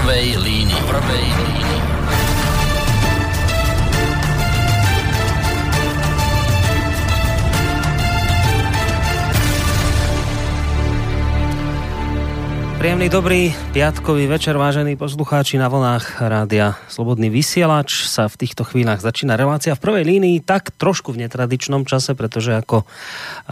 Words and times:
prvej 0.00 0.32
línii. 0.40 0.80
Prvej 0.88 1.24
línii. 1.28 1.78
Príjemný 12.80 13.12
dobrý 13.12 13.52
piatkový 13.76 14.24
večer, 14.24 14.56
vážení 14.56 14.96
poslucháči 14.96 15.60
na 15.60 15.68
vlnách 15.68 16.24
rádia 16.24 16.80
Slobodný 16.88 17.28
vysielač. 17.28 18.08
Sa 18.08 18.24
v 18.24 18.40
týchto 18.40 18.64
chvíľach 18.64 19.04
začína 19.04 19.36
relácia 19.36 19.76
v 19.76 19.84
prvej 19.84 20.08
línii, 20.08 20.40
tak 20.40 20.72
trošku 20.80 21.12
v 21.12 21.28
netradičnom 21.28 21.84
čase, 21.84 22.16
pretože 22.16 22.56
ako, 22.56 22.88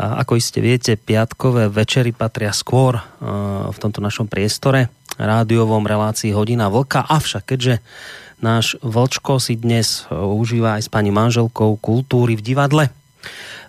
ako 0.00 0.32
iste 0.32 0.64
viete, 0.64 0.96
piatkové 0.96 1.68
večery 1.68 2.16
patria 2.16 2.56
skôr 2.56 3.04
v 3.68 3.76
tomto 3.76 4.00
našom 4.00 4.32
priestore 4.32 4.88
rádiovom 5.18 5.82
relácii 5.84 6.32
Hodina 6.32 6.70
Vlka. 6.70 7.04
Avšak 7.04 7.52
keďže 7.52 7.82
náš 8.38 8.78
Vlčko 8.80 9.42
si 9.42 9.58
dnes 9.58 10.06
užíva 10.14 10.78
aj 10.78 10.86
s 10.86 10.88
pani 10.88 11.10
manželkou 11.10 11.74
kultúry 11.82 12.38
v 12.38 12.46
divadle, 12.46 12.84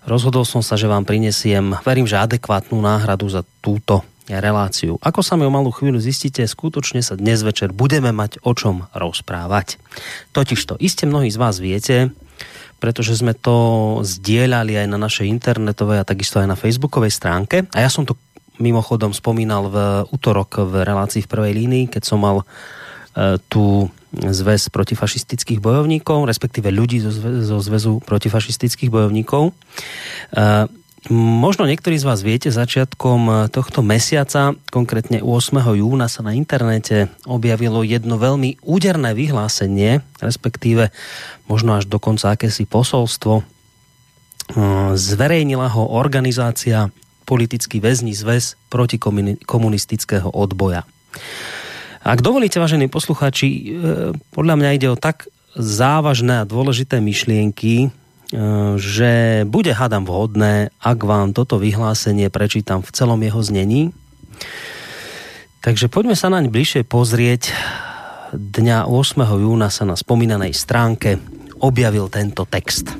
rozhodol 0.06 0.46
som 0.46 0.62
sa, 0.62 0.78
že 0.78 0.86
vám 0.86 1.04
prinesiem, 1.04 1.74
verím, 1.82 2.06
že 2.06 2.22
adekvátnu 2.22 2.78
náhradu 2.78 3.28
za 3.28 3.42
túto 3.66 4.06
reláciu. 4.30 5.02
Ako 5.02 5.26
sa 5.26 5.34
mi 5.34 5.50
o 5.50 5.52
malú 5.52 5.74
chvíľu 5.74 5.98
zistíte, 5.98 6.46
skutočne 6.46 7.02
sa 7.02 7.18
dnes 7.18 7.42
večer 7.42 7.74
budeme 7.74 8.14
mať 8.14 8.38
o 8.46 8.54
čom 8.54 8.86
rozprávať. 8.94 9.82
Totižto, 10.38 10.78
iste 10.78 11.10
mnohí 11.10 11.34
z 11.34 11.42
vás 11.42 11.58
viete, 11.58 12.14
pretože 12.78 13.18
sme 13.18 13.34
to 13.34 14.00
zdieľali 14.06 14.86
aj 14.86 14.88
na 14.88 15.02
našej 15.02 15.28
internetovej 15.28 16.00
a 16.00 16.08
takisto 16.08 16.38
aj 16.40 16.48
na 16.48 16.56
facebookovej 16.56 17.12
stránke. 17.12 17.66
A 17.74 17.82
ja 17.82 17.90
som 17.90 18.06
to 18.06 18.16
mimochodom 18.60 19.16
spomínal 19.16 19.72
v 19.72 19.78
útorok 20.12 20.68
v 20.68 20.84
relácii 20.84 21.24
v 21.24 21.32
prvej 21.32 21.54
línii, 21.56 21.86
keď 21.88 22.04
som 22.04 22.20
mal 22.20 22.44
e, 22.44 22.46
tú 23.48 23.88
zväz 24.14 24.70
protifašistických 24.70 25.64
bojovníkov, 25.64 26.28
respektíve 26.28 26.70
ľudí 26.70 27.00
zo, 27.00 27.58
zväzu 27.64 28.04
protifašistických 28.04 28.92
bojovníkov. 28.92 29.56
E, 30.36 30.70
Možno 31.16 31.64
niektorí 31.64 31.96
z 31.96 32.04
vás 32.04 32.20
viete, 32.20 32.52
začiatkom 32.52 33.48
tohto 33.56 33.80
mesiaca, 33.80 34.52
konkrétne 34.68 35.24
8. 35.24 35.64
júna 35.80 36.12
sa 36.12 36.28
na 36.28 36.36
internete 36.36 37.08
objavilo 37.24 37.88
jedno 37.88 38.20
veľmi 38.20 38.60
úderné 38.60 39.16
vyhlásenie, 39.16 40.04
respektíve 40.20 40.92
možno 41.48 41.80
až 41.80 41.88
dokonca 41.88 42.36
akési 42.36 42.68
posolstvo. 42.68 43.48
Eh, 44.50 44.92
zverejnila 45.00 45.72
ho 45.72 45.88
organizácia 45.88 46.92
politický 47.30 47.78
väzni 47.78 48.18
zväz 48.18 48.58
proti 48.74 48.98
komunistického 49.46 50.34
odboja. 50.34 50.90
Ak 52.02 52.26
dovolíte, 52.26 52.58
vážení 52.58 52.90
posluchači, 52.90 53.48
eh, 53.48 53.64
podľa 54.34 54.56
mňa 54.58 54.70
ide 54.74 54.90
o 54.90 54.98
tak 54.98 55.30
závažné 55.54 56.42
a 56.42 56.50
dôležité 56.50 56.98
myšlienky, 56.98 57.94
Eh, 58.30 58.78
že 58.78 59.42
bude, 59.50 59.74
hadam, 59.74 60.06
vhodné, 60.06 60.70
ak 60.78 61.02
vám 61.02 61.34
toto 61.34 61.58
vyhlásenie 61.58 62.30
prečítam 62.30 62.86
v 62.86 62.94
celom 62.94 63.18
jeho 63.26 63.42
znení. 63.42 63.90
Takže 65.66 65.90
poďme 65.90 66.14
sa 66.14 66.30
naň 66.30 66.54
bližšie 66.54 66.86
pozrieť. 66.86 67.50
Dňa 68.30 68.86
8. 68.86 69.42
júna 69.42 69.74
sa 69.74 69.82
na 69.90 69.98
spomínanej 69.98 70.54
stránke 70.54 71.18
objavil 71.58 72.06
tento 72.14 72.46
text. 72.46 72.94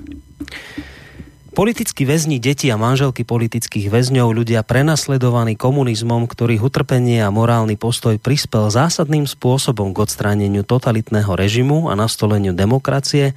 Politickí 1.50 2.06
väzni, 2.06 2.38
deti 2.38 2.70
a 2.70 2.78
manželky 2.78 3.26
politických 3.26 3.90
väzňov, 3.90 4.38
ľudia 4.38 4.62
prenasledovaní 4.62 5.58
komunizmom, 5.58 6.30
ktorých 6.30 6.62
utrpenie 6.62 7.26
a 7.26 7.34
morálny 7.34 7.74
postoj 7.74 8.22
prispel 8.22 8.70
zásadným 8.70 9.26
spôsobom 9.26 9.92
k 9.92 10.06
odstráneniu 10.06 10.62
totalitného 10.62 11.34
režimu 11.34 11.90
a 11.90 11.98
nastoleniu 11.98 12.54
demokracie, 12.54 13.34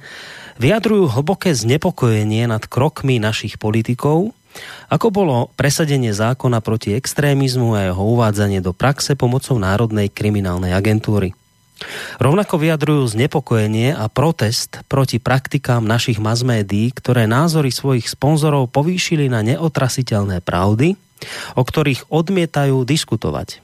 vyjadrujú 0.61 1.09
hlboké 1.09 1.57
znepokojenie 1.57 2.45
nad 2.45 2.63
krokmi 2.69 3.17
našich 3.17 3.57
politikov, 3.57 4.31
ako 4.93 5.07
bolo 5.09 5.49
presadenie 5.57 6.13
zákona 6.13 6.61
proti 6.61 6.93
extrémizmu 6.93 7.73
a 7.73 7.89
jeho 7.89 8.03
uvádzanie 8.13 8.61
do 8.61 8.77
praxe 8.77 9.17
pomocou 9.17 9.57
Národnej 9.57 10.13
kriminálnej 10.13 10.77
agentúry. 10.77 11.33
Rovnako 12.21 12.61
vyjadrujú 12.61 13.03
znepokojenie 13.11 13.91
a 13.97 14.07
protest 14.07 14.79
proti 14.87 15.19
praktikám 15.19 15.83
našich 15.83 16.21
masmédií, 16.21 16.93
ktoré 16.93 17.27
názory 17.27 17.73
svojich 17.73 18.07
sponzorov 18.07 18.71
povýšili 18.71 19.27
na 19.27 19.43
neotrasiteľné 19.43 20.39
pravdy, 20.45 20.95
o 21.57 21.63
ktorých 21.65 22.07
odmietajú 22.13 22.85
diskutovať. 22.87 23.59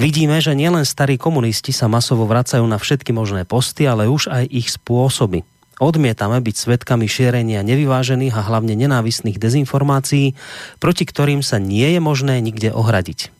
Vidíme, 0.00 0.40
že 0.40 0.56
nielen 0.56 0.88
starí 0.88 1.20
komunisti 1.20 1.76
sa 1.76 1.90
masovo 1.90 2.24
vracajú 2.24 2.64
na 2.64 2.80
všetky 2.80 3.12
možné 3.12 3.44
posty, 3.44 3.84
ale 3.84 4.08
už 4.08 4.32
aj 4.32 4.44
ich 4.48 4.72
spôsoby. 4.72 5.44
Odmietame 5.80 6.40
byť 6.44 6.56
svetkami 6.56 7.08
šírenia 7.08 7.64
nevyvážených 7.64 8.36
a 8.36 8.44
hlavne 8.44 8.76
nenávistných 8.76 9.40
dezinformácií, 9.40 10.36
proti 10.76 11.04
ktorým 11.08 11.40
sa 11.40 11.56
nie 11.56 11.96
je 11.96 12.00
možné 12.00 12.40
nikde 12.44 12.68
ohradiť. 12.72 13.32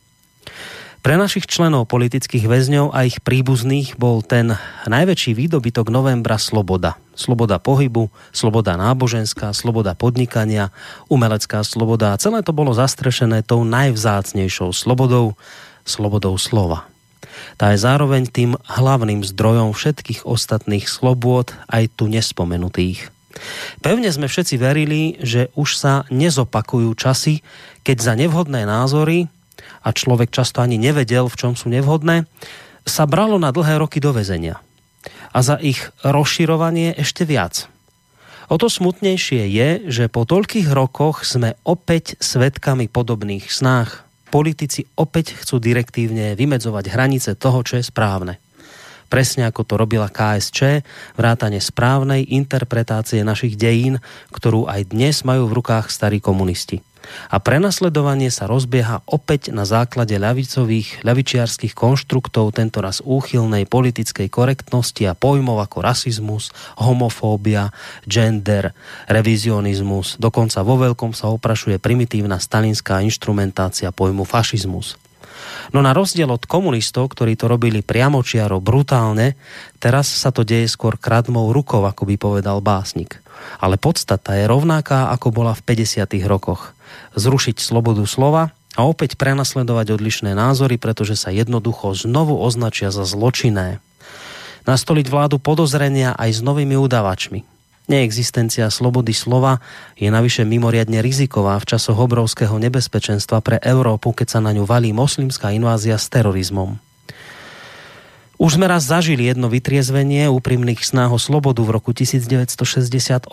Pre 1.00 1.16
našich 1.16 1.48
členov 1.48 1.88
politických 1.88 2.44
väzňov 2.44 2.92
a 2.92 3.08
ich 3.08 3.24
príbuzných 3.24 3.96
bol 3.96 4.20
ten 4.20 4.52
najväčší 4.84 5.32
výdobytok 5.32 5.88
novembra 5.88 6.36
sloboda. 6.36 7.00
Sloboda 7.16 7.56
pohybu, 7.56 8.12
sloboda 8.36 8.76
náboženská, 8.76 9.56
sloboda 9.56 9.96
podnikania, 9.96 10.68
umelecká 11.08 11.64
sloboda 11.64 12.12
a 12.12 12.20
celé 12.20 12.44
to 12.44 12.52
bolo 12.52 12.76
zastrešené 12.76 13.40
tou 13.48 13.64
najvzácnejšou 13.64 14.76
slobodou, 14.76 15.40
slobodou 15.88 16.36
slova. 16.36 16.84
Tá 17.56 17.72
je 17.72 17.80
zároveň 17.80 18.28
tým 18.28 18.60
hlavným 18.68 19.24
zdrojom 19.24 19.72
všetkých 19.72 20.28
ostatných 20.28 20.84
slobôd, 20.84 21.56
aj 21.72 21.96
tu 21.96 22.12
nespomenutých. 22.12 23.08
Pevne 23.80 24.12
sme 24.12 24.28
všetci 24.28 24.60
verili, 24.60 25.16
že 25.24 25.48
už 25.56 25.80
sa 25.80 26.04
nezopakujú 26.12 26.92
časy, 26.92 27.40
keď 27.88 27.96
za 28.04 28.12
nevhodné 28.20 28.68
názory, 28.68 29.32
a 29.80 29.88
človek 29.90 30.32
často 30.32 30.60
ani 30.60 30.76
nevedel, 30.76 31.28
v 31.28 31.38
čom 31.38 31.52
sú 31.56 31.72
nevhodné, 31.72 32.28
sa 32.84 33.04
bralo 33.04 33.36
na 33.36 33.52
dlhé 33.52 33.80
roky 33.80 34.00
do 34.00 34.12
väzenia. 34.12 34.60
A 35.30 35.38
za 35.40 35.56
ich 35.60 35.80
rozširovanie 36.02 36.96
ešte 36.98 37.24
viac. 37.24 37.70
O 38.50 38.58
to 38.58 38.66
smutnejšie 38.66 39.46
je, 39.46 39.68
že 39.86 40.04
po 40.10 40.26
toľkých 40.26 40.74
rokoch 40.74 41.22
sme 41.22 41.54
opäť 41.62 42.18
svetkami 42.18 42.90
podobných 42.90 43.46
snách 43.46 44.10
politici 44.30 44.86
opäť 44.98 45.38
chcú 45.38 45.62
direktívne 45.62 46.34
vymedzovať 46.34 46.84
hranice 46.90 47.30
toho, 47.38 47.62
čo 47.62 47.78
je 47.78 47.84
správne. 47.86 48.42
Presne 49.10 49.50
ako 49.50 49.66
to 49.66 49.74
robila 49.74 50.06
KSČ, 50.06 50.86
vrátane 51.18 51.58
správnej 51.58 52.30
interpretácie 52.30 53.26
našich 53.26 53.58
dejín, 53.58 53.98
ktorú 54.30 54.70
aj 54.70 54.94
dnes 54.94 55.26
majú 55.26 55.50
v 55.50 55.58
rukách 55.58 55.90
starí 55.90 56.22
komunisti. 56.22 56.78
A 57.28 57.36
prenasledovanie 57.42 58.32
sa 58.32 58.46
rozbieha 58.46 59.02
opäť 59.04 59.52
na 59.52 59.68
základe 59.68 60.14
ľavicových, 60.16 61.02
ľavičiarských 61.02 61.74
konštruktov, 61.74 62.54
tentoraz 62.54 63.02
úchylnej 63.02 63.66
politickej 63.66 64.30
korektnosti 64.30 65.02
a 65.04 65.18
pojmov 65.18 65.60
ako 65.60 65.78
rasizmus, 65.82 66.54
homofóbia, 66.78 67.74
gender, 68.06 68.72
revizionizmus. 69.10 70.16
Dokonca 70.16 70.62
vo 70.62 70.78
veľkom 70.78 71.12
sa 71.12 71.28
oprašuje 71.28 71.82
primitívna 71.82 72.38
stalinská 72.38 73.02
inštrumentácia 73.02 73.90
pojmu 73.90 74.22
fašizmus. 74.22 75.09
No 75.70 75.84
na 75.84 75.94
rozdiel 75.94 76.28
od 76.30 76.44
komunistov, 76.44 77.12
ktorí 77.14 77.38
to 77.38 77.46
robili 77.46 77.80
priamočiaro, 77.84 78.58
brutálne, 78.58 79.38
teraz 79.78 80.10
sa 80.10 80.34
to 80.34 80.42
deje 80.42 80.66
skôr 80.66 80.98
kradmou 80.98 81.54
rukou, 81.54 81.84
ako 81.86 82.08
by 82.08 82.14
povedal 82.18 82.58
básnik. 82.58 83.22
Ale 83.62 83.80
podstata 83.80 84.36
je 84.36 84.44
rovnaká, 84.50 85.08
ako 85.14 85.32
bola 85.32 85.52
v 85.56 85.64
50. 85.64 86.04
rokoch 86.28 86.76
zrušiť 87.14 87.62
slobodu 87.62 88.02
slova 88.04 88.50
a 88.78 88.80
opäť 88.86 89.18
prenasledovať 89.18 89.98
odlišné 89.98 90.34
názory, 90.34 90.78
pretože 90.78 91.18
sa 91.18 91.34
jednoducho 91.34 91.94
znovu 91.94 92.38
označia 92.38 92.94
za 92.94 93.02
zločinné. 93.06 93.82
Nastoliť 94.68 95.06
vládu 95.08 95.36
podozrenia 95.40 96.14
aj 96.14 96.38
s 96.38 96.40
novými 96.44 96.76
udavačmi. 96.76 97.59
Neexistencia 97.88 98.68
slobody 98.68 99.16
slova 99.16 99.62
je 99.96 100.12
navyše 100.12 100.44
mimoriadne 100.44 101.00
riziková 101.00 101.56
v 101.62 101.68
časoch 101.72 101.96
obrovského 101.96 102.58
nebezpečenstva 102.60 103.40
pre 103.40 103.56
Európu, 103.62 104.12
keď 104.12 104.36
sa 104.36 104.40
na 104.42 104.52
ňu 104.52 104.68
valí 104.68 104.92
moslimská 104.92 105.54
invázia 105.54 105.96
s 105.96 106.12
terorizmom. 106.12 106.89
Už 108.40 108.56
sme 108.56 108.72
raz 108.72 108.88
zažili 108.88 109.28
jedno 109.28 109.52
vytriezvenie 109.52 110.24
úprimných 110.32 110.80
snách 110.80 111.12
o 111.12 111.20
slobodu 111.20 111.60
v 111.60 111.76
roku 111.76 111.92
1968. 111.92 113.28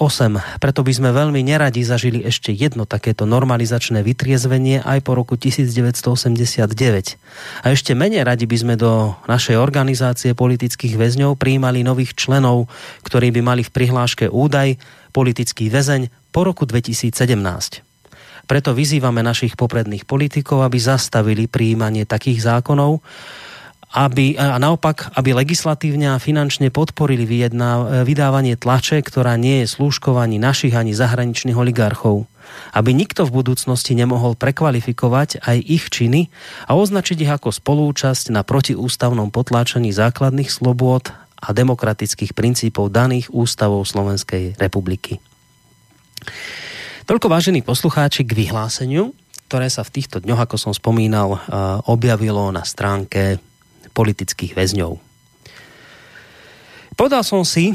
Preto 0.60 0.80
by 0.84 0.92
sme 0.92 1.16
veľmi 1.16 1.48
neradi 1.48 1.80
zažili 1.80 2.28
ešte 2.28 2.52
jedno 2.52 2.84
takéto 2.84 3.24
normalizačné 3.24 4.04
vytriezvenie 4.04 4.84
aj 4.84 5.00
po 5.08 5.16
roku 5.16 5.40
1989. 5.40 6.12
A 7.64 7.66
ešte 7.72 7.96
menej 7.96 8.28
radi 8.28 8.52
by 8.52 8.58
sme 8.60 8.76
do 8.76 9.16
našej 9.32 9.56
organizácie 9.56 10.36
politických 10.36 11.00
väzňov 11.00 11.40
prijímali 11.40 11.88
nových 11.88 12.12
členov, 12.12 12.68
ktorí 13.08 13.32
by 13.32 13.40
mali 13.40 13.64
v 13.64 13.72
prihláške 13.72 14.28
údaj 14.28 14.76
politický 15.16 15.72
väzeň 15.72 16.12
po 16.36 16.44
roku 16.44 16.68
2017. 16.68 17.16
Preto 18.44 18.76
vyzývame 18.76 19.24
našich 19.24 19.56
popredných 19.56 20.04
politikov, 20.04 20.68
aby 20.68 20.76
zastavili 20.84 21.48
príjmanie 21.48 22.04
takých 22.04 22.44
zákonov, 22.44 23.00
aby, 23.88 24.36
a 24.36 24.60
naopak, 24.60 25.16
aby 25.16 25.32
legislatívne 25.32 26.12
a 26.12 26.20
finančne 26.20 26.68
podporili 26.68 27.24
vyjedná, 27.24 28.04
vydávanie 28.04 28.60
tlače, 28.60 29.00
ktorá 29.00 29.40
nie 29.40 29.64
je 29.64 29.72
slúžkovaní 29.72 30.36
našich 30.36 30.76
ani 30.76 30.92
zahraničných 30.92 31.56
oligarchov. 31.56 32.28
Aby 32.76 32.92
nikto 32.92 33.24
v 33.28 33.44
budúcnosti 33.44 33.96
nemohol 33.96 34.36
prekvalifikovať 34.36 35.44
aj 35.44 35.58
ich 35.64 35.88
činy 35.88 36.32
a 36.68 36.76
označiť 36.76 37.18
ich 37.24 37.32
ako 37.32 37.52
spolúčasť 37.52 38.32
na 38.32 38.44
protiústavnom 38.44 39.32
potláčaní 39.32 39.92
základných 39.96 40.52
slobôd 40.52 41.12
a 41.38 41.54
demokratických 41.56 42.36
princípov 42.36 42.92
daných 42.92 43.32
ústavou 43.32 43.84
Slovenskej 43.84 44.60
republiky. 44.60 45.20
Toľko 47.08 47.28
vážení 47.32 47.64
poslucháči 47.64 48.28
k 48.28 48.36
vyhláseniu, 48.36 49.16
ktoré 49.48 49.72
sa 49.72 49.88
v 49.88 49.96
týchto 49.96 50.20
dňoch, 50.20 50.44
ako 50.44 50.56
som 50.60 50.74
spomínal, 50.76 51.40
objavilo 51.88 52.52
na 52.52 52.68
stránke 52.68 53.40
politických 53.98 54.54
väzňov. 54.54 55.02
Povedal 56.94 57.26
som 57.26 57.42
si, 57.42 57.74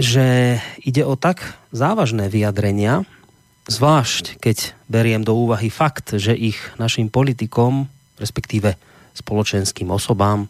že 0.00 0.56
ide 0.80 1.04
o 1.04 1.20
tak 1.20 1.60
závažné 1.68 2.32
vyjadrenia, 2.32 3.04
zvlášť 3.68 4.40
keď 4.40 4.72
beriem 4.88 5.20
do 5.20 5.36
úvahy 5.36 5.68
fakt, 5.68 6.16
že 6.16 6.32
ich 6.32 6.56
našim 6.80 7.12
politikom, 7.12 7.88
respektíve 8.16 8.76
spoločenským 9.12 9.92
osobám, 9.92 10.48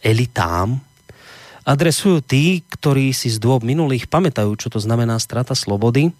elitám, 0.00 0.80
adresujú 1.62 2.24
tí, 2.24 2.64
ktorí 2.66 3.14
si 3.14 3.30
z 3.30 3.38
dôb 3.38 3.62
minulých 3.62 4.10
pamätajú, 4.10 4.56
čo 4.58 4.68
to 4.68 4.82
znamená 4.82 5.16
strata 5.22 5.54
slobody, 5.54 6.10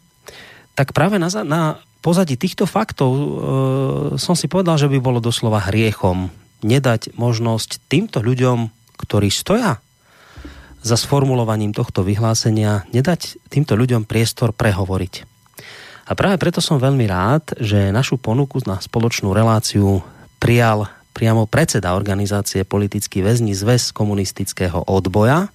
tak 0.72 0.94
práve 0.96 1.18
na, 1.18 1.28
na 1.42 1.82
pozadí 2.00 2.38
týchto 2.38 2.64
faktov 2.64 3.10
e, 3.12 3.26
som 4.16 4.38
si 4.38 4.46
povedal, 4.46 4.78
že 4.78 4.88
by 4.88 4.98
bolo 5.02 5.18
doslova 5.18 5.68
hriechom 5.68 6.30
nedať 6.62 7.14
možnosť 7.18 7.82
týmto 7.90 8.22
ľuďom, 8.22 8.70
ktorí 8.98 9.28
stoja 9.28 9.82
za 10.82 10.96
sformulovaním 10.98 11.70
tohto 11.70 12.02
vyhlásenia, 12.02 12.86
nedať 12.90 13.38
týmto 13.46 13.78
ľuďom 13.78 14.02
priestor 14.06 14.50
prehovoriť. 14.50 15.14
A 16.10 16.18
práve 16.18 16.36
preto 16.42 16.58
som 16.58 16.82
veľmi 16.82 17.06
rád, 17.06 17.54
že 17.62 17.94
našu 17.94 18.18
ponuku 18.18 18.58
na 18.66 18.82
spoločnú 18.82 19.30
reláciu 19.30 20.02
prijal 20.42 20.90
priamo 21.14 21.46
predseda 21.46 21.94
organizácie 21.94 22.66
Politický 22.66 23.22
väzni 23.22 23.54
zväz 23.54 23.94
komunistického 23.94 24.82
odboja, 24.90 25.52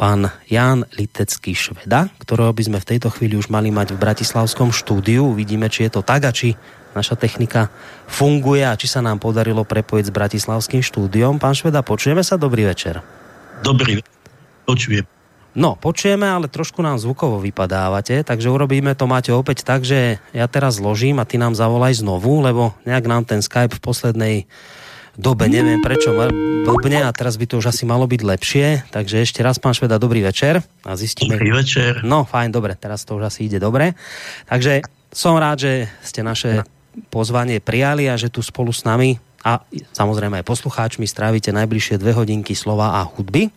pán 0.00 0.32
Jan 0.48 0.88
Litecký 0.96 1.52
Šveda, 1.52 2.08
ktorého 2.24 2.56
by 2.56 2.62
sme 2.64 2.78
v 2.80 2.88
tejto 2.96 3.12
chvíli 3.12 3.36
už 3.36 3.52
mali 3.52 3.68
mať 3.68 3.92
v 3.92 4.00
Bratislavskom 4.00 4.72
štúdiu. 4.72 5.28
Uvidíme, 5.28 5.68
či 5.68 5.84
je 5.84 5.92
to 5.92 6.00
tak 6.00 6.24
a 6.24 6.32
či 6.32 6.56
naša 6.96 7.20
technika 7.20 7.68
funguje 8.08 8.64
a 8.64 8.80
či 8.80 8.88
sa 8.88 9.04
nám 9.04 9.20
podarilo 9.20 9.60
prepojiť 9.68 10.08
s 10.08 10.16
Bratislavským 10.16 10.80
štúdiom. 10.80 11.36
Pán 11.36 11.52
Šveda, 11.52 11.84
počujeme 11.84 12.24
sa? 12.24 12.40
Dobrý 12.40 12.64
večer. 12.64 13.04
Dobrý 13.60 14.00
počujem. 14.64 15.04
No, 15.50 15.74
počujeme, 15.76 16.30
ale 16.30 16.46
trošku 16.46 16.78
nám 16.78 17.02
zvukovo 17.02 17.42
vypadávate, 17.42 18.22
takže 18.22 18.48
urobíme 18.48 18.94
to, 18.94 19.10
máte 19.10 19.34
opäť 19.34 19.66
tak, 19.66 19.82
že 19.82 20.22
ja 20.30 20.46
teraz 20.46 20.78
zložím 20.78 21.18
a 21.18 21.26
ty 21.26 21.42
nám 21.42 21.58
zavolaj 21.58 21.98
znovu, 22.00 22.38
lebo 22.38 22.72
nejak 22.86 23.04
nám 23.10 23.26
ten 23.26 23.42
Skype 23.42 23.74
v 23.76 23.82
poslednej 23.82 24.36
dobe, 25.18 25.50
neviem 25.50 25.82
prečo 25.82 26.12
blbne 26.66 27.06
a 27.06 27.10
teraz 27.10 27.40
by 27.40 27.46
to 27.48 27.58
už 27.58 27.72
asi 27.72 27.88
malo 27.88 28.04
byť 28.06 28.20
lepšie, 28.22 28.66
takže 28.92 29.24
ešte 29.24 29.40
raz, 29.40 29.58
pán 29.58 29.74
Šveda, 29.74 29.96
dobrý 29.96 30.22
večer. 30.22 30.62
A 30.84 30.94
zistíme... 30.94 31.38
Dobrý 31.38 31.54
večer. 31.56 32.04
No, 32.04 32.28
fajn, 32.28 32.50
dobre, 32.52 32.76
teraz 32.76 33.02
to 33.02 33.16
už 33.16 33.32
asi 33.32 33.48
ide 33.48 33.58
dobre. 33.58 33.96
Takže 34.46 34.84
som 35.10 35.34
rád, 35.34 35.66
že 35.66 35.72
ste 36.04 36.22
naše 36.22 36.62
pozvanie 37.10 37.62
prijali 37.62 38.10
a 38.10 38.18
že 38.18 38.30
tu 38.30 38.42
spolu 38.42 38.74
s 38.74 38.82
nami 38.82 39.18
a 39.40 39.64
samozrejme 39.96 40.36
aj 40.40 40.44
poslucháčmi 40.44 41.08
strávite 41.08 41.48
najbližšie 41.48 41.96
dve 41.96 42.12
hodinky 42.12 42.52
slova 42.52 43.00
a 43.00 43.08
hudby. 43.08 43.48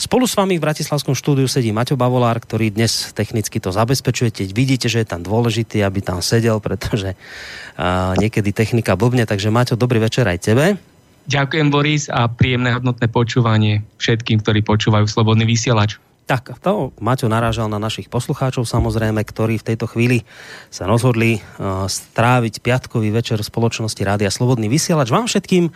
Spolu 0.00 0.24
s 0.24 0.32
vami 0.32 0.56
v 0.56 0.64
Bratislavskom 0.64 1.12
štúdiu 1.12 1.44
sedí 1.44 1.68
Maťo 1.68 2.00
Bavolár, 2.00 2.40
ktorý 2.40 2.72
dnes 2.72 3.12
technicky 3.12 3.60
to 3.60 3.68
zabezpečuje. 3.68 4.32
Vidíte, 4.56 4.88
že 4.88 5.04
je 5.04 5.08
tam 5.08 5.20
dôležitý, 5.20 5.84
aby 5.84 6.00
tam 6.00 6.24
sedel, 6.24 6.64
pretože 6.64 7.12
uh, 7.12 8.16
niekedy 8.16 8.56
technika 8.56 8.96
blbne. 8.96 9.28
Takže 9.28 9.52
Maťo, 9.52 9.76
dobrý 9.76 10.00
večer 10.00 10.24
aj 10.24 10.38
tebe. 10.40 10.80
Ďakujem 11.28 11.68
Boris 11.68 12.08
a 12.08 12.24
príjemné 12.24 12.72
hodnotné 12.72 13.04
počúvanie 13.12 13.84
všetkým, 14.00 14.40
ktorí 14.40 14.64
počúvajú 14.64 15.04
Slobodný 15.04 15.44
vysielač. 15.44 16.00
Tak, 16.28 16.60
to 16.60 16.92
Maťo 17.00 17.28
narážal 17.28 17.68
na 17.68 17.80
našich 17.80 18.08
poslucháčov 18.12 18.64
samozrejme, 18.64 19.20
ktorí 19.24 19.60
v 19.60 19.66
tejto 19.72 19.88
chvíli 19.88 20.24
sa 20.72 20.88
rozhodli 20.88 21.40
uh, 21.40 21.88
stráviť 21.88 22.64
piatkový 22.64 23.12
večer 23.12 23.40
spoločnosti 23.40 24.00
Rádia 24.00 24.32
Slobodný 24.32 24.72
vysielač. 24.72 25.08
Vám 25.12 25.28
všetkým, 25.28 25.68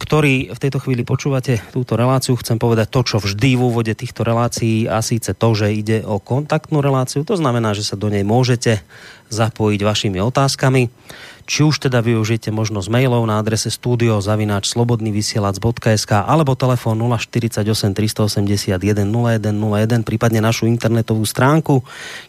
ktorí 0.00 0.52
v 0.52 0.60
tejto 0.60 0.80
chvíli 0.80 1.08
počúvate 1.08 1.60
túto 1.72 1.96
reláciu, 1.96 2.36
chcem 2.40 2.60
povedať 2.60 2.88
to, 2.88 3.00
čo 3.04 3.16
vždy 3.20 3.56
v 3.56 3.64
úvode 3.64 3.92
týchto 3.92 4.24
relácií 4.24 4.88
a 4.88 5.04
síce 5.04 5.32
to, 5.32 5.48
že 5.52 5.72
ide 5.72 6.04
o 6.04 6.20
kontaktnú 6.20 6.80
reláciu. 6.80 7.28
To 7.28 7.36
znamená, 7.36 7.72
že 7.72 7.84
sa 7.84 7.96
do 7.96 8.12
nej 8.12 8.24
môžete 8.24 8.84
zapojiť 9.28 9.80
vašimi 9.84 10.20
otázkami 10.20 10.88
či 11.48 11.64
už 11.64 11.88
teda 11.88 12.04
využijete 12.04 12.52
možnosť 12.52 12.92
mailov 12.92 13.24
na 13.24 13.40
adrese 13.40 13.72
studiozavináč.slobodnyvysielac.sk 13.72 16.12
alebo 16.12 16.52
telefón 16.52 17.00
048 17.00 17.96
381 17.96 18.76
0101, 18.76 20.04
prípadne 20.04 20.44
našu 20.44 20.68
internetovú 20.68 21.24
stránku. 21.24 21.80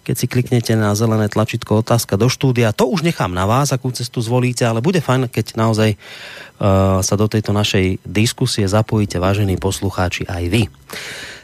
Keď 0.07 0.15
si 0.15 0.31
kliknete 0.31 0.79
na 0.79 0.95
zelené 0.95 1.27
tlačítko 1.27 1.83
otázka 1.83 2.15
do 2.15 2.31
štúdia, 2.31 2.71
to 2.71 2.87
už 2.87 3.03
nechám 3.03 3.35
na 3.35 3.43
vás, 3.43 3.75
akú 3.75 3.91
cestu 3.91 4.23
zvolíte, 4.23 4.63
ale 4.63 4.79
bude 4.79 5.03
fajn, 5.03 5.27
keď 5.27 5.59
naozaj 5.59 5.99
uh, 5.99 7.03
sa 7.03 7.19
do 7.19 7.27
tejto 7.27 7.51
našej 7.51 7.99
diskusie 8.07 8.71
zapojíte, 8.71 9.19
vážení 9.19 9.59
poslucháči, 9.59 10.23
aj 10.31 10.47
vy. 10.47 10.71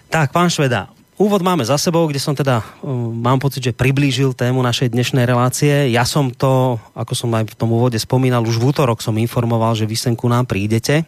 Tak, 0.07 0.31
pán 0.31 0.47
Šveda, 0.47 0.94
Úvod 1.15 1.47
máme 1.47 1.63
za 1.63 1.79
sebou, 1.79 2.11
kde 2.11 2.19
som 2.19 2.35
teda, 2.35 2.59
um, 2.83 3.15
mám 3.15 3.39
pocit, 3.39 3.63
že 3.63 3.71
priblížil 3.71 4.35
tému 4.35 4.59
našej 4.59 4.91
dnešnej 4.91 5.23
relácie. 5.23 5.87
Ja 5.87 6.03
som 6.03 6.27
to, 6.27 6.75
ako 6.91 7.15
som 7.15 7.31
aj 7.31 7.55
v 7.55 7.55
tom 7.55 7.71
úvode 7.71 7.95
spomínal, 7.95 8.43
už 8.43 8.59
v 8.59 8.75
útorok 8.75 8.99
som 8.99 9.15
informoval, 9.15 9.79
že 9.79 9.87
vy 9.87 9.95
sem 9.95 10.11
ku 10.11 10.27
nám 10.27 10.43
prídete 10.43 11.07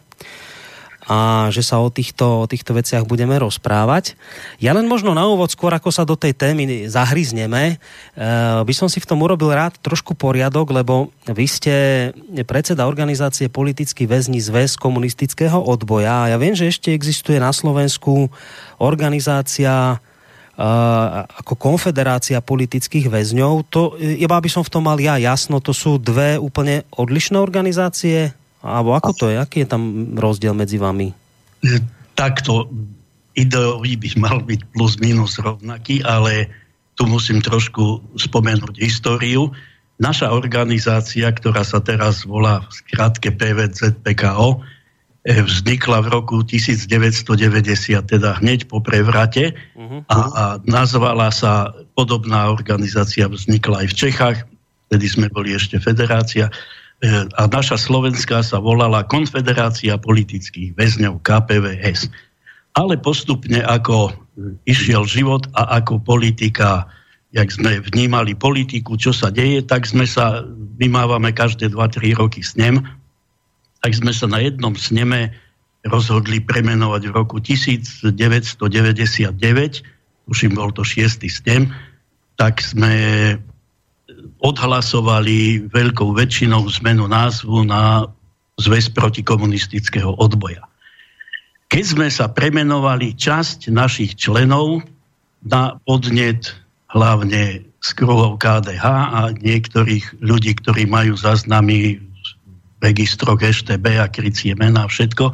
a 1.08 1.48
že 1.48 1.64
sa 1.64 1.80
o 1.80 1.88
týchto, 1.88 2.44
o 2.44 2.46
týchto 2.46 2.76
veciach 2.76 3.08
budeme 3.08 3.40
rozprávať. 3.40 4.12
Ja 4.60 4.76
len 4.76 4.84
možno 4.84 5.16
na 5.16 5.24
úvod, 5.24 5.48
skôr 5.48 5.72
ako 5.72 5.88
sa 5.88 6.04
do 6.04 6.20
tej 6.20 6.36
témy 6.36 6.84
zahryzneme, 6.84 7.74
e, 7.74 7.76
by 8.60 8.74
som 8.76 8.92
si 8.92 9.00
v 9.00 9.08
tom 9.08 9.24
urobil 9.24 9.48
rád 9.56 9.80
trošku 9.80 10.12
poriadok, 10.12 10.68
lebo 10.76 11.08
vy 11.24 11.46
ste 11.48 11.74
predseda 12.44 12.84
organizácie 12.84 13.48
Politický 13.48 14.04
väzni 14.04 14.44
zväz 14.44 14.76
komunistického 14.76 15.56
odboja 15.56 16.28
ja 16.28 16.36
viem, 16.36 16.52
že 16.52 16.68
ešte 16.68 16.92
existuje 16.92 17.40
na 17.40 17.50
Slovensku 17.50 18.28
organizácia 18.76 19.96
Uh, 20.58 21.22
ako 21.38 21.54
konfederácia 21.54 22.42
politických 22.42 23.06
väzňov. 23.06 23.70
To, 23.70 23.94
iba 23.94 24.42
by 24.42 24.50
som 24.50 24.66
v 24.66 24.72
tom 24.74 24.90
mal 24.90 24.98
ja 24.98 25.14
jasno, 25.14 25.62
to 25.62 25.70
sú 25.70 26.02
dve 26.02 26.34
úplne 26.34 26.82
odlišné 26.98 27.38
organizácie? 27.38 28.34
Alebo 28.62 28.94
ako 28.94 29.14
to 29.14 29.24
je? 29.30 29.36
Aký 29.38 29.62
je 29.62 29.70
tam 29.70 30.14
rozdiel 30.18 30.54
medzi 30.54 30.82
vami? 30.82 31.14
Takto 32.18 32.66
ideový 33.38 33.94
by 33.94 34.10
mal 34.18 34.38
byť 34.42 34.60
plus 34.74 34.98
minus 34.98 35.38
rovnaký, 35.38 36.02
ale 36.02 36.50
tu 36.98 37.06
musím 37.06 37.38
trošku 37.38 38.02
spomenúť 38.18 38.82
históriu. 38.82 39.54
Naša 40.02 40.34
organizácia, 40.34 41.30
ktorá 41.30 41.62
sa 41.62 41.78
teraz 41.78 42.26
volá 42.26 42.66
v 42.66 42.70
skratke 42.74 43.30
PVZ-PKO, 43.30 44.58
eh, 44.58 45.42
vznikla 45.42 46.02
v 46.02 46.08
roku 46.10 46.42
1990, 46.42 48.02
teda 48.02 48.42
hneď 48.42 48.66
po 48.66 48.82
prevrate 48.82 49.54
uh-huh. 49.78 50.02
a, 50.10 50.16
a 50.18 50.44
nazvala 50.66 51.30
sa 51.30 51.70
podobná 51.94 52.50
organizácia, 52.50 53.30
vznikla 53.30 53.86
aj 53.86 53.88
v 53.90 53.94
Čechách, 53.94 54.38
vtedy 54.90 55.06
sme 55.06 55.26
boli 55.30 55.54
ešte 55.54 55.78
federácia, 55.78 56.50
E, 56.50 56.87
a 57.06 57.42
naša 57.46 57.78
Slovenská 57.78 58.42
sa 58.42 58.58
volala 58.58 59.06
Konfederácia 59.06 59.94
politických 60.02 60.74
väzňov 60.74 61.22
KPVS. 61.22 62.10
Ale 62.74 62.98
postupne 62.98 63.62
ako 63.62 64.10
išiel 64.66 65.06
život 65.06 65.46
a 65.54 65.78
ako 65.78 66.02
politika, 66.02 66.90
jak 67.30 67.54
sme 67.54 67.78
vnímali 67.78 68.34
politiku, 68.34 68.98
čo 68.98 69.14
sa 69.14 69.30
deje, 69.30 69.62
tak 69.62 69.86
sme 69.86 70.06
sa, 70.10 70.42
vymávame 70.78 71.30
každé 71.30 71.70
2-3 71.74 72.18
roky 72.18 72.42
snem, 72.42 72.82
tak 73.78 73.94
sme 73.94 74.10
sa 74.10 74.26
na 74.26 74.42
jednom 74.42 74.74
sneme 74.74 75.30
rozhodli 75.86 76.42
premenovať 76.42 77.02
v 77.06 77.12
roku 77.14 77.38
1999, 77.38 78.18
tuším 80.26 80.52
bol 80.58 80.74
to 80.74 80.82
šiestý 80.82 81.30
snem, 81.30 81.70
tak 82.34 82.58
sme 82.58 83.38
odhlasovali 84.38 85.68
veľkou 85.70 86.14
väčšinou 86.14 86.62
zmenu 86.80 87.10
názvu 87.10 87.66
na 87.66 88.06
Zväz 88.58 88.90
protikomunistického 88.90 90.18
odboja. 90.18 90.66
Keď 91.70 91.84
sme 91.84 92.08
sa 92.10 92.26
premenovali 92.26 93.14
časť 93.14 93.70
našich 93.70 94.18
členov 94.18 94.82
na 95.46 95.78
podnet 95.86 96.58
hlavne 96.90 97.62
z 97.78 97.88
kruhov 97.94 98.42
KDH 98.42 98.84
a 98.88 99.20
niektorých 99.30 100.18
ľudí, 100.18 100.58
ktorí 100.58 100.90
majú 100.90 101.14
záznamy 101.14 102.02
registroch 102.82 103.38
EŠTB 103.38 104.02
a 104.02 104.10
krycie 104.10 104.58
mena 104.58 104.86
a 104.86 104.90
všetko, 104.90 105.30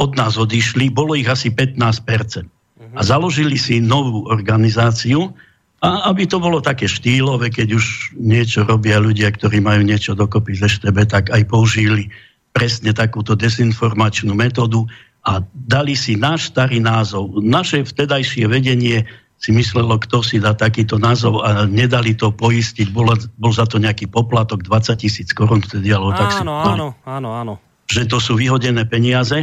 od 0.00 0.10
nás 0.16 0.40
odišli, 0.40 0.88
bolo 0.88 1.12
ich 1.12 1.28
asi 1.28 1.52
15%. 1.52 2.48
A 2.96 3.00
založili 3.04 3.60
si 3.60 3.80
novú 3.80 4.24
organizáciu, 4.28 5.36
a 5.82 6.14
aby 6.14 6.30
to 6.30 6.38
bolo 6.38 6.62
také 6.62 6.86
štýlové, 6.86 7.50
keď 7.50 7.74
už 7.74 8.14
niečo 8.14 8.62
robia 8.62 9.02
ľudia, 9.02 9.34
ktorí 9.34 9.58
majú 9.58 9.82
niečo 9.82 10.14
dokopy 10.14 10.54
ze 10.54 10.70
štebe, 10.70 11.02
tak 11.10 11.34
aj 11.34 11.42
použili 11.50 12.06
presne 12.54 12.94
takúto 12.94 13.34
dezinformačnú 13.34 14.30
metódu 14.30 14.86
a 15.26 15.42
dali 15.50 15.98
si 15.98 16.14
náš 16.14 16.54
starý 16.54 16.78
názov. 16.78 17.34
Naše 17.42 17.82
vtedajšie 17.82 18.46
vedenie 18.46 19.02
si 19.42 19.50
myslelo, 19.50 19.98
kto 19.98 20.22
si 20.22 20.38
dá 20.38 20.54
takýto 20.54 21.02
názov 21.02 21.42
a 21.42 21.66
nedali 21.66 22.14
to 22.14 22.30
poistiť. 22.30 22.94
Bol, 22.94 23.18
bol 23.34 23.50
za 23.50 23.66
to 23.66 23.82
nejaký 23.82 24.06
poplatok 24.06 24.62
20 24.62 25.02
tisíc 25.02 25.34
korun 25.34 25.66
vtedy, 25.66 25.90
alebo 25.90 26.14
tak 26.14 26.30
si... 26.30 26.46
Áno, 26.46 26.94
áno, 27.02 27.30
áno. 27.34 27.54
Že 27.90 28.02
to 28.06 28.18
sú 28.22 28.38
vyhodené 28.38 28.86
peniaze. 28.86 29.42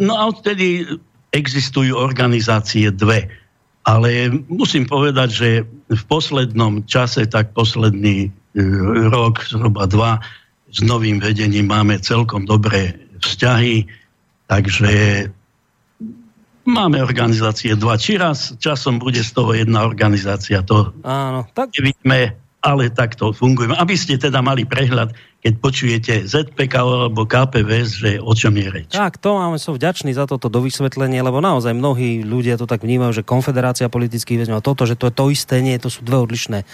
No 0.00 0.16
a 0.16 0.24
odtedy 0.32 0.88
existujú 1.36 2.00
organizácie 2.00 2.88
dve. 2.96 3.43
Ale 3.84 4.32
musím 4.48 4.88
povedať, 4.88 5.28
že 5.28 5.48
v 5.92 6.02
poslednom 6.08 6.88
čase, 6.88 7.28
tak 7.28 7.52
posledný 7.52 8.28
e, 8.28 8.30
rok, 9.12 9.44
zhruba 9.44 9.84
dva, 9.84 10.24
s 10.74 10.80
novým 10.80 11.20
vedením 11.20 11.68
máme 11.70 12.00
celkom 12.00 12.48
dobré 12.48 12.96
vzťahy, 13.20 13.86
takže 14.48 15.28
máme 16.64 16.98
organizácie 17.04 17.76
dva. 17.76 18.00
Či 18.00 18.16
raz 18.18 18.56
časom 18.56 18.98
bude 18.98 19.20
z 19.20 19.30
toho 19.30 19.52
jedna 19.52 19.84
organizácia, 19.84 20.64
to 20.64 20.90
Áno, 21.04 21.46
tak... 21.52 21.70
nevidíme, 21.76 22.40
ale 22.64 22.88
takto 22.88 23.36
fungujeme. 23.36 23.76
Aby 23.76 23.92
ste 23.92 24.16
teda 24.16 24.40
mali 24.40 24.64
prehľad, 24.64 25.12
keď 25.44 25.54
počujete 25.60 26.12
ZPK 26.24 26.72
alebo 26.80 27.28
KPVS, 27.28 27.90
že 28.00 28.10
o 28.16 28.32
čom 28.32 28.56
je 28.56 28.64
reč. 28.72 28.88
Tak, 28.96 29.20
to 29.20 29.36
máme, 29.36 29.60
som 29.60 29.76
vďačný 29.76 30.16
za 30.16 30.24
toto 30.24 30.48
dovysvetlenie, 30.48 31.20
lebo 31.20 31.44
naozaj 31.44 31.76
mnohí 31.76 32.24
ľudia 32.24 32.56
to 32.56 32.64
tak 32.64 32.80
vnímajú, 32.80 33.20
že 33.20 33.28
konfederácia 33.28 33.92
politických 33.92 34.40
väzňov, 34.40 34.64
toto, 34.64 34.88
že 34.88 34.96
to 34.96 35.12
je 35.12 35.14
to 35.14 35.24
isté, 35.28 35.60
nie, 35.60 35.76
to 35.76 35.92
sú 35.92 36.00
dve 36.00 36.24
odlišné 36.24 36.64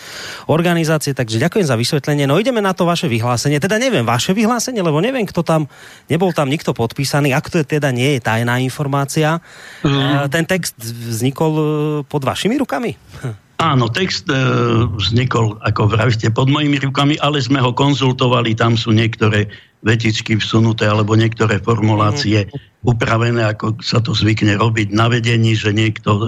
organizácie, 0.47 1.11
takže 1.11 1.43
ďakujem 1.43 1.67
za 1.67 1.75
vysvetlenie. 1.75 2.31
No 2.31 2.39
ideme 2.39 2.63
na 2.63 2.71
to 2.71 2.87
vaše 2.87 3.11
vyhlásenie, 3.11 3.59
teda 3.59 3.83
neviem 3.83 4.07
vaše 4.07 4.31
vyhlásenie, 4.31 4.87
lebo 4.87 5.03
neviem, 5.03 5.27
kto 5.27 5.43
tam, 5.43 5.67
nebol 6.07 6.31
tam 6.31 6.47
nikto 6.47 6.71
podpísaný, 6.71 7.35
ak 7.35 7.51
to 7.51 7.59
je, 7.59 7.67
teda 7.67 7.91
nie 7.91 8.15
je 8.15 8.21
tajná 8.23 8.63
informácia. 8.63 9.43
Mm. 9.83 10.31
Ten 10.31 10.47
text 10.47 10.79
vznikol 10.79 11.53
e, 11.59 11.63
pod 12.07 12.23
vašimi 12.23 12.55
rukami? 12.55 12.95
Áno, 13.61 13.93
text 13.93 14.25
e, 14.33 14.40
vznikol, 14.88 15.61
ako 15.61 15.93
vravíte, 15.93 16.33
pod 16.33 16.49
mojimi 16.49 16.81
rukami, 16.81 17.21
ale 17.21 17.45
sme 17.45 17.61
ho 17.61 17.76
konzultovali, 17.76 18.57
tam 18.57 18.73
sú 18.73 18.88
niektoré 18.88 19.52
vetičky 19.85 20.40
vsunuté 20.40 20.88
alebo 20.88 21.12
niektoré 21.12 21.61
formulácie 21.61 22.49
mm. 22.49 22.88
upravené, 22.88 23.45
ako 23.52 23.76
sa 23.85 24.00
to 24.00 24.17
zvykne 24.17 24.57
robiť 24.57 24.97
na 24.97 25.12
vedení, 25.12 25.52
že 25.52 25.76
niekto 25.76 26.11
e, 26.17 26.25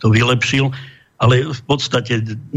to 0.00 0.08
vylepšil, 0.08 0.72
ale 1.20 1.44
v 1.52 1.62
podstate 1.68 2.24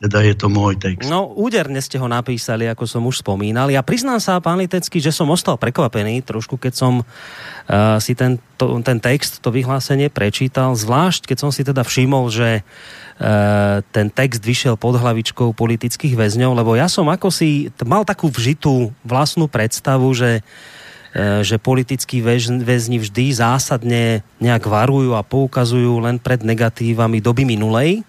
teda 0.00 0.24
je 0.24 0.32
to 0.32 0.48
môj 0.48 0.80
text. 0.80 1.12
No, 1.12 1.28
úderne 1.28 1.76
ste 1.84 2.00
ho 2.00 2.08
napísali, 2.08 2.64
ako 2.64 2.88
som 2.88 3.04
už 3.04 3.20
spomínal. 3.20 3.68
Ja 3.68 3.84
priznám 3.84 4.16
sa, 4.16 4.40
pán 4.40 4.56
Litecký, 4.56 4.96
že 4.96 5.12
som 5.12 5.28
ostal 5.28 5.60
prekvapený 5.60 6.24
trošku, 6.24 6.56
keď 6.56 6.72
som 6.72 7.04
uh, 7.04 8.00
si 8.00 8.16
ten, 8.16 8.40
to, 8.56 8.80
ten 8.80 8.96
text, 8.96 9.44
to 9.44 9.52
vyhlásenie 9.52 10.08
prečítal, 10.08 10.72
zvlášť 10.72 11.28
keď 11.28 11.38
som 11.44 11.52
si 11.52 11.68
teda 11.68 11.84
všimol, 11.84 12.32
že 12.32 12.64
uh, 12.64 13.84
ten 13.92 14.08
text 14.08 14.40
vyšiel 14.40 14.80
pod 14.80 14.96
hlavičkou 14.96 15.52
politických 15.52 16.16
väzňov, 16.16 16.56
lebo 16.56 16.80
ja 16.80 16.88
som 16.88 17.04
ako 17.12 17.28
si 17.28 17.68
mal 17.84 18.08
takú 18.08 18.32
vžitú 18.32 18.96
vlastnú 19.04 19.52
predstavu, 19.52 20.08
že 20.16 20.40
uh, 20.40 21.44
že 21.44 21.58
politickí 21.58 22.22
väzni 22.22 22.96
vždy 23.02 23.34
zásadne 23.34 24.22
nejak 24.38 24.64
varujú 24.64 25.18
a 25.18 25.26
poukazujú 25.26 25.98
len 25.98 26.22
pred 26.22 26.40
negatívami 26.40 27.18
doby 27.18 27.42
minulej, 27.42 28.06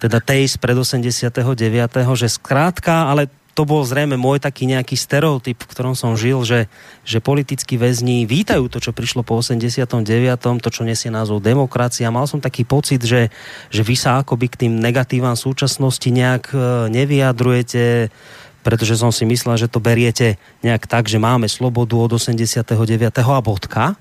teda 0.00 0.20
tej 0.20 0.48
pred 0.60 0.76
89., 0.76 1.32
že 2.16 2.28
skrátka, 2.28 3.08
ale 3.08 3.28
to 3.56 3.64
bol 3.64 3.80
zrejme 3.80 4.20
môj 4.20 4.36
taký 4.36 4.68
nejaký 4.68 5.00
stereotyp, 5.00 5.56
v 5.56 5.70
ktorom 5.72 5.96
som 5.96 6.12
žil, 6.12 6.44
že, 6.44 6.68
že 7.08 7.24
politickí 7.24 7.80
väzni 7.80 8.28
vítajú 8.28 8.68
to, 8.68 8.84
čo 8.84 8.92
prišlo 8.92 9.24
po 9.24 9.40
89., 9.40 10.04
to, 10.60 10.68
čo 10.68 10.84
nesie 10.84 11.08
názov 11.08 11.40
demokracia. 11.40 12.12
Mal 12.12 12.28
som 12.28 12.44
taký 12.44 12.68
pocit, 12.68 13.00
že, 13.00 13.32
že 13.72 13.80
vy 13.80 13.96
sa 13.96 14.20
akoby 14.20 14.52
k 14.52 14.60
tým 14.68 14.76
negatívam 14.76 15.32
súčasnosti 15.32 16.04
nejak 16.04 16.52
e, 16.52 16.58
nevyjadrujete, 16.92 18.12
pretože 18.60 19.00
som 19.00 19.08
si 19.08 19.24
myslel, 19.24 19.56
že 19.56 19.72
to 19.72 19.80
beriete 19.80 20.36
nejak 20.60 20.84
tak, 20.84 21.08
že 21.08 21.16
máme 21.16 21.48
slobodu 21.48 21.96
od 21.96 22.12
89. 22.20 22.76
a 23.08 23.40
bodka. 23.40 23.96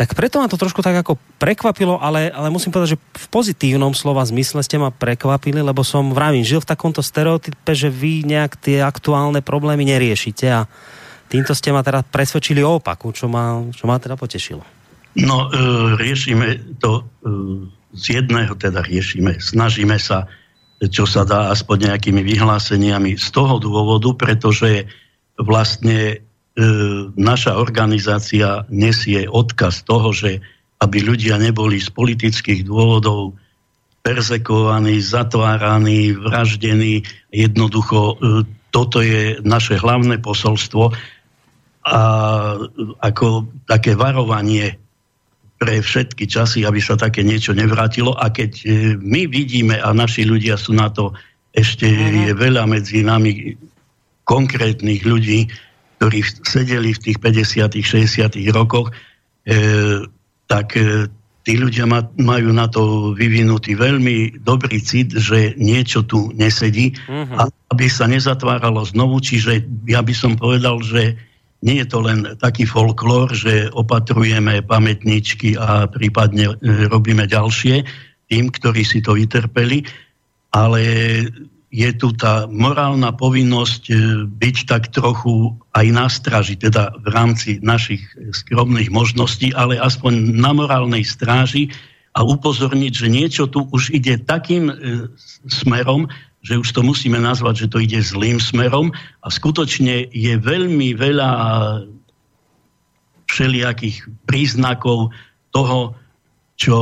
Tak 0.00 0.16
preto 0.16 0.40
ma 0.40 0.48
to 0.48 0.56
trošku 0.56 0.80
tak 0.80 0.96
ako 0.96 1.20
prekvapilo, 1.36 2.00
ale, 2.00 2.32
ale 2.32 2.48
musím 2.48 2.72
povedať, 2.72 2.96
že 2.96 3.00
v 3.20 3.26
pozitívnom 3.28 3.92
slova 3.92 4.24
zmysle 4.24 4.64
ste 4.64 4.80
ma 4.80 4.88
prekvapili, 4.88 5.60
lebo 5.60 5.84
som 5.84 6.16
vravím, 6.16 6.40
žil 6.40 6.64
v 6.64 6.72
takomto 6.72 7.04
stereotype, 7.04 7.76
že 7.76 7.92
vy 7.92 8.24
nejak 8.24 8.56
tie 8.56 8.80
aktuálne 8.80 9.44
problémy 9.44 9.84
neriešite 9.84 10.46
a 10.48 10.64
týmto 11.28 11.52
ste 11.52 11.76
ma 11.76 11.84
teda 11.84 12.00
presvedčili 12.00 12.64
o 12.64 12.80
opaku, 12.80 13.12
čo 13.12 13.28
ma, 13.28 13.60
čo 13.76 13.84
ma 13.84 14.00
teda 14.00 14.16
potešilo. 14.16 14.64
No, 15.20 15.52
e, 15.52 15.60
riešime 16.00 16.80
to 16.80 16.90
e, 16.96 17.02
z 17.92 18.24
jedného, 18.24 18.56
teda 18.56 18.80
riešime, 18.80 19.36
snažíme 19.36 20.00
sa, 20.00 20.24
čo 20.80 21.04
sa 21.04 21.28
dá 21.28 21.52
aspoň 21.52 21.92
nejakými 21.92 22.24
vyhláseniami 22.24 23.20
z 23.20 23.28
toho 23.36 23.60
dôvodu, 23.60 24.16
pretože 24.16 24.88
vlastne 25.36 26.24
naša 27.14 27.56
organizácia 27.56 28.66
nesie 28.68 29.24
odkaz 29.30 29.86
toho, 29.86 30.10
že 30.10 30.42
aby 30.80 31.04
ľudia 31.04 31.36
neboli 31.36 31.76
z 31.76 31.92
politických 31.92 32.64
dôvodov 32.64 33.36
perzekovaní, 34.00 34.96
zatváraní, 35.04 36.16
vraždení. 36.16 37.04
Jednoducho 37.28 37.98
e, 38.00 38.14
toto 38.72 39.04
je 39.04 39.44
naše 39.44 39.76
hlavné 39.76 40.24
posolstvo 40.24 40.96
a 41.84 42.00
ako 43.00 43.48
také 43.68 43.92
varovanie 43.92 44.80
pre 45.60 45.84
všetky 45.84 46.24
časy, 46.24 46.64
aby 46.64 46.80
sa 46.80 46.96
také 46.96 47.20
niečo 47.20 47.52
nevrátilo. 47.52 48.16
A 48.16 48.32
keď 48.32 48.50
e, 48.64 48.66
my 48.96 49.28
vidíme, 49.28 49.76
a 49.76 49.92
naši 49.92 50.24
ľudia 50.24 50.56
sú 50.56 50.72
na 50.72 50.88
to, 50.88 51.12
ešte 51.52 51.84
mhm. 51.84 52.16
je 52.24 52.30
veľa 52.40 52.64
medzi 52.64 53.04
nami 53.04 53.52
konkrétnych 54.24 55.04
ľudí, 55.04 55.52
ktorí 56.00 56.24
sedeli 56.48 56.96
v 56.96 57.02
tých 57.12 57.18
50 57.20 57.76
60 57.76 58.56
rokoch, 58.56 58.88
e, 59.44 60.00
tak 60.48 60.72
e, 60.80 61.12
tí 61.44 61.60
ľudia 61.60 61.84
ma, 61.84 62.08
majú 62.16 62.56
na 62.56 62.72
to 62.72 63.12
vyvinutý 63.12 63.76
veľmi 63.76 64.40
dobrý 64.40 64.80
cit, 64.80 65.12
že 65.12 65.52
niečo 65.60 66.00
tu 66.08 66.32
nesedí, 66.32 66.96
uh-huh. 67.04 67.36
a 67.36 67.42
aby 67.76 67.84
sa 67.92 68.08
nezatváralo 68.08 68.80
znovu. 68.88 69.20
Čiže 69.20 69.60
ja 69.84 70.00
by 70.00 70.14
som 70.16 70.40
povedal, 70.40 70.80
že 70.80 71.20
nie 71.60 71.84
je 71.84 71.86
to 71.92 72.00
len 72.00 72.24
taký 72.40 72.64
folklór, 72.64 73.36
že 73.36 73.68
opatrujeme 73.76 74.64
pamätničky 74.64 75.60
a 75.60 75.84
prípadne 75.84 76.56
e, 76.56 76.88
robíme 76.88 77.28
ďalšie 77.28 77.84
tým, 78.32 78.48
ktorí 78.48 78.88
si 78.88 79.04
to 79.04 79.12
vytrpeli, 79.12 79.84
ale 80.56 80.80
je 81.70 81.90
tu 81.94 82.10
tá 82.18 82.50
morálna 82.50 83.14
povinnosť 83.14 83.82
e, 83.88 83.94
byť 84.26 84.56
tak 84.66 84.90
trochu 84.90 85.54
aj 85.70 85.86
na 85.94 86.10
straži, 86.10 86.58
teda 86.58 86.90
v 86.98 87.06
rámci 87.14 87.50
našich 87.62 88.02
skromných 88.34 88.90
možností, 88.90 89.54
ale 89.54 89.78
aspoň 89.78 90.34
na 90.34 90.50
morálnej 90.50 91.06
stráži 91.06 91.70
a 92.18 92.26
upozorniť, 92.26 92.92
že 92.92 93.06
niečo 93.06 93.46
tu 93.46 93.70
už 93.70 93.94
ide 93.94 94.18
takým 94.18 94.66
e, 94.66 94.74
smerom, 95.46 96.10
že 96.42 96.58
už 96.58 96.74
to 96.74 96.82
musíme 96.82 97.22
nazvať, 97.22 97.66
že 97.66 97.70
to 97.70 97.78
ide 97.78 98.02
zlým 98.02 98.42
smerom 98.42 98.90
a 99.22 99.28
skutočne 99.30 100.10
je 100.10 100.34
veľmi 100.40 100.98
veľa 100.98 101.30
všelijakých 103.30 104.10
príznakov 104.26 105.14
toho, 105.54 105.94
čo 106.60 106.76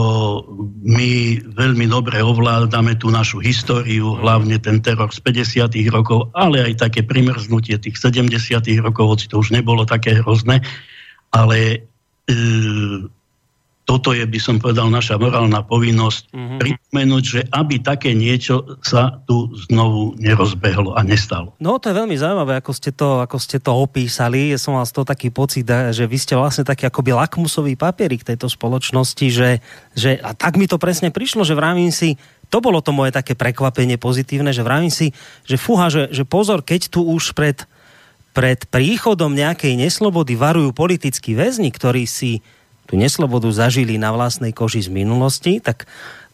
my 0.83 1.39
veľmi 1.55 1.87
dobre 1.87 2.19
ovládame 2.19 2.99
tú 2.99 3.15
našu 3.15 3.39
históriu, 3.39 4.19
hlavne 4.19 4.59
ten 4.59 4.83
teror 4.83 5.15
z 5.15 5.23
50. 5.23 5.71
rokov, 5.95 6.35
ale 6.35 6.67
aj 6.67 6.91
také 6.91 7.07
primrznutie 7.07 7.79
tých 7.79 7.95
70. 7.95 8.59
rokov, 8.83 9.15
hoci 9.15 9.31
to 9.31 9.39
už 9.39 9.55
nebolo 9.55 9.87
také 9.87 10.19
hrozné, 10.19 10.67
ale 11.31 11.87
e, 12.27 12.37
toto 13.89 14.13
je, 14.13 14.21
by 14.29 14.37
som 14.37 14.61
povedal, 14.61 14.93
naša 14.93 15.17
morálna 15.17 15.65
povinnosť 15.65 16.29
mm-hmm. 16.29 16.59
pripomenúť, 16.61 17.25
že 17.25 17.41
aby 17.49 17.81
také 17.81 18.13
niečo 18.13 18.77
sa 18.85 19.25
tu 19.25 19.49
znovu 19.65 20.13
nerozbehlo 20.21 20.93
a 20.93 21.01
nestalo. 21.01 21.57
No 21.57 21.81
to 21.81 21.89
je 21.89 21.97
veľmi 21.97 22.13
zaujímavé, 22.13 22.61
ako 22.61 22.77
ste 22.77 22.93
to, 22.93 23.25
ako 23.25 23.41
ste 23.41 23.57
to 23.57 23.73
opísali. 23.73 24.53
Ja 24.53 24.61
som 24.61 24.77
mal 24.77 24.85
z 24.85 24.93
toho 24.93 25.09
taký 25.09 25.33
pocit, 25.33 25.65
že 25.65 26.05
vy 26.05 26.21
ste 26.21 26.37
vlastne 26.37 26.69
taký 26.69 26.85
akoby 26.85 27.17
lakmusový 27.17 27.81
papierik 27.81 28.29
tejto 28.29 28.53
spoločnosti, 28.53 29.27
že, 29.33 29.65
že 29.97 30.21
a 30.21 30.37
tak 30.37 30.61
mi 30.61 30.69
to 30.69 30.77
presne 30.77 31.09
prišlo, 31.09 31.49
že 31.49 31.57
vravím 31.57 31.89
si, 31.89 32.21
to 32.53 32.61
bolo 32.61 32.85
to 32.85 32.93
moje 32.93 33.17
také 33.17 33.33
prekvapenie 33.33 33.97
pozitívne, 33.97 34.53
že 34.53 34.61
vravím 34.61 34.93
si, 34.93 35.17
že 35.49 35.57
fúha, 35.57 35.89
že, 35.89 36.13
že 36.13 36.29
pozor, 36.29 36.61
keď 36.61 36.93
tu 36.93 37.09
už 37.09 37.33
pred 37.33 37.65
pred 38.37 38.71
príchodom 38.71 39.35
nejakej 39.35 39.75
neslobody 39.75 40.39
varujú 40.39 40.71
politickí 40.71 41.35
väzni, 41.35 41.75
ktorí 41.75 42.07
si 42.07 42.39
tú 42.89 42.97
neslobodu 42.97 43.47
zažili 43.53 44.01
na 44.01 44.11
vlastnej 44.17 44.57
koži 44.57 44.81
z 44.81 44.91
minulosti, 44.91 45.61
tak 45.61 45.85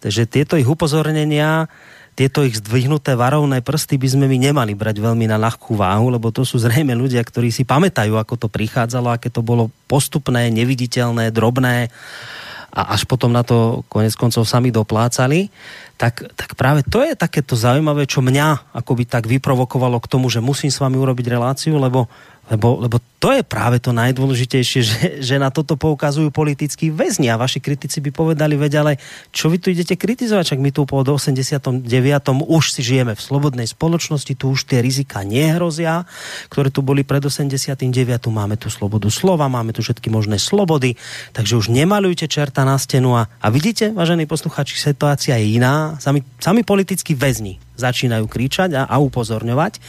že 0.04 0.28
tieto 0.28 0.54
ich 0.54 0.68
upozornenia 0.68 1.66
tieto 2.14 2.46
ich 2.46 2.62
zdvihnuté 2.62 3.18
varovné 3.18 3.58
prsty 3.58 3.98
by 3.98 4.06
sme 4.06 4.26
my 4.30 4.38
nemali 4.38 4.78
brať 4.78 5.02
veľmi 5.02 5.26
na 5.26 5.34
ľahkú 5.34 5.74
váhu, 5.74 6.14
lebo 6.14 6.30
to 6.30 6.46
sú 6.46 6.62
zrejme 6.62 6.94
ľudia, 6.94 7.18
ktorí 7.26 7.50
si 7.50 7.66
pamätajú, 7.66 8.14
ako 8.14 8.46
to 8.46 8.46
prichádzalo, 8.46 9.10
aké 9.10 9.34
to 9.34 9.42
bolo 9.42 9.74
postupné, 9.90 10.46
neviditeľné, 10.54 11.34
drobné 11.34 11.90
a 12.74 12.94
až 12.94 13.06
potom 13.06 13.34
na 13.34 13.42
to 13.42 13.82
konec 13.90 14.14
koncov 14.14 14.46
sami 14.46 14.70
doplácali, 14.70 15.50
tak, 15.98 16.26
tak 16.34 16.54
práve 16.58 16.82
to 16.86 17.02
je 17.02 17.14
takéto 17.18 17.54
zaujímavé, 17.54 18.06
čo 18.06 18.22
mňa 18.22 18.74
akoby 18.74 19.06
tak 19.06 19.26
vyprovokovalo 19.30 19.98
k 20.02 20.10
tomu, 20.10 20.26
že 20.30 20.42
musím 20.42 20.70
s 20.70 20.82
vami 20.82 20.98
urobiť 20.98 21.26
reláciu, 21.34 21.78
lebo 21.78 22.10
lebo, 22.52 22.76
lebo 22.76 23.00
to 23.24 23.32
je 23.32 23.40
práve 23.40 23.80
to 23.80 23.96
najdôležitejšie, 23.96 24.80
že, 24.84 24.98
že 25.24 25.36
na 25.40 25.48
toto 25.48 25.80
poukazujú 25.80 26.28
politickí 26.28 26.92
väzni 26.92 27.32
a 27.32 27.40
vaši 27.40 27.56
kritici 27.56 28.04
by 28.04 28.12
povedali, 28.12 28.52
veď 28.52 28.72
ale 28.84 28.92
čo 29.32 29.48
vy 29.48 29.56
tu 29.56 29.72
idete 29.72 29.96
kritizovať, 29.96 30.52
čak 30.52 30.60
my 30.60 30.68
tu 30.68 30.84
po 30.84 31.00
89. 31.00 31.88
už 32.44 32.64
si 32.68 32.84
žijeme 32.84 33.16
v 33.16 33.20
slobodnej 33.24 33.64
spoločnosti, 33.64 34.36
tu 34.36 34.52
už 34.52 34.68
tie 34.68 34.84
rizika 34.84 35.24
nehrozia, 35.24 36.04
ktoré 36.52 36.68
tu 36.68 36.84
boli 36.84 37.00
pred 37.00 37.24
89. 37.24 37.80
Máme 38.28 38.60
tu 38.60 38.68
slobodu 38.68 39.08
slova, 39.08 39.48
máme 39.48 39.72
tu 39.72 39.80
všetky 39.80 40.12
možné 40.12 40.36
slobody, 40.36 41.00
takže 41.32 41.56
už 41.56 41.72
nemalujte 41.72 42.28
čerta 42.28 42.68
na 42.68 42.76
stenu 42.76 43.16
a, 43.16 43.32
a 43.40 43.46
vidíte, 43.48 43.96
vážení 43.96 44.28
posluchači, 44.28 44.76
situácia 44.76 45.40
je 45.40 45.56
iná. 45.56 45.96
Sami, 45.96 46.20
sami 46.36 46.60
politickí 46.60 47.16
väzni 47.16 47.56
začínajú 47.74 48.30
kričať 48.30 48.70
a, 48.74 48.82
a 48.86 48.96
upozorňovať. 49.02 49.82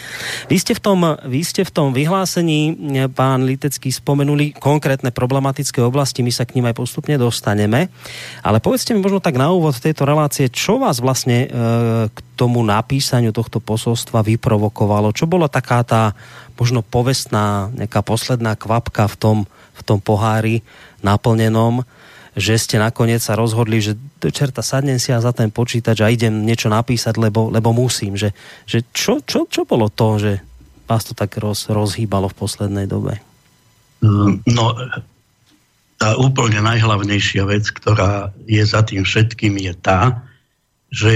Vy 0.49 0.57
ste, 0.57 0.73
v 0.73 0.81
tom, 0.81 0.99
vy 1.25 1.41
ste 1.45 1.61
v 1.61 1.71
tom 1.71 1.93
vyhlásení, 1.93 2.73
pán 3.13 3.45
Litecký, 3.45 3.93
spomenuli 3.93 4.57
konkrétne 4.57 5.13
problematické 5.13 5.81
oblasti, 5.85 6.25
my 6.25 6.33
sa 6.33 6.49
k 6.49 6.57
ním 6.57 6.69
aj 6.69 6.75
postupne 6.77 7.15
dostaneme, 7.15 7.93
ale 8.41 8.57
povedzte 8.57 8.97
mi 8.97 9.05
možno 9.05 9.21
tak 9.21 9.37
na 9.37 9.53
úvod 9.53 9.77
tejto 9.77 10.03
relácie, 10.03 10.49
čo 10.49 10.81
vás 10.81 10.97
vlastne 10.97 11.45
e, 11.45 11.47
k 12.09 12.17
tomu 12.35 12.65
napísaniu 12.65 13.29
tohto 13.29 13.61
posolstva 13.61 14.25
vyprovokovalo? 14.25 15.13
Čo 15.13 15.29
bola 15.29 15.45
taká 15.45 15.85
tá 15.85 16.17
možno 16.55 16.81
povestná, 16.81 17.69
nejaká 17.75 18.01
posledná 18.01 18.55
kvapka 18.55 19.05
v 19.11 19.15
tom, 19.15 19.37
v 19.75 19.81
tom 19.83 19.99
pohári 19.99 20.63
naplnenom, 21.03 21.83
že 22.35 22.59
ste 22.59 22.75
nakoniec 22.75 23.23
sa 23.23 23.39
rozhodli, 23.39 23.79
že 23.79 23.95
čerta 24.19 24.59
sadnem 24.59 24.99
si 24.99 25.15
a 25.15 25.23
za 25.23 25.31
ten 25.31 25.47
počítač 25.47 26.03
a 26.03 26.11
idem 26.11 26.43
niečo 26.43 26.67
napísať, 26.67 27.15
lebo, 27.15 27.47
lebo 27.47 27.71
musím. 27.71 28.19
Že, 28.19 28.35
že 28.67 28.83
čo, 28.91 29.23
čo, 29.23 29.47
čo 29.47 29.63
bolo 29.63 29.87
to, 29.87 30.19
že 30.19 30.31
vás 30.83 31.07
to 31.07 31.15
tak 31.15 31.39
roz, 31.39 31.71
rozhýbalo 31.71 32.27
v 32.27 32.35
poslednej 32.35 32.85
dobe? 32.91 33.23
Mm, 34.03 34.43
no, 34.51 34.75
tá 35.95 36.19
úplne 36.19 36.59
najhlavnejšia 36.59 37.47
vec, 37.47 37.71
ktorá 37.71 38.35
je 38.43 38.63
za 38.67 38.83
tým 38.83 39.07
všetkým, 39.07 39.55
je 39.55 39.73
tá, 39.79 40.19
že 40.91 41.13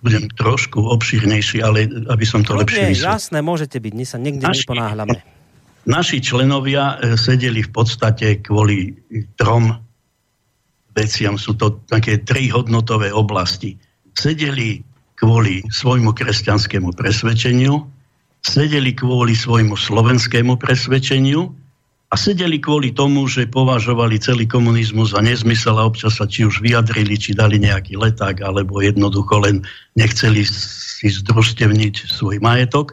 budem 0.00 0.32
trošku 0.32 0.80
obšírnejší, 0.80 1.60
ale 1.60 1.84
aby 2.08 2.24
som 2.24 2.40
to 2.40 2.56
lepšie 2.56 2.96
vysvetlil. 2.96 3.12
Jasné, 3.12 3.38
môžete 3.44 3.76
byť, 3.76 3.92
my 3.92 4.04
sa 4.08 4.16
nikdy 4.16 4.44
Naši, 4.48 4.64
neponáhľame 4.64 5.31
naši 5.86 6.22
členovia 6.22 6.98
e, 6.98 7.18
sedeli 7.18 7.62
v 7.62 7.70
podstate 7.70 8.42
kvôli 8.44 8.94
trom 9.38 9.74
veciam. 10.94 11.40
Sú 11.40 11.56
to 11.56 11.82
také 11.88 12.20
tri 12.22 12.52
hodnotové 12.52 13.10
oblasti. 13.10 13.76
Sedeli 14.12 14.84
kvôli 15.16 15.62
svojmu 15.70 16.12
kresťanskému 16.12 16.92
presvedčeniu, 16.98 17.86
sedeli 18.42 18.90
kvôli 18.92 19.38
svojmu 19.38 19.78
slovenskému 19.78 20.58
presvedčeniu 20.58 21.46
a 22.12 22.14
sedeli 22.18 22.60
kvôli 22.60 22.92
tomu, 22.92 23.24
že 23.24 23.48
považovali 23.48 24.20
celý 24.20 24.44
komunizmus 24.44 25.16
za 25.16 25.24
nezmysel 25.24 25.78
a 25.80 25.88
občas 25.88 26.20
sa 26.20 26.28
či 26.28 26.44
už 26.44 26.60
vyjadrili, 26.60 27.16
či 27.16 27.32
dali 27.32 27.56
nejaký 27.56 27.96
leták, 27.96 28.44
alebo 28.44 28.84
jednoducho 28.84 29.40
len 29.40 29.64
nechceli 29.96 30.44
si 30.44 31.08
združstevniť 31.08 32.12
svoj 32.12 32.42
majetok. 32.44 32.92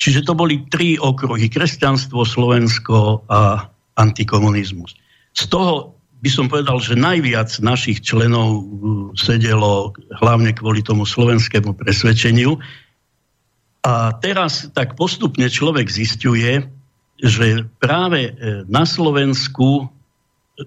Čiže 0.00 0.24
to 0.24 0.32
boli 0.32 0.64
tri 0.72 0.96
okruhy. 0.96 1.52
Kresťanstvo, 1.52 2.24
Slovensko 2.24 3.28
a 3.28 3.68
antikomunizmus. 4.00 4.96
Z 5.36 5.52
toho 5.52 5.92
by 6.24 6.30
som 6.32 6.48
povedal, 6.48 6.80
že 6.80 6.96
najviac 6.96 7.52
našich 7.60 8.00
členov 8.00 8.48
uh, 8.48 8.62
sedelo 9.16 9.92
hlavne 10.20 10.56
kvôli 10.56 10.80
tomu 10.80 11.04
slovenskému 11.04 11.76
presvedčeniu. 11.76 12.56
A 13.84 14.12
teraz 14.20 14.68
tak 14.72 14.96
postupne 14.96 15.48
človek 15.48 15.88
zistuje, 15.88 16.68
že 17.20 17.64
práve 17.80 18.32
e, 18.32 18.64
na 18.68 18.84
Slovensku 18.84 19.88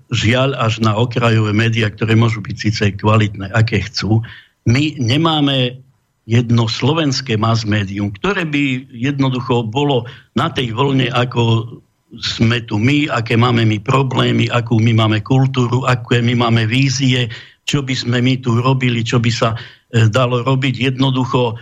žiaľ 0.09 0.57
až 0.57 0.81
na 0.81 0.97
okrajové 0.97 1.53
médiá, 1.53 1.93
ktoré 1.93 2.17
môžu 2.17 2.41
byť 2.41 2.55
síce 2.57 2.83
kvalitné, 2.97 3.53
aké 3.53 3.85
chcú, 3.85 4.25
my 4.65 4.97
nemáme 4.97 5.82
jedno 6.23 6.71
slovenské 6.71 7.35
mass 7.35 7.67
médium, 7.67 8.11
ktoré 8.15 8.47
by 8.47 8.87
jednoducho 8.95 9.67
bolo 9.67 10.07
na 10.39 10.47
tej 10.47 10.71
vlne, 10.71 11.11
ako 11.11 11.67
sme 12.13 12.61
tu 12.63 12.77
my, 12.77 13.09
aké 13.09 13.35
máme 13.35 13.65
my 13.65 13.81
problémy, 13.81 14.47
akú 14.47 14.77
my 14.77 14.93
máme 14.93 15.19
kultúru, 15.25 15.83
aké 15.83 16.21
my 16.21 16.37
máme 16.37 16.69
vízie, 16.69 17.27
čo 17.65 17.81
by 17.81 17.95
sme 17.95 18.17
my 18.21 18.39
tu 18.39 18.55
robili, 18.59 19.01
čo 19.01 19.17
by 19.17 19.31
sa 19.33 19.55
e, 19.55 20.07
dalo 20.07 20.45
robiť. 20.45 20.93
Jednoducho 20.93 21.41
e, 21.51 21.55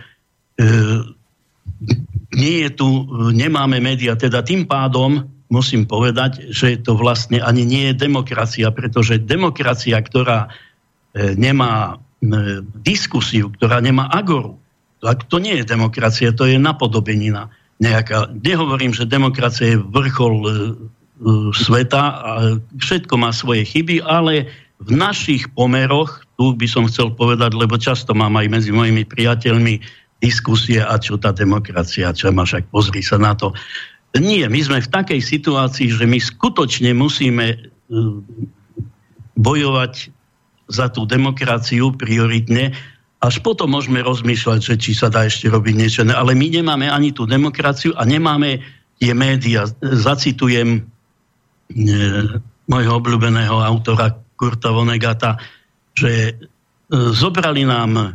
nie 2.36 2.56
je 2.68 2.70
tu, 2.74 2.88
nemáme 3.32 3.80
média, 3.80 4.12
teda 4.12 4.44
tým 4.44 4.68
pádom 4.68 5.24
musím 5.52 5.84
povedať, 5.84 6.48
že 6.48 6.80
to 6.80 6.96
vlastne 6.96 7.40
ani 7.40 7.64
nie 7.64 7.92
je 7.92 8.00
demokracia, 8.08 8.72
pretože 8.72 9.20
demokracia, 9.20 10.00
ktorá 10.00 10.48
e, 10.48 11.36
nemá 11.36 12.00
diskusiu, 12.86 13.50
ktorá 13.50 13.82
nemá 13.82 14.06
agoru. 14.14 14.56
Tak 15.02 15.26
to 15.26 15.42
nie 15.42 15.58
je 15.58 15.66
demokracia, 15.66 16.30
to 16.30 16.46
je 16.46 16.54
napodobenina. 16.54 17.50
Nejaká. 17.82 18.30
Nehovorím, 18.30 18.94
že 18.94 19.10
demokracia 19.10 19.74
je 19.74 19.82
vrchol 19.82 20.34
e, 20.38 20.46
e, 20.46 20.54
sveta 21.50 22.02
a 22.22 22.32
všetko 22.78 23.14
má 23.18 23.34
svoje 23.34 23.66
chyby, 23.66 24.06
ale 24.06 24.46
v 24.78 24.90
našich 24.94 25.50
pomeroch, 25.50 26.22
tu 26.38 26.54
by 26.54 26.66
som 26.70 26.86
chcel 26.86 27.10
povedať, 27.10 27.58
lebo 27.58 27.74
často 27.74 28.14
mám 28.14 28.38
aj 28.38 28.46
medzi 28.46 28.70
mojimi 28.70 29.02
priateľmi 29.02 29.82
diskusie, 30.22 30.78
a 30.78 30.94
čo 31.02 31.18
tá 31.18 31.34
demokracia, 31.34 32.14
čo 32.14 32.30
má 32.30 32.46
však 32.46 32.70
pozri 32.70 33.02
sa 33.02 33.18
na 33.18 33.34
to. 33.34 33.50
Nie, 34.14 34.46
my 34.46 34.60
sme 34.62 34.78
v 34.78 34.92
takej 34.92 35.18
situácii, 35.18 35.90
že 35.90 36.06
my 36.06 36.22
skutočne 36.22 36.94
musíme 36.94 37.46
e, 37.50 37.56
bojovať 39.34 40.21
za 40.72 40.88
tú 40.88 41.04
demokraciu 41.04 41.92
prioritne, 41.92 42.72
až 43.22 43.38
potom 43.38 43.70
môžeme 43.70 44.02
rozmýšľať, 44.02 44.58
že 44.58 44.74
či 44.80 44.98
sa 44.98 45.06
dá 45.06 45.28
ešte 45.28 45.46
robiť 45.46 45.74
niečo. 45.78 46.02
Ale 46.10 46.34
my 46.34 46.46
nemáme 46.58 46.90
ani 46.90 47.14
tú 47.14 47.22
demokraciu 47.22 47.94
a 47.94 48.02
nemáme 48.02 48.58
tie 48.98 49.14
médiá. 49.14 49.70
Zacitujem 49.78 50.68
e, 50.74 50.80
môjho 52.66 52.92
obľúbeného 52.98 53.62
autora 53.62 54.18
Kurta 54.34 54.74
Vonegata, 54.74 55.38
že 55.94 56.10
e, 56.10 56.32
zobrali 57.14 57.62
nám 57.62 57.90
e, 57.94 58.06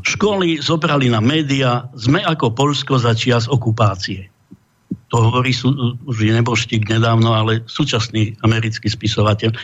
školy, 0.00 0.64
zobrali 0.64 1.12
nám 1.12 1.28
médiá, 1.28 1.92
sme 1.92 2.24
ako 2.24 2.56
Polsko 2.56 2.96
za 2.96 3.12
čias 3.12 3.44
okupácie. 3.52 4.32
To 5.08 5.28
hovorí 5.28 5.56
už 6.04 6.16
je 6.20 6.32
neboštík 6.32 6.88
nedávno, 6.88 7.32
ale 7.32 7.64
súčasný 7.64 8.36
americký 8.44 8.92
spisovateľ. 8.92 9.56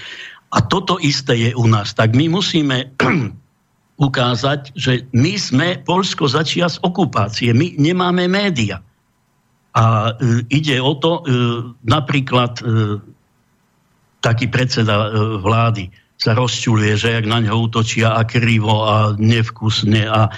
A 0.54 0.58
toto 0.62 1.02
isté 1.02 1.34
je 1.34 1.50
u 1.58 1.66
nás. 1.66 1.90
Tak 1.98 2.14
my 2.14 2.30
musíme 2.30 2.94
ukázať, 4.06 4.74
že 4.78 5.10
my 5.10 5.34
sme 5.34 5.68
Polsko 5.82 6.30
začia 6.30 6.70
z 6.70 6.78
okupácie. 6.82 7.50
My 7.50 7.74
nemáme 7.74 8.30
média. 8.30 8.78
A 9.74 10.14
e, 10.14 10.46
ide 10.54 10.78
o 10.78 10.94
to, 10.94 11.12
e, 11.18 11.22
napríklad 11.82 12.62
e, 12.62 12.62
taký 14.22 14.46
predseda 14.46 15.10
vlády 15.42 15.90
sa 16.14 16.32
rozčuluje, 16.32 16.94
že 16.94 17.12
jak 17.18 17.26
na 17.26 17.42
ňo 17.42 17.68
útočia 17.68 18.14
a 18.14 18.22
krivo 18.24 18.86
a 18.86 19.12
nevkusne 19.18 20.06
a 20.08 20.30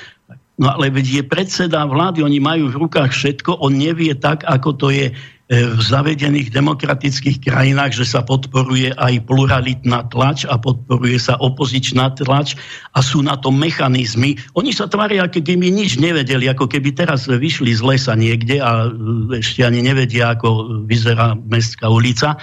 No 0.57 0.73
ale 0.73 0.89
veď 0.89 1.21
je 1.21 1.23
predseda 1.29 1.85
vlády, 1.85 2.25
oni 2.25 2.41
majú 2.41 2.73
v 2.73 2.89
rukách 2.89 3.13
všetko, 3.13 3.61
on 3.61 3.77
nevie 3.77 4.17
tak, 4.17 4.41
ako 4.41 4.73
to 4.73 4.89
je 4.89 5.13
v 5.47 5.79
zavedených 5.79 6.51
demokratických 6.51 7.39
krajinách, 7.39 7.95
že 7.95 8.03
sa 8.03 8.27
podporuje 8.27 8.91
aj 8.99 9.31
pluralitná 9.31 10.11
tlač 10.11 10.43
a 10.43 10.59
podporuje 10.59 11.23
sa 11.23 11.39
opozičná 11.39 12.19
tlač 12.19 12.59
a 12.91 12.99
sú 12.99 13.23
na 13.23 13.39
to 13.39 13.55
mechanizmy. 13.55 14.35
Oni 14.59 14.75
sa 14.75 14.91
tvária, 14.91 15.23
ako 15.23 15.47
keby 15.47 15.71
nič 15.71 16.03
nevedeli, 16.03 16.51
ako 16.51 16.67
keby 16.67 16.99
teraz 16.99 17.31
vyšli 17.31 17.79
z 17.79 17.83
lesa 17.87 18.19
niekde 18.19 18.59
a 18.59 18.91
e, 18.91 19.39
ešte 19.39 19.63
ani 19.63 19.87
nevedia, 19.87 20.35
ako 20.35 20.83
vyzerá 20.83 21.39
mestská 21.39 21.87
ulica. 21.95 22.35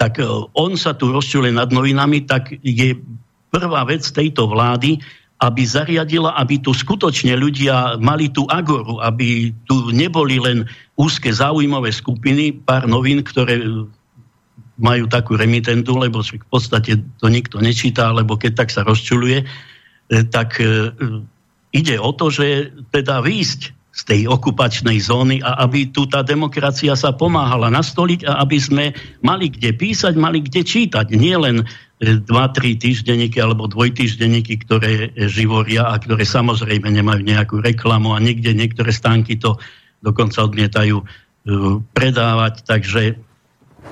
Tak 0.00 0.16
e, 0.16 0.24
on 0.56 0.80
sa 0.80 0.96
tu 0.96 1.12
rozčule 1.12 1.52
nad 1.52 1.68
novinami, 1.68 2.24
tak 2.24 2.56
je 2.64 2.96
prvá 3.52 3.84
vec 3.84 4.08
tejto 4.08 4.48
vlády, 4.48 4.96
aby 5.38 5.62
zariadila, 5.62 6.34
aby 6.34 6.58
tu 6.58 6.74
skutočne 6.74 7.38
ľudia 7.38 7.94
mali 8.02 8.26
tú 8.26 8.42
agoru, 8.50 8.98
aby 8.98 9.54
tu 9.70 9.94
neboli 9.94 10.42
len 10.42 10.66
úzke 10.98 11.30
záujmové 11.30 11.94
skupiny, 11.94 12.50
pár 12.66 12.90
novín, 12.90 13.22
ktoré 13.22 13.62
majú 14.78 15.06
takú 15.06 15.38
remitentu, 15.38 15.94
lebo 15.94 16.22
v 16.26 16.42
podstate 16.50 16.98
to 17.22 17.26
nikto 17.30 17.62
nečíta, 17.62 18.10
alebo 18.10 18.34
keď 18.34 18.66
tak 18.66 18.68
sa 18.74 18.82
rozčuluje, 18.82 19.46
tak 20.34 20.58
ide 21.70 21.96
o 21.98 22.10
to, 22.14 22.30
že 22.34 22.74
teda 22.90 23.22
výjsť 23.22 23.78
z 23.98 24.02
tej 24.06 24.20
okupačnej 24.30 25.02
zóny 25.02 25.42
a 25.42 25.66
aby 25.66 25.90
tu 25.90 26.06
tá 26.06 26.22
demokracia 26.22 26.94
sa 26.94 27.10
pomáhala 27.10 27.66
nastoliť 27.74 28.30
a 28.30 28.38
aby 28.46 28.58
sme 28.62 28.84
mali 29.26 29.50
kde 29.50 29.74
písať, 29.74 30.14
mali 30.14 30.38
kde 30.46 30.62
čítať. 30.62 31.10
Nie 31.18 31.34
len 31.34 31.66
2-3 31.98 32.30
e, 32.30 32.78
týždenníky 32.78 33.42
alebo 33.42 33.66
dvojtýždenníky, 33.66 34.54
ktoré 34.62 35.10
živoria 35.26 35.90
a 35.90 35.98
ktoré 35.98 36.22
samozrejme 36.22 36.86
nemajú 36.86 37.20
nejakú 37.26 37.56
reklamu 37.58 38.14
a 38.14 38.22
niekde 38.22 38.54
niektoré 38.54 38.94
stánky 38.94 39.38
to 39.38 39.58
dokonca 39.98 40.46
odmietajú 40.46 41.02
e, 41.02 41.04
predávať. 41.90 42.62
Takže 42.62 43.18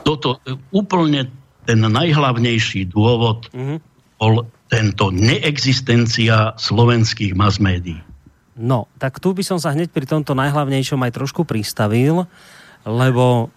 toto 0.07 0.39
e, 0.47 0.55
úplne 0.71 1.27
ten 1.67 1.83
najhlavnejší 1.83 2.87
dôvod 2.95 3.51
mm-hmm. 3.51 3.79
bol 4.23 4.47
tento 4.71 5.11
neexistencia 5.11 6.55
slovenských 6.55 7.35
mass 7.35 7.59
médií. 7.59 7.99
No, 8.57 8.89
tak 8.97 9.21
tu 9.21 9.37
by 9.37 9.43
som 9.45 9.59
sa 9.61 9.75
hneď 9.75 9.93
pri 9.93 10.09
tomto 10.09 10.33
najhlavnejšom 10.33 11.03
aj 11.05 11.13
trošku 11.13 11.45
pristavil, 11.45 12.25
lebo 12.87 13.53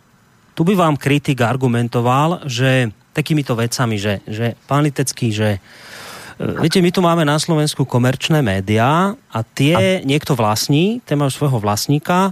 tu 0.58 0.68
by 0.68 0.76
vám 0.76 1.00
kritik 1.00 1.40
argumentoval, 1.40 2.44
že 2.50 2.92
takýmito 3.14 3.58
vecami, 3.58 3.96
že, 3.98 4.22
že 4.26 4.56
pán 4.70 4.86
Litecký, 4.86 5.34
že 5.34 5.50
e, 5.58 5.60
Viete, 6.64 6.80
my 6.80 6.92
tu 6.94 7.04
máme 7.04 7.28
na 7.28 7.36
Slovensku 7.36 7.84
komerčné 7.84 8.40
médiá 8.40 9.14
a 9.32 9.40
tie 9.44 10.00
a... 10.00 10.06
niekto 10.06 10.34
vlastní, 10.34 11.04
ten 11.04 11.20
má 11.20 11.28
svojho 11.28 11.60
vlastníka 11.60 12.32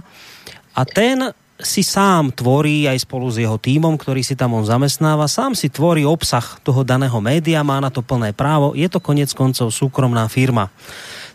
a 0.72 0.82
ten 0.86 1.34
si 1.58 1.82
sám 1.82 2.30
tvorí 2.30 2.86
aj 2.86 3.02
spolu 3.02 3.26
s 3.34 3.42
jeho 3.42 3.58
tímom, 3.58 3.98
ktorý 3.98 4.22
si 4.22 4.38
tam 4.38 4.54
on 4.54 4.62
zamestnáva, 4.62 5.26
sám 5.26 5.58
si 5.58 5.66
tvorí 5.66 6.06
obsah 6.06 6.54
toho 6.62 6.86
daného 6.86 7.18
média, 7.18 7.66
má 7.66 7.82
na 7.82 7.90
to 7.90 7.98
plné 7.98 8.30
právo, 8.30 8.78
je 8.78 8.86
to 8.86 9.02
konec 9.02 9.26
koncov 9.34 9.74
súkromná 9.74 10.30
firma. 10.30 10.70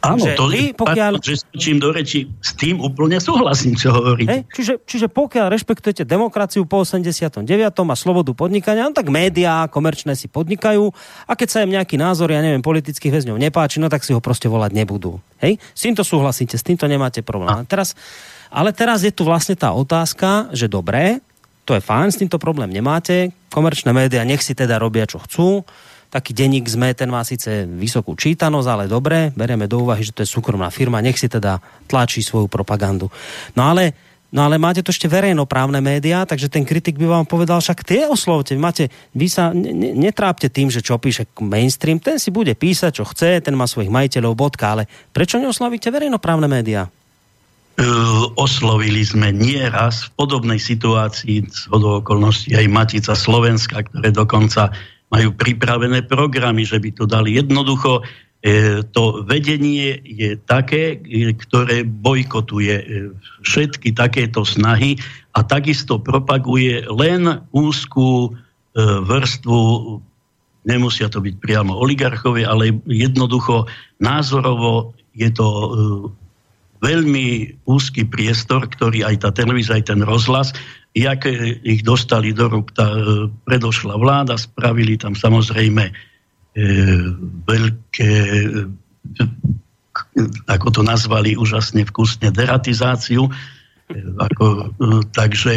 Áno, 0.04 0.20
to 0.36 0.52
vy, 0.52 0.76
pokiaľ... 0.76 1.24
že 1.24 1.48
skočím 1.48 1.80
do 1.80 1.96
reči, 1.96 2.28
s 2.44 2.52
tým 2.60 2.84
úplne 2.84 3.24
súhlasím, 3.24 3.80
čo 3.80 3.96
hovoríte. 3.96 4.28
Hey, 4.28 4.42
čiže, 4.52 4.84
čiže 4.84 5.08
pokiaľ 5.08 5.48
rešpektujete 5.48 6.04
demokraciu 6.04 6.68
po 6.68 6.84
89. 6.84 7.48
a 7.72 7.96
slobodu 7.96 8.36
podnikania, 8.36 8.92
no 8.92 8.92
tak 8.92 9.08
médiá 9.08 9.64
komerčné 9.72 10.20
si 10.20 10.28
podnikajú 10.28 10.92
a 11.24 11.32
keď 11.40 11.48
sa 11.48 11.64
im 11.64 11.72
nejaký 11.72 11.96
názor, 11.96 12.36
ja 12.36 12.44
neviem, 12.44 12.60
politických 12.60 13.16
väzňov 13.16 13.40
nepáči, 13.40 13.80
no 13.80 13.88
tak 13.88 14.04
si 14.04 14.12
ho 14.12 14.20
proste 14.20 14.52
volať 14.52 14.76
nebudú. 14.76 15.24
Hej? 15.40 15.56
S 15.72 15.88
týmto 15.88 16.04
súhlasíte, 16.04 16.60
s 16.60 16.68
týmto 16.68 16.84
nemáte 16.84 17.24
problém. 17.24 17.56
A 17.56 17.64
teraz, 17.64 17.96
ale 18.52 18.76
teraz 18.76 19.08
je 19.08 19.12
tu 19.16 19.24
vlastne 19.24 19.56
tá 19.56 19.72
otázka, 19.72 20.52
že 20.52 20.68
dobré, 20.68 21.24
to 21.64 21.80
je 21.80 21.82
fajn, 21.82 22.12
s 22.12 22.20
týmto 22.20 22.36
problém 22.44 22.68
nemáte, 22.76 23.32
komerčné 23.56 23.96
médiá 23.96 24.28
nech 24.28 24.44
si 24.44 24.52
teda 24.52 24.76
robia, 24.84 25.08
čo 25.08 25.24
chcú, 25.24 25.64
taký 26.14 26.38
denník 26.38 26.70
sme, 26.70 26.94
ten 26.94 27.10
má 27.10 27.26
síce 27.26 27.66
vysokú 27.66 28.14
čítanosť, 28.14 28.70
ale 28.70 28.86
dobre, 28.86 29.34
bereme 29.34 29.66
do 29.66 29.82
úvahy, 29.82 30.06
že 30.06 30.14
to 30.14 30.22
je 30.22 30.30
súkromná 30.30 30.70
firma, 30.70 31.02
nech 31.02 31.18
si 31.18 31.26
teda 31.26 31.58
tlačí 31.90 32.22
svoju 32.22 32.46
propagandu. 32.46 33.10
No 33.58 33.66
ale 33.66 34.14
No 34.34 34.50
ale 34.50 34.58
máte 34.58 34.82
to 34.82 34.90
ešte 34.90 35.06
verejnoprávne 35.06 35.78
médiá, 35.78 36.26
takže 36.26 36.50
ten 36.50 36.66
kritik 36.66 36.98
by 36.98 37.06
vám 37.06 37.26
povedal, 37.30 37.62
však 37.62 37.86
tie 37.86 38.10
oslovte, 38.10 38.58
máte, 38.58 38.90
vy 39.14 39.30
sa 39.30 39.54
ne, 39.54 39.94
netrápte 39.94 40.50
tým, 40.50 40.74
že 40.74 40.82
čo 40.82 40.98
píše 40.98 41.30
mainstream, 41.38 42.02
ten 42.02 42.18
si 42.18 42.34
bude 42.34 42.58
písať, 42.58 42.98
čo 42.98 43.06
chce, 43.06 43.46
ten 43.46 43.54
má 43.54 43.70
svojich 43.70 43.94
majiteľov, 43.94 44.34
bodka, 44.34 44.74
ale 44.74 44.90
prečo 45.14 45.38
neoslovíte 45.38 45.94
verejnoprávne 45.94 46.50
médiá? 46.50 46.90
Uh, 47.78 48.34
oslovili 48.34 49.06
sme 49.06 49.30
nieraz 49.30 50.10
v 50.10 50.26
podobnej 50.26 50.58
situácii 50.58 51.46
z 51.46 51.70
okolností 51.70 52.58
aj 52.58 52.74
Matica 52.74 53.14
Slovenska, 53.14 53.86
ktoré 53.86 54.10
dokonca 54.10 54.74
majú 55.14 55.30
pripravené 55.38 56.10
programy, 56.10 56.66
že 56.66 56.82
by 56.82 56.90
to 56.98 57.06
dali 57.06 57.38
jednoducho. 57.38 58.02
E, 58.42 58.82
to 58.92 59.22
vedenie 59.30 60.02
je 60.02 60.36
také, 60.50 60.98
e, 60.98 61.32
ktoré 61.38 61.86
bojkotuje 61.86 62.76
e, 62.76 62.86
všetky 63.46 63.94
takéto 63.94 64.42
snahy 64.42 64.98
a 65.38 65.46
takisto 65.46 66.02
propaguje 66.02 66.84
len 66.90 67.46
úzkú 67.54 68.34
vrstvu, 69.06 69.62
nemusia 70.66 71.06
to 71.06 71.22
byť 71.22 71.36
priamo 71.38 71.78
oligarchovia, 71.78 72.50
ale 72.50 72.74
jednoducho 72.90 73.70
názorovo 74.02 74.98
je 75.14 75.30
to 75.30 75.48
veľmi 76.84 77.64
úzky 77.64 78.04
priestor, 78.04 78.68
ktorý 78.68 79.08
aj 79.08 79.24
tá 79.24 79.30
televízia, 79.32 79.80
aj 79.80 79.96
ten 79.96 80.04
rozhlas 80.04 80.52
jak 80.94 81.26
ich 81.66 81.82
dostali 81.82 82.32
do 82.32 82.46
rúk 82.50 82.70
tá 82.78 82.86
e, 82.86 83.28
predošla 83.50 83.98
vláda, 83.98 84.38
spravili 84.38 84.94
tam 84.94 85.18
samozrejme 85.18 85.90
e, 85.90 85.94
veľké, 87.50 88.14
ako 90.46 90.68
to 90.70 90.82
nazvali 90.86 91.34
úžasne 91.34 91.82
vkusne, 91.90 92.30
deratizáciu. 92.30 93.26
Ako, 93.94 94.74
takže 95.12 95.54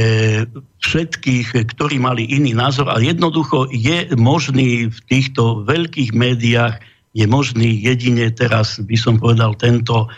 všetkých, 0.82 1.56
ktorí 1.72 1.96
mali 2.02 2.26
iný 2.26 2.52
názor, 2.52 2.90
a 2.90 2.98
jednoducho 2.98 3.70
je 3.70 4.12
možný 4.18 4.90
v 4.90 4.98
týchto 5.08 5.62
veľkých 5.64 6.10
médiách, 6.12 6.82
je 7.16 7.24
možný 7.24 7.80
jedine 7.80 8.28
teraz, 8.34 8.82
by 8.82 8.96
som 8.98 9.16
povedal, 9.16 9.56
tento 9.56 10.10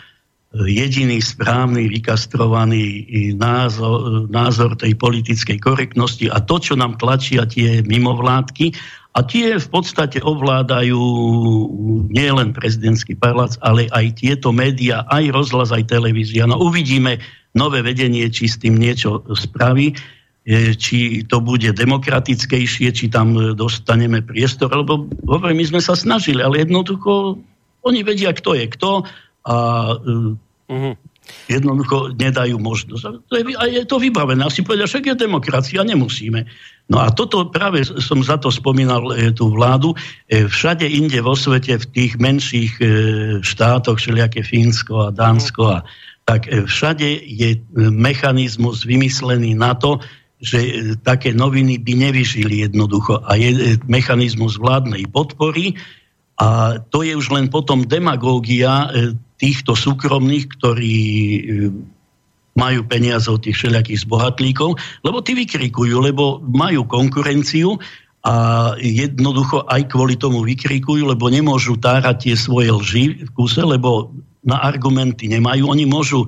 jediný 0.49 1.21
správny, 1.21 1.93
vykastrovaný 1.93 3.05
názor, 3.37 4.25
názor 4.33 4.73
tej 4.73 4.97
politickej 4.97 5.61
korektnosti 5.61 6.25
a 6.25 6.41
to, 6.41 6.57
čo 6.57 6.73
nám 6.73 6.97
tlačia 6.97 7.45
tie 7.45 7.85
mimovládky 7.85 8.73
a 9.13 9.21
tie 9.21 9.61
v 9.61 9.67
podstate 9.69 10.17
ovládajú 10.25 11.01
nielen 12.09 12.57
prezidentský 12.57 13.13
palác, 13.13 13.61
ale 13.61 13.93
aj 13.93 14.25
tieto 14.25 14.49
médiá, 14.49 15.05
aj 15.13 15.29
rozhlas, 15.29 15.69
aj 15.69 15.85
televízia. 15.85 16.49
No 16.49 16.57
uvidíme 16.57 17.21
nové 17.53 17.85
vedenie, 17.85 18.25
či 18.33 18.49
s 18.49 18.57
tým 18.57 18.77
niečo 18.77 19.21
spraví, 19.33 19.93
e, 19.93 20.73
či 20.73 21.25
to 21.29 21.41
bude 21.45 21.73
demokratickejšie, 21.73 22.89
či 22.89 23.05
tam 23.09 23.37
dostaneme 23.53 24.25
priestor, 24.25 24.73
lebo 24.73 25.05
hovorím, 25.29 25.61
my 25.61 25.77
sme 25.77 25.81
sa 25.81 25.93
snažili, 25.93 26.41
ale 26.41 26.65
jednoducho 26.65 27.37
oni 27.85 28.01
vedia, 28.01 28.33
kto 28.33 28.57
je 28.57 28.65
kto 28.69 28.89
a 29.49 29.55
uh-huh. 29.97 30.93
jednoducho 31.49 32.13
nedajú 32.13 32.61
možnosť. 32.61 33.03
A 33.57 33.65
je 33.65 33.83
to 33.89 33.97
vybavené. 33.97 34.45
Asi 34.45 34.61
povedia, 34.61 34.85
však 34.85 35.09
je 35.09 35.15
demokracia, 35.17 35.81
nemusíme. 35.81 36.45
No 36.89 37.01
a 37.01 37.09
toto 37.09 37.49
práve 37.49 37.85
som 37.85 38.21
za 38.21 38.37
to 38.37 38.53
spomínal 38.53 39.13
e, 39.13 39.33
tú 39.33 39.53
vládu. 39.53 39.97
E, 40.29 40.45
všade 40.45 40.85
inde 40.85 41.21
vo 41.21 41.33
svete, 41.33 41.81
v 41.81 41.85
tých 41.89 42.13
menších 42.21 42.73
e, 42.81 42.85
štátoch, 43.41 43.97
všelijaké 43.97 44.45
Fínsko 44.45 45.09
a 45.09 45.13
Dánsko, 45.13 45.63
a, 45.69 45.79
tak 46.29 46.45
všade 46.45 47.25
je 47.25 47.57
mechanizmus 47.89 48.85
vymyslený 48.85 49.57
na 49.57 49.73
to, 49.73 49.97
že 50.37 50.93
také 51.01 51.33
noviny 51.33 51.81
by 51.81 52.09
nevyžili 52.09 52.69
jednoducho. 52.69 53.25
A 53.25 53.33
je 53.33 53.81
mechanizmus 53.89 54.61
vládnej 54.61 55.09
podpory, 55.09 55.73
a 56.39 56.79
to 56.93 57.03
je 57.03 57.17
už 57.17 57.35
len 57.35 57.51
potom 57.51 57.83
demagógia 57.83 58.87
týchto 59.39 59.73
súkromných, 59.73 60.45
ktorí 60.59 60.99
e, 60.99 61.41
majú 62.59 62.83
peniaze 62.85 63.31
od 63.31 63.39
tých 63.39 63.55
všelijakých 63.55 64.03
zbohatlíkov, 64.03 64.75
lebo 65.07 65.17
tí 65.23 65.31
vykrikujú, 65.31 66.03
lebo 66.03 66.43
majú 66.43 66.83
konkurenciu 66.83 67.79
a 68.19 68.75
jednoducho 68.75 69.63
aj 69.63 69.87
kvôli 69.87 70.19
tomu 70.19 70.43
vykrikujú, 70.43 71.07
lebo 71.07 71.31
nemôžu 71.31 71.79
tárať 71.79 72.27
tie 72.27 72.35
svoje 72.35 72.67
lži 72.67 73.05
v 73.23 73.29
kuse, 73.31 73.63
lebo 73.63 74.11
na 74.43 74.59
argumenty 74.59 75.31
nemajú. 75.31 75.71
Oni 75.71 75.87
môžu 75.87 76.27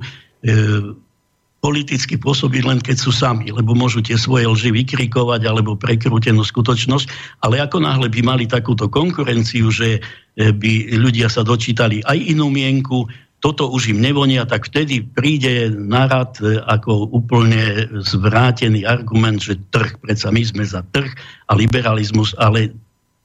politicky 1.62 2.18
pôsobiť 2.18 2.62
len 2.66 2.82
keď 2.82 2.98
sú 2.98 3.14
sami, 3.14 3.54
lebo 3.54 3.78
môžu 3.78 4.02
tie 4.02 4.18
svoje 4.18 4.50
lži 4.50 4.74
vykrikovať 4.74 5.46
alebo 5.46 5.78
prekrútenú 5.78 6.42
skutočnosť, 6.42 7.38
ale 7.46 7.62
ako 7.62 7.78
náhle 7.78 8.10
by 8.10 8.20
mali 8.26 8.44
takúto 8.50 8.90
konkurenciu, 8.90 9.70
že 9.70 10.02
E, 10.32 10.48
by 10.48 10.96
ľudia 10.96 11.28
sa 11.28 11.44
dočítali 11.44 12.00
aj 12.08 12.16
inú 12.16 12.48
mienku, 12.48 13.04
toto 13.42 13.68
už 13.68 13.92
im 13.92 14.00
nevonia, 14.00 14.48
tak 14.48 14.70
vtedy 14.70 15.04
príde 15.04 15.68
narad 15.68 16.40
e, 16.40 16.56
ako 16.56 17.12
úplne 17.12 17.84
zvrátený 18.00 18.88
argument, 18.88 19.44
že 19.44 19.60
trh, 19.68 20.00
predsa 20.00 20.32
my 20.32 20.40
sme 20.40 20.64
za 20.64 20.80
trh 20.88 21.12
a 21.50 21.52
liberalizmus, 21.52 22.32
ale 22.40 22.72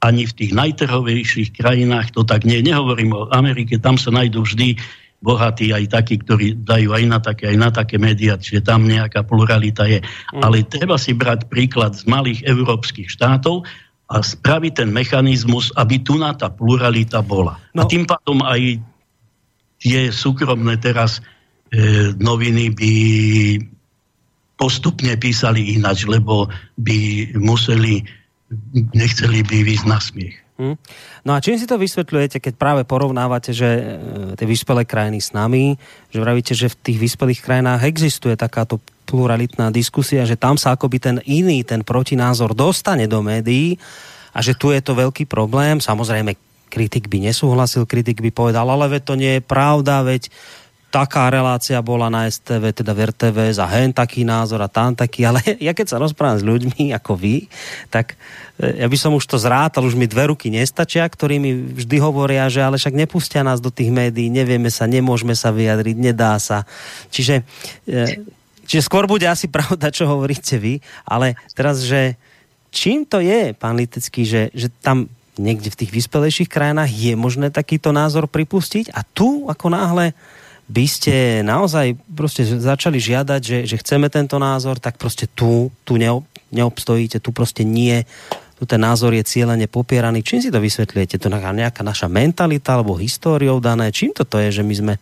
ani 0.03 0.27
v 0.27 0.35
tých 0.35 0.51
najtrhovejších 0.51 1.55
krajinách 1.55 2.11
to 2.11 2.27
tak 2.27 2.43
nie. 2.43 2.59
Nehovorím 2.59 3.15
o 3.15 3.31
Amerike, 3.31 3.79
tam 3.79 3.95
sa 3.95 4.11
nájdú 4.11 4.43
vždy 4.43 4.75
bohatí 5.17 5.73
aj 5.73 5.89
takí, 5.89 6.21
ktorí 6.21 6.61
dajú 6.61 6.93
aj 6.93 7.03
na 7.09 7.17
také, 7.17 7.49
aj 7.49 7.57
na 7.57 7.69
také 7.73 7.97
médiá, 7.97 8.37
čiže 8.37 8.61
tam 8.61 8.85
nejaká 8.85 9.25
pluralita 9.25 9.89
je. 9.89 9.99
Mm. 10.01 10.41
Ale 10.45 10.61
treba 10.67 10.95
si 11.01 11.17
brať 11.17 11.49
príklad 11.49 11.97
z 11.97 12.05
malých 12.05 12.45
európskych 12.45 13.09
štátov 13.09 13.65
a 14.07 14.15
spraviť 14.23 14.73
ten 14.85 14.89
mechanizmus, 14.93 15.73
aby 15.75 15.99
tu 15.99 16.15
na 16.15 16.31
tá 16.37 16.47
pluralita 16.47 17.19
bola. 17.25 17.59
No. 17.73 17.83
A 17.83 17.89
tým 17.89 18.05
pádom 18.07 18.39
aj 18.45 18.79
tie 19.81 20.09
súkromné 20.13 20.79
teraz 20.79 21.19
e, 21.73 22.13
noviny 22.15 22.71
by 22.71 22.93
postupne 24.57 25.13
písali 25.17 25.75
inač, 25.77 26.07
lebo 26.09 26.49
by 26.81 27.29
museli, 27.37 28.01
nechceli 28.95 29.45
by 29.45 29.57
výsť 29.65 29.85
na 29.85 29.99
smiech. 30.01 30.37
Hm. 30.57 30.73
No 31.27 31.35
a 31.35 31.43
čím 31.43 31.59
si 31.59 31.67
to 31.67 31.75
vysvetľujete, 31.75 32.39
keď 32.39 32.53
práve 32.55 32.87
porovnávate, 32.87 33.51
že 33.51 33.67
e, 33.67 33.83
tie 34.39 34.47
vyspelé 34.47 34.87
krajiny 34.87 35.19
s 35.19 35.35
nami, 35.35 35.75
že 36.07 36.23
vravíte, 36.23 36.55
že 36.55 36.71
v 36.71 36.79
tých 36.79 36.99
vyspelých 37.03 37.43
krajinách 37.43 37.83
existuje 37.83 38.39
takáto 38.39 38.79
pluralitná 39.03 39.67
diskusia, 39.67 40.23
že 40.23 40.39
tam 40.39 40.55
sa 40.55 40.79
akoby 40.79 40.97
ten 41.03 41.17
iný, 41.27 41.67
ten 41.67 41.83
protinázor 41.83 42.55
dostane 42.55 43.11
do 43.11 43.19
médií 43.19 43.75
a 44.31 44.39
že 44.39 44.55
tu 44.55 44.71
je 44.71 44.79
to 44.79 44.95
veľký 44.95 45.27
problém. 45.27 45.83
Samozrejme, 45.83 46.39
kritik 46.71 47.11
by 47.11 47.27
nesúhlasil, 47.27 47.83
kritik 47.83 48.23
by 48.23 48.31
povedal, 48.31 48.63
ale 48.63 48.87
veď 48.87 49.03
to 49.03 49.15
nie 49.19 49.31
je 49.35 49.43
pravda, 49.43 50.07
veď 50.07 50.31
taká 50.97 51.29
relácia 51.29 51.77
bola 51.85 52.09
na 52.09 52.25
STV, 52.25 52.73
teda 52.73 52.89
v 52.97 53.13
RTV 53.13 53.37
za 53.53 53.69
hen 53.69 53.93
taký 53.93 54.25
názor 54.25 54.65
a 54.65 54.69
tam 54.71 54.97
taký, 54.97 55.29
ale 55.29 55.45
ja 55.69 55.77
keď 55.77 55.93
sa 55.93 56.01
rozprávam 56.01 56.41
s 56.41 56.45
ľuďmi 56.45 56.89
ako 56.97 57.13
vy, 57.13 57.45
tak 57.93 58.17
e, 58.57 58.81
ja 58.81 58.89
by 58.89 58.97
som 58.97 59.13
už 59.13 59.29
to 59.29 59.37
zrátal, 59.37 59.85
už 59.85 59.93
mi 59.93 60.09
dve 60.09 60.33
ruky 60.33 60.49
nestačia, 60.49 61.05
ktorí 61.05 61.37
mi 61.37 61.53
vždy 61.53 62.01
hovoria, 62.01 62.49
že 62.49 62.65
ale 62.65 62.81
však 62.81 62.97
nepustia 62.97 63.45
nás 63.45 63.61
do 63.61 63.69
tých 63.69 63.93
médií, 63.93 64.33
nevieme 64.33 64.73
sa, 64.73 64.89
nemôžeme 64.89 65.37
sa 65.37 65.53
vyjadriť, 65.53 65.95
nedá 66.01 66.33
sa. 66.41 66.65
Čiže, 67.13 67.45
e, 67.85 68.25
čiže 68.65 68.81
skôr 68.81 69.05
bude 69.05 69.29
asi 69.29 69.45
pravda, 69.55 69.93
čo 69.93 70.09
hovoríte 70.09 70.57
vy, 70.57 70.81
ale 71.05 71.37
teraz, 71.53 71.85
že 71.85 72.17
čím 72.73 73.05
to 73.05 73.21
je, 73.21 73.53
pán 73.53 73.77
Litecký, 73.77 74.25
že, 74.25 74.49
že 74.57 74.73
tam 74.81 75.05
niekde 75.37 75.69
v 75.69 75.79
tých 75.85 75.91
vyspelejších 75.93 76.49
krajinách 76.49 76.89
je 76.89 77.13
možné 77.13 77.53
takýto 77.53 77.93
názor 77.93 78.25
pripustiť 78.25 78.89
a 78.89 79.05
tu 79.05 79.45
ako 79.45 79.69
náhle 79.69 80.17
by 80.67 80.85
ste 80.85 81.47
naozaj 81.47 81.95
proste 82.11 82.43
začali 82.43 82.99
žiadať, 82.99 83.41
že, 83.41 83.57
že 83.63 83.79
chceme 83.79 84.11
tento 84.11 84.35
názor, 84.35 84.83
tak 84.83 84.99
proste 84.99 85.25
tu, 85.31 85.71
tu 85.87 85.95
neob, 85.95 86.27
neobstojíte, 86.51 87.23
tu 87.23 87.31
proste 87.31 87.63
nie, 87.63 88.03
tu 88.57 88.65
ten 88.65 88.81
názor 88.81 89.13
je 89.13 89.23
cieľene 89.23 89.69
popieraný. 89.69 90.25
Čím 90.25 90.41
si 90.41 90.49
to 90.49 90.57
vysvetľujete? 90.57 91.21
To 91.21 91.29
nejaká 91.29 91.85
naša 91.85 92.09
mentalita 92.09 92.73
alebo 92.75 92.97
históriou 92.97 93.61
dané? 93.61 93.93
Čím 93.93 94.17
toto 94.17 94.41
je, 94.41 94.49
že 94.49 94.63
my 94.65 94.73
sme 94.73 94.93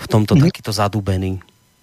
v 0.00 0.06
tomto 0.08 0.34
mhm. 0.34 0.48
takýto 0.48 0.72
zadúbení? 0.72 1.38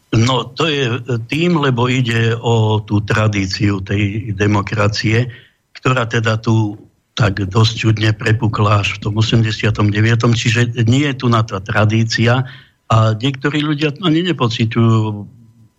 No 0.10 0.42
to 0.42 0.66
je 0.66 0.90
tým, 1.30 1.62
lebo 1.62 1.86
ide 1.86 2.34
o 2.34 2.82
tú 2.82 2.98
tradíciu 3.06 3.78
tej 3.86 4.34
demokracie, 4.34 5.30
ktorá 5.78 6.10
teda 6.10 6.42
tu 6.42 6.82
tak 7.14 7.46
dosť 7.46 7.74
čudne 7.78 8.10
prepukla 8.16 8.82
až 8.82 8.98
v 8.98 9.00
tom 9.06 9.14
89. 9.22 9.94
Čiže 10.34 10.82
nie 10.90 11.06
je 11.14 11.16
tu 11.20 11.28
na 11.30 11.46
tá 11.46 11.62
tradícia, 11.62 12.48
a 12.90 13.14
niektorí 13.14 13.62
ľudia 13.62 13.94
ani 14.02 14.26
nepocitujú 14.26 15.30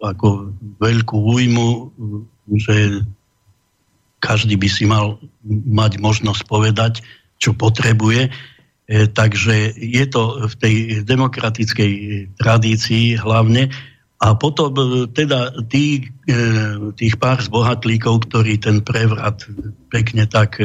ako 0.01 0.55
veľkú 0.79 1.17
újmu, 1.19 1.91
že 2.57 3.05
každý 4.23 4.55
by 4.55 4.69
si 4.71 4.87
mal 4.87 5.19
mať 5.49 5.99
možnosť 5.99 6.47
povedať, 6.47 7.03
čo 7.43 7.57
potrebuje. 7.57 8.31
E, 8.31 8.31
takže 9.11 9.75
je 9.75 10.05
to 10.07 10.47
v 10.47 10.55
tej 10.61 10.75
demokratickej 11.03 11.93
tradícii 12.39 13.19
hlavne. 13.19 13.73
A 14.21 14.37
potom 14.37 14.71
e, 14.77 15.09
teda 15.11 15.57
tí, 15.67 16.13
e, 16.29 16.39
tých 16.95 17.17
pár 17.17 17.41
zbohatlíkov, 17.41 18.29
ktorí 18.29 18.61
ten 18.61 18.85
prevrat 18.85 19.49
pekne 19.89 20.29
tak, 20.29 20.61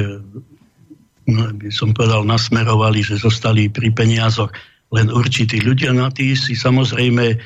by 1.31 1.69
som 1.73 1.95
povedal, 1.95 2.27
nasmerovali, 2.27 3.01
že 3.01 3.17
zostali 3.17 3.71
pri 3.71 3.89
peniazoch, 3.95 4.51
len 4.95 5.11
určití 5.11 5.59
ľudia 5.59 5.91
na 5.91 6.07
tí 6.07 6.31
si 6.39 6.55
samozrejme 6.55 7.25
e, 7.35 7.37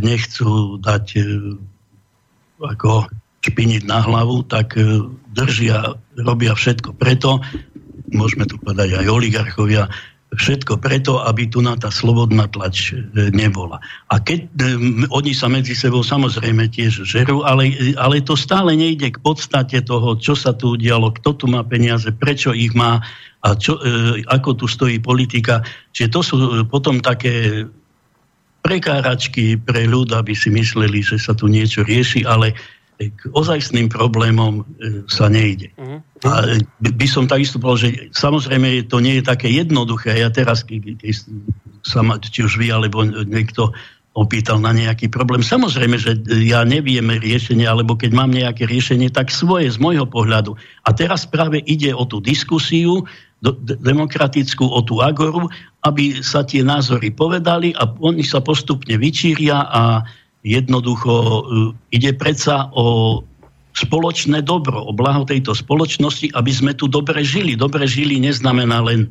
nechcú 0.00 0.78
dať 0.78 1.04
e, 1.18 1.22
ako 2.62 3.10
špiniť 3.42 3.82
na 3.86 4.02
hlavu, 4.02 4.46
tak 4.46 4.78
e, 4.78 5.02
držia, 5.34 5.98
robia 6.22 6.54
všetko 6.54 6.94
preto, 6.94 7.42
môžeme 8.14 8.46
tu 8.46 8.56
povedať 8.62 9.02
aj 9.02 9.06
oligarchovia, 9.10 9.90
všetko 10.34 10.82
preto, 10.82 11.22
aby 11.22 11.46
tu 11.46 11.62
na 11.62 11.78
tá 11.78 11.86
slobodná 11.86 12.50
tlač 12.50 12.90
nebola. 13.14 13.78
A 14.10 14.18
keď 14.18 14.50
oni 15.14 15.30
sa 15.30 15.46
medzi 15.46 15.78
sebou 15.78 16.02
samozrejme 16.02 16.66
tiež 16.66 17.06
žerú, 17.06 17.46
ale, 17.46 17.94
ale 17.94 18.18
to 18.26 18.34
stále 18.34 18.74
nejde 18.74 19.14
k 19.14 19.22
podstate 19.22 19.86
toho, 19.86 20.18
čo 20.18 20.34
sa 20.34 20.50
tu 20.50 20.74
udialo, 20.74 21.14
kto 21.14 21.30
tu 21.38 21.46
má 21.46 21.62
peniaze, 21.62 22.10
prečo 22.10 22.50
ich 22.50 22.74
má 22.74 22.98
a 23.46 23.54
čo, 23.54 23.78
e, 23.78 24.26
ako 24.26 24.58
tu 24.58 24.66
stojí 24.66 24.98
politika. 24.98 25.62
Čiže 25.94 26.08
to 26.10 26.20
sú 26.26 26.36
potom 26.66 26.98
také 26.98 27.62
prekáračky 28.66 29.62
pre 29.62 29.86
ľud, 29.86 30.10
aby 30.10 30.34
si 30.34 30.50
mysleli, 30.50 31.06
že 31.06 31.22
sa 31.22 31.38
tu 31.38 31.46
niečo 31.46 31.86
rieši, 31.86 32.26
ale 32.26 32.58
k 32.96 33.20
ozajstným 33.36 33.92
problémom 33.92 34.60
e, 34.60 35.04
sa 35.04 35.28
nejde. 35.28 35.72
Uh-huh. 35.76 36.00
A 36.24 36.56
by 36.80 37.06
som 37.08 37.28
takisto 37.28 37.60
povedal, 37.60 37.92
že 37.92 38.08
samozrejme 38.16 38.88
to 38.88 39.04
nie 39.04 39.20
je 39.20 39.24
také 39.24 39.52
jednoduché. 39.52 40.16
Ja 40.16 40.32
teraz, 40.32 40.64
keď, 40.64 40.96
sa 41.84 42.00
či 42.24 42.40
už 42.42 42.56
vy, 42.56 42.72
alebo 42.72 43.04
niekto 43.06 43.76
opýtal 44.16 44.56
na 44.64 44.72
nejaký 44.72 45.12
problém. 45.12 45.44
Samozrejme, 45.44 46.00
že 46.00 46.16
ja 46.40 46.64
neviem 46.64 47.04
riešenie, 47.04 47.68
alebo 47.68 48.00
keď 48.00 48.16
mám 48.16 48.32
nejaké 48.32 48.64
riešenie, 48.64 49.12
tak 49.12 49.28
svoje 49.28 49.68
z 49.68 49.76
môjho 49.76 50.08
pohľadu. 50.08 50.56
A 50.88 50.96
teraz 50.96 51.28
práve 51.28 51.60
ide 51.68 51.92
o 51.92 52.08
tú 52.08 52.24
diskusiu, 52.24 53.04
demokratickú, 53.44 54.64
o 54.64 54.80
tú 54.80 55.04
agoru, 55.04 55.52
aby 55.84 56.24
sa 56.24 56.40
tie 56.48 56.64
názory 56.64 57.12
povedali 57.12 57.76
a 57.76 57.84
oni 58.00 58.24
sa 58.24 58.40
postupne 58.40 58.96
vyčíria 58.96 59.68
a 59.68 60.00
jednoducho 60.46 61.12
e, 61.12 61.42
ide 61.90 62.14
predsa 62.14 62.70
o 62.70 63.20
spoločné 63.76 64.40
dobro, 64.46 64.86
o 64.86 64.94
blaho 64.94 65.26
tejto 65.26 65.52
spoločnosti, 65.52 66.32
aby 66.32 66.52
sme 66.54 66.72
tu 66.72 66.86
dobre 66.88 67.20
žili. 67.26 67.58
Dobre 67.58 67.84
žili 67.84 68.16
neznamená 68.22 68.80
len, 68.80 69.10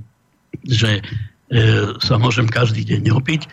že 0.66 1.04
e, 1.52 1.62
sa 2.00 2.16
môžem 2.18 2.48
každý 2.48 2.88
deň 2.88 3.14
opiť, 3.14 3.46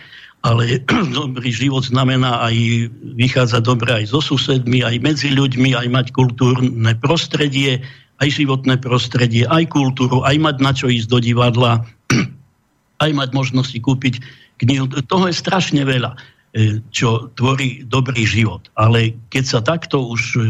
ale 0.46 0.80
dobrý 1.18 1.50
život 1.50 1.82
znamená 1.84 2.46
aj 2.46 2.88
vychádzať 3.18 3.62
dobre 3.66 3.90
aj 3.92 4.14
so 4.14 4.22
susedmi, 4.22 4.86
aj 4.86 5.02
medzi 5.02 5.34
ľuďmi, 5.34 5.74
aj 5.74 5.88
mať 5.90 6.06
kultúrne 6.14 6.94
prostredie, 7.02 7.82
aj 8.22 8.28
životné 8.38 8.78
prostredie, 8.78 9.44
aj 9.50 9.68
kultúru, 9.74 10.22
aj 10.22 10.38
mať 10.38 10.56
na 10.62 10.72
čo 10.72 10.86
ísť 10.86 11.10
do 11.10 11.18
divadla, 11.18 11.82
aj 13.04 13.10
mať 13.10 13.28
možnosti 13.34 13.76
kúpiť 13.76 14.22
knihu. 14.62 14.86
Toho 14.86 15.26
je 15.28 15.34
strašne 15.34 15.82
veľa, 15.82 16.14
čo 16.92 17.32
tvorí 17.32 17.88
dobrý 17.88 18.28
život. 18.28 18.68
Ale 18.76 19.16
keď 19.32 19.44
sa 19.44 19.60
takto 19.64 20.04
už 20.04 20.22
e, 20.36 20.40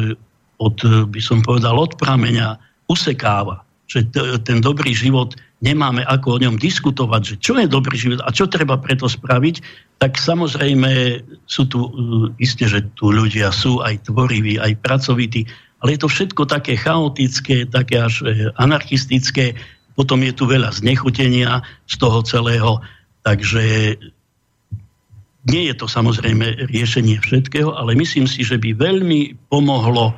od, 0.58 0.78
by 0.82 1.20
som 1.22 1.42
povedal, 1.46 1.78
od 1.78 1.94
prameňa 1.94 2.58
usekáva, 2.90 3.62
že 3.86 4.08
ten 4.42 4.58
dobrý 4.58 4.96
život 4.96 5.38
nemáme 5.62 6.02
ako 6.02 6.38
o 6.38 6.42
ňom 6.42 6.56
diskutovať, 6.58 7.22
že 7.22 7.34
čo 7.38 7.52
je 7.60 7.70
dobrý 7.70 7.94
život 7.94 8.20
a 8.26 8.34
čo 8.34 8.50
treba 8.50 8.80
preto 8.80 9.06
spraviť, 9.06 9.62
tak 10.02 10.18
samozrejme 10.18 11.22
sú 11.46 11.62
tu, 11.70 11.86
isté, 12.42 12.66
že 12.66 12.82
tu 12.98 13.14
ľudia 13.14 13.54
sú 13.54 13.78
aj 13.78 14.10
tvoriví, 14.10 14.58
aj 14.58 14.80
pracovití, 14.82 15.46
ale 15.82 15.94
je 15.94 16.02
to 16.02 16.08
všetko 16.10 16.42
také 16.50 16.74
chaotické, 16.74 17.66
také 17.70 18.02
až 18.02 18.26
e, 18.26 18.50
anarchistické, 18.58 19.54
potom 19.94 20.18
je 20.24 20.32
tu 20.34 20.48
veľa 20.48 20.72
znechutenia 20.72 21.62
z 21.86 21.94
toho 22.00 22.24
celého, 22.26 22.80
takže 23.22 23.94
nie 25.48 25.66
je 25.70 25.74
to 25.74 25.86
samozrejme 25.90 26.70
riešenie 26.70 27.18
všetkého, 27.18 27.74
ale 27.74 27.98
myslím 27.98 28.30
si, 28.30 28.46
že 28.46 28.58
by 28.58 28.78
veľmi 28.78 29.50
pomohlo 29.50 30.14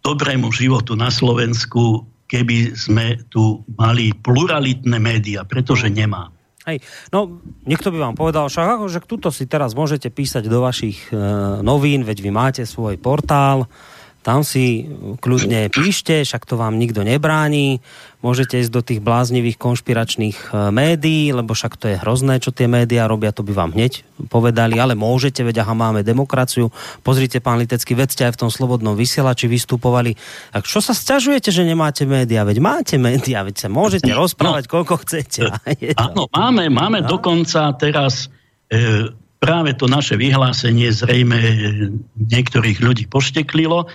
dobrému 0.00 0.48
životu 0.54 0.94
na 0.96 1.12
Slovensku 1.12 2.06
keby 2.26 2.74
sme 2.74 3.22
tu 3.30 3.62
mali 3.78 4.10
pluralitné 4.12 4.98
médiá, 4.98 5.46
pretože 5.46 5.86
nemá. 5.86 6.30
Hej, 6.66 6.82
no 7.14 7.38
niekto 7.62 7.94
by 7.94 7.98
vám 8.10 8.16
povedal, 8.18 8.50
však 8.50 8.66
ako, 8.82 8.86
tuto 9.06 9.28
si 9.30 9.46
teraz 9.46 9.78
môžete 9.78 10.10
písať 10.10 10.50
do 10.50 10.66
vašich 10.66 11.14
e, 11.14 11.18
novín, 11.62 12.02
veď 12.02 12.26
vy 12.26 12.30
máte 12.34 12.62
svoj 12.66 12.98
portál, 12.98 13.70
tam 14.26 14.42
si 14.42 14.90
kľudne 15.22 15.70
píšte, 15.70 16.26
však 16.26 16.50
to 16.50 16.58
vám 16.58 16.82
nikto 16.82 17.06
nebráni. 17.06 17.78
Môžete 18.26 18.58
ísť 18.58 18.72
do 18.74 18.82
tých 18.82 18.98
bláznivých 18.98 19.54
konšpiračných 19.54 20.50
e, 20.50 20.74
médií, 20.74 21.30
lebo 21.30 21.54
však 21.54 21.78
to 21.78 21.86
je 21.94 22.00
hrozné, 22.02 22.42
čo 22.42 22.50
tie 22.50 22.66
médiá 22.66 23.06
robia, 23.06 23.30
to 23.30 23.46
by 23.46 23.54
vám 23.54 23.70
hneď 23.78 24.02
povedali, 24.26 24.82
ale 24.82 24.98
môžete, 24.98 25.46
veď 25.46 25.62
aha, 25.62 25.78
máme 25.78 26.02
demokraciu. 26.02 26.74
Pozrite, 27.06 27.38
pán 27.38 27.62
Litecký, 27.62 27.94
vedzte 27.94 28.26
aj 28.26 28.34
v 28.34 28.40
tom 28.42 28.50
slobodnom 28.50 28.98
vysielači 28.98 29.46
vystupovali. 29.46 30.18
Tak 30.50 30.66
čo 30.66 30.82
sa 30.82 30.90
sťažujete, 30.90 31.54
že 31.54 31.62
nemáte 31.62 32.02
médiá? 32.02 32.42
Veď 32.42 32.58
máte 32.58 32.98
médiá, 32.98 33.46
veď 33.46 33.62
sa 33.62 33.68
môžete 33.70 34.10
no, 34.10 34.26
rozprávať, 34.26 34.66
koľko 34.66 35.06
chcete. 35.06 35.46
Áno, 36.02 36.26
máme, 36.34 36.66
máme 36.66 37.06
no? 37.06 37.14
dokonca 37.14 37.70
teraz 37.78 38.26
e, 38.74 39.06
práve 39.38 39.78
to 39.78 39.86
naše 39.86 40.18
vyhlásenie 40.18 40.90
zrejme 40.90 41.38
niektorých 42.18 42.82
ľudí 42.82 43.06
pošteklilo, 43.06 43.86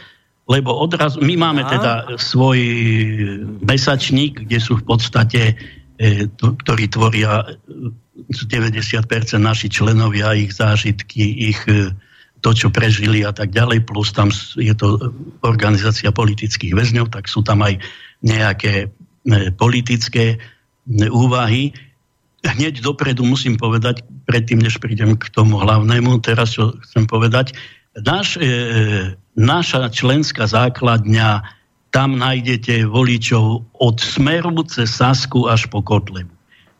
lebo 0.50 0.74
odraz, 0.74 1.16
my 1.22 1.38
máme 1.38 1.64
teda 1.64 2.18
svoj 2.18 2.60
mesačník, 3.62 4.50
kde 4.50 4.58
sú 4.58 4.82
v 4.82 4.86
podstate, 4.86 5.42
e, 6.02 6.28
ktorí 6.34 6.90
tvoria 6.90 7.46
90% 8.30 9.38
naši 9.38 9.68
členovia, 9.70 10.34
ich 10.34 10.52
zážitky, 10.52 11.54
ich 11.54 11.62
e, 11.70 11.94
to, 12.42 12.58
čo 12.58 12.74
prežili 12.74 13.22
a 13.22 13.30
tak 13.30 13.54
ďalej, 13.54 13.86
plus 13.86 14.10
tam 14.12 14.34
je 14.58 14.74
to 14.74 15.14
organizácia 15.46 16.10
politických 16.10 16.74
väzňov, 16.74 17.14
tak 17.14 17.30
sú 17.30 17.46
tam 17.46 17.62
aj 17.62 17.78
nejaké 18.26 18.90
politické 19.54 20.42
úvahy. 21.14 21.70
Hneď 22.42 22.82
dopredu 22.82 23.22
musím 23.22 23.62
povedať, 23.62 24.02
predtým, 24.26 24.58
než 24.58 24.82
prídem 24.82 25.14
k 25.14 25.30
tomu 25.30 25.62
hlavnému, 25.62 26.18
teraz 26.26 26.58
čo 26.58 26.74
chcem 26.82 27.06
povedať, 27.06 27.54
Náš, 27.92 28.40
e, 28.40 29.20
naša 29.36 29.88
členská 29.92 30.48
základňa, 30.48 31.44
tam 31.92 32.16
nájdete 32.16 32.88
voličov 32.88 33.68
od 33.80 33.96
Smeru 34.00 34.64
cez 34.64 34.96
Sasku 34.96 35.52
až 35.52 35.68
po 35.68 35.84
Kotlebu. 35.84 36.32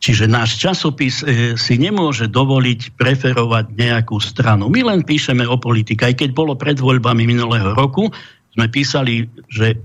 Čiže 0.02 0.26
náš 0.26 0.58
časopis 0.58 1.22
e, 1.22 1.54
si 1.54 1.78
nemôže 1.78 2.26
dovoliť 2.26 2.98
preferovať 2.98 3.70
nejakú 3.78 4.18
stranu. 4.18 4.66
My 4.66 4.82
len 4.82 5.06
píšeme 5.06 5.46
o 5.46 5.54
politike. 5.54 6.10
Aj 6.10 6.16
keď 6.18 6.34
bolo 6.34 6.58
pred 6.58 6.74
voľbami 6.82 7.22
minulého 7.22 7.70
roku, 7.70 8.10
sme 8.50 8.66
písali, 8.66 9.30
že 9.46 9.78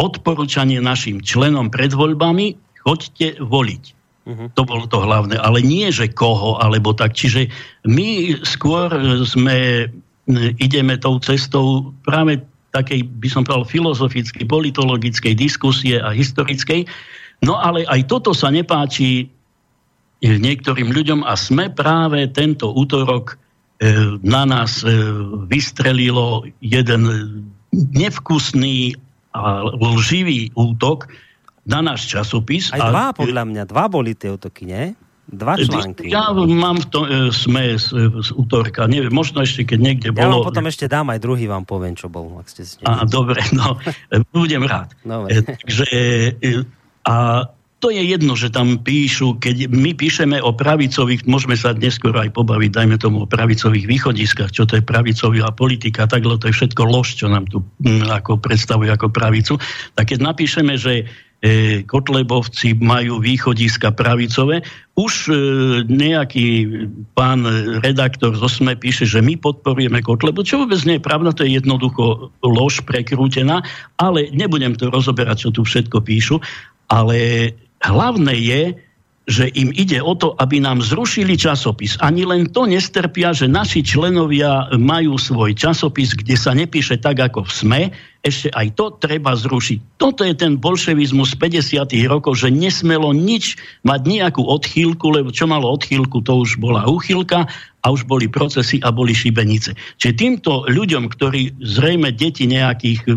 odporúčanie 0.00 0.80
našim 0.80 1.20
členom 1.20 1.68
pred 1.68 1.92
voľbami, 1.92 2.56
choďte 2.80 3.36
voliť. 3.44 3.84
Uh-huh. 4.24 4.48
To 4.56 4.62
bolo 4.64 4.88
to 4.88 5.04
hlavné. 5.04 5.36
Ale 5.36 5.60
nie, 5.60 5.92
že 5.92 6.08
koho, 6.08 6.56
alebo 6.56 6.96
tak. 6.96 7.12
Čiže 7.12 7.52
my 7.84 8.40
skôr 8.40 8.88
sme 9.28 9.88
ideme 10.58 10.98
tou 11.00 11.18
cestou 11.18 11.94
práve 12.04 12.42
takej, 12.70 13.02
by 13.18 13.28
som 13.30 13.42
povedal, 13.42 13.66
filozofickej, 13.66 14.46
politologickej 14.46 15.34
diskusie 15.34 15.98
a 15.98 16.14
historickej. 16.14 16.86
No 17.42 17.58
ale 17.58 17.82
aj 17.90 18.06
toto 18.06 18.30
sa 18.30 18.52
nepáči 18.52 19.26
niektorým 20.20 20.92
ľuďom 20.92 21.24
a 21.24 21.34
sme 21.34 21.72
práve 21.72 22.28
tento 22.30 22.68
útorok 22.70 23.34
e, 23.80 24.20
na 24.20 24.44
nás 24.44 24.84
e, 24.84 24.92
vystrelilo 25.48 26.44
jeden 26.60 27.08
nevkusný 27.72 28.94
a 29.32 29.64
lživý 29.80 30.52
útok 30.58 31.08
na 31.64 31.80
náš 31.80 32.10
časopis. 32.10 32.68
Aj 32.74 32.82
dva, 32.82 33.16
podľa 33.16 33.44
mňa, 33.46 33.62
dva 33.64 33.88
boli 33.88 34.12
tie 34.12 34.28
útoky, 34.34 34.68
nie? 34.68 34.92
Dva 35.30 35.54
články. 35.54 36.10
Ja 36.10 36.34
mám 36.34 36.82
v 36.82 36.86
to, 36.90 37.00
e, 37.06 37.30
sme 37.30 37.78
z, 37.78 37.94
z 38.18 38.30
útorka, 38.34 38.90
neviem, 38.90 39.14
možno 39.14 39.46
ešte 39.46 39.62
keď 39.62 39.78
niekde 39.78 40.08
bolo... 40.10 40.26
Ja 40.26 40.30
vám 40.42 40.48
potom 40.50 40.66
ešte 40.66 40.90
dám 40.90 41.06
aj 41.14 41.18
druhý, 41.22 41.46
vám 41.46 41.62
poviem, 41.62 41.94
čo 41.94 42.10
bol. 42.10 42.42
Ak 42.42 42.50
ste 42.50 42.66
si 42.66 42.82
dobre, 43.06 43.38
no, 43.54 43.78
budem 44.34 44.66
rád. 44.66 44.90
Dobre. 45.06 45.30
E, 45.30 45.38
takže, 45.46 45.86
e, 46.34 46.66
a 47.06 47.46
to 47.80 47.88
je 47.88 48.02
jedno, 48.04 48.36
že 48.36 48.52
tam 48.52 48.76
píšu, 48.76 49.40
keď 49.40 49.72
my 49.72 49.96
píšeme 49.96 50.36
o 50.44 50.52
pravicových, 50.52 51.24
môžeme 51.24 51.56
sa 51.56 51.72
neskôr 51.72 52.12
aj 52.12 52.36
pobaviť, 52.36 52.70
dajme 52.76 52.96
tomu 53.00 53.24
o 53.24 53.30
pravicových 53.30 53.88
východiskách, 53.88 54.52
čo 54.52 54.68
to 54.68 54.76
je 54.76 54.84
pravicová 54.84 55.48
politika, 55.54 56.04
takhle 56.04 56.36
to 56.36 56.52
je 56.52 56.54
všetko 56.60 56.82
lož, 56.84 57.16
čo 57.16 57.32
nám 57.32 57.48
tu 57.48 57.64
m, 57.80 58.04
ako 58.04 58.36
predstavuje 58.36 58.92
ako 58.92 59.08
pravicu. 59.08 59.56
Tak 59.96 60.12
keď 60.12 60.18
napíšeme, 60.20 60.76
že 60.76 61.08
e, 61.40 61.82
Kotlebovci 61.84 62.76
majú 62.80 63.20
východiska 63.20 63.92
pravicové. 63.96 64.60
Už 64.96 65.28
e, 65.28 65.32
nejaký 65.88 66.46
pán 67.16 67.44
redaktor 67.80 68.36
zo 68.36 68.48
SME 68.48 68.76
píše, 68.76 69.08
že 69.08 69.24
my 69.24 69.40
podporujeme 69.40 70.04
Kotlebu, 70.04 70.44
čo 70.44 70.64
vôbec 70.64 70.80
nie 70.84 71.00
je 71.00 71.06
pravda, 71.06 71.32
to 71.32 71.44
je 71.44 71.56
jednoducho 71.56 72.32
lož 72.44 72.84
prekrútená, 72.84 73.64
ale 73.96 74.28
nebudem 74.32 74.76
to 74.76 74.92
rozoberať, 74.92 75.48
čo 75.48 75.50
tu 75.50 75.60
všetko 75.64 76.04
píšu, 76.04 76.36
ale 76.92 77.50
hlavné 77.80 78.34
je, 78.36 78.62
že 79.30 79.46
im 79.54 79.70
ide 79.70 80.02
o 80.02 80.18
to, 80.18 80.34
aby 80.42 80.58
nám 80.58 80.82
zrušili 80.82 81.38
časopis. 81.38 81.94
Ani 82.02 82.26
len 82.26 82.50
to 82.50 82.66
nestrpia, 82.66 83.30
že 83.30 83.46
naši 83.46 83.86
členovia 83.86 84.66
majú 84.74 85.14
svoj 85.14 85.54
časopis, 85.54 86.18
kde 86.18 86.34
sa 86.34 86.50
nepíše 86.50 86.98
tak 86.98 87.22
ako 87.22 87.46
v 87.46 87.50
SME, 87.54 87.82
ešte 88.20 88.52
aj 88.52 88.76
to 88.76 88.86
treba 89.00 89.32
zrušiť. 89.32 89.96
Toto 89.96 90.26
je 90.26 90.34
ten 90.34 90.58
bolševizmus 90.58 91.38
50. 91.38 91.88
rokov, 92.10 92.42
že 92.42 92.52
nesmelo 92.52 93.14
nič 93.14 93.56
mať 93.86 94.00
nejakú 94.04 94.44
odchýlku, 94.44 95.06
lebo 95.14 95.32
čo 95.32 95.48
malo 95.48 95.70
odchýlku, 95.72 96.20
to 96.20 96.42
už 96.42 96.60
bola 96.60 96.84
úchylka 96.84 97.48
a 97.80 97.86
už 97.88 98.04
boli 98.04 98.28
procesy 98.28 98.76
a 98.84 98.92
boli 98.92 99.16
šibenice. 99.16 99.72
Čiže 99.96 100.18
týmto 100.18 100.68
ľuďom, 100.68 101.08
ktorí 101.08 101.64
zrejme 101.64 102.12
deti 102.12 102.44
nejakých 102.44 103.08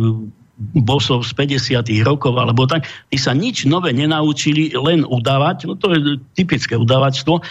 bosov 0.57 1.25
z 1.25 1.33
50. 1.33 2.05
rokov 2.05 2.37
alebo 2.37 2.69
tak, 2.69 2.85
tí 3.09 3.17
sa 3.17 3.33
nič 3.33 3.65
nové 3.65 3.89
nenaučili, 3.89 4.73
len 4.77 5.01
udávať, 5.01 5.65
no 5.65 5.73
to 5.73 5.91
je 5.93 6.21
typické 6.37 6.77
udávačstvo, 6.77 7.41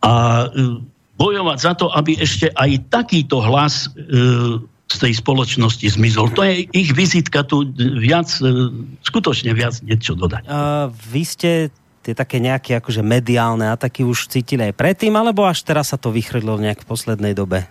a 0.00 0.12
e, 0.48 0.80
bojovať 1.20 1.58
za 1.60 1.72
to, 1.76 1.92
aby 1.92 2.16
ešte 2.16 2.48
aj 2.54 2.88
takýto 2.88 3.44
hlas 3.44 3.92
e, 3.92 4.64
z 4.88 4.96
tej 4.96 5.12
spoločnosti 5.20 5.84
zmizol. 5.84 6.32
To 6.32 6.40
je 6.40 6.64
ich 6.72 6.96
vizitka 6.96 7.44
tu 7.44 7.68
viac, 7.76 8.32
e, 8.40 8.72
skutočne 9.04 9.52
viac 9.52 9.76
niečo 9.84 10.16
dodať. 10.16 10.48
Uh, 10.48 10.88
vy 11.12 11.22
ste 11.28 11.50
tie 12.00 12.16
také 12.16 12.40
nejaké 12.40 12.80
akože 12.80 13.04
mediálne 13.04 13.68
ataky 13.68 14.00
už 14.00 14.32
cítili 14.32 14.64
aj 14.64 14.80
predtým, 14.80 15.12
alebo 15.12 15.44
až 15.44 15.60
teraz 15.60 15.92
sa 15.92 16.00
to 16.00 16.08
vychrydlo 16.08 16.56
nejak 16.56 16.80
v 16.80 16.88
poslednej 16.88 17.36
dobe? 17.36 17.68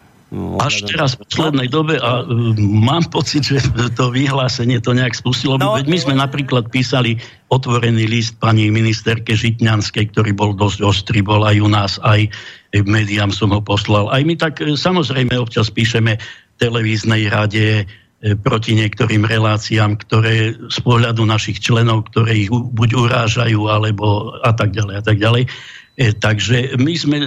Až 0.59 0.83
teraz 0.91 1.15
v 1.15 1.23
poslednej 1.23 1.71
dobe 1.71 2.03
a 2.03 2.19
uh, 2.19 2.51
mám 2.59 3.07
pocit, 3.07 3.47
že 3.47 3.63
to 3.95 4.11
vyhlásenie 4.11 4.83
to 4.83 4.91
nejak 4.91 5.15
spustilo. 5.15 5.55
No, 5.55 5.79
Veď 5.79 5.87
my 5.87 5.97
sme 6.03 6.15
napríklad 6.19 6.67
písali 6.67 7.15
otvorený 7.47 8.11
list 8.11 8.35
pani 8.35 8.67
ministerke 8.67 9.31
Žitňanskej, 9.39 10.11
ktorý 10.11 10.35
bol 10.35 10.51
dosť 10.51 10.79
ostrý, 10.83 11.23
bol 11.23 11.47
aj 11.47 11.57
u 11.63 11.69
nás, 11.71 11.95
aj 12.03 12.27
v 12.75 12.83
médiám 12.83 13.31
som 13.31 13.55
ho 13.55 13.63
poslal. 13.63 14.11
Aj 14.11 14.19
my 14.19 14.35
tak 14.35 14.59
e, 14.59 14.75
samozrejme 14.75 15.31
občas 15.39 15.71
píšeme 15.71 16.19
televíznej 16.59 17.31
rade 17.31 17.83
e, 17.83 18.35
proti 18.35 18.75
niektorým 18.75 19.23
reláciám, 19.23 19.95
ktoré 20.03 20.59
z 20.67 20.79
pohľadu 20.83 21.23
našich 21.23 21.63
členov, 21.63 22.11
ktoré 22.11 22.47
ich 22.47 22.51
buď 22.51 22.89
urážajú, 22.99 23.71
alebo 23.71 24.35
a 24.43 24.51
tak 24.51 24.75
ďalej 24.75 24.95
a 24.99 25.03
tak 25.07 25.17
ďalej. 25.23 25.47
E, 25.47 26.11
takže 26.19 26.75
my, 26.75 26.93
sme, 26.99 27.17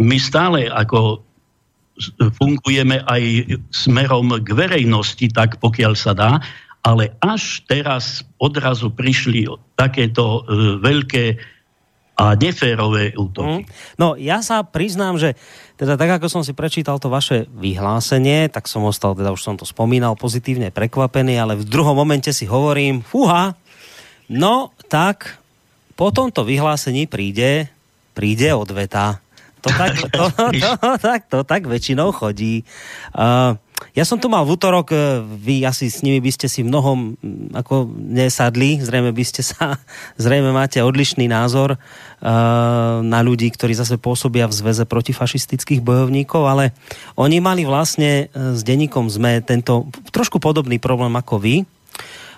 my 0.00 0.16
stále 0.16 0.72
ako 0.72 1.20
fungujeme 2.38 3.02
aj 3.06 3.22
smerom 3.70 4.42
k 4.42 4.48
verejnosti, 4.50 5.30
tak 5.30 5.62
pokiaľ 5.62 5.92
sa 5.94 6.12
dá, 6.12 6.32
ale 6.84 7.16
až 7.24 7.64
teraz 7.64 8.26
odrazu 8.36 8.92
prišli 8.92 9.48
takéto 9.78 10.44
e, 10.44 10.80
veľké 10.84 11.24
a 12.14 12.38
neférové 12.38 13.10
útoky. 13.18 13.66
Mm. 13.66 13.70
No 13.98 14.14
ja 14.14 14.38
sa 14.38 14.62
priznám, 14.62 15.18
že 15.18 15.34
teda 15.74 15.98
tak 15.98 16.22
ako 16.22 16.30
som 16.30 16.42
si 16.46 16.54
prečítal 16.54 17.02
to 17.02 17.10
vaše 17.10 17.50
vyhlásenie, 17.50 18.46
tak 18.46 18.70
som 18.70 18.86
ostal, 18.86 19.18
teda 19.18 19.34
už 19.34 19.42
som 19.42 19.58
to 19.58 19.66
spomínal, 19.66 20.14
pozitívne 20.14 20.70
prekvapený, 20.70 21.34
ale 21.34 21.58
v 21.58 21.66
druhom 21.66 21.98
momente 21.98 22.30
si 22.30 22.46
hovorím, 22.46 23.02
fúha, 23.02 23.58
no 24.30 24.70
tak 24.86 25.42
po 25.98 26.14
tomto 26.14 26.46
vyhlásení 26.46 27.10
príde, 27.10 27.66
príde 28.14 28.54
odveta. 28.54 29.18
To 29.64 29.68
tak, 29.72 29.92
to, 30.12 30.24
to, 30.28 30.90
tak, 31.00 31.20
to 31.32 31.38
tak 31.40 31.62
väčšinou 31.64 32.12
chodí. 32.12 32.68
Uh, 33.16 33.56
ja 33.96 34.04
som 34.06 34.20
tu 34.20 34.28
mal 34.30 34.44
v 34.46 34.54
útorok, 34.54 34.92
e, 34.94 35.22
vy 35.22 35.66
asi 35.66 35.90
s 35.90 36.02
nimi 36.02 36.22
by 36.22 36.30
ste 36.30 36.46
si 36.46 36.62
mnohom 36.62 37.18
ako 37.52 37.90
nesadli, 37.96 38.78
zrejme 38.78 39.10
by 39.10 39.24
ste 39.26 39.42
sa, 39.42 39.80
zrejme 40.24 40.54
máte 40.54 40.82
odlišný 40.82 41.26
názor 41.26 41.74
uh, 41.74 41.78
na 43.02 43.20
ľudí, 43.22 43.50
ktorí 43.50 43.74
zase 43.74 43.98
pôsobia 43.98 44.46
v 44.46 44.54
zväze 44.54 44.84
protifašistických 44.86 45.82
bojovníkov, 45.82 46.42
ale 46.46 46.64
oni 47.18 47.38
mali 47.42 47.62
vlastne 47.66 48.30
e, 48.30 48.54
s 48.54 48.60
denníkom 48.62 49.10
ZME 49.10 49.42
tento 49.42 49.90
trošku 50.14 50.38
podobný 50.38 50.78
problém 50.78 51.14
ako 51.14 51.38
vy. 51.42 51.54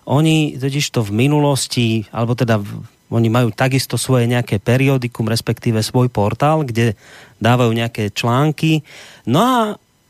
Oni 0.06 0.54
totiž 0.56 0.94
to 0.94 1.02
v 1.02 1.26
minulosti, 1.26 2.06
alebo 2.14 2.38
teda 2.38 2.62
oni 3.06 3.28
majú 3.30 3.54
takisto 3.54 3.94
svoje 3.94 4.26
nejaké 4.26 4.58
periodikum, 4.58 5.30
respektíve 5.30 5.78
svoj 5.78 6.10
portál, 6.10 6.66
kde 6.66 6.98
dávajú 7.38 7.70
nejaké 7.70 8.10
články. 8.10 8.82
No 9.30 9.38
a 9.38 9.57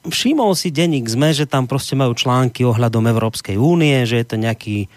všimol 0.08 0.56
si 0.56 0.72
denník 0.72 1.04
ZME, 1.10 1.36
že 1.36 1.50
tam 1.50 1.68
proste 1.68 1.98
majú 1.98 2.16
články 2.16 2.64
ohľadom 2.64 3.04
Európskej 3.04 3.60
únie, 3.60 4.06
že 4.08 4.22
je 4.22 4.26
to 4.26 4.36
nejaký 4.40 4.76
e, 4.84 4.88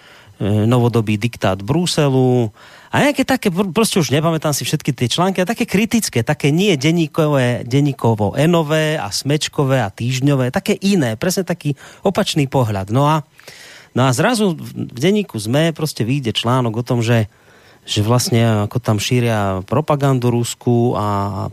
novodobý 0.63 1.19
diktát 1.19 1.59
Bruselu 1.59 2.53
a 2.89 2.95
nejaké 3.05 3.21
také, 3.21 3.51
proste 3.51 4.01
už 4.01 4.09
nepamätám 4.09 4.55
si 4.55 4.65
všetky 4.65 4.95
tie 4.95 5.07
články, 5.11 5.43
a 5.43 5.49
také 5.49 5.69
kritické, 5.69 6.25
také 6.25 6.49
nie 6.49 6.73
denníkové, 6.73 7.61
denníkovo 7.67 8.33
enové 8.33 8.97
a 8.97 9.13
smečkové 9.13 9.83
a 9.83 9.93
týždňové, 9.93 10.49
také 10.49 10.73
iné, 10.73 11.13
presne 11.13 11.45
taký 11.45 11.77
opačný 12.01 12.49
pohľad. 12.49 12.89
No 12.89 13.05
a, 13.05 13.21
no 13.93 14.07
a 14.07 14.15
zrazu 14.15 14.57
v 14.57 14.97
denníku 14.97 15.37
ZME 15.37 15.75
proste 15.75 16.01
vyjde 16.01 16.33
článok 16.33 16.81
o 16.81 16.87
tom, 16.87 17.05
že 17.05 17.29
že 17.87 18.05
vlastne 18.05 18.69
ako 18.69 18.77
tam 18.77 19.01
šíria 19.01 19.65
propagandu 19.65 20.29
Rusku 20.29 20.93
a 20.93 21.07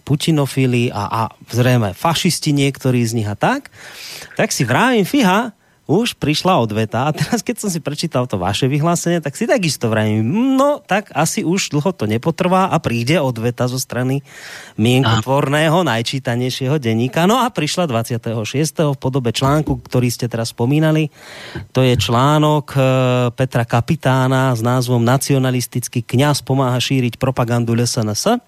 putinofily 0.05 0.93
a, 0.93 1.09
a 1.09 1.22
zrejme 1.49 1.97
fašisti 1.97 2.53
niektorí 2.53 3.01
z 3.09 3.16
nich 3.16 3.29
a 3.29 3.33
tak, 3.33 3.72
tak 4.37 4.53
si 4.53 4.68
vravím, 4.68 5.09
fiha, 5.09 5.55
už 5.87 6.18
prišla 6.18 6.59
odveta 6.59 7.07
a 7.07 7.14
teraz 7.14 7.47
keď 7.47 7.57
som 7.62 7.70
si 7.70 7.78
prečítal 7.78 8.26
to 8.26 8.37
vaše 8.37 8.66
vyhlásenie, 8.66 9.22
tak 9.22 9.39
si 9.39 9.47
takisto 9.47 9.87
vrajím, 9.87 10.26
no 10.59 10.82
tak 10.82 11.14
asi 11.14 11.47
už 11.47 11.70
dlho 11.70 11.95
to 11.95 12.11
nepotrvá 12.11 12.68
a 12.70 12.76
príde 12.82 13.22
odveta 13.22 13.70
zo 13.70 13.78
strany 13.78 14.20
mienkotvorného, 14.74 15.87
najčítanejšieho 15.87 16.82
denníka. 16.82 17.30
No 17.30 17.39
a 17.39 17.47
prišla 17.49 17.87
26. 17.87 18.18
v 18.93 18.99
podobe 18.99 19.30
článku, 19.30 19.78
ktorý 19.87 20.11
ste 20.11 20.26
teraz 20.26 20.51
spomínali. 20.51 21.09
To 21.70 21.87
je 21.87 21.95
článok 21.95 22.66
e, 22.74 22.78
Petra 23.39 23.62
Kapitána 23.62 24.51
s 24.53 24.61
názvom 24.66 25.01
Nacionalistický 25.07 26.03
kňaz 26.03 26.43
pomáha 26.43 26.82
šíriť 26.82 27.16
propagandu 27.16 27.78
LSNS. 27.78 28.43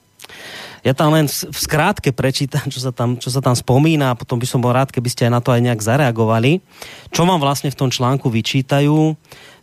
Ja 0.87 0.95
tam 0.95 1.15
len 1.15 1.27
v 1.27 1.59
skrátke 1.59 2.15
prečítam, 2.15 2.67
čo 2.71 2.79
sa, 2.79 2.95
tam, 2.95 3.19
čo 3.19 3.29
sa 3.31 3.43
tam 3.43 3.55
spomína 3.55 4.15
a 4.15 4.19
potom 4.19 4.39
by 4.39 4.47
som 4.47 4.63
bol 4.63 4.75
rád, 4.75 4.95
keby 4.95 5.09
ste 5.11 5.27
aj 5.27 5.33
na 5.33 5.41
to 5.43 5.51
aj 5.51 5.61
nejak 5.63 5.83
zareagovali. 5.83 6.63
Čo 7.11 7.27
vám 7.27 7.43
vlastne 7.43 7.73
v 7.73 7.79
tom 7.79 7.91
článku 7.91 8.31
vyčítajú? 8.31 9.17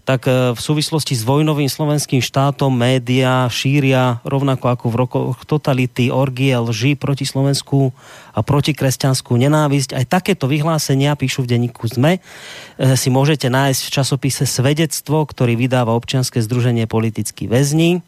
tak 0.06 0.30
e, 0.30 0.54
v 0.54 0.60
súvislosti 0.62 1.18
s 1.18 1.26
vojnovým 1.26 1.68
slovenským 1.68 2.22
štátom 2.22 2.70
média 2.70 3.50
šíria 3.50 4.22
rovnako 4.22 4.66
ako 4.70 4.86
v 4.94 4.96
rokoch 4.96 5.40
totality, 5.50 6.14
orgie, 6.14 6.54
lži 6.54 6.94
proti 6.94 7.26
Slovensku 7.26 7.90
a 8.32 8.46
proti 8.46 8.78
kresťanskú 8.78 9.34
nenávisť. 9.34 9.98
Aj 9.98 10.06
takéto 10.06 10.46
vyhlásenia, 10.46 11.18
píšu 11.18 11.44
v 11.44 11.58
denníku 11.58 11.90
ZME, 11.90 12.22
e, 12.22 12.94
si 12.94 13.10
môžete 13.10 13.50
nájsť 13.50 13.82
v 13.82 13.92
časopise 13.92 14.46
Svedectvo, 14.46 15.26
ktorý 15.26 15.58
vydáva 15.58 15.98
občianske 15.98 16.38
združenie 16.40 16.86
politický 16.86 17.50
väzni. 17.50 18.06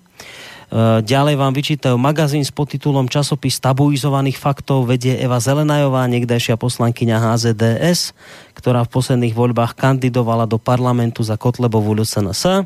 E, 0.68 1.00
ďalej 1.00 1.36
vám 1.40 1.56
vyčítajú 1.56 1.96
magazín 1.96 2.44
s 2.44 2.52
podtitulom 2.52 3.08
Časopis 3.08 3.56
tabuizovaných 3.64 4.36
faktov 4.36 4.84
vedie 4.84 5.16
Eva 5.16 5.40
Zelenajová, 5.40 6.04
niekdajšia 6.12 6.60
poslankyňa 6.60 7.24
HZDS, 7.24 8.12
ktorá 8.52 8.84
v 8.84 8.92
posledných 8.92 9.32
voľbách 9.32 9.80
kandidovala 9.80 10.44
do 10.44 10.60
parlamentu 10.60 11.24
za 11.24 11.40
Kotlebovú 11.40 11.96
LCNS. 12.04 12.44
E, 12.52 12.62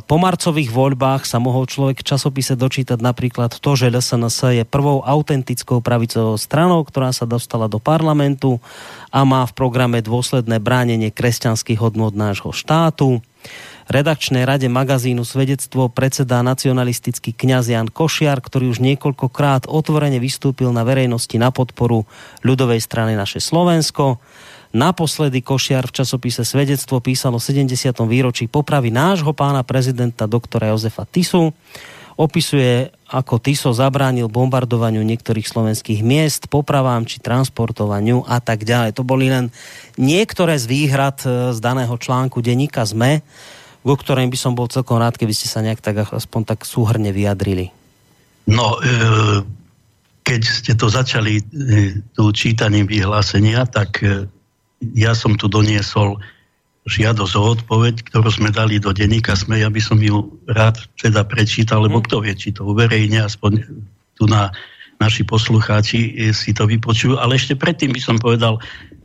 po 0.00 0.16
marcových 0.16 0.72
voľbách 0.72 1.28
sa 1.28 1.36
mohol 1.36 1.68
človek 1.68 2.00
v 2.00 2.08
časopise 2.08 2.56
dočítať 2.56 3.04
napríklad 3.04 3.52
to, 3.52 3.76
že 3.76 3.92
LSNS 3.92 4.56
je 4.56 4.64
prvou 4.64 5.04
autentickou 5.04 5.84
pravicovou 5.84 6.40
stranou, 6.40 6.80
ktorá 6.88 7.12
sa 7.12 7.28
dostala 7.28 7.68
do 7.68 7.76
parlamentu 7.76 8.64
a 9.12 9.28
má 9.28 9.44
v 9.44 9.52
programe 9.52 10.00
dôsledné 10.00 10.56
bránenie 10.56 11.12
kresťanských 11.12 11.84
hodnot 11.84 12.16
nášho 12.16 12.48
štátu 12.56 13.20
redakčnej 13.92 14.48
rade 14.48 14.72
magazínu 14.72 15.20
Svedectvo 15.22 15.92
predseda 15.92 16.40
nacionalistický 16.40 17.36
kňaz 17.36 17.68
Jan 17.68 17.92
Košiar, 17.92 18.40
ktorý 18.40 18.72
už 18.72 18.80
niekoľkokrát 18.80 19.68
otvorene 19.68 20.16
vystúpil 20.16 20.72
na 20.72 20.82
verejnosti 20.82 21.36
na 21.36 21.52
podporu 21.52 22.08
ľudovej 22.40 22.80
strany 22.80 23.12
naše 23.12 23.38
Slovensko. 23.38 24.16
Naposledy 24.72 25.44
Košiar 25.44 25.84
v 25.84 26.00
časopise 26.00 26.48
Svedectvo 26.48 27.04
písalo 27.04 27.36
70. 27.36 27.68
výročí 28.08 28.48
popravy 28.48 28.88
nášho 28.88 29.36
pána 29.36 29.60
prezidenta 29.60 30.24
doktora 30.24 30.72
Jozefa 30.72 31.04
Tisu. 31.04 31.52
Opisuje, 32.16 32.92
ako 33.12 33.40
Tiso 33.40 33.72
zabránil 33.76 34.32
bombardovaniu 34.32 35.04
niektorých 35.04 35.44
slovenských 35.44 36.00
miest, 36.00 36.48
popravám 36.48 37.04
či 37.04 37.20
transportovaniu 37.20 38.24
a 38.24 38.40
tak 38.40 38.64
ďalej. 38.64 38.96
To 38.96 39.04
boli 39.04 39.28
len 39.28 39.52
niektoré 40.00 40.56
z 40.60 40.64
výhrad 40.68 41.24
e, 41.24 41.56
z 41.56 41.58
daného 41.60 41.92
článku 41.96 42.44
denníka 42.44 42.84
ZME 42.84 43.24
vo 43.82 43.94
ktorým 43.98 44.30
by 44.30 44.38
som 44.38 44.54
bol 44.54 44.70
celkom 44.70 45.02
rád, 45.02 45.18
keby 45.18 45.34
ste 45.34 45.50
sa 45.50 45.58
nejak 45.62 45.82
tak 45.82 46.06
aspoň 46.06 46.54
tak 46.54 46.62
súhrne 46.62 47.10
vyjadrili. 47.10 47.74
No, 48.46 48.78
e, 48.78 49.42
keď 50.22 50.40
ste 50.42 50.72
to 50.74 50.90
začali 50.90 51.38
e, 51.38 51.42
tu 52.14 52.30
čítaním 52.34 52.86
vyhlásenia, 52.86 53.66
tak 53.66 54.02
e, 54.02 54.26
ja 54.94 55.14
som 55.14 55.34
tu 55.38 55.46
doniesol 55.46 56.18
žiadosť 56.82 57.34
o 57.38 57.42
odpoveď, 57.54 57.94
ktorú 58.10 58.26
sme 58.26 58.50
dali 58.50 58.82
do 58.82 58.90
denníka 58.90 59.38
SME, 59.38 59.62
ja 59.62 59.70
by 59.70 59.78
som 59.78 60.02
ju 60.02 60.26
rád 60.50 60.82
teda 60.98 61.22
prečítal, 61.22 61.86
lebo 61.86 62.02
hm. 62.02 62.04
kto 62.10 62.16
vie, 62.22 62.34
či 62.34 62.50
to 62.54 62.66
uverejne, 62.66 63.22
aspoň 63.22 63.62
tu 64.18 64.26
na 64.26 64.50
naši 65.02 65.26
poslucháči 65.26 66.30
si 66.30 66.54
to 66.54 66.62
vypočujú. 66.70 67.18
Ale 67.18 67.34
ešte 67.34 67.58
predtým 67.58 67.90
by 67.90 67.98
som 67.98 68.22
povedal, 68.22 68.62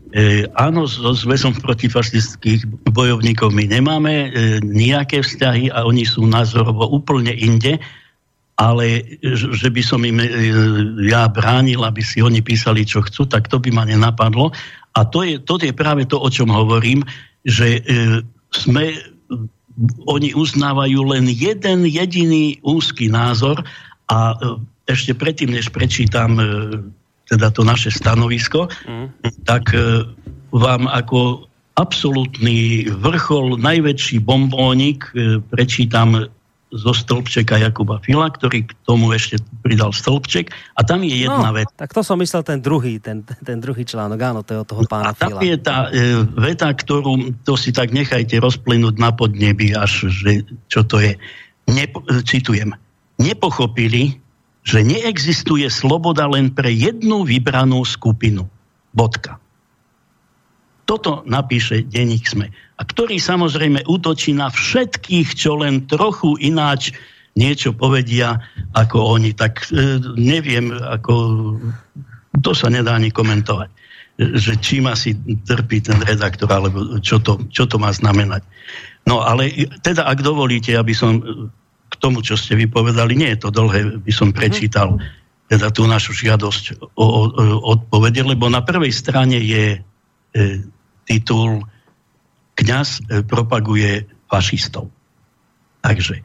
E, 0.08 0.48
áno, 0.56 0.88
so 0.88 1.12
zväzom 1.12 1.60
protifašistických 1.60 2.88
bojovníkov 2.96 3.52
my 3.52 3.68
nemáme 3.68 4.14
e, 4.14 4.30
nejaké 4.64 5.20
vzťahy 5.20 5.68
a 5.68 5.84
oni 5.84 6.08
sú 6.08 6.24
názorovo 6.24 6.88
úplne 6.88 7.36
inde, 7.36 7.76
ale 8.56 9.04
že 9.22 9.68
by 9.68 9.82
som 9.84 10.00
im 10.08 10.24
e, 10.24 10.28
ja 11.12 11.28
bránil, 11.28 11.84
aby 11.84 12.00
si 12.00 12.24
oni 12.24 12.40
písali, 12.40 12.88
čo 12.88 13.04
chcú, 13.04 13.28
tak 13.28 13.52
to 13.52 13.60
by 13.60 13.68
ma 13.70 13.84
nenapadlo. 13.84 14.56
A 14.96 15.04
to 15.04 15.28
je, 15.28 15.44
to 15.44 15.60
je 15.60 15.76
práve 15.76 16.08
to, 16.08 16.16
o 16.18 16.32
čom 16.32 16.56
hovorím, 16.56 17.04
že 17.44 17.84
e, 17.84 18.24
sme, 18.56 18.96
oni 20.08 20.32
uznávajú 20.32 21.00
len 21.04 21.28
jeden 21.28 21.84
jediný 21.84 22.58
úzky 22.64 23.12
názor 23.12 23.60
a 24.08 24.34
e, 24.34 24.36
ešte 24.88 25.12
predtým, 25.12 25.52
než 25.52 25.68
prečítam 25.70 26.40
e, 26.40 26.44
teda 27.28 27.52
to 27.52 27.62
naše 27.68 27.92
stanovisko, 27.92 28.72
mm. 28.88 29.08
tak 29.44 29.76
e, 29.76 30.08
vám 30.56 30.88
ako 30.88 31.48
absolútny 31.78 32.90
vrchol, 32.90 33.62
najväčší 33.62 34.24
bombónik 34.24 35.14
e, 35.14 35.38
prečítam 35.44 36.26
zo 36.68 36.92
stĺpčeka 36.92 37.64
Jakuba 37.64 38.04
Fila, 38.04 38.28
ktorý 38.28 38.68
k 38.68 38.76
tomu 38.84 39.16
ešte 39.16 39.40
pridal 39.64 39.96
stĺpček 39.96 40.52
a 40.76 40.84
tam 40.84 41.00
je 41.00 41.24
jedna 41.24 41.52
no, 41.52 41.56
veta. 41.56 41.72
Tak 41.80 41.96
to 41.96 42.04
som 42.04 42.20
myslel 42.20 42.44
ten 42.44 42.60
druhý, 42.60 43.00
ten, 43.00 43.24
ten 43.24 43.64
druhý 43.64 43.88
článok, 43.88 44.20
áno, 44.20 44.40
to 44.44 44.52
je 44.52 44.60
od 44.60 44.68
toho 44.68 44.84
pána 44.84 45.16
A 45.16 45.16
tam 45.16 45.40
Fila. 45.40 45.48
je 45.48 45.56
tá 45.64 45.88
e, 45.88 46.28
veta, 46.36 46.68
ktorú 46.68 47.40
to 47.48 47.56
si 47.56 47.72
tak 47.72 47.96
nechajte 47.96 48.36
rozplynúť 48.44 49.00
na 49.00 49.16
podnebi, 49.16 49.72
až 49.72 50.12
že, 50.12 50.44
čo 50.68 50.84
to 50.84 51.00
je. 51.00 51.16
Nepo, 51.72 52.04
citujem. 52.28 52.76
Nepochopili, 53.16 54.20
že 54.68 54.84
neexistuje 54.84 55.64
sloboda 55.72 56.28
len 56.28 56.52
pre 56.52 56.68
jednu 56.68 57.24
vybranú 57.24 57.88
skupinu. 57.88 58.44
Bodka. 58.92 59.40
Toto 60.84 61.24
napíše 61.24 61.88
denník 61.88 62.28
SME. 62.28 62.52
A 62.52 62.82
ktorý 62.84 63.16
samozrejme 63.16 63.88
útočí 63.88 64.36
na 64.36 64.52
všetkých, 64.52 65.40
čo 65.40 65.64
len 65.64 65.88
trochu 65.88 66.36
ináč 66.44 66.92
niečo 67.40 67.72
povedia 67.72 68.44
ako 68.76 69.16
oni. 69.20 69.32
Tak 69.32 69.72
e, 69.72 70.04
neviem, 70.20 70.76
ako, 70.76 71.14
to 72.44 72.52
sa 72.52 72.68
nedá 72.68 73.00
ani 73.00 73.12
komentovať 73.12 73.72
že 74.18 74.58
čím 74.58 74.90
asi 74.90 75.14
trpí 75.46 75.78
ten 75.78 76.02
redaktor, 76.02 76.50
alebo 76.50 76.98
čo 77.06 77.22
to, 77.22 77.38
čo 77.54 77.70
to 77.70 77.78
má 77.78 77.94
znamenať. 77.94 78.42
No 79.06 79.22
ale 79.22 79.70
teda, 79.86 80.10
ak 80.10 80.26
dovolíte, 80.26 80.74
aby 80.74 80.92
som 80.92 81.22
k 81.22 81.57
tomu, 82.00 82.24
čo 82.24 82.38
ste 82.38 82.58
vypovedali, 82.58 83.18
nie 83.18 83.30
je 83.36 83.40
to 83.44 83.50
dlhé, 83.52 84.02
by 84.02 84.12
som 84.14 84.34
prečítal 84.34 84.98
teda 85.48 85.72
tú 85.72 85.88
našu 85.88 86.12
žiadosť 86.12 86.92
o, 86.96 87.04
o, 87.04 87.04
o 87.04 87.44
odpovede, 87.76 88.24
lebo 88.24 88.52
na 88.52 88.64
prvej 88.64 88.92
strane 88.92 89.40
je 89.40 89.80
e, 89.80 89.80
titul 91.08 91.64
Kňaz 92.58 92.90
e, 93.08 93.24
propaguje 93.24 94.04
fašistov. 94.28 94.92
Takže 95.86 96.20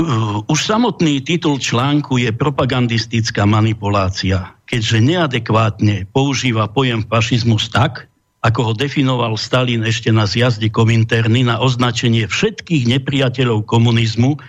uh, 0.00 0.40
už 0.48 0.58
samotný 0.64 1.20
titul 1.20 1.60
článku 1.60 2.16
je 2.16 2.32
propagandistická 2.32 3.44
manipulácia, 3.44 4.56
keďže 4.64 4.98
neadekvátne 5.02 6.08
používa 6.08 6.72
pojem 6.72 7.04
fašizmus 7.04 7.68
tak, 7.68 8.08
ako 8.42 8.60
ho 8.66 8.72
definoval 8.74 9.38
Stalin 9.38 9.86
ešte 9.86 10.10
na 10.10 10.26
zjazde 10.26 10.66
Kominterny 10.66 11.46
na 11.46 11.62
označenie 11.62 12.26
všetkých 12.26 12.90
nepriateľov 12.90 13.62
komunizmu, 13.70 14.42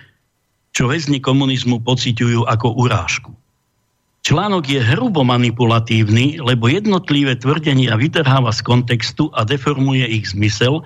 čo 0.74 0.90
väzni 0.90 1.22
komunizmu 1.22 1.78
pociťujú 1.86 2.50
ako 2.50 2.74
urážku. 2.74 3.30
Článok 4.24 4.64
je 4.66 4.80
hrubo 4.82 5.22
manipulatívny, 5.22 6.42
lebo 6.42 6.66
jednotlivé 6.66 7.38
tvrdenia 7.38 7.94
vytrháva 7.94 8.50
z 8.50 8.66
kontextu 8.66 9.30
a 9.30 9.46
deformuje 9.46 10.10
ich 10.10 10.34
zmysel, 10.34 10.82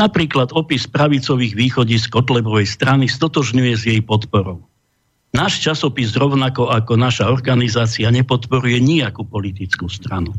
napríklad 0.00 0.50
opis 0.56 0.88
pravicových 0.90 1.54
z 2.00 2.06
Kotlebovej 2.10 2.66
strany 2.66 3.06
stotožňuje 3.06 3.72
s 3.76 3.82
jej 3.86 4.00
podporou. 4.02 4.64
Náš 5.36 5.60
časopis 5.60 6.16
rovnako 6.16 6.72
ako 6.72 6.96
naša 6.96 7.28
organizácia 7.28 8.08
nepodporuje 8.08 8.80
nejakú 8.80 9.28
politickú 9.28 9.86
stranu. 9.92 10.32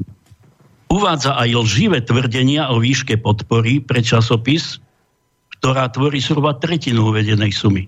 Uvádza 0.89 1.37
aj 1.37 1.49
lživé 1.53 2.01
tvrdenia 2.01 2.73
o 2.73 2.81
výške 2.81 3.21
podpory 3.21 3.77
pre 3.77 4.01
časopis, 4.01 4.81
ktorá 5.61 5.85
tvorí 5.93 6.17
zhruba 6.17 6.57
tretinu 6.57 7.13
uvedenej 7.13 7.53
sumy. 7.53 7.85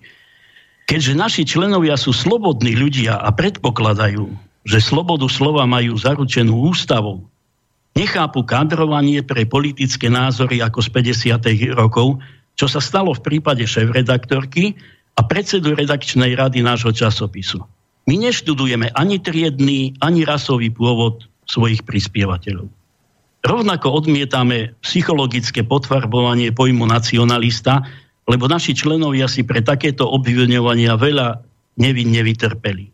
Keďže 0.85 1.13
naši 1.17 1.43
členovia 1.47 1.97
sú 1.97 2.13
slobodní 2.13 2.77
ľudia 2.77 3.17
a 3.17 3.33
predpokladajú, 3.33 4.29
že 4.69 4.77
slobodu 4.77 5.25
slova 5.25 5.65
majú 5.65 5.97
zaručenú 5.97 6.69
ústavou, 6.69 7.25
nechápu 7.97 8.45
kadrovanie 8.45 9.25
pre 9.25 9.49
politické 9.49 10.05
názory 10.05 10.61
ako 10.61 10.85
z 10.85 10.89
50. 10.93 11.73
rokov, 11.73 12.21
čo 12.53 12.67
sa 12.69 12.77
stalo 12.83 13.17
v 13.17 13.23
prípade 13.23 13.65
šéf-redaktorky 13.65 14.77
a 15.17 15.25
predsedu 15.25 15.73
redakčnej 15.73 16.37
rady 16.37 16.61
nášho 16.61 16.93
časopisu. 16.93 17.65
My 18.05 18.15
neštudujeme 18.17 18.93
ani 18.93 19.17
triedný, 19.17 19.97
ani 20.01 20.21
rasový 20.27 20.69
pôvod 20.69 21.25
svojich 21.49 21.81
prispievateľov. 21.87 22.80
Rovnako 23.41 24.05
odmietame 24.05 24.77
psychologické 24.85 25.65
potvarbovanie 25.65 26.53
pojmu 26.53 26.85
nacionalista, 26.85 27.81
lebo 28.29 28.45
naši 28.45 28.77
členovia 28.77 29.25
si 29.25 29.41
pre 29.41 29.65
takéto 29.65 30.05
obviňovania 30.05 30.93
veľa 30.93 31.41
nevinne 31.81 32.21
vytrpeli. 32.21 32.93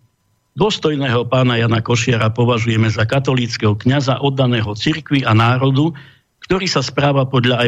Dôstojného 0.58 1.30
pána 1.30 1.60
Jana 1.60 1.84
Košiara 1.84 2.34
považujeme 2.34 2.89
za 2.89 3.06
katolíckého 3.06 3.78
kňaza 3.78 4.24
oddaného 4.24 4.74
cirkvi 4.74 5.22
a 5.22 5.36
národu, 5.36 5.93
ktorý 6.48 6.66
sa 6.66 6.82
správa 6.82 7.28
podľa, 7.28 7.62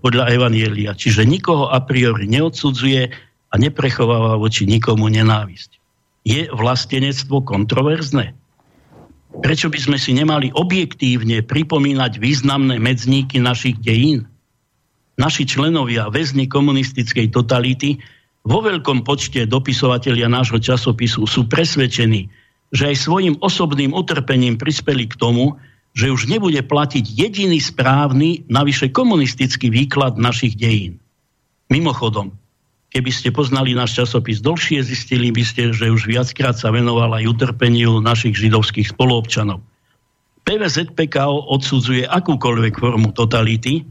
podľa 0.00 0.30
Evanielia, 0.32 0.94
čiže 0.94 1.26
nikoho 1.26 1.68
a 1.68 1.82
priori 1.82 2.30
neodsudzuje 2.30 3.10
a 3.50 3.54
neprechováva 3.58 4.38
voči 4.38 4.64
nikomu 4.64 5.10
nenávisť. 5.10 5.70
Je 6.24 6.48
vlastenectvo 6.48 7.42
kontroverzné? 7.44 8.32
Prečo 9.42 9.66
by 9.66 9.78
sme 9.82 9.98
si 9.98 10.14
nemali 10.14 10.54
objektívne 10.54 11.42
pripomínať 11.42 12.22
významné 12.22 12.78
medzníky 12.78 13.42
našich 13.42 13.80
dejín? 13.82 14.30
Naši 15.18 15.46
členovia, 15.46 16.10
väzni 16.10 16.46
komunistickej 16.46 17.30
totality, 17.34 17.98
vo 18.44 18.60
veľkom 18.60 19.02
počte 19.02 19.48
dopisovatelia 19.48 20.28
nášho 20.28 20.60
časopisu 20.60 21.24
sú 21.24 21.48
presvedčení, 21.48 22.28
že 22.74 22.92
aj 22.92 22.96
svojim 23.08 23.34
osobným 23.40 23.94
utrpením 23.96 24.60
prispeli 24.60 25.08
k 25.08 25.16
tomu, 25.16 25.56
že 25.94 26.10
už 26.10 26.26
nebude 26.26 26.58
platiť 26.58 27.06
jediný 27.06 27.62
správny, 27.62 28.50
navyše 28.50 28.90
komunistický 28.90 29.70
výklad 29.70 30.18
našich 30.18 30.58
dejín. 30.58 30.98
Mimochodom, 31.70 32.34
keby 32.94 33.10
ste 33.10 33.34
poznali 33.34 33.74
náš 33.74 33.98
časopis 33.98 34.38
dlhšie, 34.38 34.78
zistili 34.86 35.34
by 35.34 35.42
ste, 35.42 35.74
že 35.74 35.90
už 35.90 36.06
viackrát 36.06 36.54
sa 36.54 36.70
venoval 36.70 37.10
aj 37.18 37.26
utrpeniu 37.26 37.98
našich 37.98 38.38
židovských 38.38 38.94
spoluobčanov. 38.94 39.58
PVZPKO 40.46 41.50
odsudzuje 41.50 42.06
akúkoľvek 42.06 42.78
formu 42.78 43.10
totality 43.10 43.82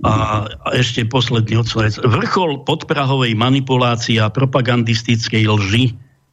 a, 0.00 0.46
ešte 0.72 1.04
posledný 1.04 1.60
odsvojec. 1.60 2.00
Vrchol 2.00 2.64
podprahovej 2.64 3.36
manipulácie 3.36 4.16
a 4.16 4.32
propagandistickej 4.32 5.44
lži 5.44 5.84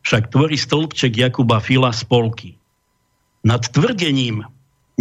však 0.07 0.31
tvorí 0.31 0.55
stĺpček 0.55 1.19
Jakuba 1.19 1.59
Fila 1.59 1.91
z 1.91 2.07
Polky 2.07 2.49
nad 3.41 3.65
tvrdením 3.73 4.45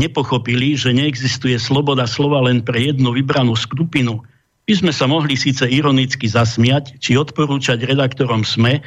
nepochopili, 0.00 0.72
že 0.76 0.96
neexistuje 0.96 1.60
sloboda 1.60 2.08
slova 2.08 2.40
len 2.48 2.64
pre 2.64 2.80
jednu 2.80 3.12
vybranú 3.12 3.52
skupinu, 3.52 4.24
by 4.70 4.86
sme 4.86 4.94
sa 4.94 5.10
mohli 5.10 5.34
síce 5.34 5.66
ironicky 5.66 6.30
zasmiať, 6.30 7.02
či 7.02 7.18
odporúčať 7.18 7.82
redaktorom 7.82 8.46
SME, 8.46 8.78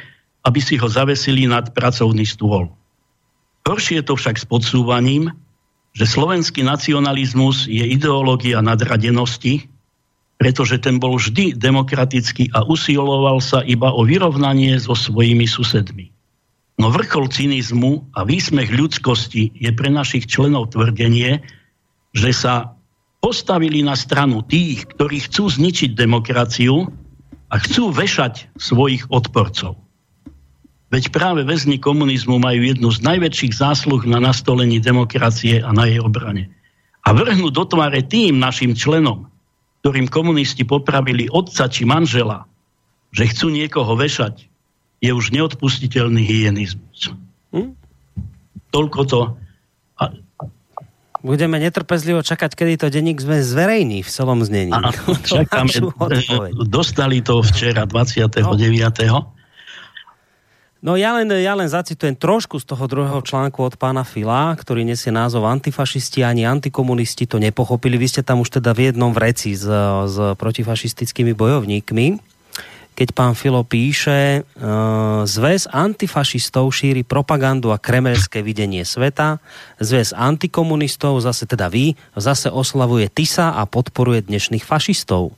aby 0.48 0.56
si 0.56 0.80
ho 0.80 0.88
zavesili 0.88 1.44
nad 1.44 1.76
pracovný 1.76 2.24
stôl. 2.24 2.72
Horšie 3.68 4.00
je 4.00 4.08
to 4.08 4.16
však 4.16 4.40
s 4.40 4.48
podsúvaním, 4.48 5.36
že 5.92 6.08
slovenský 6.08 6.64
nacionalizmus 6.64 7.68
je 7.68 7.84
ideológia 7.84 8.64
nadradenosti, 8.64 9.68
pretože 10.40 10.80
ten 10.80 10.96
bol 10.96 11.20
vždy 11.20 11.52
demokratický 11.52 12.48
a 12.56 12.64
usiloval 12.64 13.44
sa 13.44 13.60
iba 13.68 13.92
o 13.92 14.08
vyrovnanie 14.08 14.80
so 14.80 14.96
svojimi 14.96 15.44
susedmi. 15.44 16.08
No 16.80 16.88
vrchol 16.88 17.28
cynizmu 17.28 18.08
a 18.16 18.24
výsmech 18.24 18.72
ľudskosti 18.72 19.52
je 19.52 19.68
pre 19.76 19.92
našich 19.92 20.32
členov 20.32 20.72
tvrdenie, 20.72 21.44
že 22.16 22.30
sa 22.32 22.73
postavili 23.24 23.80
na 23.80 23.96
stranu 23.96 24.44
tých, 24.44 24.84
ktorí 24.92 25.24
chcú 25.24 25.48
zničiť 25.48 25.96
demokraciu 25.96 26.92
a 27.48 27.54
chcú 27.56 27.88
vešať 27.88 28.52
svojich 28.60 29.08
odporcov. 29.08 29.80
Veď 30.92 31.08
práve 31.08 31.40
väzni 31.48 31.80
komunizmu 31.80 32.36
majú 32.36 32.60
jednu 32.68 32.92
z 32.92 33.00
najväčších 33.00 33.56
zásluh 33.56 34.04
na 34.04 34.20
nastolení 34.20 34.76
demokracie 34.76 35.64
a 35.64 35.72
na 35.72 35.88
jej 35.88 36.04
obrane. 36.04 36.52
A 37.08 37.16
vrhnú 37.16 37.48
do 37.48 37.64
tváre 37.64 38.04
tým 38.04 38.36
našim 38.36 38.76
členom, 38.76 39.32
ktorým 39.80 40.04
komunisti 40.12 40.68
popravili 40.68 41.32
otca 41.32 41.64
či 41.72 41.88
manžela, 41.88 42.44
že 43.16 43.32
chcú 43.32 43.48
niekoho 43.48 43.96
vešať, 43.96 44.44
je 45.00 45.10
už 45.16 45.32
neodpustiteľný 45.32 46.20
hyenizmus. 46.28 47.16
Hm? 47.56 47.72
Toľko 48.68 49.00
to. 49.08 49.20
Budeme 51.24 51.56
netrpezlivo 51.56 52.20
čakať, 52.20 52.52
kedy 52.52 52.72
to 52.76 52.86
denník 52.92 53.16
sme 53.16 53.40
zverejní 53.40 54.04
v 54.04 54.10
celom 54.12 54.44
znení. 54.44 54.76
A, 54.76 54.92
čakáme, 55.32 55.72
dostali 56.68 57.24
to 57.24 57.40
včera 57.40 57.88
29. 57.88 58.44
No. 59.08 59.32
No 60.84 61.00
ja 61.00 61.16
len, 61.16 61.32
ja 61.40 61.56
len 61.56 61.64
zacitujem 61.64 62.12
trošku 62.12 62.60
z 62.60 62.68
toho 62.68 62.84
druhého 62.84 63.24
článku 63.24 63.56
od 63.64 63.80
pána 63.80 64.04
Fila, 64.04 64.52
ktorý 64.52 64.84
nesie 64.84 65.08
názov 65.08 65.48
Antifašisti 65.48 66.20
ani 66.20 66.44
antikomunisti 66.44 67.24
to 67.24 67.40
nepochopili. 67.40 67.96
Vy 67.96 68.12
ste 68.12 68.20
tam 68.20 68.44
už 68.44 68.60
teda 68.60 68.76
v 68.76 68.92
jednom 68.92 69.16
vreci 69.16 69.56
s, 69.56 69.64
s 70.04 70.16
protifašistickými 70.36 71.32
bojovníkmi 71.32 72.33
keď 72.94 73.08
pán 73.10 73.34
Filo 73.34 73.66
píše, 73.66 74.40
e, 74.40 74.62
zväz 75.26 75.66
antifašistov 75.70 76.70
šíri 76.70 77.02
propagandu 77.02 77.74
a 77.74 77.78
kremelské 77.82 78.40
videnie 78.40 78.86
sveta, 78.86 79.42
zväz 79.82 80.14
antikomunistov, 80.14 81.18
zase 81.18 81.44
teda 81.50 81.66
vy, 81.66 81.98
zase 82.14 82.48
oslavuje 82.48 83.10
TISA 83.10 83.58
a 83.58 83.66
podporuje 83.66 84.24
dnešných 84.26 84.62
fašistov. 84.62 85.34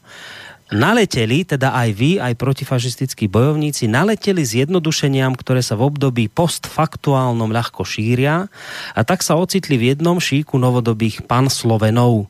Naleteli, 0.67 1.47
teda 1.47 1.79
aj 1.79 1.89
vy, 1.95 2.11
aj 2.19 2.35
protifašistickí 2.35 3.31
bojovníci, 3.31 3.87
naleteli 3.87 4.43
s 4.43 4.67
jednodušeniam, 4.67 5.39
ktoré 5.39 5.63
sa 5.63 5.79
v 5.79 5.87
období 5.95 6.27
postfaktuálnom 6.27 7.55
ľahko 7.55 7.87
šíria 7.87 8.51
a 8.91 9.01
tak 9.07 9.23
sa 9.23 9.39
ocitli 9.39 9.79
v 9.79 9.95
jednom 9.95 10.19
šíku 10.19 10.59
novodobých 10.59 11.23
panslovenov. 11.31 12.27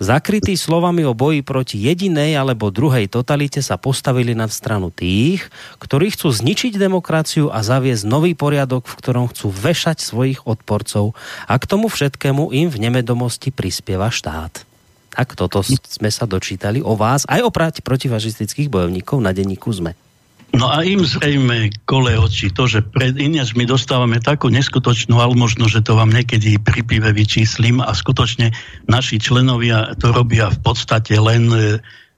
Zakrytí 0.00 0.56
slovami 0.56 1.04
o 1.04 1.12
boji 1.12 1.44
proti 1.44 1.76
jedinej 1.76 2.32
alebo 2.32 2.72
druhej 2.72 3.04
totalite 3.04 3.60
sa 3.60 3.76
postavili 3.76 4.32
na 4.32 4.48
stranu 4.48 4.88
tých, 4.88 5.44
ktorí 5.76 6.16
chcú 6.16 6.32
zničiť 6.32 6.80
demokraciu 6.80 7.52
a 7.52 7.60
zaviesť 7.60 8.08
nový 8.08 8.32
poriadok, 8.32 8.88
v 8.88 8.96
ktorom 8.96 9.28
chcú 9.28 9.52
vešať 9.52 10.00
svojich 10.00 10.48
odporcov 10.48 11.12
a 11.44 11.54
k 11.60 11.68
tomu 11.68 11.92
všetkému 11.92 12.48
im 12.48 12.72
v 12.72 12.80
nemedomosti 12.80 13.52
prispieva 13.52 14.08
štát. 14.08 14.64
Tak 15.12 15.36
toto 15.36 15.60
sme 15.68 16.08
sa 16.08 16.24
dočítali 16.24 16.80
o 16.80 16.96
vás, 16.96 17.28
aj 17.28 17.44
o 17.44 17.52
protifašistických 17.52 18.72
bojovníkov 18.72 19.20
na 19.20 19.36
denníku 19.36 19.68
ZME. 19.68 20.09
No 20.50 20.66
a 20.66 20.82
im 20.82 21.06
zrejme 21.06 21.70
kole 21.86 22.18
oči 22.18 22.50
to, 22.50 22.66
že 22.66 22.82
pred 22.82 23.14
ináč 23.14 23.54
my 23.54 23.70
dostávame 23.70 24.18
takú 24.18 24.50
neskutočnú 24.50 25.14
možno, 25.38 25.70
že 25.70 25.78
to 25.80 25.94
vám 25.94 26.10
niekedy 26.10 26.58
pri 26.58 26.82
pive 26.82 27.14
vyčíslim 27.14 27.78
a 27.78 27.94
skutočne 27.94 28.50
naši 28.90 29.22
členovia 29.22 29.94
to 29.94 30.10
robia 30.10 30.50
v 30.50 30.58
podstate 30.58 31.14
len 31.22 31.46
e, 31.54 31.58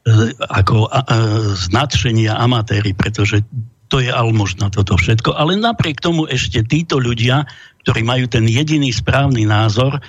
e 0.08 0.12
ako 0.48 0.88
e, 0.88 0.90
značenia 1.60 2.40
amatéry, 2.40 2.96
pretože 2.96 3.44
to 3.92 4.00
je 4.00 4.08
almožno 4.08 4.72
toto 4.72 4.96
všetko. 4.96 5.36
Ale 5.36 5.60
napriek 5.60 6.00
tomu 6.00 6.24
ešte 6.24 6.64
títo 6.64 6.96
ľudia, 6.96 7.44
ktorí 7.84 8.00
majú 8.00 8.24
ten 8.32 8.48
jediný 8.48 8.88
správny 8.88 9.44
názor, 9.44 10.00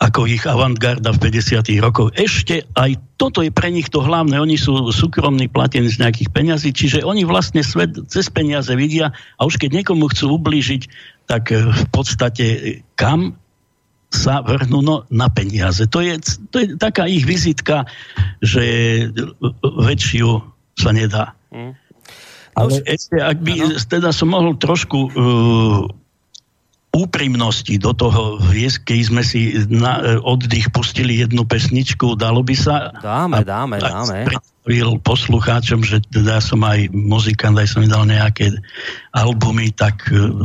ako 0.00 0.24
ich 0.24 0.48
avantgarda 0.48 1.12
v 1.12 1.28
50. 1.28 1.60
rokoch. 1.84 2.08
Ešte 2.16 2.64
aj 2.72 2.96
toto 3.20 3.44
je 3.44 3.52
pre 3.52 3.68
nich 3.68 3.92
to 3.92 4.00
hlavné. 4.00 4.40
Oni 4.40 4.56
sú 4.56 4.88
súkromní 4.88 5.52
platení 5.52 5.92
z 5.92 6.00
nejakých 6.00 6.32
peňazí, 6.32 6.72
čiže 6.72 7.04
oni 7.04 7.28
vlastne 7.28 7.60
svet 7.60 7.92
cez 8.08 8.32
peniaze 8.32 8.72
vidia 8.72 9.12
a 9.36 9.40
už 9.44 9.60
keď 9.60 9.84
niekomu 9.84 10.08
chcú 10.08 10.40
ublížiť, 10.40 10.82
tak 11.28 11.52
eh, 11.52 11.68
v 11.68 11.84
podstate 11.92 12.44
eh, 12.48 12.60
kam 12.96 13.36
sa 14.10 14.42
vrhnú 14.42 14.82
no, 14.82 15.06
na 15.06 15.30
peniaze. 15.30 15.86
To 15.86 16.02
je, 16.02 16.18
to 16.50 16.56
je 16.58 16.66
taká 16.74 17.06
ich 17.06 17.22
vizitka, 17.22 17.86
že 18.42 19.06
väčšiu 19.62 20.42
sa 20.74 20.90
nedá. 20.90 21.38
Mm. 21.54 21.78
Ale 22.58 22.82
ešte, 22.90 23.22
ak 23.22 23.38
by 23.38 23.52
ano. 23.62 23.78
teda 23.78 24.10
som 24.10 24.34
mohol 24.34 24.58
trošku 24.58 24.98
uh, 25.14 25.86
úprimnosti 26.90 27.78
do 27.78 27.94
toho 27.94 28.42
viesť, 28.50 28.90
keď 28.90 28.98
sme 29.06 29.22
si 29.22 29.54
na 29.70 30.02
e, 30.02 30.18
oddych 30.18 30.74
pustili 30.74 31.22
jednu 31.22 31.46
pesničku, 31.46 32.18
dalo 32.18 32.42
by 32.42 32.54
sa... 32.58 32.90
Dáme, 32.98 33.46
dáme, 33.46 33.78
dáme. 33.78 34.26
Predstavil 34.26 34.98
poslucháčom, 34.98 35.86
že 35.86 36.02
teda 36.10 36.42
som 36.42 36.58
aj 36.66 36.90
muzikant, 36.90 37.54
aj 37.54 37.78
som 37.78 37.86
dal 37.86 38.10
nejaké 38.10 38.50
albumy, 39.14 39.70
tak 39.70 40.02
e, 40.10 40.42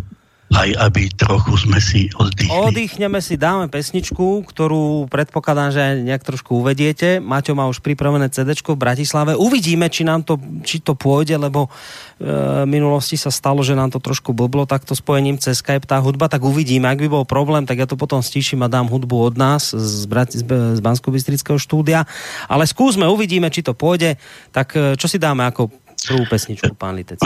aj 0.55 0.69
aby 0.87 1.11
trochu 1.11 1.53
sme 1.59 1.79
si 1.83 2.07
oddychli. 2.15 2.55
Oddychneme 2.55 3.19
si, 3.19 3.35
dáme 3.35 3.67
pesničku, 3.67 4.47
ktorú 4.47 5.11
predpokladám, 5.11 5.69
že 5.75 5.83
nejak 5.99 6.23
trošku 6.23 6.63
uvediete. 6.63 7.19
Maťo 7.19 7.53
má 7.59 7.67
už 7.67 7.83
pripravené 7.83 8.31
CD 8.31 8.55
v 8.55 8.79
Bratislave. 8.79 9.35
Uvidíme, 9.35 9.91
či 9.91 10.07
nám 10.07 10.23
to, 10.23 10.39
či 10.63 10.79
to 10.79 10.95
pôjde, 10.95 11.35
lebo 11.35 11.67
e, 11.67 12.63
minulosti 12.63 13.19
sa 13.19 13.27
stalo, 13.29 13.59
že 13.61 13.75
nám 13.75 13.91
to 13.91 13.99
trošku 13.99 14.31
blblo 14.31 14.63
takto 14.63 14.95
spojením 14.95 15.35
cez 15.37 15.59
Skype 15.59 15.83
tá 15.83 15.99
hudba, 15.99 16.31
tak 16.31 16.47
uvidíme. 16.47 16.87
Ak 16.87 17.03
by 17.03 17.11
bol 17.11 17.25
problém, 17.27 17.67
tak 17.67 17.83
ja 17.83 17.87
to 17.89 17.99
potom 17.99 18.23
stíšim 18.23 18.63
a 18.63 18.71
dám 18.71 18.87
hudbu 18.87 19.15
od 19.27 19.35
nás 19.35 19.75
z, 19.75 20.03
Brati- 20.07 20.39
z 20.39 20.79
bansko 20.79 21.11
štúdia. 21.59 22.07
Ale 22.47 22.63
skúsme, 22.63 23.03
uvidíme, 23.05 23.51
či 23.51 23.59
to 23.59 23.75
pôjde. 23.75 24.15
Tak 24.55 24.67
e, 24.73 24.79
čo 24.95 25.11
si 25.11 25.19
dáme 25.19 25.43
ako 25.43 25.84
prvú 26.05 26.23
pesničku, 26.29 26.73
pán 26.77 26.95
Litec? 26.95 27.19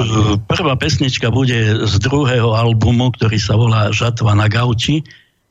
Prvá 0.48 0.74
pesnička 0.80 1.28
bude 1.30 1.84
z 1.84 1.94
druhého 2.00 2.56
albumu, 2.56 3.12
ktorý 3.14 3.38
sa 3.38 3.60
volá 3.60 3.92
Žatva 3.92 4.34
na 4.34 4.48
gauči 4.48 5.04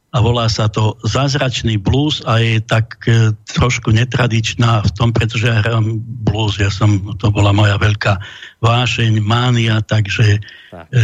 a 0.09 0.25
volá 0.25 0.49
sa 0.49 0.73
to 0.73 0.97
Zázračný 1.05 1.77
blues 1.77 2.25
a 2.25 2.41
je 2.41 2.65
tak 2.65 2.97
e, 3.05 3.37
trošku 3.53 3.93
netradičná 3.93 4.81
v 4.81 4.91
tom, 4.97 5.13
pretože 5.13 5.53
ja 5.53 5.61
hrám 5.61 6.01
blues, 6.25 6.57
ja 6.57 6.73
som, 6.73 7.13
to 7.21 7.29
bola 7.29 7.53
moja 7.53 7.77
veľká 7.77 8.17
vášeň, 8.65 9.21
mánia, 9.21 9.85
takže 9.85 10.41
tak, 10.73 10.89
e, 10.89 11.01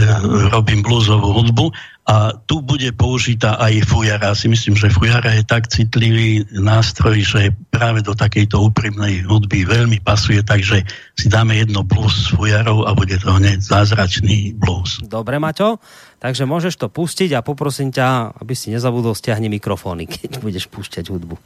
robím 0.48 0.80
bluesovú 0.80 1.36
hudbu 1.36 1.68
a 2.04 2.36
tu 2.36 2.60
bude 2.60 2.92
použitá 2.92 3.56
aj 3.56 3.88
fujara. 3.88 4.36
Si 4.36 4.44
myslím, 4.44 4.76
že 4.76 4.92
fujara 4.92 5.40
je 5.40 5.42
tak 5.48 5.72
citlivý 5.72 6.44
nástroj, 6.52 7.16
že 7.24 7.40
práve 7.72 8.04
do 8.04 8.12
takejto 8.12 8.60
úprimnej 8.60 9.24
hudby 9.24 9.64
veľmi 9.64 10.04
pasuje, 10.04 10.44
takže 10.44 10.84
si 11.16 11.26
dáme 11.32 11.56
jedno 11.56 11.80
blues 11.80 12.28
s 12.28 12.36
fujarou 12.36 12.84
a 12.84 12.92
bude 12.92 13.16
to 13.16 13.32
hneď 13.32 13.64
zázračný 13.64 14.52
blues. 14.52 15.00
Dobre, 15.00 15.40
Maťo, 15.40 15.80
takže 16.20 16.44
môžeš 16.44 16.76
to 16.76 16.92
pustiť 16.92 17.32
a 17.32 17.40
poprosím 17.40 17.88
ťa, 17.88 18.36
aby 18.36 18.52
si 18.52 18.68
nezabudol, 18.68 19.16
stiahni 19.16 19.48
mikrofóny, 19.48 20.04
keď 20.04 20.44
budeš 20.44 20.68
púšťať 20.68 21.08
hudbu. 21.08 21.40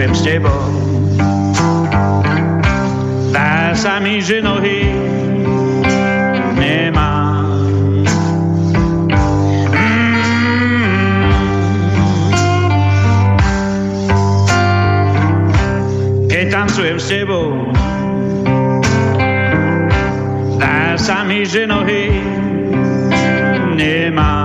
Tancujem 0.00 0.16
s 0.16 0.22
tebou. 0.24 0.64
Dá 3.36 3.76
sa 3.76 4.00
mi, 4.00 4.16
že 4.24 4.40
nohy 4.40 4.88
nemám. 6.56 7.84
Mm. 9.76 10.24
Keď 16.32 16.44
tancujem 16.48 16.96
s 16.96 17.04
tebou, 17.04 17.68
dá 20.56 20.96
sa 20.96 21.28
mi, 21.28 21.44
že 21.44 21.68
nohy 21.68 22.24
nemám. 23.76 24.39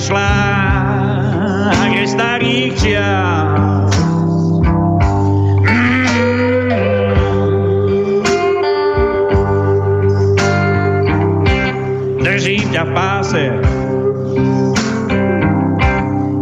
Šlák 0.00 1.92
je 1.92 2.04
starých 2.08 2.72
čias. 2.76 3.92
Držím 12.20 12.66
ťa 12.74 12.82
v 12.84 12.90
páse, 12.92 13.44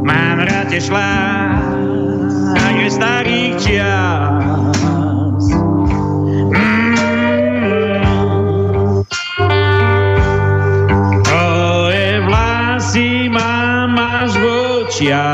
mám 0.02 0.38
rád 0.42 0.66
tie 0.74 0.82
šlák 0.82 1.64
je 2.74 2.90
starých 2.90 3.54
čias. 3.62 4.73
Chia 14.94 15.33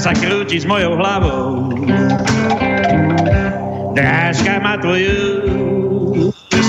sa 0.00 0.16
krúti 0.16 0.56
s 0.56 0.64
mojou 0.64 0.96
hlavou. 0.96 1.76
Drážka 3.92 4.56
má 4.64 4.80
tvoju 4.80 5.44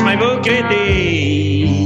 sme 0.01 0.17
ukrytý. 0.17 1.80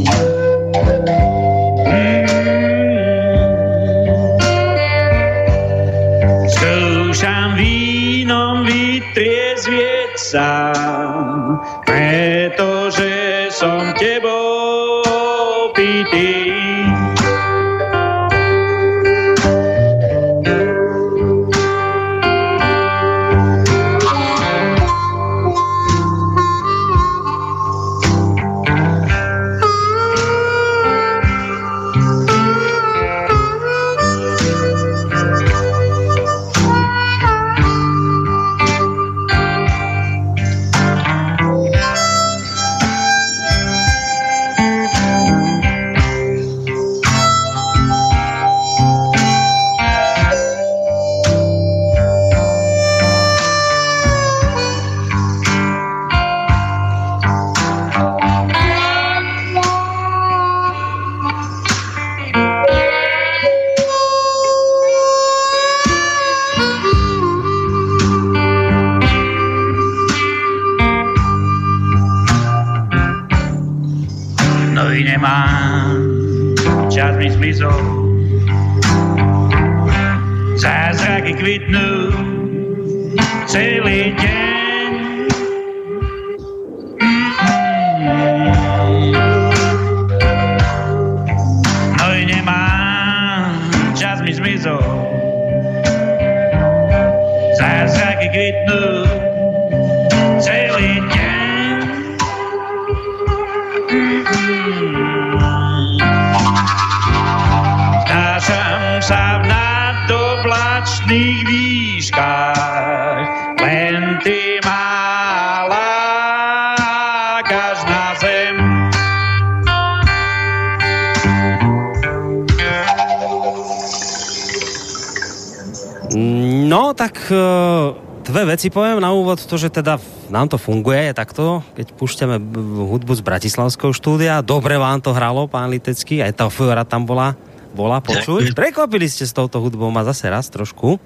Veci 128.66 128.74
poviem 128.74 128.98
na 128.98 129.14
úvod, 129.14 129.38
to, 129.38 129.62
že 129.62 129.70
teda 129.70 130.02
nám 130.34 130.50
to 130.50 130.58
funguje, 130.58 130.98
je 130.98 131.14
takto, 131.14 131.62
keď 131.78 131.86
púšťame 132.02 132.42
hudbu 132.90 133.14
z 133.14 133.22
Bratislavského 133.22 133.94
štúdia, 133.94 134.42
dobre 134.42 134.82
vám 134.82 135.06
to 135.06 135.14
hralo, 135.14 135.46
pán 135.46 135.70
Litecký, 135.70 136.26
aj 136.26 136.34
tá 136.34 136.50
fujora 136.50 136.82
tam 136.82 137.06
bola, 137.06 137.38
bola 137.78 138.02
počuť. 138.02 138.58
Prekvapili 138.58 139.06
ste 139.06 139.22
s 139.22 139.38
touto 139.38 139.62
hudbou 139.62 139.94
ma 139.94 140.02
zase 140.02 140.26
raz 140.34 140.50
trošku. 140.50 140.98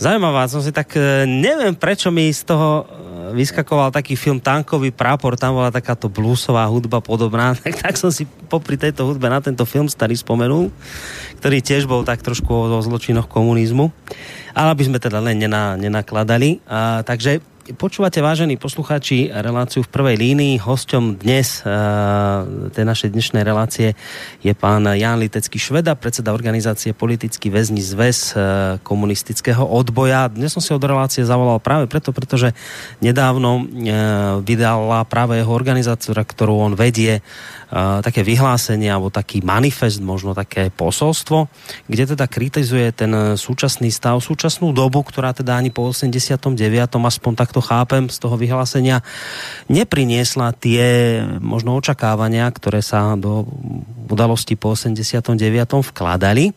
Zaujímavá, 0.00 0.48
som 0.48 0.64
si 0.64 0.72
tak, 0.72 0.96
e, 0.96 1.28
neviem 1.28 1.76
prečo 1.76 2.08
mi 2.08 2.32
z 2.32 2.48
toho 2.48 2.88
e, 2.88 3.36
vyskakoval 3.36 3.92
taký 3.92 4.16
film 4.16 4.40
Tankový 4.40 4.88
prápor, 4.88 5.36
tam 5.36 5.60
bola 5.60 5.68
takáto 5.68 6.08
bluesová 6.08 6.64
hudba 6.72 7.04
podobná, 7.04 7.52
tak, 7.60 7.84
tak 7.84 8.00
som 8.00 8.08
si 8.08 8.24
popri 8.48 8.80
tejto 8.80 9.04
hudbe 9.04 9.28
na 9.28 9.44
tento 9.44 9.68
film 9.68 9.86
starý 9.86 10.16
spomenul, 10.16 10.72
ktorý 11.38 11.60
tiež 11.60 11.84
bol 11.84 12.02
tak 12.08 12.24
trošku 12.24 12.48
o, 12.48 12.64
o 12.72 12.80
zločinoch 12.80 13.28
komunizmu. 13.28 13.92
Ale 14.56 14.72
aby 14.72 14.88
sme 14.88 14.98
teda 14.98 15.20
len 15.20 15.36
nena, 15.36 15.76
nenakladali. 15.76 16.64
A, 16.64 17.04
takže 17.04 17.44
Počúvate, 17.68 18.24
vážení 18.24 18.56
poslucháči, 18.56 19.28
reláciu 19.28 19.84
v 19.84 19.92
prvej 19.92 20.16
línii. 20.16 20.56
Hosťom 20.56 21.20
dnes 21.20 21.60
uh, 21.68 22.72
tej 22.72 22.84
našej 22.88 23.12
dnešnej 23.12 23.44
relácie 23.44 23.92
je 24.40 24.56
pán 24.56 24.88
Jan 24.96 25.20
Litecký 25.20 25.60
Šveda, 25.60 25.92
predseda 25.92 26.32
organizácie 26.32 26.96
Politický 26.96 27.52
väzni 27.52 27.84
zväz 27.84 28.32
uh, 28.32 28.40
komunistického 28.80 29.60
odboja. 29.60 30.32
Dnes 30.32 30.56
som 30.56 30.64
si 30.64 30.72
od 30.72 30.80
relácie 30.80 31.28
zavolal 31.28 31.60
práve 31.60 31.84
preto, 31.92 32.08
pretože 32.16 32.56
nedávno 33.04 33.60
uh, 33.60 33.64
vydala 34.40 35.04
práve 35.04 35.36
jeho 35.36 35.52
organizácia, 35.52 36.16
ktorú 36.16 36.72
on 36.72 36.72
vedie, 36.72 37.20
také 38.00 38.24
vyhlásenie 38.24 38.88
alebo 38.88 39.12
taký 39.12 39.44
manifest, 39.44 40.00
možno 40.00 40.32
také 40.32 40.72
posolstvo, 40.72 41.52
kde 41.84 42.16
teda 42.16 42.24
kritizuje 42.24 42.88
ten 42.96 43.36
súčasný 43.36 43.92
stav, 43.92 44.16
súčasnú 44.24 44.72
dobu, 44.72 45.04
ktorá 45.04 45.36
teda 45.36 45.60
ani 45.60 45.68
po 45.68 45.84
89. 45.84 46.56
aspoň 46.96 47.32
takto 47.36 47.57
chápem 47.60 48.08
z 48.08 48.16
toho 48.18 48.36
vyhlásenia, 48.36 49.02
nepriniesla 49.68 50.56
tie 50.56 51.20
možno 51.38 51.78
očakávania, 51.78 52.48
ktoré 52.50 52.80
sa 52.80 53.14
do 53.14 53.46
udalosti 54.08 54.56
po 54.56 54.72
89. 54.72 55.36
vkladali. 55.92 56.56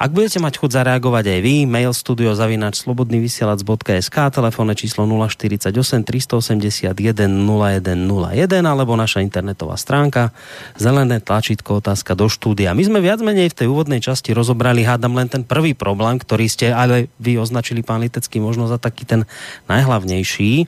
Ak 0.00 0.16
budete 0.16 0.40
mať 0.40 0.64
chuť 0.64 0.80
zareagovať 0.80 1.28
aj 1.28 1.40
vy, 1.44 1.68
mail 1.68 1.92
studio 1.92 2.32
zavinač 2.32 2.80
slobodnyvysielac.sk, 2.88 4.16
telefónne 4.32 4.72
číslo 4.72 5.04
048 5.04 5.76
381 6.08 6.96
0101 6.96 8.64
alebo 8.64 8.96
naša 8.96 9.20
internetová 9.20 9.76
stránka 9.76 10.32
zelené 10.80 11.20
tlačítko 11.20 11.84
otázka 11.84 12.16
do 12.16 12.32
štúdia. 12.32 12.72
My 12.72 12.80
sme 12.80 13.04
viac 13.04 13.20
menej 13.20 13.52
v 13.52 13.58
tej 13.60 13.68
úvodnej 13.68 14.00
časti 14.00 14.32
rozobrali, 14.32 14.88
hádam 14.88 15.20
len 15.20 15.28
ten 15.28 15.44
prvý 15.44 15.76
problém, 15.76 16.16
ktorý 16.16 16.48
ste 16.48 16.72
ale 16.72 17.12
vy 17.20 17.36
označili, 17.36 17.84
pán 17.84 18.00
Litecký, 18.00 18.40
možno 18.40 18.72
za 18.72 18.80
taký 18.80 19.04
ten 19.04 19.28
najhlavnejší 19.68 20.64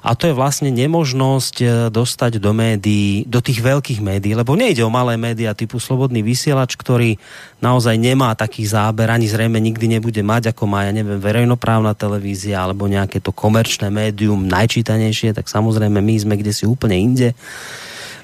a 0.00 0.16
to 0.16 0.32
je 0.32 0.34
vlastne 0.36 0.72
nemožnosť 0.72 1.56
e, 1.60 1.66
dostať 1.92 2.40
do 2.40 2.56
médií, 2.56 3.28
do 3.28 3.44
tých 3.44 3.60
veľkých 3.60 4.00
médií, 4.00 4.32
lebo 4.32 4.56
nejde 4.56 4.80
o 4.80 4.88
malé 4.88 5.20
médiá 5.20 5.52
typu 5.52 5.76
Slobodný 5.76 6.24
vysielač, 6.24 6.72
ktorý 6.80 7.20
naozaj 7.60 8.00
nemá 8.00 8.32
taký 8.32 8.64
záber, 8.70 9.10
ani 9.10 9.26
zrejme 9.26 9.58
nikdy 9.58 9.98
nebude 9.98 10.22
mať, 10.22 10.54
ako 10.54 10.70
má, 10.70 10.86
ja 10.86 10.94
neviem, 10.94 11.18
verejnoprávna 11.18 11.98
televízia 11.98 12.62
alebo 12.62 12.86
nejaké 12.86 13.18
to 13.18 13.34
komerčné 13.34 13.90
médium 13.90 14.46
najčítanejšie, 14.46 15.34
tak 15.34 15.50
samozrejme 15.50 15.98
my 15.98 16.14
sme 16.14 16.34
kde 16.38 16.54
si 16.54 16.64
úplne 16.64 16.94
inde 16.94 17.34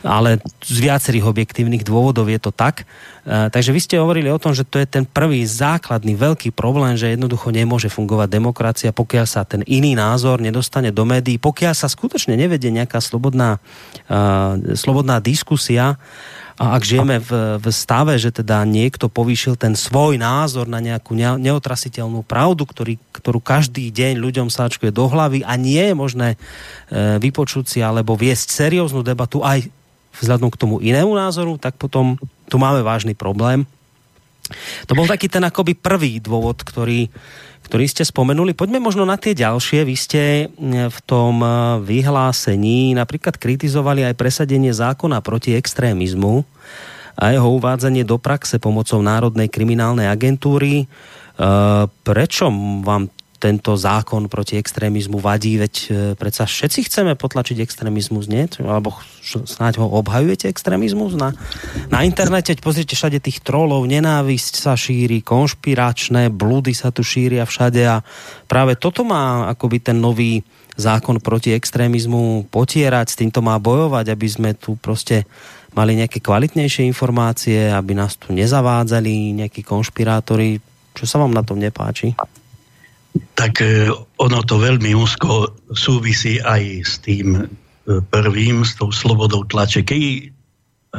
ale 0.06 0.38
z 0.62 0.78
viacerých 0.78 1.26
objektívnych 1.26 1.82
dôvodov 1.82 2.30
je 2.30 2.38
to 2.38 2.54
tak. 2.54 2.86
E, 3.26 3.50
takže 3.50 3.74
vy 3.74 3.80
ste 3.82 3.96
hovorili 3.98 4.30
o 4.30 4.38
tom, 4.38 4.54
že 4.54 4.62
to 4.62 4.78
je 4.78 4.86
ten 4.86 5.02
prvý 5.02 5.42
základný 5.42 6.14
veľký 6.14 6.54
problém, 6.54 6.94
že 6.94 7.12
jednoducho 7.12 7.50
nemôže 7.50 7.90
fungovať 7.90 8.28
demokracia, 8.30 8.90
pokiaľ 8.94 9.26
sa 9.26 9.42
ten 9.42 9.66
iný 9.66 9.98
názor 9.98 10.38
nedostane 10.38 10.94
do 10.94 11.02
médií, 11.02 11.42
pokiaľ 11.42 11.74
sa 11.74 11.90
skutočne 11.90 12.38
nevedie 12.38 12.70
nejaká 12.70 13.02
slobodná, 13.02 13.58
uh, 14.06 14.54
slobodná 14.78 15.18
diskusia 15.18 15.98
a 16.56 16.80
ak 16.80 16.88
žijeme 16.88 17.20
v, 17.20 17.60
v 17.60 17.66
stave, 17.68 18.16
že 18.16 18.32
teda 18.32 18.64
niekto 18.64 19.12
povýšil 19.12 19.60
ten 19.60 19.76
svoj 19.76 20.16
názor 20.16 20.64
na 20.64 20.80
nejakú 20.80 21.12
neotrasiteľnú 21.16 22.24
pravdu, 22.24 22.64
ktorý, 22.64 22.96
ktorú 23.12 23.44
každý 23.44 23.92
deň 23.92 24.16
ľuďom 24.16 24.48
sáčkuje 24.48 24.88
do 24.88 25.04
hlavy 25.04 25.44
a 25.44 25.52
nie 25.60 25.92
je 25.92 25.92
možné 25.92 26.28
e, 26.32 26.36
vypočuť 27.20 27.64
si 27.68 27.78
alebo 27.84 28.16
viesť 28.16 28.48
serióznu 28.48 29.04
debatu 29.04 29.44
aj 29.44 29.68
vzhľadom 30.16 30.48
k 30.48 30.60
tomu 30.60 30.80
inému 30.80 31.12
názoru, 31.12 31.60
tak 31.60 31.76
potom 31.76 32.16
tu 32.48 32.56
máme 32.56 32.80
vážny 32.80 33.12
problém. 33.12 33.68
To 34.88 34.96
bol 34.96 35.04
taký 35.04 35.28
ten 35.28 35.44
akoby 35.44 35.76
prvý 35.76 36.24
dôvod, 36.24 36.62
ktorý, 36.64 37.12
ktorý 37.66 37.90
ste 37.90 38.06
spomenuli. 38.06 38.54
Poďme 38.54 38.78
možno 38.78 39.02
na 39.02 39.18
tie 39.18 39.34
ďalšie. 39.34 39.82
Vy 39.82 39.96
ste 39.98 40.22
mm, 40.46 40.94
v 40.94 40.98
tom 41.02 41.42
eh, 41.42 41.52
vyhlásení 41.82 42.94
napríklad 42.94 43.34
kritizovali 43.34 44.06
aj 44.06 44.14
presadenie 44.14 44.70
zákona 44.70 45.18
proti 45.18 45.58
extrémizmu 45.58 46.46
a 47.18 47.34
jeho 47.34 47.48
uvádzanie 47.58 48.06
do 48.06 48.22
praxe 48.22 48.62
pomocou 48.62 49.02
Národnej 49.02 49.50
kriminálnej 49.50 50.06
agentúry. 50.06 50.86
Eh, 50.86 51.84
prečo 52.06 52.46
vám 52.86 53.10
tento 53.46 53.78
zákon 53.78 54.26
proti 54.26 54.58
extrémizmu 54.58 55.22
vadí, 55.22 55.54
veď 55.54 55.74
e, 55.86 55.88
predsa 56.18 56.50
všetci 56.50 56.90
chceme 56.90 57.14
potlačiť 57.14 57.62
extrémizmus, 57.62 58.26
nie? 58.26 58.50
Alebo 58.58 58.98
snáď 59.22 59.78
ho 59.78 59.86
obhajujete 59.86 60.50
extrémizmus 60.50 61.14
na, 61.14 61.30
na 61.86 62.02
internete? 62.02 62.58
Pozrite 62.58 62.98
všade 62.98 63.22
tých 63.22 63.46
trolov, 63.46 63.86
nenávisť 63.86 64.58
sa 64.58 64.74
šíri, 64.74 65.22
konšpiračné 65.22 66.34
blúdy 66.34 66.74
sa 66.74 66.90
tu 66.90 67.06
šíria 67.06 67.46
všade 67.46 67.82
a 67.86 68.02
práve 68.50 68.74
toto 68.74 69.06
má 69.06 69.46
akoby 69.54 69.78
ten 69.78 70.02
nový 70.02 70.42
zákon 70.74 71.22
proti 71.22 71.54
extrémizmu 71.54 72.50
potierať, 72.50 73.14
s 73.14 73.18
týmto 73.22 73.40
má 73.46 73.56
bojovať, 73.62 74.10
aby 74.10 74.26
sme 74.26 74.50
tu 74.58 74.74
proste 74.74 75.22
mali 75.72 75.94
nejaké 75.94 76.18
kvalitnejšie 76.18 76.82
informácie, 76.88 77.70
aby 77.70 77.94
nás 77.94 78.18
tu 78.18 78.34
nezavádzali 78.34 79.38
nejakí 79.38 79.62
konšpirátori. 79.62 80.58
Čo 80.96 81.04
sa 81.06 81.22
vám 81.22 81.30
na 81.30 81.46
tom 81.46 81.62
nepáči? 81.62 82.16
Tak 83.34 83.60
e, 83.62 83.90
ono 84.20 84.40
to 84.44 84.60
veľmi 84.60 84.92
úzko 84.96 85.52
súvisí 85.72 86.40
aj 86.40 86.62
s 86.84 86.94
tým 87.00 87.36
e, 87.36 87.44
prvým, 88.12 88.64
s 88.64 88.76
tou 88.76 88.92
slobodou 88.92 89.44
tlače. 89.46 89.84
Keď, 89.84 90.02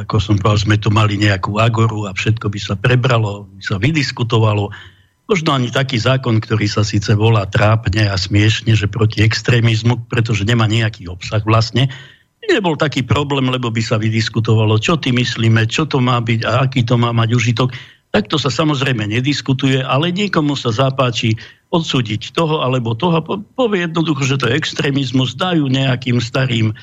ako 0.06 0.16
som 0.18 0.36
povedal, 0.38 0.62
sme 0.62 0.76
tu 0.78 0.88
mali 0.90 1.18
nejakú 1.18 1.58
agoru 1.58 2.06
a 2.08 2.14
všetko 2.14 2.50
by 2.50 2.60
sa 2.60 2.74
prebralo, 2.78 3.46
by 3.58 3.62
sa 3.62 3.76
vydiskutovalo, 3.78 4.70
možno 5.28 5.50
ani 5.52 5.68
taký 5.68 6.00
zákon, 6.00 6.40
ktorý 6.40 6.66
sa 6.66 6.80
síce 6.80 7.12
volá 7.12 7.44
trápne 7.44 8.08
a 8.08 8.16
smiešne, 8.16 8.72
že 8.72 8.88
proti 8.88 9.20
extrémizmu, 9.20 10.08
pretože 10.08 10.48
nemá 10.48 10.64
nejaký 10.64 11.06
obsah 11.12 11.44
vlastne, 11.44 11.92
nebol 12.48 12.80
taký 12.80 13.04
problém, 13.04 13.52
lebo 13.52 13.68
by 13.68 13.82
sa 13.84 14.00
vydiskutovalo, 14.00 14.80
čo 14.80 14.96
ty 14.96 15.12
myslíme, 15.12 15.68
čo 15.68 15.84
to 15.84 16.00
má 16.00 16.16
byť 16.24 16.40
a 16.48 16.64
aký 16.64 16.80
to 16.80 16.96
má 16.96 17.12
mať 17.12 17.36
užitok. 17.36 17.76
Takto 18.08 18.40
sa 18.40 18.48
samozrejme 18.48 19.04
nediskutuje, 19.04 19.84
ale 19.84 20.08
niekomu 20.08 20.56
sa 20.56 20.72
zapáči 20.72 21.36
odsúdiť 21.68 22.32
toho 22.32 22.64
alebo 22.64 22.96
toho. 22.96 23.20
Povie 23.52 23.84
jednoducho, 23.84 24.24
že 24.24 24.40
to 24.40 24.48
je 24.48 24.56
extrémizmus, 24.56 25.36
dajú 25.36 25.68
nejakým 25.68 26.16
starým 26.16 26.72
e, 26.72 26.74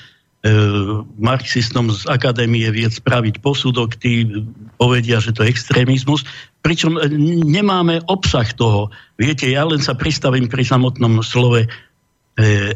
marxistom 1.18 1.90
z 1.90 2.06
Akadémie 2.06 2.70
vied 2.70 2.94
spraviť 2.94 3.42
posudok, 3.42 3.98
tí 3.98 4.30
povedia, 4.78 5.18
že 5.18 5.34
to 5.34 5.42
je 5.42 5.50
extrémizmus, 5.50 6.22
pričom 6.62 7.02
e, 7.02 7.10
nemáme 7.42 8.06
obsah 8.06 8.46
toho. 8.54 8.94
Viete, 9.18 9.50
ja 9.50 9.66
len 9.66 9.82
sa 9.82 9.98
pristavím 9.98 10.46
pri 10.46 10.62
samotnom 10.62 11.26
slove 11.26 11.66
e, 11.66 11.70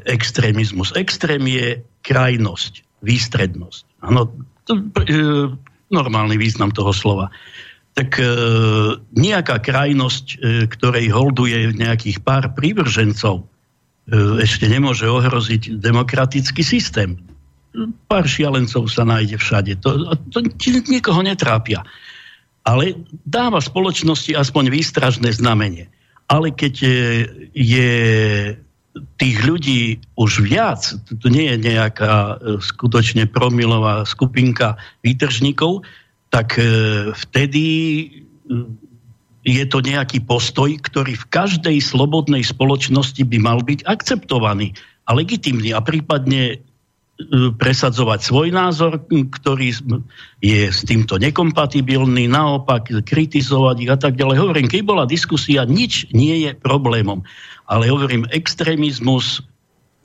extrémizmus. 0.09 0.97
Extrém 0.97 1.45
je 1.45 1.85
krajnosť, 2.01 3.05
výstrednosť. 3.05 4.01
To, 4.65 4.73
e, 5.05 5.15
normálny 5.93 6.41
význam 6.41 6.73
toho 6.73 6.89
slova 6.89 7.29
tak 7.97 8.21
e, 8.21 8.25
nejaká 9.17 9.59
krajnosť, 9.59 10.25
e, 10.25 10.37
ktorej 10.69 11.11
holduje 11.11 11.73
nejakých 11.75 12.21
pár 12.23 12.53
prívržencov, 12.53 13.43
e, 13.43 13.45
ešte 14.39 14.69
nemôže 14.69 15.09
ohroziť 15.09 15.81
demokratický 15.81 16.61
systém. 16.61 17.19
Pár 18.09 18.25
šialencov 18.25 18.89
sa 18.89 19.05
nájde 19.05 19.37
všade. 19.37 19.71
To, 19.85 20.15
to 20.33 20.41
nikoho 20.89 21.21
netrápia. 21.21 21.85
Ale 22.65 22.97
dáva 23.25 23.61
spoločnosti 23.61 24.33
aspoň 24.35 24.73
výstražné 24.73 25.33
znamenie. 25.37 25.89
Ale 26.29 26.53
keď 26.53 26.73
je, 26.85 27.01
je 27.57 27.91
tých 29.17 29.37
ľudí 29.45 29.83
už 30.17 30.45
viac, 30.45 30.81
to 31.09 31.27
nie 31.29 31.49
je 31.49 31.57
nejaká 31.61 32.13
e, 32.37 32.57
skutočne 32.57 33.29
promilová 33.29 34.05
skupinka 34.05 34.77
výtržníkov, 35.05 35.85
tak 36.29 36.57
e, 36.57 36.63
vtedy 37.13 37.65
e, 37.65 38.07
je 39.45 39.63
to 39.65 39.81
nejaký 39.81 40.21
postoj, 40.21 40.69
ktorý 40.69 41.17
v 41.17 41.29
každej 41.33 41.77
slobodnej 41.81 42.45
spoločnosti 42.45 43.21
by 43.25 43.37
mal 43.41 43.59
byť 43.65 43.85
akceptovaný 43.89 44.77
a 45.09 45.17
legitimný 45.17 45.73
a 45.73 45.81
prípadne 45.81 46.61
presadzovať 47.59 48.19
svoj 48.23 48.47
názor, 48.55 49.03
ktorý 49.11 49.75
je 50.39 50.71
s 50.71 50.87
týmto 50.87 51.19
nekompatibilný, 51.19 52.31
naopak 52.31 53.03
kritizovať 53.03 53.75
ich 53.83 53.91
a 53.91 53.99
tak 53.99 54.15
ďalej. 54.15 54.39
Hovorím, 54.39 54.67
keď 54.71 54.81
bola 54.87 55.03
diskusia, 55.03 55.67
nič 55.67 56.07
nie 56.15 56.47
je 56.47 56.55
problémom. 56.55 57.19
Ale 57.67 57.91
hovorím, 57.91 58.23
extrémizmus 58.31 59.43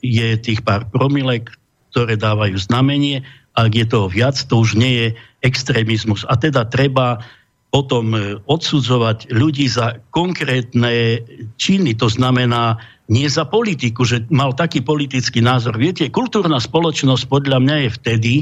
je 0.03 0.35
tých 0.35 0.59
pár 0.67 0.91
promilek, 0.91 1.55
ktoré 1.95 2.19
dávajú 2.19 2.59
znamenie. 2.59 3.23
Ak 3.55 3.71
je 3.71 3.87
toho 3.87 4.11
viac, 4.11 4.35
to 4.35 4.61
už 4.61 4.75
nie 4.75 4.93
je 4.99 5.07
extrémizmus. 5.43 6.27
A 6.27 6.35
teda 6.35 6.67
treba 6.67 7.23
potom 7.71 8.15
odsudzovať 8.47 9.35
ľudí 9.35 9.67
za 9.67 9.99
konkrétne 10.15 11.19
činy. 11.59 11.91
To 11.99 12.07
znamená, 12.07 12.79
nie 13.11 13.27
za 13.27 13.43
politiku, 13.43 14.07
že 14.07 14.23
mal 14.31 14.55
taký 14.55 14.79
politický 14.79 15.43
názor. 15.43 15.75
Viete, 15.75 16.07
kultúrna 16.07 16.57
spoločnosť 16.57 17.27
podľa 17.27 17.59
mňa 17.61 17.75
je 17.83 17.89
vtedy, 17.99 18.33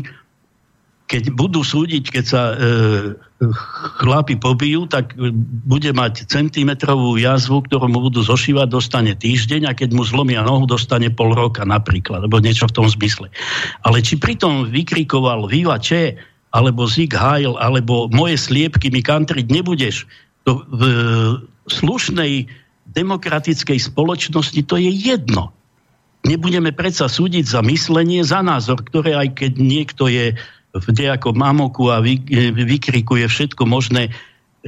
keď 1.13 1.29
budú 1.29 1.61
súdiť, 1.61 2.09
keď 2.09 2.25
sa 2.25 2.41
e, 2.49 2.55
chlapi 4.01 4.33
pobijú, 4.41 4.89
tak 4.89 5.13
bude 5.61 5.93
mať 5.93 6.25
centimetrovú 6.25 7.21
jazvu, 7.21 7.61
ktorú 7.69 7.85
mu 7.85 8.01
budú 8.01 8.25
zošívať, 8.25 8.65
dostane 8.65 9.13
týždeň 9.13 9.69
a 9.69 9.77
keď 9.77 9.93
mu 9.93 10.01
zlomia 10.01 10.41
nohu, 10.41 10.65
dostane 10.65 11.13
pol 11.13 11.37
roka 11.37 11.61
napríklad, 11.69 12.25
alebo 12.25 12.41
niečo 12.41 12.65
v 12.65 12.75
tom 12.81 12.89
zmysle. 12.89 13.29
Ale 13.85 14.01
či 14.01 14.17
pritom 14.17 14.73
vykrikoval 14.73 15.45
Viva 15.45 15.77
Če, 15.77 16.17
alebo 16.49 16.89
Zig 16.89 17.13
Heil, 17.13 17.61
alebo 17.61 18.09
moje 18.09 18.41
sliepky 18.41 18.89
mi 18.89 19.05
kantriť 19.05 19.45
nebudeš, 19.53 20.09
to 20.49 20.65
v 20.73 20.81
slušnej 21.69 22.49
demokratickej 22.89 23.77
spoločnosti 23.77 24.61
to 24.65 24.81
je 24.81 24.89
jedno. 24.89 25.53
Nebudeme 26.25 26.73
predsa 26.73 27.05
súdiť 27.05 27.45
za 27.45 27.61
myslenie, 27.61 28.25
za 28.25 28.41
názor, 28.41 28.81
ktoré 28.81 29.13
aj 29.13 29.29
keď 29.37 29.51
niekto 29.61 30.09
je 30.09 30.33
v 30.73 30.87
nejakom 30.89 31.37
mamoku 31.37 31.93
a 31.93 32.01
vy, 32.01 32.17
vykrikuje 32.53 33.29
všetko 33.29 33.69
možné, 33.69 34.09
e, 34.09 34.11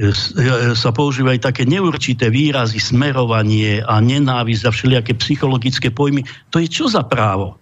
e, 0.06 0.72
sa 0.78 0.90
používajú 0.94 1.42
také 1.42 1.66
neurčité 1.66 2.30
výrazy, 2.30 2.78
smerovanie 2.78 3.82
a 3.82 3.98
nenávisť 3.98 4.62
a 4.66 4.70
všelijaké 4.70 5.18
psychologické 5.18 5.90
pojmy. 5.90 6.22
To 6.54 6.62
je 6.62 6.70
čo 6.70 6.86
za 6.86 7.02
právo? 7.02 7.58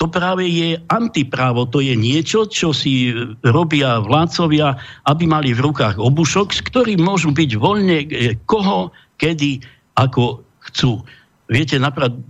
To 0.00 0.08
práve 0.08 0.48
je 0.48 0.80
antiprávo, 0.88 1.68
to 1.68 1.84
je 1.84 1.92
niečo, 1.92 2.48
čo 2.48 2.72
si 2.72 3.12
robia 3.44 4.00
vládcovia, 4.00 4.80
aby 5.04 5.28
mali 5.28 5.52
v 5.52 5.60
rukách 5.60 6.00
obušok, 6.00 6.56
s 6.56 6.64
ktorým 6.64 7.04
môžu 7.04 7.36
byť 7.36 7.50
voľne 7.60 7.98
e, 8.08 8.36
koho 8.48 8.92
kedy, 9.20 9.60
ako 10.00 10.40
chcú. 10.64 11.04
Viete, 11.52 11.76
napríklad 11.76 12.16
e, 12.16 12.22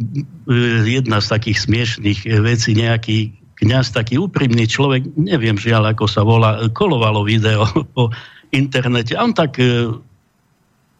jedna 0.98 1.22
z 1.22 1.30
takých 1.30 1.58
smiešných 1.62 2.20
e, 2.26 2.28
vecí, 2.42 2.74
nejaký 2.74 3.38
kňaz, 3.60 3.92
taký 3.92 4.16
úprimný 4.16 4.64
človek, 4.64 5.04
neviem 5.14 5.60
žiaľ, 5.60 5.92
ako 5.92 6.04
sa 6.08 6.24
volá, 6.24 6.64
kolovalo 6.72 7.22
video 7.22 7.68
po 7.96 8.08
internete. 8.50 9.14
A 9.14 9.24
on 9.24 9.36
tak 9.36 9.60
e, 9.60 9.92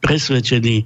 presvedčený 0.05 0.85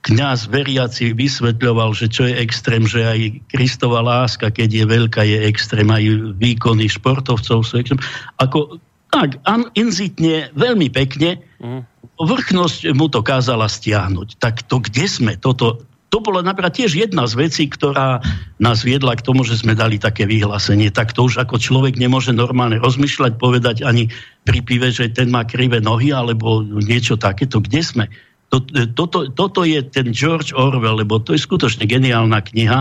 kňaz 0.00 0.48
veriaci 0.48 1.12
vysvetľoval, 1.12 1.92
že 1.92 2.06
čo 2.08 2.24
je 2.24 2.38
extrém, 2.38 2.86
že 2.86 3.04
aj 3.04 3.20
Kristova 3.50 4.00
láska, 4.00 4.48
keď 4.48 4.70
je 4.70 4.84
veľká, 4.86 5.22
je 5.26 5.38
extrém, 5.50 5.88
aj 5.90 6.36
výkony 6.38 6.86
športovcov 6.86 7.66
sú 7.66 7.74
extrém. 7.82 8.00
Ako, 8.38 8.78
tak, 9.10 9.42
inzitne, 9.74 10.54
veľmi 10.54 10.88
pekne, 10.94 11.42
mm 11.58 11.90
vrchnosť 12.20 12.92
mu 12.92 13.08
to 13.08 13.24
kázala 13.24 13.64
stiahnuť. 13.64 14.36
Tak 14.36 14.68
to 14.68 14.84
kde 14.84 15.08
sme? 15.08 15.32
Toto, 15.40 15.80
to 16.10 16.18
bola 16.18 16.42
napríklad 16.42 16.74
tiež 16.74 16.98
jedna 16.98 17.22
z 17.30 17.38
vecí, 17.38 17.70
ktorá 17.70 18.18
nás 18.58 18.82
viedla 18.82 19.14
k 19.14 19.22
tomu, 19.22 19.46
že 19.46 19.62
sme 19.62 19.78
dali 19.78 19.94
také 19.94 20.26
vyhlásenie. 20.26 20.90
Tak 20.90 21.14
to 21.14 21.30
už 21.30 21.38
ako 21.38 21.62
človek 21.62 21.94
nemôže 21.94 22.34
normálne 22.34 22.82
rozmýšľať, 22.82 23.38
povedať 23.38 23.86
ani 23.86 24.10
pri 24.42 24.58
pive, 24.66 24.90
že 24.90 25.06
ten 25.14 25.30
má 25.30 25.46
krivé 25.46 25.78
nohy 25.78 26.10
alebo 26.10 26.66
niečo 26.66 27.14
takéto. 27.14 27.62
Kde 27.62 27.80
sme? 27.86 28.04
Toto, 28.98 29.30
toto 29.30 29.62
je 29.62 29.78
ten 29.86 30.10
George 30.10 30.50
Orwell, 30.50 30.98
lebo 30.98 31.22
to 31.22 31.38
je 31.38 31.46
skutočne 31.46 31.86
geniálna 31.86 32.42
kniha 32.42 32.78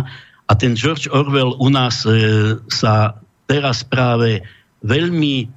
a 0.50 0.52
ten 0.58 0.74
George 0.74 1.06
Orwell 1.14 1.54
u 1.62 1.70
nás 1.70 2.10
e, 2.10 2.58
sa 2.74 3.14
teraz 3.46 3.86
práve 3.86 4.42
veľmi, 4.82 5.46
e, 5.46 5.48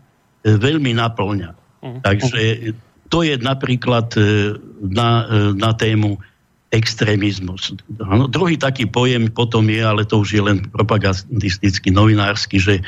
veľmi 0.45 0.93
naplňa. 0.93 1.51
Mm. 1.81 1.99
Takže 2.05 2.41
to 3.09 3.25
je 3.25 3.41
napríklad 3.41 4.13
e, 4.17 4.21
na, 4.85 5.09
e, 5.25 5.57
na 5.57 5.73
tému 5.73 6.21
extrémizmus. 6.73 7.77
No, 8.01 8.27
druhý 8.27 8.57
taký 8.57 8.89
pojem 8.89 9.29
potom 9.29 9.69
je, 9.69 9.85
ale 9.85 10.09
to 10.09 10.25
už 10.25 10.29
je 10.33 10.43
len 10.43 10.65
propagandistický, 10.73 11.93
novinársky, 11.93 12.57
že 12.57 12.81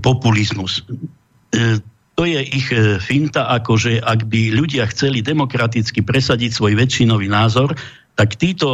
populizmus. 0.00 0.80
E, 1.52 1.76
to 2.16 2.26
je 2.26 2.40
ich 2.40 2.68
finta, 3.04 3.46
akože 3.62 4.02
ak 4.02 4.26
by 4.26 4.50
ľudia 4.50 4.90
chceli 4.90 5.22
demokraticky 5.22 6.02
presadiť 6.02 6.50
svoj 6.50 6.74
väčšinový 6.74 7.30
názor, 7.30 7.78
tak 8.18 8.34
títo 8.34 8.66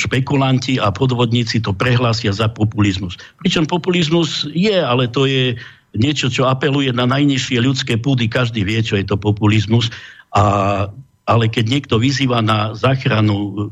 špekulanti 0.00 0.80
a 0.80 0.88
podvodníci 0.88 1.60
to 1.60 1.76
prehlásia 1.76 2.32
za 2.32 2.48
populizmus. 2.48 3.20
Pričom 3.44 3.68
populizmus 3.68 4.48
je, 4.48 4.72
ale 4.80 5.12
to 5.12 5.28
je 5.28 5.60
niečo, 5.92 6.32
čo 6.32 6.48
apeluje 6.48 6.88
na 6.96 7.04
najnižšie 7.04 7.60
ľudské 7.60 8.00
púdy, 8.00 8.32
každý 8.32 8.64
vie, 8.64 8.80
čo 8.80 8.96
je 8.96 9.04
to 9.04 9.20
populizmus, 9.20 9.92
a, 10.32 10.88
ale 11.24 11.48
keď 11.48 11.64
niekto 11.68 11.96
vyzýva 11.96 12.44
na 12.44 12.76
záchranu 12.76 13.68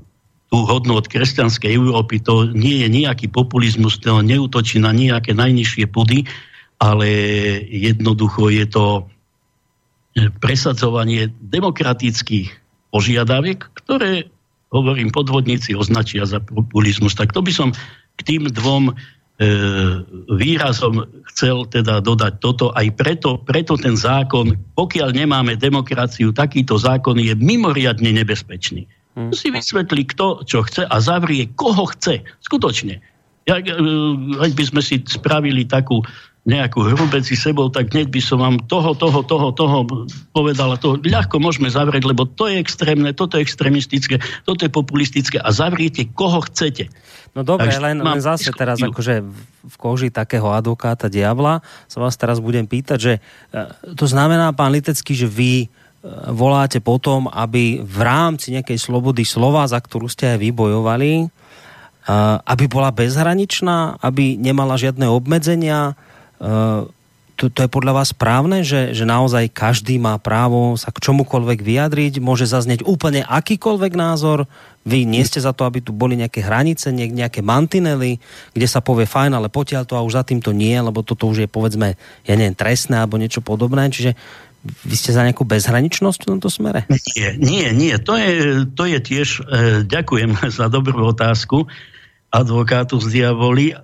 tú 0.53 0.57
hodnú 0.69 1.01
od 1.01 1.09
kresťanskej 1.09 1.73
Európy, 1.73 2.21
to 2.21 2.53
nie 2.53 2.85
je 2.85 2.89
nejaký 2.93 3.33
populizmus, 3.33 3.97
to 3.97 4.21
neutočí 4.21 4.77
na 4.81 4.93
nejaké 4.93 5.33
najnižšie 5.33 5.89
pudy, 5.89 6.29
ale 6.77 7.09
jednoducho 7.73 8.53
je 8.53 8.67
to 8.69 8.85
e, 9.01 9.03
presadzovanie 10.45 11.33
demokratických 11.41 12.53
požiadaviek, 12.93 13.65
ktoré, 13.81 14.29
hovorím, 14.69 15.09
podvodníci 15.09 15.73
označia 15.73 16.29
za 16.29 16.45
populizmus. 16.45 17.17
Tak 17.17 17.33
to 17.33 17.41
by 17.41 17.53
som 17.53 17.73
k 18.17 18.21
tým 18.21 18.53
dvom 18.53 18.93
E, 18.93 19.22
výrazom 20.29 21.09
chcel 21.33 21.67
teda 21.67 21.99
dodať 22.05 22.39
toto. 22.39 22.71
Aj 22.77 22.87
preto, 22.95 23.41
preto 23.43 23.75
ten 23.81 23.97
zákon, 23.97 24.55
pokiaľ 24.77 25.09
nemáme 25.17 25.59
demokraciu, 25.59 26.31
takýto 26.31 26.79
zákon 26.79 27.19
je 27.19 27.35
mimoriadne 27.35 28.13
nebezpečný. 28.23 28.87
Hmm. 29.13 29.33
Si 29.35 29.53
vysvetlí, 29.53 30.09
kto 30.17 30.47
čo 30.49 30.65
chce 30.65 30.89
a 30.89 30.97
zavrie, 31.01 31.51
koho 31.53 31.85
chce. 31.93 32.25
Skutočne. 32.45 33.01
Ja, 33.45 33.59
e, 33.59 33.75
ak 34.39 34.53
by 34.55 34.65
sme 34.65 34.81
si 34.81 35.03
spravili 35.03 35.67
takú 35.67 36.01
nejakú 36.43 36.83
hru 36.83 37.07
medzi 37.07 37.39
sebou, 37.39 37.71
tak 37.71 37.95
hneď 37.95 38.11
by 38.11 38.19
som 38.19 38.43
vám 38.43 38.59
toho, 38.67 38.99
toho, 38.99 39.23
toho, 39.23 39.55
toho 39.55 39.87
povedal. 40.35 40.75
To 40.83 40.99
ľahko 40.99 41.39
môžeme 41.39 41.71
zavrieť, 41.71 42.03
lebo 42.03 42.27
to 42.27 42.51
je 42.51 42.59
extrémne, 42.59 43.15
toto 43.15 43.39
je 43.39 43.47
extrémistické, 43.47 44.19
toto 44.43 44.67
je 44.67 44.71
populistické 44.75 45.39
a 45.39 45.55
zavriete 45.55 46.11
koho 46.11 46.43
chcete. 46.51 46.91
No 47.33 47.47
dobre, 47.47 47.71
Takže 47.71 47.81
len, 47.81 47.97
len 48.03 48.19
zase 48.19 48.51
diskusiu. 48.51 48.59
teraz 48.59 48.77
akože 48.83 49.15
v 49.63 49.77
koži 49.79 50.11
takého 50.11 50.51
advokáta 50.51 51.07
diabla 51.07 51.63
sa 51.87 51.99
vás 52.03 52.19
teraz 52.19 52.43
budem 52.43 52.67
pýtať, 52.67 52.99
že 52.99 53.13
e, 53.17 53.21
to 53.95 54.11
znamená, 54.11 54.51
pán 54.51 54.75
Litecký, 54.75 55.15
že 55.15 55.31
vy 55.31 55.65
e, 55.65 55.67
voláte 56.29 56.83
potom, 56.83 57.31
aby 57.31 57.81
v 57.81 57.99
rámci 58.03 58.51
nejakej 58.53 58.83
slobody 58.83 59.23
slova, 59.23 59.65
za 59.65 59.79
ktorú 59.79 60.11
ste 60.11 60.37
aj 60.37 60.39
vybojovali, 60.43 61.13
e, 61.23 61.27
aby 62.43 62.65
bola 62.67 62.93
bezhraničná, 62.93 64.03
aby 64.03 64.37
nemala 64.37 64.77
žiadne 64.77 65.07
obmedzenia, 65.09 65.97
to, 67.43 67.51
to 67.51 67.67
je 67.67 67.71
podľa 67.71 68.03
vás 68.03 68.15
správne, 68.15 68.63
že, 68.63 68.95
že 68.95 69.03
naozaj 69.03 69.51
každý 69.51 69.99
má 69.99 70.15
právo 70.23 70.79
sa 70.79 70.95
k 70.95 71.03
čomukoľvek 71.03 71.59
vyjadriť, 71.59 72.23
môže 72.23 72.47
zaznieť 72.47 72.87
úplne 72.87 73.27
akýkoľvek 73.27 73.93
názor, 73.99 74.47
vy 74.87 75.07
nie 75.07 75.23
ste 75.23 75.39
za 75.39 75.55
to, 75.55 75.67
aby 75.67 75.79
tu 75.83 75.95
boli 75.95 76.19
nejaké 76.19 76.43
hranice, 76.43 76.91
nejaké 76.91 77.43
mantinely, 77.43 78.19
kde 78.55 78.67
sa 78.67 78.83
povie 78.83 79.07
fajn, 79.07 79.39
ale 79.39 79.51
potiaľ 79.51 79.83
to 79.87 79.95
a 79.95 80.07
už 80.07 80.19
za 80.19 80.25
tým 80.27 80.43
to 80.43 80.55
nie, 80.55 80.75
lebo 80.75 81.07
toto 81.07 81.31
už 81.31 81.47
je 81.47 81.49
povedzme, 81.51 81.95
ja 82.27 82.35
neviem, 82.35 82.55
trestné 82.55 82.99
alebo 82.99 83.19
niečo 83.19 83.43
podobné, 83.43 83.91
čiže 83.91 84.15
vy 84.63 84.95
ste 84.95 85.11
za 85.11 85.27
nejakú 85.27 85.43
bezhraničnosť 85.43 86.23
v 86.23 86.29
tomto 86.35 86.47
smere? 86.47 86.87
Nie, 87.19 87.35
nie, 87.35 87.67
nie. 87.75 87.95
To 87.99 88.15
je, 88.15 88.63
to 88.71 88.87
je 88.87 88.99
tiež, 89.03 89.29
e, 89.43 89.83
ďakujem 89.83 90.39
za 90.59 90.71
dobrú 90.71 91.11
otázku 91.11 91.67
advokátu 92.33 92.97
z 92.97 93.21
diaboli. 93.21 93.71
E, 93.71 93.75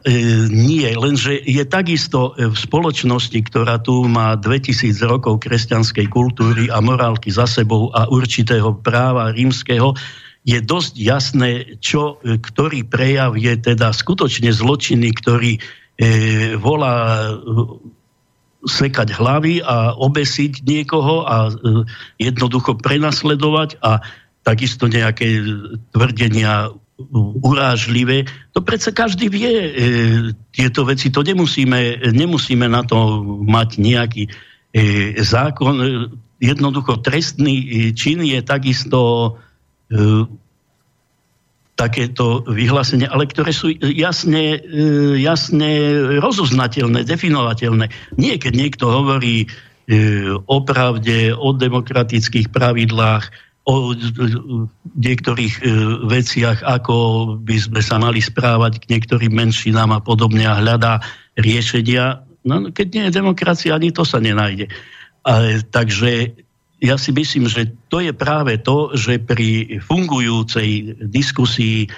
nie, 0.49 0.88
lenže 0.96 1.36
je 1.44 1.61
takisto 1.68 2.32
v 2.32 2.57
spoločnosti, 2.57 3.36
ktorá 3.44 3.76
tu 3.78 4.09
má 4.09 4.34
2000 4.40 4.96
rokov 5.05 5.44
kresťanskej 5.44 6.09
kultúry 6.09 6.72
a 6.72 6.80
morálky 6.80 7.28
za 7.28 7.44
sebou 7.44 7.92
a 7.92 8.09
určitého 8.09 8.80
práva 8.80 9.36
rímskeho, 9.36 9.92
je 10.49 10.64
dosť 10.64 10.92
jasné, 10.96 11.51
čo, 11.84 12.16
e, 12.24 12.40
ktorý 12.40 12.88
prejav 12.88 13.36
je 13.36 13.53
teda 13.53 13.92
skutočne 13.92 14.49
zločiny, 14.49 15.12
ktorý 15.12 15.61
e, 15.61 15.61
volá 16.57 17.28
e, 17.28 17.32
sekať 18.64 19.14
hlavy 19.14 19.62
a 19.62 19.94
obesiť 19.94 20.66
niekoho 20.66 21.22
a 21.28 21.46
e, 21.46 21.84
jednoducho 22.18 22.80
prenasledovať 22.80 23.78
a 23.84 24.03
takisto 24.42 24.88
nejaké 24.88 25.44
tvrdenia 25.92 26.72
urážlivé. 27.42 28.26
To 28.53 28.61
predsa 28.61 28.90
každý 28.90 29.30
vie 29.30 29.51
e, 29.51 29.70
tieto 30.51 30.82
veci. 30.82 31.14
To 31.14 31.22
nemusíme, 31.22 32.11
nemusíme 32.11 32.66
na 32.66 32.82
to 32.82 33.22
mať 33.46 33.78
nejaký 33.78 34.26
e, 34.26 34.30
zákon. 35.22 35.78
Jednoducho 36.42 36.99
trestný 36.99 37.55
e, 37.55 37.66
čin 37.94 38.26
je 38.26 38.42
takisto 38.42 38.99
e, 39.86 40.26
takéto 41.78 42.42
vyhlásenie, 42.51 43.07
ale 43.07 43.30
ktoré 43.30 43.55
sú 43.55 43.70
jasne, 43.78 44.59
e, 44.59 45.22
jasne 45.22 45.70
rozoznateľné, 46.18 47.07
definovateľné. 47.07 48.18
Nie, 48.18 48.42
keď 48.42 48.53
niekto 48.59 48.90
hovorí 48.90 49.46
e, 49.46 49.49
o 50.34 50.59
pravde, 50.66 51.30
o 51.30 51.55
demokratických 51.55 52.51
pravidlách, 52.51 53.30
o 53.69 53.93
niektorých 54.97 55.55
e, 55.61 55.62
veciach, 56.09 56.64
ako 56.64 56.97
by 57.45 57.57
sme 57.61 57.81
sa 57.85 58.01
mali 58.01 58.25
správať 58.25 58.81
k 58.81 58.97
niektorým 58.97 59.29
menšinám 59.29 59.93
a 59.93 60.01
podobne 60.01 60.49
a 60.49 60.57
hľadá 60.57 61.05
riešenia. 61.37 62.25
No, 62.49 62.73
keď 62.73 62.87
nie 62.97 63.05
je 63.09 63.16
demokracia, 63.21 63.77
ani 63.77 63.93
to 63.93 64.09
sa 64.09 64.25
nenájde. 64.25 64.73
A, 65.29 65.61
takže 65.69 66.33
ja 66.81 66.97
si 66.97 67.12
myslím, 67.12 67.45
že 67.45 67.69
to 67.93 68.01
je 68.01 68.16
práve 68.16 68.57
to, 68.64 68.97
že 68.97 69.21
pri 69.21 69.77
fungujúcej 69.85 70.97
diskusii 71.05 71.85
e, 71.85 71.89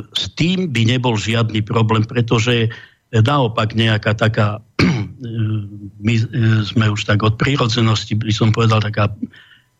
s 0.00 0.24
tým 0.40 0.72
by 0.72 0.88
nebol 0.88 1.20
žiadny 1.20 1.60
problém, 1.68 2.08
pretože 2.08 2.72
naopak 3.12 3.76
nejaká 3.76 4.16
taká, 4.16 4.64
my 6.06 6.14
e, 6.16 6.22
sme 6.64 6.86
už 6.88 7.04
tak 7.04 7.20
od 7.20 7.36
prírodzenosti, 7.36 8.16
by 8.16 8.32
som 8.32 8.56
povedal, 8.56 8.80
taká 8.80 9.12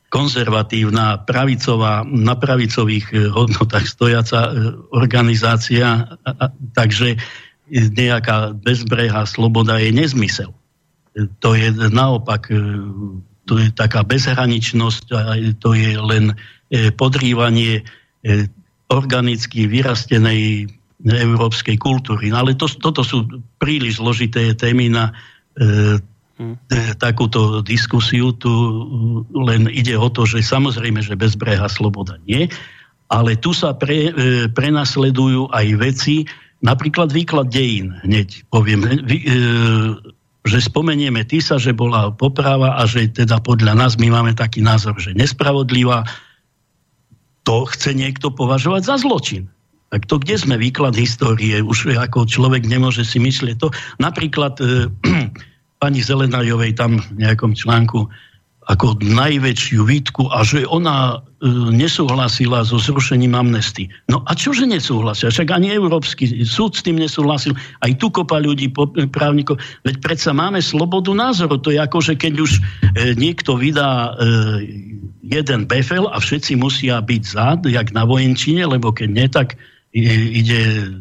konzervatívna, 0.09 1.21
pravicová, 1.29 2.01
na 2.05 2.35
pravicových 2.37 3.07
eh, 3.13 3.29
hodnotách 3.29 3.85
stojaca 3.85 4.41
eh, 4.49 4.53
organizácia, 4.93 6.09
takže 6.73 7.21
nejaká 7.69 8.57
bezbrehá 8.57 9.29
sloboda 9.29 9.77
je 9.77 9.93
nezmysel. 9.93 10.57
Eh, 11.13 11.29
to 11.45 11.53
je 11.53 11.69
naopak, 11.93 12.49
to 13.49 13.55
je 13.57 13.69
taká 13.73 14.05
bezhraničnosť 14.05 15.09
to 15.57 15.73
je 15.73 15.97
len 15.97 16.37
podrývanie 17.01 17.81
organicky 18.93 19.65
vyrastenej 19.65 20.69
európskej 21.01 21.81
kultúry. 21.81 22.29
No 22.29 22.45
ale 22.45 22.61
to, 22.61 22.69
toto 22.69 23.01
sú 23.01 23.25
príliš 23.57 24.05
zložité 24.05 24.53
témy 24.53 24.93
na. 24.93 25.17
Takúto 26.99 27.61
diskusiu. 27.67 28.31
Tu 28.35 28.51
len 29.35 29.67
ide 29.71 29.99
o 29.99 30.09
to, 30.11 30.25
že 30.25 30.43
samozrejme, 30.43 31.03
že 31.03 31.19
bezbreha 31.19 31.67
sloboda 31.67 32.19
nie, 32.27 32.47
ale 33.09 33.35
tu 33.41 33.57
sa 33.57 33.73
pre, 33.73 34.13
e, 34.13 34.47
prenasledujú 34.53 35.51
aj 35.51 35.67
veci, 35.81 36.29
napríklad 36.61 37.11
výklad 37.11 37.49
dejín, 37.49 37.97
hneď 38.05 38.45
poviem, 38.53 38.85
e, 38.85 38.91
že 40.45 40.59
spomenieme 40.65 41.25
Tisa, 41.25 41.57
že 41.57 41.73
bola 41.73 42.13
poprava 42.13 42.77
a 42.79 42.85
že 42.85 43.09
teda 43.09 43.41
podľa 43.41 43.75
nás 43.75 43.97
my 43.97 44.13
máme 44.13 44.33
taký 44.37 44.61
názor, 44.61 44.97
že 45.01 45.17
nespravodlivá, 45.17 46.05
to 47.49 47.65
chce 47.65 47.97
niekto 47.97 48.29
považovať 48.29 48.83
za 48.85 48.97
zločin. 49.01 49.49
Tak 49.89 50.05
to 50.05 50.21
kde 50.21 50.37
sme 50.37 50.61
výklad 50.61 50.93
histórie? 50.93 51.65
Už 51.65 51.97
ako 51.97 52.29
človek 52.29 52.69
nemôže 52.69 53.09
si 53.09 53.17
myslieť 53.17 53.57
to. 53.57 53.73
Napríklad 53.97 54.61
e, 54.61 54.93
pani 55.79 56.03
Zelenajovej 56.03 56.75
tam 56.75 56.99
v 56.99 57.23
nejakom 57.23 57.55
článku 57.55 58.11
ako 58.69 59.01
najväčšiu 59.01 59.81
výtku 59.81 60.29
a 60.29 60.45
že 60.45 60.69
ona 60.69 61.25
e, 61.41 61.49
nesúhlasila 61.73 62.69
so 62.69 62.77
zrušením 62.77 63.33
amnesty. 63.33 63.89
No 64.13 64.21
a 64.29 64.37
čože 64.37 64.69
nesúhlasia? 64.69 65.33
Však 65.33 65.49
ani 65.49 65.73
Európsky 65.73 66.45
súd 66.45 66.77
s 66.77 66.85
tým 66.85 67.01
nesúhlasil. 67.01 67.57
Aj 67.57 67.89
tu 67.97 68.13
kopa 68.13 68.37
ľudí, 68.37 68.69
e, 68.69 69.09
právnikov. 69.09 69.57
Veď 69.89 70.05
predsa 70.05 70.37
máme 70.37 70.61
slobodu 70.61 71.17
názoru. 71.17 71.57
To 71.65 71.73
je 71.73 71.81
ako, 71.81 71.99
že 72.05 72.21
keď 72.21 72.35
už 72.45 72.53
e, 72.53 73.17
niekto 73.17 73.57
vydá 73.57 74.13
e, 74.13 74.37
jeden 75.25 75.65
befel 75.65 76.05
a 76.13 76.21
všetci 76.21 76.61
musia 76.61 77.01
byť 77.01 77.23
za, 77.25 77.57
jak 77.65 77.89
na 77.97 78.05
vojenčine, 78.05 78.69
lebo 78.69 78.93
keď 78.93 79.09
nie, 79.09 79.29
tak 79.33 79.57
ide, 79.97 80.93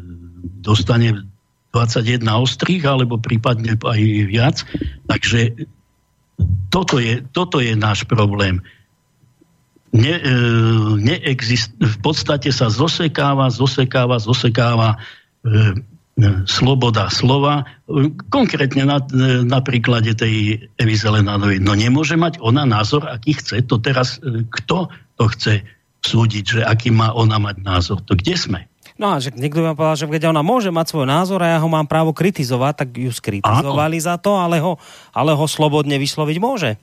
dostane 0.64 1.27
21 1.78 2.26
ostrých, 2.42 2.82
alebo 2.82 3.22
prípadne 3.22 3.78
aj 3.78 4.00
viac. 4.26 4.66
Takže 5.06 5.70
toto 6.68 6.98
je, 6.98 7.22
toto 7.30 7.62
je 7.62 7.78
náš 7.78 8.02
problém. 8.04 8.58
Ne, 9.88 10.20
e, 10.20 10.32
neexist, 11.00 11.72
v 11.80 11.98
podstate 12.04 12.52
sa 12.52 12.68
zosekáva, 12.68 13.48
zosekáva, 13.48 14.20
zosekáva 14.20 14.90
e, 14.92 14.98
e, 15.48 15.54
sloboda 16.44 17.08
slova. 17.08 17.64
Konkrétne 18.28 18.84
na, 18.84 19.00
e, 19.00 19.46
na 19.48 19.64
príklade 19.64 20.12
tej 20.12 20.60
Evy 20.76 20.94
Zelenánovej. 20.98 21.64
No 21.64 21.72
nemôže 21.72 22.20
mať 22.20 22.36
ona 22.44 22.68
názor, 22.68 23.08
aký 23.08 23.40
chce. 23.40 23.64
To 23.64 23.80
teraz, 23.80 24.20
e, 24.20 24.44
kto 24.44 24.92
to 25.16 25.24
chce 25.32 25.64
súdiť, 26.04 26.44
že 26.44 26.60
aký 26.68 26.92
má 26.92 27.16
ona 27.16 27.40
mať 27.40 27.56
názor? 27.64 28.04
To 28.04 28.12
kde 28.12 28.36
sme? 28.36 28.60
No 28.98 29.14
a 29.14 29.22
že 29.22 29.30
niekto 29.30 29.62
by 29.62 29.78
povedal, 29.78 29.94
že 29.94 30.10
keď 30.10 30.34
ona 30.34 30.42
môže 30.42 30.74
mať 30.74 30.90
svoj 30.90 31.06
názor 31.06 31.38
a 31.46 31.54
ja 31.54 31.58
ho 31.62 31.70
mám 31.70 31.86
právo 31.86 32.10
kritizovať, 32.10 32.74
tak 32.82 32.88
ju 32.98 33.14
skritizovali 33.14 34.02
Áno. 34.02 34.06
za 34.10 34.18
to, 34.18 34.34
ale 34.34 34.58
ho, 34.58 34.74
ale 35.14 35.38
ho 35.38 35.46
slobodne 35.46 36.02
vysloviť 36.02 36.36
môže. 36.42 36.74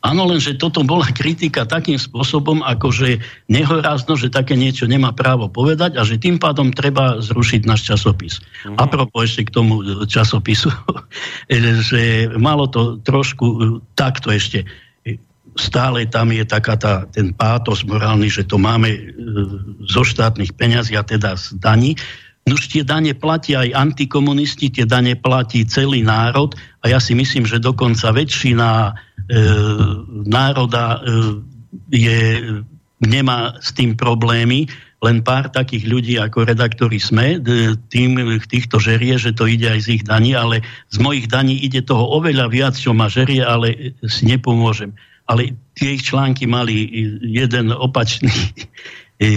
Áno, 0.00 0.24
lenže 0.24 0.56
toto 0.56 0.80
bola 0.80 1.04
kritika 1.12 1.68
takým 1.68 2.00
spôsobom, 2.00 2.64
ako 2.64 2.88
že 2.88 3.20
nehorázno, 3.52 4.16
že 4.16 4.32
také 4.32 4.56
niečo 4.56 4.88
nemá 4.88 5.12
právo 5.12 5.44
povedať 5.52 6.00
a 6.00 6.08
že 6.08 6.16
tým 6.16 6.40
pádom 6.40 6.72
treba 6.72 7.20
zrušiť 7.20 7.68
náš 7.68 7.84
časopis. 7.84 8.40
Uh-huh. 8.40 8.80
Apropo 8.80 9.20
ešte 9.20 9.44
k 9.44 9.52
tomu 9.52 9.84
časopisu, 10.08 10.72
že 11.88 12.32
malo 12.40 12.64
to 12.72 12.96
trošku 13.04 13.80
takto 13.92 14.32
ešte 14.32 14.64
stále 15.58 16.06
tam 16.06 16.30
je 16.30 16.44
taká 16.46 16.74
tá, 16.76 16.94
ten 17.10 17.34
pátos 17.34 17.82
morálny, 17.82 18.30
že 18.30 18.46
to 18.46 18.60
máme 18.60 18.90
e, 18.90 19.00
zo 19.88 20.02
štátnych 20.06 20.54
peňazí 20.54 20.94
a 20.94 21.02
teda 21.02 21.34
z 21.34 21.58
daní. 21.58 21.96
Už 22.50 22.72
tie 22.72 22.82
dane 22.82 23.14
platia 23.14 23.62
aj 23.62 23.76
antikomunisti, 23.76 24.72
tie 24.72 24.88
dane 24.88 25.14
platí 25.14 25.62
celý 25.66 26.02
národ 26.02 26.56
a 26.82 26.90
ja 26.90 26.98
si 26.98 27.14
myslím, 27.14 27.46
že 27.46 27.62
dokonca 27.62 28.10
väčšina 28.10 28.68
e, 28.90 28.92
národa 30.26 30.98
e, 30.98 30.98
je, 31.94 32.20
nemá 33.02 33.58
s 33.62 33.74
tým 33.74 33.94
problémy, 33.94 34.66
len 35.00 35.24
pár 35.24 35.48
takých 35.48 35.88
ľudí 35.88 36.14
ako 36.20 36.44
redaktori 36.44 37.00
sme, 37.00 37.40
tým 37.88 38.20
týchto 38.44 38.76
žerie, 38.76 39.16
že 39.16 39.32
to 39.32 39.48
ide 39.48 39.72
aj 39.72 39.80
z 39.88 39.88
ich 39.96 40.04
daní, 40.04 40.36
ale 40.36 40.60
z 40.92 41.00
mojich 41.00 41.24
daní 41.24 41.56
ide 41.56 41.80
toho 41.80 42.04
oveľa 42.20 42.52
viac, 42.52 42.74
čo 42.76 42.92
ma 42.92 43.08
žerie, 43.08 43.40
ale 43.40 43.96
si 44.04 44.28
nepomôžem 44.28 44.92
ale 45.30 45.54
tie 45.78 45.94
ich 45.94 46.02
články 46.02 46.50
mali 46.50 46.90
jeden 47.22 47.70
opačný 47.70 48.34
e, 49.22 49.28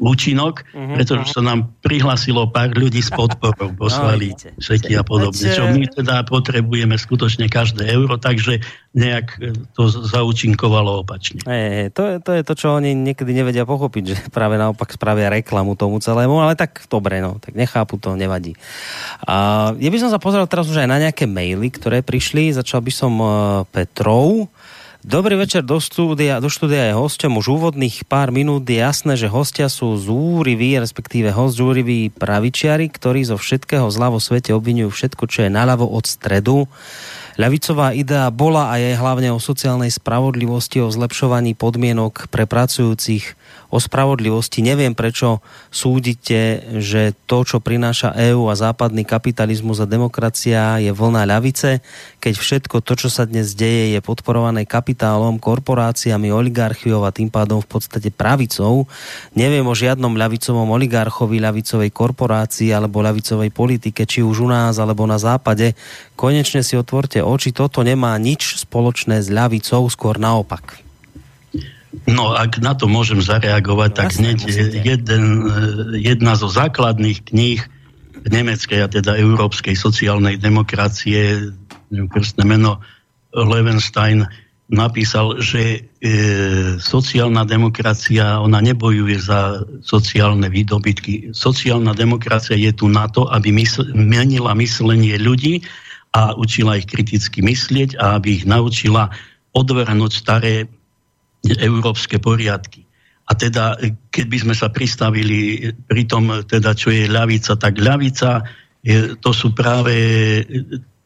účinok, 0.00 0.64
uh-huh, 0.64 0.96
pretože 0.96 1.28
uh-huh. 1.28 1.36
sa 1.36 1.40
nám 1.44 1.76
prihlasilo 1.84 2.48
pár 2.48 2.72
ľudí 2.72 3.04
s 3.04 3.12
podporou, 3.18 3.76
poslali 3.76 4.32
no, 4.32 4.56
šeky 4.56 4.96
a 4.96 5.04
podobne. 5.04 5.52
Čo 5.52 5.68
my 5.68 5.84
teda 5.92 6.24
potrebujeme 6.24 6.96
skutočne 6.96 7.52
každé 7.52 7.84
euro, 7.92 8.16
takže 8.16 8.64
nejak 8.96 9.26
e, 9.38 9.54
to 9.76 9.86
zaučinkovalo 9.86 11.04
opačne. 11.04 11.44
E, 11.44 11.92
to, 11.92 12.02
je, 12.02 12.14
to 12.24 12.30
je 12.34 12.42
to, 12.42 12.52
čo 12.56 12.66
oni 12.74 12.96
niekedy 12.96 13.30
nevedia 13.36 13.68
pochopiť, 13.68 14.04
že 14.08 14.16
práve 14.32 14.56
naopak 14.56 14.90
spravia 14.96 15.30
reklamu 15.30 15.76
tomu 15.76 16.00
celému, 16.00 16.40
ale 16.40 16.56
tak 16.56 16.82
dobre, 16.88 17.20
no, 17.20 17.38
tak 17.38 17.54
nechápu 17.54 18.00
to, 18.00 18.16
nevadí. 18.16 18.56
A, 19.28 19.70
ja 19.76 19.90
by 19.92 19.98
som 20.00 20.10
sa 20.10 20.18
pozrel 20.18 20.48
teraz 20.48 20.66
už 20.66 20.80
aj 20.80 20.88
na 20.88 20.98
nejaké 20.98 21.28
maily, 21.28 21.68
ktoré 21.70 22.00
prišli, 22.00 22.56
začal 22.56 22.80
by 22.80 22.92
som 22.92 23.12
uh, 23.20 23.62
Petrov, 23.68 24.48
Dobrý 25.00 25.32
večer 25.32 25.64
do 25.64 25.80
štúdia, 25.80 26.44
do 26.44 26.52
štúdia 26.52 26.92
je 26.92 26.98
hosťom. 27.00 27.40
Už 27.40 27.56
úvodných 27.56 28.04
pár 28.04 28.28
minút 28.28 28.68
je 28.68 28.84
jasné, 28.84 29.16
že 29.16 29.32
hostia 29.32 29.72
sú 29.72 29.96
zúriví, 29.96 30.76
respektíve 30.76 31.32
host 31.32 31.56
zúriví 31.56 32.12
pravičiari, 32.12 32.92
ktorí 32.92 33.24
zo 33.24 33.40
všetkého 33.40 33.88
zla 33.88 34.12
vo 34.12 34.20
svete 34.20 34.52
obvinujú 34.52 34.92
všetko, 34.92 35.24
čo 35.24 35.48
je 35.48 35.56
naľavo 35.56 35.88
od 35.88 36.04
stredu. 36.04 36.68
Ľavicová 37.40 37.96
idea 37.96 38.28
bola 38.28 38.68
a 38.68 38.76
je 38.76 38.92
hlavne 38.92 39.32
o 39.32 39.40
sociálnej 39.40 39.88
spravodlivosti, 39.88 40.84
o 40.84 40.92
zlepšovaní 40.92 41.56
podmienok 41.56 42.28
pre 42.28 42.44
pracujúcich 42.44 43.40
o 43.70 43.78
spravodlivosti. 43.78 44.60
Neviem, 44.60 44.92
prečo 44.98 45.38
súdite, 45.70 46.66
že 46.82 47.14
to, 47.24 47.46
čo 47.46 47.62
prináša 47.62 48.12
EÚ 48.18 48.50
a 48.50 48.58
západný 48.58 49.06
kapitalizmus 49.06 49.78
a 49.78 49.86
demokracia 49.86 50.82
je 50.82 50.90
vlna 50.90 51.22
ľavice, 51.24 51.78
keď 52.18 52.34
všetko 52.34 52.82
to, 52.82 52.92
čo 52.98 53.08
sa 53.08 53.24
dnes 53.24 53.54
deje, 53.54 53.94
je 53.94 54.00
podporované 54.02 54.66
kapitálom, 54.66 55.38
korporáciami, 55.38 56.34
oligarchiou 56.34 57.06
a 57.06 57.14
tým 57.14 57.30
pádom 57.30 57.62
v 57.62 57.70
podstate 57.70 58.10
pravicou. 58.10 58.90
Neviem 59.38 59.64
o 59.64 59.74
žiadnom 59.74 60.12
ľavicovom 60.18 60.66
oligarchovi, 60.74 61.38
ľavicovej 61.38 61.90
korporácii 61.94 62.74
alebo 62.74 63.00
ľavicovej 63.00 63.54
politike, 63.54 64.02
či 64.04 64.26
už 64.26 64.44
u 64.44 64.48
nás 64.50 64.82
alebo 64.82 65.06
na 65.06 65.16
západe. 65.16 65.78
Konečne 66.18 66.66
si 66.66 66.74
otvorte 66.74 67.22
oči, 67.22 67.54
toto 67.54 67.86
nemá 67.86 68.18
nič 68.18 68.58
spoločné 68.66 69.22
s 69.22 69.30
ľavicou, 69.30 69.86
skôr 69.86 70.18
naopak. 70.18 70.89
No, 72.06 72.38
ak 72.38 72.62
na 72.62 72.78
to 72.78 72.86
môžem 72.86 73.18
zareagovať, 73.18 73.90
tak 73.98 74.08
Jasné, 74.14 74.22
hneď 74.22 74.38
jeden, 74.86 75.24
jedna 75.98 76.38
zo 76.38 76.46
základných 76.46 77.26
kníh 77.26 77.60
nemeckej, 78.30 78.80
a 78.84 78.88
teda 78.88 79.18
európskej 79.18 79.74
sociálnej 79.74 80.38
demokracie, 80.38 81.50
krstné 81.90 82.46
meno, 82.46 82.78
Levenstein 83.34 84.26
napísal, 84.70 85.42
že 85.42 85.62
e, 85.74 85.78
sociálna 86.78 87.42
demokracia, 87.42 88.38
ona 88.38 88.62
nebojuje 88.62 89.18
za 89.18 89.66
sociálne 89.82 90.46
výdobytky. 90.46 91.34
Sociálna 91.34 91.90
demokracia 91.90 92.54
je 92.54 92.70
tu 92.70 92.86
na 92.86 93.10
to, 93.10 93.26
aby 93.26 93.50
mysl, 93.50 93.82
menila 93.98 94.54
myslenie 94.54 95.18
ľudí 95.18 95.66
a 96.14 96.38
učila 96.38 96.78
ich 96.78 96.86
kriticky 96.86 97.42
myslieť 97.42 97.98
a 97.98 98.18
aby 98.18 98.42
ich 98.42 98.44
naučila 98.46 99.10
odvrhnúť 99.54 100.12
staré 100.14 100.70
európske 101.44 102.20
poriadky. 102.20 102.84
A 103.30 103.38
teda, 103.38 103.78
keď 104.10 104.26
by 104.26 104.38
sme 104.42 104.54
sa 104.58 104.68
pristavili 104.74 105.70
pri 105.86 106.02
tom, 106.10 106.42
teda, 106.42 106.74
čo 106.74 106.90
je 106.90 107.06
ľavica, 107.06 107.54
tak 107.54 107.78
ľavica, 107.78 108.42
je, 108.82 109.14
to 109.22 109.30
sú 109.30 109.54
práve 109.54 109.94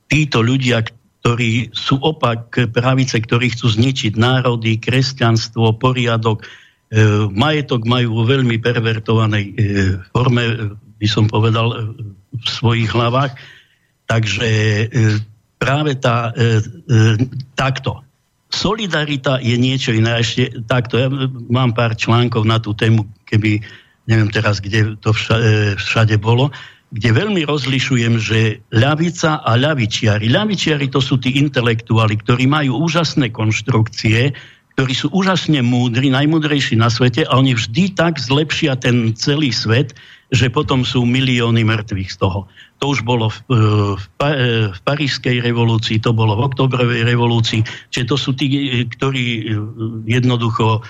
títo 0.09 0.41
ľudia, 0.41 0.80
ktorí 1.20 1.72
sú 1.72 2.01
opak 2.01 2.72
pravice, 2.72 3.20
ktorí 3.20 3.53
chcú 3.53 3.72
zničiť 3.72 4.16
národy, 4.16 4.80
kresťanstvo, 4.80 5.76
poriadok. 5.76 6.45
E, 6.45 6.45
majetok 7.28 7.85
majú 7.85 8.20
vo 8.20 8.24
veľmi 8.24 8.57
pervertovanej 8.61 9.45
e, 9.45 9.55
forme, 10.12 10.76
by 11.01 11.09
som 11.09 11.28
povedal, 11.28 11.72
e, 11.72 11.76
v 12.41 12.47
svojich 12.49 12.93
hlavách. 12.93 13.37
Takže 14.05 14.49
e, 14.49 14.87
práve 15.57 15.97
tá, 15.97 16.32
e, 16.37 16.61
e, 16.61 17.01
takto 17.57 18.05
solidarita 18.55 19.42
je 19.42 19.59
niečo 19.59 19.90
iné. 19.90 20.22
Ešte 20.22 20.62
takto, 20.64 20.94
ja 20.94 21.11
mám 21.50 21.74
pár 21.74 21.98
článkov 21.98 22.46
na 22.46 22.62
tú 22.62 22.70
tému, 22.70 23.11
keby, 23.26 23.59
neviem 24.07 24.30
teraz, 24.30 24.62
kde 24.62 24.94
to 25.02 25.11
všade, 25.11 25.74
všade 25.82 26.16
bolo, 26.22 26.55
kde 26.94 27.11
veľmi 27.11 27.42
rozlišujem, 27.42 28.22
že 28.22 28.62
ľavica 28.70 29.42
a 29.42 29.59
ľavičiari. 29.59 30.30
Ľavičiari 30.30 30.86
to 30.86 31.02
sú 31.02 31.18
tí 31.18 31.42
intelektuáli, 31.42 32.14
ktorí 32.22 32.46
majú 32.46 32.86
úžasné 32.86 33.34
konštrukcie, 33.34 34.30
ktorí 34.78 34.94
sú 34.94 35.11
úžasne 35.11 35.62
múdri, 35.62 36.11
najmúdrejší 36.14 36.78
na 36.78 36.90
svete 36.90 37.26
a 37.26 37.38
oni 37.38 37.59
vždy 37.59 37.98
tak 37.98 38.18
zlepšia 38.18 38.78
ten 38.78 39.11
celý 39.14 39.50
svet, 39.50 39.94
že 40.34 40.50
potom 40.50 40.82
sú 40.82 41.07
milióny 41.07 41.62
mŕtvych 41.62 42.11
z 42.11 42.16
toho. 42.18 42.46
To 42.85 42.93
už 42.93 43.01
bolo 43.01 43.32
v, 43.32 43.39
e, 43.49 43.57
v, 43.97 44.07
e, 44.20 44.68
v 44.68 44.78
Parížskej 44.85 45.41
revolúcii, 45.41 46.05
to 46.05 46.12
bolo 46.12 46.37
v 46.37 46.53
oktobrovej 46.53 47.09
revolúcii. 47.09 47.64
Čiže 47.89 48.05
to 48.12 48.16
sú 48.20 48.37
tí, 48.37 48.45
e, 48.53 48.85
ktorí 48.85 49.49
jednoducho 50.05 50.85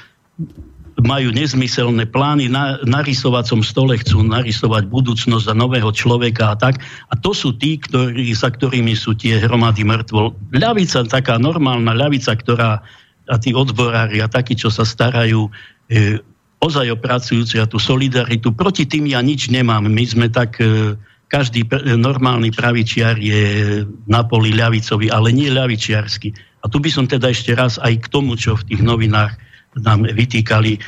majú 0.98 1.30
nezmyselné 1.30 2.10
plány, 2.10 2.50
na, 2.50 2.82
na 2.82 3.06
rysovacom 3.06 3.62
stole 3.62 3.94
chcú 4.02 4.26
narysovať 4.26 4.90
budúcnosť 4.90 5.46
za 5.46 5.54
nového 5.54 5.94
človeka 5.94 6.50
a 6.50 6.58
tak. 6.58 6.82
A 6.82 7.14
to 7.14 7.30
sú 7.30 7.54
tí, 7.54 7.78
ktorí, 7.78 8.34
za 8.34 8.50
ktorými 8.50 8.98
sú 8.98 9.14
tie 9.14 9.38
hromady 9.38 9.86
mŕtvol. 9.86 10.34
Ľavica, 10.50 11.06
taká 11.06 11.38
normálna 11.38 11.94
ľavica, 11.94 12.34
ktorá 12.34 12.82
a 13.30 13.36
tí 13.38 13.54
odborári 13.54 14.18
a 14.18 14.26
takí, 14.26 14.58
čo 14.58 14.68
sa 14.68 14.82
starajú 14.82 15.46
e, 15.88 16.18
ozaj 16.58 16.90
o 16.92 16.98
pracujúci 16.98 17.56
a 17.62 17.70
tú 17.70 17.80
solidaritu. 17.80 18.50
Proti 18.50 18.84
tým 18.84 19.08
ja 19.08 19.22
nič 19.24 19.48
nemám. 19.48 19.86
My 19.86 20.04
sme 20.04 20.26
tak, 20.28 20.60
e, 20.60 20.98
každý 21.28 21.66
normálny 21.98 22.54
pravičiar 22.54 23.18
je 23.18 23.82
na 24.06 24.22
poli 24.24 24.54
ľavicový, 24.54 25.10
ale 25.10 25.34
nie 25.34 25.50
ľavičiarsky. 25.50 26.30
A 26.62 26.70
tu 26.70 26.80
by 26.80 26.90
som 26.92 27.04
teda 27.04 27.32
ešte 27.32 27.52
raz 27.52 27.76
aj 27.80 28.06
k 28.06 28.10
tomu, 28.12 28.38
čo 28.38 28.56
v 28.56 28.66
tých 28.72 28.82
novinách 28.84 29.36
nám 29.80 30.06
vytýkali 30.06 30.78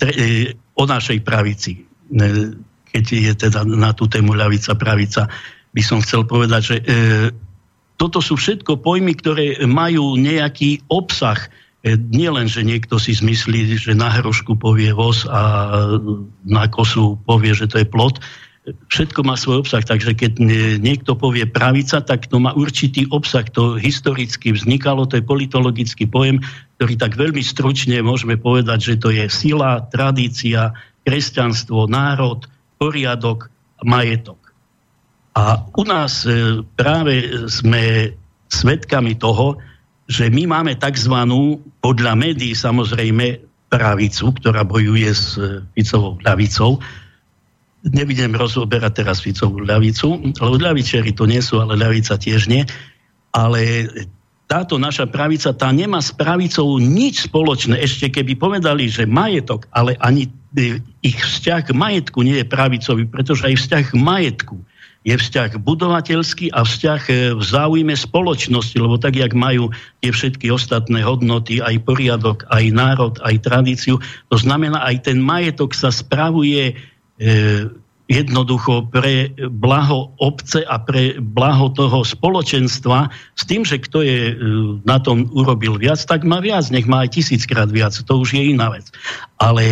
tre- 0.00 0.16
e, 0.16 0.26
o 0.74 0.84
našej 0.88 1.20
pravici. 1.22 1.78
E, 1.78 1.82
keď 2.88 3.04
je 3.04 3.32
teda 3.48 3.60
na 3.68 3.92
tú 3.92 4.08
tému 4.08 4.34
ľavica, 4.34 4.74
pravica, 4.74 5.28
by 5.72 5.82
som 5.84 6.00
chcel 6.00 6.24
povedať, 6.24 6.62
že 6.64 6.76
e, 6.80 6.84
toto 8.00 8.18
sú 8.24 8.40
všetko 8.40 8.80
pojmy, 8.80 9.12
ktoré 9.14 9.62
majú 9.68 10.16
nejaký 10.16 10.88
obsah 10.90 11.38
E, 11.82 11.98
nie 11.98 12.30
len, 12.30 12.46
že 12.46 12.62
niekto 12.62 12.94
si 13.02 13.10
zmyslí, 13.10 13.74
že 13.74 13.98
na 13.98 14.06
hrošku 14.06 14.54
povie 14.54 14.94
voz 14.94 15.26
a 15.26 15.42
na 16.46 16.70
kosu 16.70 17.18
povie, 17.26 17.58
že 17.58 17.66
to 17.66 17.82
je 17.82 17.86
plot. 17.90 18.22
Všetko 18.62 19.26
má 19.26 19.34
svoj 19.34 19.66
obsah, 19.66 19.82
takže 19.82 20.14
keď 20.14 20.38
niekto 20.78 21.18
povie 21.18 21.50
pravica, 21.50 21.98
tak 21.98 22.30
to 22.30 22.38
má 22.38 22.54
určitý 22.54 23.10
obsah. 23.10 23.42
To 23.58 23.74
historicky 23.74 24.54
vznikalo, 24.54 25.10
to 25.10 25.18
je 25.18 25.26
politologický 25.26 26.06
pojem, 26.06 26.38
ktorý 26.78 26.94
tak 26.94 27.18
veľmi 27.18 27.42
stručne 27.42 27.98
môžeme 28.06 28.38
povedať, 28.38 28.94
že 28.94 28.94
to 29.02 29.10
je 29.10 29.26
sila, 29.26 29.82
tradícia, 29.90 30.70
kresťanstvo, 31.02 31.90
národ, 31.90 32.46
poriadok, 32.78 33.50
majetok. 33.82 34.38
A 35.34 35.58
u 35.74 35.82
nás 35.82 36.22
e, 36.22 36.62
práve 36.76 37.48
sme 37.50 38.14
svedkami 38.46 39.16
toho, 39.16 39.58
že 40.06 40.28
my 40.28 40.44
máme 40.46 40.76
tzv. 40.76 41.16
podľa 41.80 42.12
médií 42.14 42.52
samozrejme 42.52 43.40
pravicu, 43.72 44.36
ktorá 44.36 44.62
bojuje 44.62 45.08
s 45.08 45.40
e, 45.40 45.64
Ficovou 45.72 46.20
ľavicou. 46.20 46.78
Nebudem 47.82 48.38
rozoberať 48.38 49.02
teraz 49.02 49.18
Ficovú 49.18 49.62
ľavicu, 49.62 50.34
lebo 50.38 50.54
ľavičeri 50.54 51.10
to 51.18 51.26
nie 51.26 51.42
sú, 51.42 51.58
ale 51.58 51.74
ľavica 51.74 52.14
tiež 52.14 52.46
nie. 52.46 52.62
Ale 53.34 53.90
táto 54.52 54.76
naša 54.76 55.08
pravica, 55.08 55.56
tá 55.56 55.72
nemá 55.72 56.04
s 56.04 56.12
pravicou 56.12 56.76
nič 56.76 57.24
spoločné. 57.24 57.80
Ešte 57.80 58.12
keby 58.12 58.36
povedali, 58.36 58.84
že 58.84 59.08
majetok, 59.08 59.64
ale 59.72 59.96
ani 59.96 60.28
e, 60.52 60.76
ich 61.00 61.16
vzťah 61.16 61.72
k 61.72 61.76
majetku 61.76 62.20
nie 62.20 62.36
je 62.36 62.46
pravicový, 62.46 63.08
pretože 63.08 63.48
aj 63.48 63.54
vzťah 63.56 63.84
k 63.88 63.94
majetku 63.96 64.60
je 65.02 65.16
vzťah 65.18 65.56
budovateľský 65.56 66.52
a 66.52 66.68
vzťah 66.68 67.02
e, 67.08 67.12
v 67.32 67.42
záujme 67.42 67.96
spoločnosti, 67.96 68.76
lebo 68.76 69.00
tak, 69.00 69.16
jak 69.16 69.32
majú 69.32 69.72
tie 70.04 70.12
všetky 70.12 70.52
ostatné 70.52 71.00
hodnoty, 71.00 71.64
aj 71.64 71.88
poriadok, 71.88 72.44
aj 72.52 72.64
národ, 72.76 73.14
aj 73.24 73.40
tradíciu, 73.40 74.04
to 74.28 74.36
znamená, 74.36 74.84
aj 74.84 75.08
ten 75.08 75.16
majetok 75.16 75.72
sa 75.72 75.88
spravuje 75.88 76.76
jednoducho 78.12 78.92
pre 78.92 79.32
blaho 79.48 80.12
obce 80.20 80.66
a 80.68 80.76
pre 80.76 81.16
blaho 81.16 81.72
toho 81.72 82.04
spoločenstva 82.04 83.08
s 83.38 83.42
tým, 83.48 83.64
že 83.64 83.80
kto 83.80 84.04
je 84.04 84.20
e, 84.30 84.34
na 84.84 85.00
tom 85.00 85.30
urobil 85.32 85.80
viac, 85.80 86.02
tak 86.04 86.26
má 86.26 86.42
viac, 86.44 86.68
nech 86.68 86.84
má 86.84 87.08
aj 87.08 87.16
tisíckrát 87.16 87.72
viac, 87.72 87.96
to 87.96 88.12
už 88.20 88.36
je 88.36 88.52
iná 88.52 88.68
vec. 88.68 88.90
Ale 89.40 89.64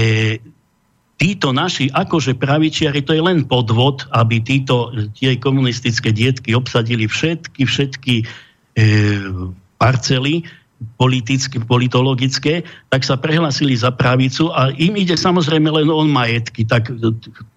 títo 1.20 1.52
naši 1.52 1.92
akože 1.92 2.38
pravičiari, 2.40 3.04
to 3.04 3.12
je 3.12 3.20
len 3.20 3.44
podvod, 3.44 4.08
aby 4.16 4.40
títo 4.40 4.94
tie 5.12 5.36
komunistické 5.36 6.14
dietky 6.14 6.56
obsadili 6.56 7.04
všetky, 7.04 7.68
všetky 7.68 8.14
e, 8.22 8.24
parcely 9.76 10.48
politické, 10.96 11.60
politologické, 11.60 12.64
tak 12.88 13.04
sa 13.04 13.20
prehlasili 13.20 13.76
za 13.76 13.92
pravicu 13.92 14.48
a 14.48 14.72
im 14.72 14.96
ide 14.96 15.12
samozrejme 15.12 15.68
len 15.68 15.88
o 15.92 16.00
majetky. 16.08 16.64
Tak 16.64 16.88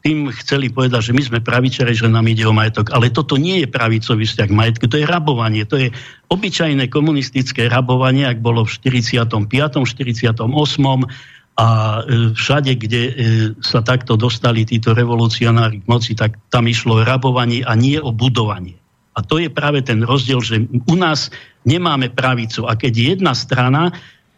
tým 0.03 0.27
chceli 0.43 0.67
povedať, 0.67 1.11
že 1.11 1.15
my 1.15 1.23
sme 1.23 1.39
pravičari, 1.39 1.95
že 1.95 2.11
nám 2.11 2.27
ide 2.27 2.43
o 2.43 2.55
majetok. 2.55 2.91
Ale 2.91 3.11
toto 3.15 3.39
nie 3.39 3.63
je 3.63 3.67
pravicový 3.71 4.27
vzťah 4.27 4.49
majetky, 4.51 4.85
to 4.91 4.99
je 4.99 5.07
rabovanie. 5.07 5.63
To 5.71 5.79
je 5.79 5.87
obyčajné 6.27 6.91
komunistické 6.91 7.71
rabovanie, 7.71 8.27
ak 8.27 8.43
bolo 8.43 8.67
v 8.67 8.71
45., 8.75 9.23
48., 9.31 10.43
a 11.53 12.01
e, 12.01 12.33
všade, 12.33 12.71
kde 12.81 13.01
e, 13.05 13.13
sa 13.61 13.85
takto 13.85 14.17
dostali 14.17 14.65
títo 14.65 14.97
revolucionári 14.97 15.85
k 15.85 15.89
moci, 15.89 16.17
tak 16.17 16.41
tam 16.49 16.65
išlo 16.65 16.97
o 16.97 17.05
rabovanie 17.05 17.61
a 17.61 17.77
nie 17.77 18.01
o 18.01 18.09
budovanie. 18.09 18.81
A 19.13 19.21
to 19.21 19.37
je 19.37 19.53
práve 19.53 19.85
ten 19.85 20.01
rozdiel, 20.01 20.41
že 20.41 20.65
u 20.65 20.95
nás 20.97 21.29
nemáme 21.63 22.11
pravicu. 22.11 22.67
A 22.67 22.77
keď 22.77 23.15
jedna 23.15 23.33
strana, 23.33 23.91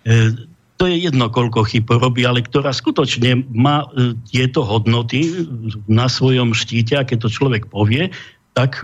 e, 0.06 0.34
to 0.76 0.86
je 0.90 1.08
jedno, 1.08 1.32
koľko 1.32 1.64
chyb 1.66 1.88
robí, 1.88 2.28
ale 2.28 2.44
ktorá 2.44 2.76
skutočne 2.76 3.48
má 3.56 3.88
tieto 4.28 4.66
hodnoty 4.68 5.48
na 5.88 6.12
svojom 6.12 6.52
štíte, 6.52 7.00
a 7.00 7.08
keď 7.08 7.26
to 7.26 7.30
človek 7.32 7.72
povie, 7.72 8.12
tak 8.52 8.84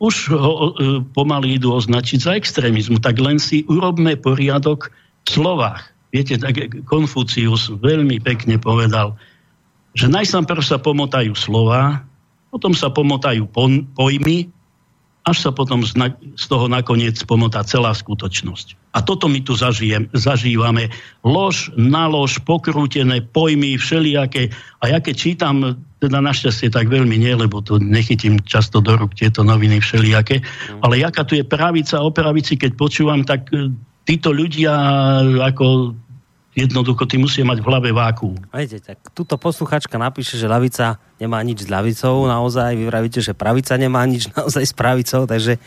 už 0.00 0.14
ho 0.32 0.72
pomaly 1.12 1.60
idú 1.60 1.76
označiť 1.76 2.18
za 2.20 2.32
extrémizmu. 2.36 3.00
Tak 3.00 3.20
len 3.20 3.36
si 3.36 3.64
urobme 3.68 4.16
poriadok 4.16 4.88
v 4.88 5.28
slovách 5.28 5.96
Viete, 6.16 6.40
tak 6.40 6.56
Konfucius 6.88 7.68
veľmi 7.68 8.22
pekne 8.24 8.56
povedal, 8.56 9.12
že 9.92 10.08
najsám 10.08 10.48
prv 10.48 10.64
sa 10.64 10.80
pomotajú 10.80 11.36
slova, 11.36 12.00
potom 12.48 12.72
sa 12.72 12.88
pomotajú 12.88 13.44
pojmy, 13.92 14.48
až 15.26 15.42
sa 15.42 15.50
potom 15.50 15.82
z 15.82 16.44
toho 16.46 16.70
nakoniec 16.70 17.18
pomotá 17.26 17.66
celá 17.66 17.90
skutočnosť. 17.90 18.78
A 18.94 19.02
toto 19.02 19.26
my 19.26 19.42
tu 19.42 19.58
zažijem, 19.58 20.06
zažívame. 20.14 20.88
Lož 21.26 21.74
na 21.74 22.06
lož, 22.06 22.38
pokrútené 22.46 23.26
pojmy, 23.34 23.74
všelijaké. 23.74 24.54
A 24.80 24.94
ja 24.94 25.02
keď 25.02 25.14
čítam, 25.18 25.82
teda 25.98 26.22
našťastie 26.22 26.70
tak 26.70 26.86
veľmi 26.86 27.18
nie, 27.18 27.34
lebo 27.34 27.58
to 27.58 27.82
nechytím 27.82 28.38
často 28.46 28.78
do 28.78 28.94
rúk 28.94 29.18
tieto 29.18 29.42
noviny 29.42 29.82
všelijaké, 29.82 30.40
mm. 30.40 30.86
ale 30.86 31.02
jaká 31.02 31.26
tu 31.26 31.34
je 31.34 31.42
pravica 31.42 31.98
o 31.98 32.14
pravici, 32.14 32.54
keď 32.54 32.78
počúvam, 32.78 33.26
tak 33.26 33.50
e, 33.50 33.74
títo 34.06 34.30
ľudia 34.30 34.72
ako 35.42 35.96
Jednoducho, 36.56 37.04
ty 37.04 37.20
musia 37.20 37.44
mať 37.44 37.60
v 37.60 37.68
hlave 37.68 37.92
váku. 37.92 38.32
Viete, 38.48 38.80
tak 38.80 38.96
túto 39.12 39.36
posluchačka 39.36 40.00
napíše, 40.00 40.40
že 40.40 40.48
lavica 40.48 40.96
nemá 41.20 41.44
nič 41.44 41.68
s 41.68 41.70
ľavicou, 41.70 42.24
naozaj, 42.24 42.72
vy 42.72 42.88
vravíte, 42.88 43.20
že 43.20 43.36
pravica 43.36 43.76
nemá 43.76 44.00
nič 44.08 44.30
naozaj 44.36 44.64
s 44.64 44.72
pravicou, 44.72 45.28
takže 45.28 45.60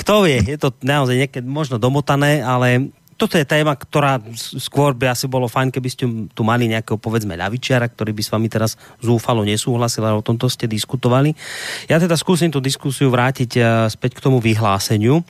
kto 0.00 0.24
vie, 0.24 0.40
je 0.40 0.56
to 0.56 0.72
naozaj 0.80 1.12
niekedy 1.12 1.44
možno 1.44 1.76
domotané, 1.76 2.40
ale 2.40 2.88
toto 3.20 3.36
je 3.36 3.44
téma, 3.44 3.76
ktorá 3.76 4.18
skôr 4.58 4.96
by 4.96 5.12
asi 5.12 5.28
bolo 5.28 5.44
fajn, 5.44 5.70
keby 5.70 5.88
ste 5.92 6.04
tu 6.32 6.42
mali 6.42 6.72
nejakého, 6.72 6.96
povedzme, 6.96 7.36
ľavičiara, 7.36 7.92
ktorý 7.92 8.16
by 8.16 8.22
s 8.24 8.32
vami 8.32 8.48
teraz 8.48 8.70
zúfalo 9.04 9.44
nesúhlasil, 9.44 10.02
ale 10.02 10.18
o 10.18 10.24
tomto 10.24 10.48
ste 10.48 10.64
diskutovali. 10.64 11.36
Ja 11.86 12.00
teda 12.00 12.16
skúsim 12.16 12.48
tú 12.48 12.64
diskusiu 12.64 13.12
vrátiť 13.12 13.50
eh, 13.60 13.64
späť 13.92 14.18
k 14.18 14.24
tomu 14.24 14.40
vyhláseniu, 14.40 15.22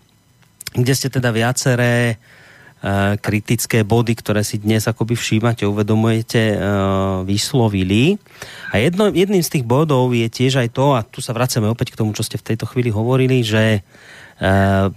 kde 0.73 0.93
ste 0.97 1.12
teda 1.12 1.29
viaceré 1.29 2.16
eh, 2.16 2.44
kritické 3.16 3.81
body, 3.81 4.12
ktoré 4.12 4.44
si 4.44 4.61
dnes 4.61 4.85
akoby 4.85 5.16
všímate, 5.16 5.65
uvedomujete, 5.65 6.43
eh, 6.52 6.59
vyslovili. 7.24 8.20
A 8.77 8.82
jedno, 8.82 9.09
jedným 9.09 9.40
z 9.40 9.52
tých 9.56 9.65
bodov 9.65 10.12
je 10.12 10.28
tiež 10.28 10.61
aj 10.61 10.69
to, 10.77 10.93
a 10.93 11.01
tu 11.01 11.24
sa 11.24 11.32
vraceme 11.32 11.65
opäť 11.65 11.97
k 11.97 11.98
tomu, 12.05 12.12
čo 12.12 12.20
ste 12.20 12.36
v 12.36 12.52
tejto 12.52 12.69
chvíli 12.69 12.93
hovorili, 12.93 13.40
že 13.40 13.81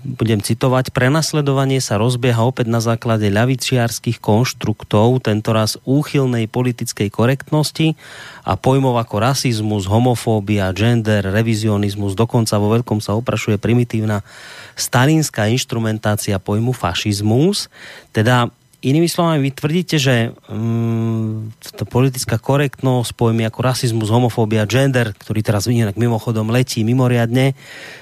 budem 0.02 0.42
citovať, 0.42 0.90
prenasledovanie 0.90 1.78
sa 1.78 2.02
rozbieha 2.02 2.42
opäť 2.42 2.74
na 2.74 2.82
základe 2.82 3.30
ľavičiarských 3.30 4.18
konštruktov, 4.18 5.22
tentoraz 5.22 5.78
úchylnej 5.86 6.50
politickej 6.50 7.14
korektnosti 7.14 7.94
a 8.42 8.58
pojmov 8.58 8.98
ako 8.98 9.16
rasizmus, 9.22 9.86
homofóbia, 9.86 10.74
gender, 10.74 11.22
revizionizmus, 11.22 12.18
dokonca 12.18 12.58
vo 12.58 12.74
veľkom 12.74 12.98
sa 12.98 13.14
oprašuje 13.14 13.62
primitívna 13.62 14.26
stalinská 14.74 15.46
inštrumentácia 15.54 16.42
pojmu 16.42 16.74
fašizmus. 16.74 17.70
Teda 18.10 18.50
Inými 18.88 19.12
slovami, 19.12 19.44
vy 19.44 19.52
tvrdíte, 19.52 20.00
že 20.00 20.32
um, 20.48 21.52
tá 21.60 21.84
politická 21.84 22.40
korektnosť, 22.40 23.20
pojmy 23.20 23.44
ako 23.52 23.60
rasizmus, 23.60 24.08
homofóbia, 24.08 24.64
gender, 24.64 25.12
ktorý 25.12 25.44
teraz 25.44 25.68
inak 25.68 26.00
mimochodom 26.00 26.48
letí 26.48 26.88
mimoriadne, 26.88 27.52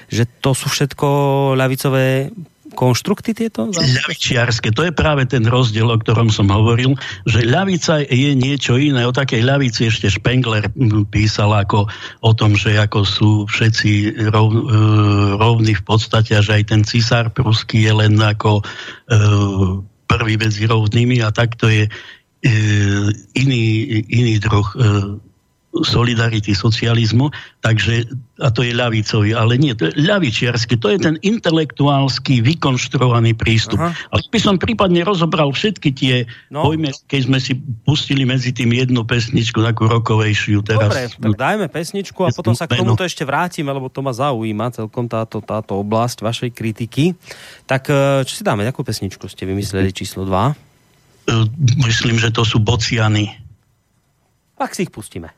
že 0.06 0.30
to 0.38 0.54
sú 0.54 0.70
všetko 0.70 1.06
ľavicové 1.58 2.30
konštrukty 2.76 3.32
tieto? 3.32 3.72
Ľavičiarske, 3.72 4.70
to 4.70 4.86
je 4.86 4.92
práve 4.92 5.24
ten 5.26 5.42
rozdiel, 5.48 5.88
o 5.88 5.98
ktorom 5.98 6.28
som 6.28 6.52
hovoril, 6.52 6.94
že 7.24 7.42
ľavica 7.48 8.04
je 8.04 8.36
niečo 8.36 8.76
iné. 8.76 9.08
O 9.08 9.16
takej 9.16 9.42
ľavici 9.42 9.88
ešte 9.88 10.12
Spengler 10.12 10.68
písal 11.08 11.56
ako 11.56 11.88
o 12.20 12.30
tom, 12.36 12.54
že 12.54 12.76
ako 12.76 13.00
sú 13.02 13.30
všetci 13.48 14.22
rov, 14.28 14.48
e, 14.52 14.60
rovní 15.40 15.72
v 15.72 15.82
podstate 15.82 16.36
a 16.36 16.44
že 16.44 16.62
aj 16.62 16.64
ten 16.68 16.82
cisár 16.84 17.32
pruský 17.32 17.82
je 17.88 17.92
len 17.96 18.14
ako 18.20 18.60
e, 18.60 18.64
prvý 20.06 20.38
medzi 20.38 20.66
rovnými 20.66 21.22
a 21.22 21.30
takto 21.30 21.68
je 21.68 21.86
e, 21.86 21.90
iný, 23.34 23.62
iný 24.06 24.38
druh 24.38 24.66
e, 24.74 24.78
solidarity, 25.82 26.54
socializmu, 26.54 27.28
takže, 27.60 28.06
a 28.40 28.48
to 28.54 28.62
je 28.62 28.72
ľavicový, 28.72 29.34
ale 29.34 29.58
nie, 29.60 29.74
to 29.74 29.90
je 29.90 29.98
ľavičiarsky, 29.98 30.78
to 30.78 30.92
je 30.94 30.98
ten 31.02 31.16
intelektuálsky, 31.20 32.40
vykonštruovaný 32.40 33.34
prístup. 33.34 33.82
Aha. 33.82 33.92
Ale 34.12 34.20
by 34.30 34.40
som 34.40 34.54
prípadne 34.56 35.02
rozobral 35.02 35.50
všetky 35.52 35.90
tie 35.92 36.14
no. 36.48 36.64
pojmy, 36.64 36.94
keď 37.10 37.20
sme 37.26 37.38
si 37.42 37.58
pustili 37.84 38.22
medzi 38.22 38.54
tým 38.54 38.72
jednu 38.72 39.02
pesničku, 39.04 39.60
takú 39.60 39.90
rokovejšiu 39.90 40.62
teraz. 40.62 40.88
Dobre, 40.92 41.02
tak 41.10 41.34
dajme 41.34 41.66
pesničku 41.66 42.20
a 42.22 42.30
potom 42.32 42.54
sa 42.54 42.70
k 42.70 42.78
tomuto 42.78 43.02
ešte 43.02 43.26
vrátime, 43.26 43.72
lebo 43.72 43.90
to 43.90 44.00
ma 44.04 44.14
zaujíma 44.14 44.72
celkom 44.72 45.10
táto, 45.10 45.42
táto 45.42 45.80
oblasť 45.80 46.22
vašej 46.22 46.50
kritiky. 46.54 47.16
Tak 47.66 47.82
e, 47.90 48.22
čo 48.28 48.34
si 48.38 48.42
dáme, 48.44 48.62
akú 48.68 48.86
pesničku 48.86 49.26
ste 49.26 49.48
vymysleli 49.48 49.90
číslo 49.90 50.22
2? 50.28 50.54
E, 51.26 51.34
myslím, 51.82 52.22
že 52.22 52.30
to 52.30 52.46
sú 52.46 52.62
bociany. 52.62 53.34
Tak 54.56 54.72
si 54.72 54.88
ich 54.88 54.92
pustíme. 54.92 55.28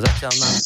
Zatiaľ 0.00 0.32
nám... 0.40 0.56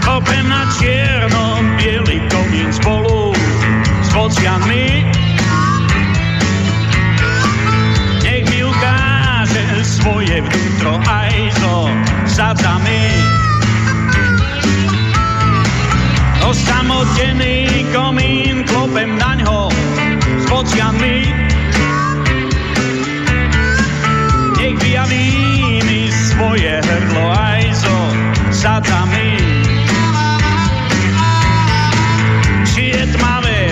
Kope 0.00 0.38
na 0.48 0.62
čierno, 0.80 1.60
bielý 1.76 2.24
komín 2.32 2.72
spolu 2.72 3.36
s 4.00 4.08
vocianmi. 4.16 5.12
Nech 8.24 8.44
mi 8.48 8.60
ukáže 8.64 9.64
svoje 9.84 10.40
vnútro 10.40 10.96
aj 11.04 11.34
so 11.60 11.92
sadzami. 12.24 13.04
Osamotený 16.48 17.84
komín, 17.92 18.64
klopem 18.64 19.20
na 19.20 19.36
ňo 19.36 19.68
očiami. 20.58 21.18
Nech 24.58 24.76
vyjaví 24.82 25.26
mi 25.86 26.10
svoje 26.10 26.82
hrdlo 26.82 27.24
aj 27.30 27.62
so 27.78 27.96
sadzami. 28.50 29.38
Či 32.66 32.82
je 32.94 33.04
tmavé, 33.14 33.62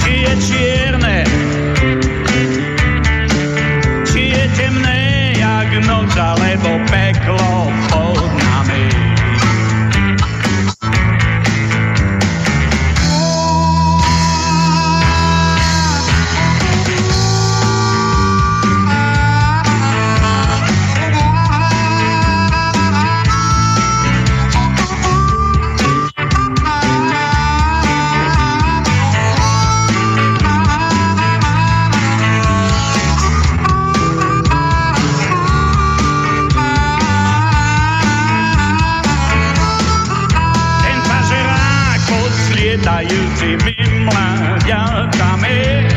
či 0.00 0.12
je 0.24 0.32
čierne, 0.40 1.18
či 4.08 4.22
je 4.32 4.44
temné 4.56 5.00
jak 5.36 5.68
noc 5.84 6.12
alebo 6.16 6.80
peklo 6.88 7.68
lietajícimi 42.84 44.04
mláďatami. 44.04 45.88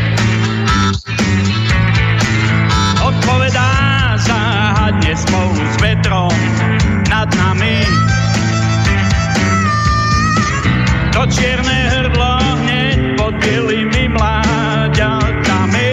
Odpovedá 3.04 3.72
záhadne 4.24 5.12
spolu 5.20 5.60
s 5.68 5.76
vetrom 5.84 6.32
nad 7.12 7.28
nami. 7.36 7.84
To 11.12 11.28
čierne 11.28 11.78
hrdlo 11.92 12.32
hneď 12.64 13.20
pod 13.20 13.36
bielými 13.44 14.08
mláďatami. 14.16 15.92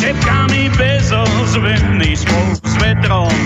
Šepkami 0.00 0.72
bezozvemný 0.80 2.16
spolu 2.16 2.56
s 2.56 2.74
vetrom 2.80 3.36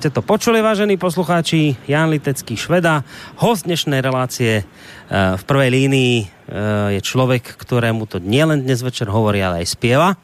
ste 0.00 0.08
to 0.08 0.24
počuli, 0.24 0.64
vážení 0.64 0.96
poslucháči, 0.96 1.76
Jan 1.84 2.08
Litecký 2.08 2.56
Šveda. 2.56 3.04
Host 3.36 3.68
dnešnej 3.68 4.00
relácie 4.00 4.52
e, 4.56 4.64
v 5.12 5.42
prvej 5.44 5.68
línii 5.76 6.16
e, 6.24 6.26
je 6.96 7.00
človek, 7.04 7.44
ktorému 7.44 8.08
to 8.08 8.16
nielen 8.16 8.64
dnes 8.64 8.80
večer 8.80 9.12
hovorí, 9.12 9.44
ale 9.44 9.60
aj 9.60 9.76
spieva. 9.76 10.16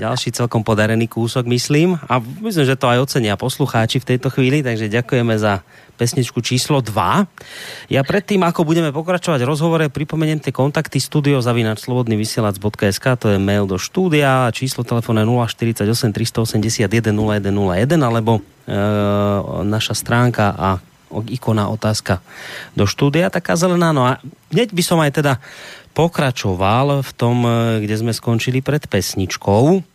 Ďalší 0.00 0.32
celkom 0.32 0.64
podarený 0.64 1.04
kúsok, 1.04 1.44
myslím. 1.52 2.00
A 2.08 2.16
myslím, 2.18 2.64
že 2.64 2.80
to 2.80 2.88
aj 2.88 3.04
ocenia 3.04 3.36
poslucháči 3.36 4.00
v 4.00 4.16
tejto 4.16 4.32
chvíli, 4.32 4.64
takže 4.64 4.88
ďakujeme 4.88 5.36
za 5.36 5.60
pesničku 6.00 6.40
číslo 6.40 6.80
2. 6.80 7.92
Ja 7.92 8.00
predtým, 8.00 8.40
ako 8.40 8.64
budeme 8.64 8.88
pokračovať 8.88 9.44
v 9.44 9.50
rozhovore, 9.52 9.84
pripomeniem 9.92 10.40
tie 10.40 10.50
kontakty 10.50 10.98
studiozavinačslobodnyvysielac.sk, 10.98 13.06
to 13.20 13.36
je 13.36 13.38
mail 13.38 13.68
do 13.68 13.76
štúdia, 13.76 14.48
číslo 14.56 14.80
telefónne 14.82 15.28
048 15.28 15.84
381 15.84 16.88
0101, 16.88 18.00
alebo 18.00 18.40
e, 18.40 18.42
naša 19.62 19.92
stránka 19.92 20.56
a 20.56 20.80
ikona 21.28 21.68
otázka 21.68 22.24
do 22.72 22.88
štúdia, 22.88 23.28
taká 23.28 23.52
zelená. 23.52 23.92
No 23.92 24.08
a 24.08 24.16
hneď 24.48 24.72
by 24.72 24.82
som 24.82 24.96
aj 25.04 25.20
teda 25.20 25.36
pokračoval 25.92 27.04
v 27.04 27.10
tom, 27.12 27.44
e, 27.44 27.50
kde 27.84 27.94
sme 28.00 28.12
skončili 28.16 28.64
pred 28.64 28.88
pesničkou 28.88 29.91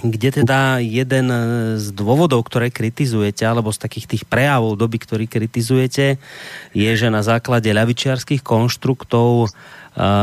kde 0.00 0.42
teda 0.42 0.80
jeden 0.80 1.28
z 1.76 1.86
dôvodov, 1.92 2.48
ktoré 2.48 2.72
kritizujete, 2.72 3.44
alebo 3.44 3.68
z 3.68 3.82
takých 3.84 4.06
tých 4.16 4.24
prejavov 4.24 4.80
doby, 4.80 4.96
ktorý 4.96 5.24
kritizujete, 5.28 6.16
je, 6.72 6.90
že 6.96 7.08
na 7.12 7.20
základe 7.20 7.68
ľavičiarských 7.68 8.40
konštruktov 8.40 9.52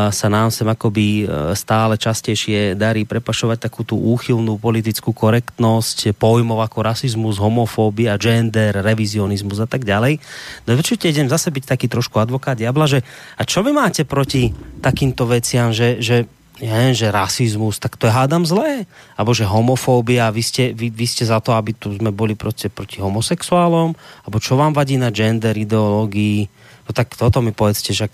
sa 0.09 0.27
nám 0.33 0.49
sem 0.49 0.65
akoby 0.65 1.29
e, 1.29 1.53
stále 1.53 1.93
častejšie 1.93 2.73
darí 2.73 3.05
prepašovať 3.05 3.69
takú 3.69 3.85
tú 3.85 4.01
úchylnú 4.01 4.57
politickú 4.57 5.13
korektnosť 5.13 6.17
pojmov 6.17 6.65
ako 6.65 6.81
rasizmus, 6.81 7.37
homofóbia, 7.37 8.17
gender, 8.17 8.73
revizionizmus 8.81 9.61
a 9.61 9.69
tak 9.69 9.85
ďalej. 9.85 10.17
No 10.65 10.73
určite 10.73 11.13
idem 11.13 11.29
zase 11.29 11.53
byť 11.53 11.69
taký 11.69 11.85
trošku 11.85 12.17
advokát 12.17 12.57
diabla, 12.57 12.89
že 12.89 13.05
a 13.37 13.45
čo 13.45 13.61
vy 13.61 13.69
máte 13.69 14.09
proti 14.09 14.49
takýmto 14.81 15.29
veciam, 15.29 15.69
že, 15.69 16.01
že 16.01 16.25
ja 16.59 16.91
že 16.91 17.07
rasizmus, 17.07 17.79
tak 17.79 17.95
to 17.95 18.11
je 18.11 18.13
hádam 18.13 18.43
zlé. 18.43 18.83
Abo 19.15 19.31
že 19.31 19.47
homofóbia, 19.47 20.27
vy 20.27 20.43
ste, 20.43 20.63
vy, 20.75 20.91
vy 20.91 21.05
ste 21.07 21.23
za 21.23 21.39
to, 21.39 21.55
aby 21.55 21.71
tu 21.71 21.95
sme 21.95 22.11
boli 22.11 22.35
proste 22.35 22.67
proti 22.67 22.99
homosexuálom, 22.99 23.95
alebo 24.27 24.37
čo 24.43 24.59
vám 24.59 24.75
vadí 24.75 24.99
na 24.99 25.07
gender 25.09 25.55
ideológii, 25.55 26.51
no 26.83 26.91
tak 26.91 27.15
toto 27.15 27.39
mi 27.39 27.55
povedzte, 27.55 27.95
však, 27.95 28.11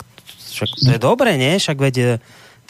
však 0.54 0.70
to 0.78 0.90
je 0.94 1.00
dobre, 1.02 1.34
nie? 1.34 1.58
Však 1.58 1.78
veď 1.78 1.94
e, 1.98 2.06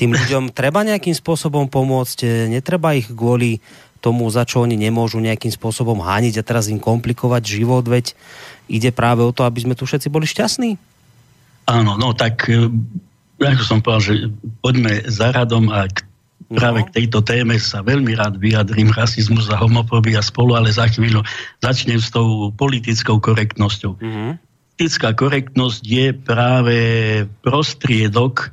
tým 0.00 0.16
ľuďom 0.16 0.56
treba 0.56 0.80
nejakým 0.80 1.12
spôsobom 1.12 1.68
pomôcť, 1.68 2.18
e, 2.24 2.28
netreba 2.48 2.96
ich 2.96 3.12
kvôli 3.12 3.60
tomu, 4.00 4.28
za 4.32 4.48
čo 4.48 4.64
oni 4.64 4.80
nemôžu 4.80 5.20
nejakým 5.20 5.52
spôsobom 5.52 6.00
hániť 6.00 6.40
a 6.40 6.46
teraz 6.46 6.72
im 6.72 6.80
komplikovať 6.80 7.42
život, 7.44 7.84
veď 7.84 8.16
ide 8.72 8.90
práve 8.96 9.20
o 9.20 9.32
to, 9.34 9.44
aby 9.44 9.60
sme 9.60 9.74
tu 9.76 9.84
všetci 9.84 10.08
boli 10.08 10.24
šťastní. 10.24 10.80
Áno, 11.66 11.98
no 11.98 12.14
tak 12.16 12.46
e, 12.48 12.70
ako 13.40 13.62
som 13.64 13.78
povedal, 13.84 14.02
že 14.04 14.14
poďme 14.64 15.04
za 15.04 15.28
radom 15.32 15.68
a 15.68 15.84
k, 15.88 16.08
práve 16.56 16.80
no. 16.80 16.86
k 16.88 16.94
tejto 17.02 17.20
téme 17.20 17.60
sa 17.60 17.84
veľmi 17.84 18.16
rád 18.16 18.40
vyjadrím 18.40 18.92
rasizmus 18.96 19.52
a 19.52 19.60
homofóbia 19.60 20.24
spolu, 20.24 20.56
ale 20.56 20.72
za 20.72 20.88
chvíľu 20.88 21.20
začnem 21.60 22.00
s 22.00 22.08
tou 22.08 22.48
politickou 22.56 23.20
korektnosťou. 23.20 24.00
Mm-hmm. 24.00 24.30
Politická 24.76 25.10
korektnosť 25.16 25.82
je 25.84 26.06
práve 26.12 26.78
prostriedok, 27.40 28.52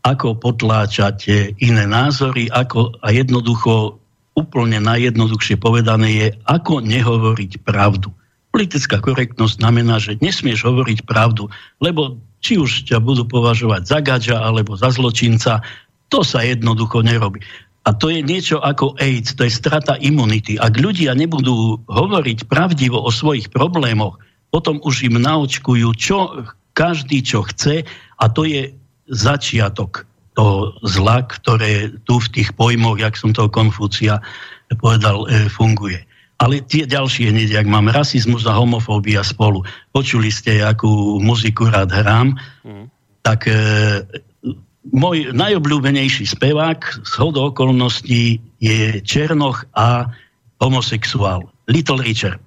ako 0.00 0.40
potláčať 0.40 1.52
iné 1.60 1.84
názory, 1.84 2.48
ako 2.48 2.96
a 3.04 3.12
jednoducho 3.12 4.00
úplne 4.32 4.80
najjednoduchšie 4.80 5.60
povedané 5.60 6.08
je, 6.16 6.28
ako 6.48 6.80
nehovoriť 6.80 7.60
pravdu. 7.60 8.08
Politická 8.50 8.98
korektnosť 9.04 9.60
znamená, 9.60 10.00
že 10.00 10.16
nesmieš 10.18 10.64
hovoriť 10.64 11.04
pravdu, 11.04 11.52
lebo 11.78 12.16
či 12.40 12.56
už 12.56 12.88
ťa 12.88 12.98
budú 13.04 13.28
považovať 13.28 13.82
za 13.84 13.98
gaďa 14.00 14.36
alebo 14.40 14.76
za 14.76 14.88
zločinca, 14.92 15.60
to 16.10 16.24
sa 16.24 16.42
jednoducho 16.42 17.04
nerobí. 17.04 17.40
A 17.88 17.96
to 17.96 18.12
je 18.12 18.20
niečo 18.20 18.60
ako 18.60 18.96
AIDS, 19.00 19.32
to 19.32 19.48
je 19.48 19.52
strata 19.52 19.96
imunity. 19.96 20.60
Ak 20.60 20.76
ľudia 20.76 21.16
nebudú 21.16 21.80
hovoriť 21.88 22.44
pravdivo 22.44 23.00
o 23.00 23.08
svojich 23.08 23.48
problémoch, 23.48 24.20
potom 24.52 24.82
už 24.84 25.08
im 25.08 25.16
naočkujú, 25.16 25.88
čo 25.96 26.44
každý 26.76 27.24
čo 27.24 27.46
chce 27.46 27.86
a 28.20 28.24
to 28.28 28.44
je 28.44 28.72
začiatok 29.08 30.04
toho 30.36 30.76
zla, 30.86 31.26
ktoré 31.26 31.90
tu 32.06 32.22
v 32.22 32.28
tých 32.30 32.54
pojmoch, 32.54 33.00
jak 33.00 33.18
som 33.18 33.34
toho 33.34 33.50
Konfúcia 33.50 34.22
povedal, 34.78 35.26
e, 35.26 35.50
funguje. 35.50 36.06
Ale 36.40 36.64
tie 36.64 36.88
ďalšie 36.88 37.30
hneď, 37.30 37.60
ak 37.60 37.68
mám 37.68 37.92
rasizmus 37.92 38.48
a 38.48 38.56
homofóbia 38.56 39.20
spolu. 39.20 39.60
Počuli 39.92 40.32
ste, 40.32 40.64
akú 40.64 41.20
muziku 41.20 41.68
rád 41.68 41.92
hrám, 41.92 42.32
mm. 42.64 42.88
tak 43.20 43.44
e, 43.44 43.52
môj 44.88 45.36
najobľúbenejší 45.36 46.24
spevák 46.24 47.04
z 47.04 47.12
hodou 47.20 47.52
okolností 47.52 48.40
je 48.56 49.04
Černoch 49.04 49.68
a 49.76 50.08
homosexuál. 50.64 51.44
Little 51.68 52.00
Richard. 52.00 52.40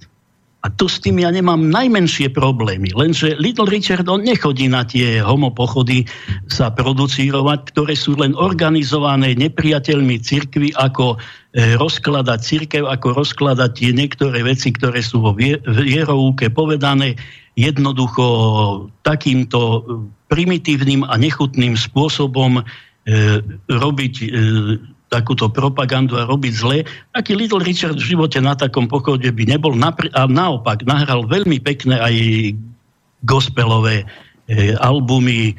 A 0.63 0.71
tu 0.71 0.87
s 0.87 1.03
tým 1.03 1.19
ja 1.19 1.27
nemám 1.27 1.59
najmenšie 1.59 2.31
problémy. 2.31 2.95
Lenže 2.95 3.35
Little 3.35 3.67
Richard, 3.67 4.07
on 4.07 4.23
nechodí 4.23 4.71
na 4.71 4.87
tie 4.87 5.19
homopochody 5.19 6.07
sa 6.47 6.71
producírovať, 6.71 7.75
ktoré 7.75 7.99
sú 7.99 8.15
len 8.15 8.31
organizované 8.31 9.35
nepriateľmi 9.35 10.23
cirkvy, 10.23 10.71
ako 10.79 11.19
e, 11.19 11.75
rozkladať 11.75 12.39
cirkev, 12.39 12.87
ako 12.87 13.11
rozkladať 13.11 13.71
tie 13.75 13.91
niektoré 13.91 14.39
veci, 14.39 14.71
ktoré 14.71 15.03
sú 15.03 15.19
vo 15.19 15.35
vierovúke 15.35 16.47
povedané 16.47 17.19
jednoducho 17.59 18.23
takýmto 19.03 19.83
primitívnym 20.31 21.03
a 21.03 21.19
nechutným 21.19 21.75
spôsobom 21.75 22.57
e, 22.57 22.63
robiť 23.67 24.13
e, 24.23 24.27
takúto 25.13 25.45
propagandu 25.53 26.17
a 26.17 26.25
robiť 26.25 26.53
zle. 26.57 26.81
Taký 27.13 27.37
Little 27.37 27.61
Richard 27.61 28.01
v 28.01 28.17
živote 28.17 28.41
na 28.41 28.57
takom 28.57 28.89
pochode 28.89 29.29
by 29.29 29.43
nebol. 29.45 29.77
Napr- 29.77 30.09
a 30.17 30.25
naopak, 30.25 30.81
nahral 30.89 31.29
veľmi 31.29 31.61
pekné 31.61 32.01
aj 32.01 32.15
gospelové 33.21 34.09
e, 34.49 34.73
albumy 34.81 35.53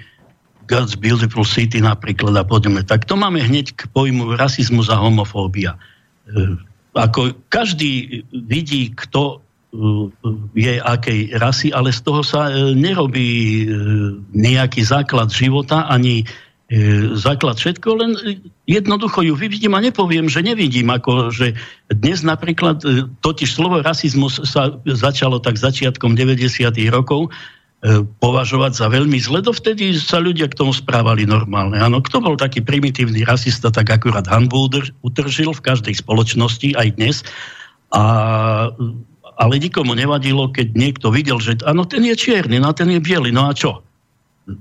God's 0.67 0.99
Beautiful 0.99 1.47
City 1.47 1.79
napríklad 1.79 2.35
a 2.35 2.45
podobne. 2.45 2.83
Tak 2.83 3.07
to 3.07 3.15
máme 3.15 3.39
hneď 3.39 3.77
k 3.79 3.87
pojmu 3.95 4.35
rasizmus 4.35 4.91
a 4.91 4.99
homofóbia. 4.99 5.79
E, 6.27 6.59
ako 6.95 7.35
každý 7.51 8.23
vidí, 8.33 8.95
kto 8.95 9.23
e, 9.35 9.37
je 10.57 10.75
akej 10.81 11.37
rasy, 11.37 11.69
ale 11.75 11.91
z 11.93 12.01
toho 12.03 12.23
sa 12.23 12.49
e, 12.49 12.73
nerobí 12.73 13.31
e, 13.31 13.65
nejaký 14.33 14.83
základ 14.87 15.29
života, 15.29 15.91
ani 15.91 16.25
základ 17.21 17.61
všetko, 17.61 17.89
len 18.01 18.11
jednoducho 18.65 19.21
ju 19.21 19.37
vidím 19.37 19.77
a 19.77 19.85
nepoviem, 19.85 20.33
že 20.33 20.41
nevidím. 20.41 20.89
Ako, 20.89 21.29
že 21.29 21.53
dnes 21.93 22.25
napríklad, 22.25 22.81
e, 22.83 23.05
totiž 23.21 23.53
slovo 23.53 23.85
rasizmus 23.85 24.41
sa 24.49 24.73
začalo 24.89 25.45
tak 25.45 25.61
začiatkom 25.61 26.17
90. 26.17 26.73
rokov 26.89 27.29
e, 27.29 28.01
považovať 28.19 28.73
za 28.81 28.87
veľmi 28.89 29.21
zle, 29.21 29.45
dovtedy 29.45 29.93
sa 30.01 30.25
ľudia 30.25 30.49
k 30.49 30.57
tomu 30.57 30.73
správali 30.73 31.29
normálne. 31.29 31.77
Áno, 31.77 32.01
kto 32.01 32.25
bol 32.25 32.41
taký 32.41 32.65
primitívny 32.65 33.29
rasista, 33.29 33.69
tak 33.69 33.93
akurát 33.93 34.25
hanbu 34.25 34.73
utržil 35.05 35.53
v 35.53 35.65
každej 35.69 36.01
spoločnosti, 36.01 36.81
aj 36.81 36.89
dnes. 36.97 37.17
A 37.93 38.73
ale 39.35 39.59
nikomu 39.59 39.99
nevadilo, 39.99 40.47
keď 40.51 40.79
niekto 40.79 41.11
videl, 41.11 41.43
že 41.43 41.59
áno, 41.67 41.83
ten 41.83 42.07
je 42.07 42.15
čierny, 42.15 42.63
no 42.63 42.71
ten 42.71 42.87
je 42.87 43.03
biely, 43.03 43.35
no 43.35 43.51
a 43.51 43.53
čo? 43.53 43.83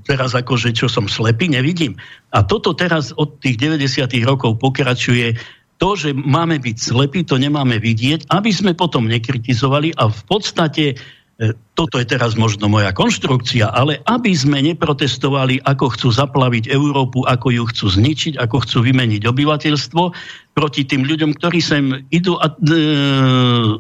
Teraz 0.08 0.32
akože 0.36 0.72
čo 0.72 0.88
som 0.88 1.12
slepý, 1.12 1.52
nevidím. 1.52 2.00
A 2.32 2.44
toto 2.44 2.72
teraz 2.72 3.12
od 3.16 3.40
tých 3.44 3.60
90. 3.60 4.08
rokov 4.24 4.60
pokračuje 4.60 5.36
to, 5.82 5.90
že 6.00 6.16
máme 6.16 6.64
byť 6.64 6.78
slepí, 6.80 7.28
to 7.28 7.36
nemáme 7.36 7.76
vidieť, 7.76 8.32
aby 8.32 8.52
sme 8.54 8.72
potom 8.72 9.10
nekritizovali 9.12 9.92
a 10.00 10.08
v 10.08 10.22
podstate 10.24 10.86
e, 10.94 10.96
toto 11.76 12.00
je 12.00 12.08
teraz 12.08 12.40
možno 12.40 12.72
moja 12.72 12.96
konštrukcia, 12.96 13.68
ale 13.68 14.00
aby 14.08 14.32
sme 14.32 14.64
neprotestovali, 14.64 15.60
ako 15.60 15.92
chcú 15.92 16.10
zaplaviť 16.16 16.72
Európu, 16.72 17.28
ako 17.28 17.48
ju 17.52 17.64
chcú 17.68 17.86
zničiť, 18.00 18.40
ako 18.40 18.64
chcú 18.64 18.78
vymeniť 18.88 19.28
obyvateľstvo, 19.28 20.04
proti 20.54 20.86
tým 20.86 21.02
ľuďom, 21.02 21.34
ktorí 21.34 21.60
sem 21.66 22.06
idú 22.14 22.38
a 22.38 22.46
e, 22.46 22.54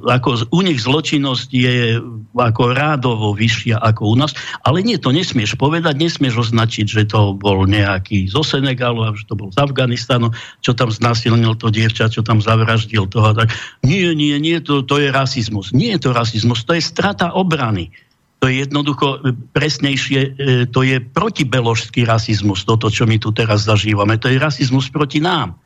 ako 0.09 0.49
u 0.49 0.59
nich 0.65 0.81
zločinnosť 0.81 1.49
je 1.53 2.01
ako 2.33 2.73
rádovo 2.73 3.29
vyššia 3.37 3.77
ako 3.77 4.09
u 4.09 4.15
nás, 4.17 4.33
ale 4.65 4.81
nie, 4.81 4.97
to 4.97 5.13
nesmieš 5.13 5.53
povedať, 5.53 5.93
nesmieš 5.93 6.49
označiť, 6.49 6.85
že 6.89 7.03
to 7.05 7.37
bol 7.37 7.69
nejaký 7.69 8.25
zo 8.25 8.41
Senegalu, 8.41 9.05
a 9.05 9.13
že 9.13 9.29
to 9.29 9.37
bol 9.37 9.53
z 9.53 9.61
Afganistanu, 9.61 10.33
čo 10.65 10.73
tam 10.73 10.89
znásilnil 10.89 11.53
to 11.61 11.69
dievča, 11.69 12.09
čo 12.09 12.25
tam 12.25 12.41
zavraždil 12.41 13.05
toho. 13.05 13.37
Tak, 13.37 13.53
nie, 13.85 14.09
nie, 14.17 14.33
nie, 14.41 14.57
to, 14.57 14.81
to 14.81 14.97
je 14.97 15.13
rasizmus. 15.13 15.77
Nie 15.77 16.01
je 16.01 16.09
to 16.09 16.17
rasizmus, 16.17 16.65
to 16.65 16.73
je 16.73 16.81
strata 16.81 17.37
obrany. 17.37 17.93
To 18.41 18.49
je 18.49 18.65
jednoducho 18.65 19.21
e, 19.21 19.37
presnejšie, 19.53 20.19
e, 20.19 20.29
to 20.73 20.81
je 20.81 20.97
protibeložský 21.05 22.01
rasizmus, 22.01 22.65
toto, 22.65 22.89
čo 22.89 23.05
my 23.05 23.21
tu 23.21 23.29
teraz 23.29 23.69
zažívame. 23.69 24.17
To 24.17 24.25
je 24.25 24.41
rasizmus 24.41 24.89
proti 24.89 25.21
nám 25.21 25.62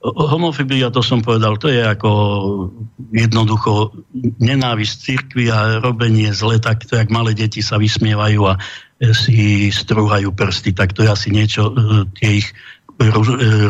homofobia, 0.00 0.88
to 0.88 1.04
som 1.04 1.20
povedal, 1.20 1.60
to 1.60 1.68
je 1.68 1.84
ako 1.84 2.10
jednoducho 3.12 3.92
nenávisť 4.40 4.94
cirkvi 4.96 5.52
a 5.52 5.84
robenie 5.84 6.32
zle, 6.32 6.56
tak 6.56 6.88
to, 6.88 6.96
jak 6.96 7.12
malé 7.12 7.36
deti 7.36 7.60
sa 7.60 7.76
vysmievajú 7.76 8.40
a 8.48 8.56
si 9.12 9.68
strúhajú 9.68 10.32
prsty, 10.32 10.72
tak 10.72 10.96
to 10.96 11.04
je 11.04 11.12
asi 11.12 11.28
niečo, 11.28 11.72
e, 11.72 12.08
tie 12.16 12.30
ich 12.40 12.48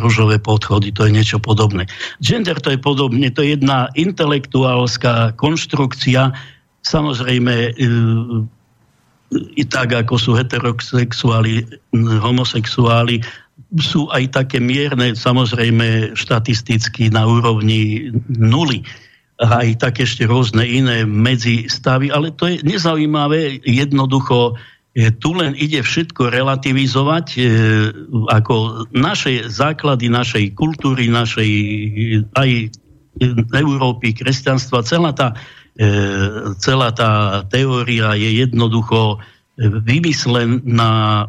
ružové 0.02 0.42
podchody, 0.42 0.90
to 0.90 1.06
je 1.06 1.14
niečo 1.14 1.38
podobné. 1.38 1.86
Gender 2.18 2.58
to 2.58 2.74
je 2.74 2.78
podobne, 2.82 3.30
to 3.30 3.46
je 3.46 3.54
jedna 3.54 3.86
intelektuálska 3.94 5.38
konštrukcia, 5.38 6.34
samozrejme 6.82 7.54
e, 7.54 7.70
i 9.54 9.62
tak, 9.62 9.94
ako 9.94 10.14
sú 10.18 10.30
heterosexuáli, 10.34 11.62
homosexuáli, 11.94 13.22
sú 13.78 14.10
aj 14.10 14.34
také 14.34 14.58
mierne, 14.58 15.14
samozrejme 15.14 16.16
štatisticky 16.18 17.12
na 17.12 17.26
úrovni 17.26 18.10
nuly, 18.26 18.82
aj 19.40 19.80
tak 19.80 20.04
ešte 20.04 20.28
rôzne 20.28 20.66
iné 20.68 21.08
medzistavy, 21.08 22.12
ale 22.12 22.34
to 22.36 22.44
je 22.50 22.60
nezaujímavé, 22.60 23.64
jednoducho 23.64 24.58
e, 24.92 25.08
tu 25.16 25.32
len 25.32 25.56
ide 25.56 25.80
všetko 25.80 26.28
relativizovať, 26.28 27.26
e, 27.34 27.40
ako 28.28 28.84
naše 28.92 29.48
základy 29.48 30.12
našej 30.12 30.52
kultúry, 30.52 31.08
našej 31.08 31.50
aj 32.36 32.50
Európy, 33.56 34.12
kresťanstva, 34.12 34.84
celá 34.84 35.16
tá, 35.16 35.32
e, 35.80 35.88
celá 36.60 36.92
tá 36.92 37.40
teória 37.48 38.12
je 38.16 38.44
jednoducho 38.44 39.24
vymyslená 39.60 41.28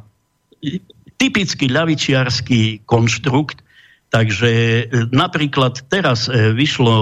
typicky 1.22 1.70
ľavičiarský 1.70 2.90
konštrukt, 2.90 3.62
takže 4.10 4.50
e, 4.50 4.84
napríklad 5.14 5.86
teraz 5.86 6.26
e, 6.26 6.50
vyšlo, 6.58 6.96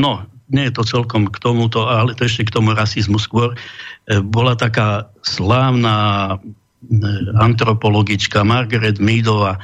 no 0.00 0.10
nie 0.48 0.64
je 0.70 0.74
to 0.78 0.82
celkom 0.88 1.28
k 1.28 1.36
tomuto, 1.36 1.84
ale 1.84 2.16
to 2.16 2.24
ešte 2.24 2.48
k 2.48 2.54
tomu 2.56 2.72
rasizmu 2.72 3.20
skôr, 3.20 3.52
e, 3.52 3.56
bola 4.24 4.56
taká 4.56 5.12
slávna 5.20 6.40
antropologička 7.36 8.46
Margaret 8.46 8.96
Meadová, 8.96 9.60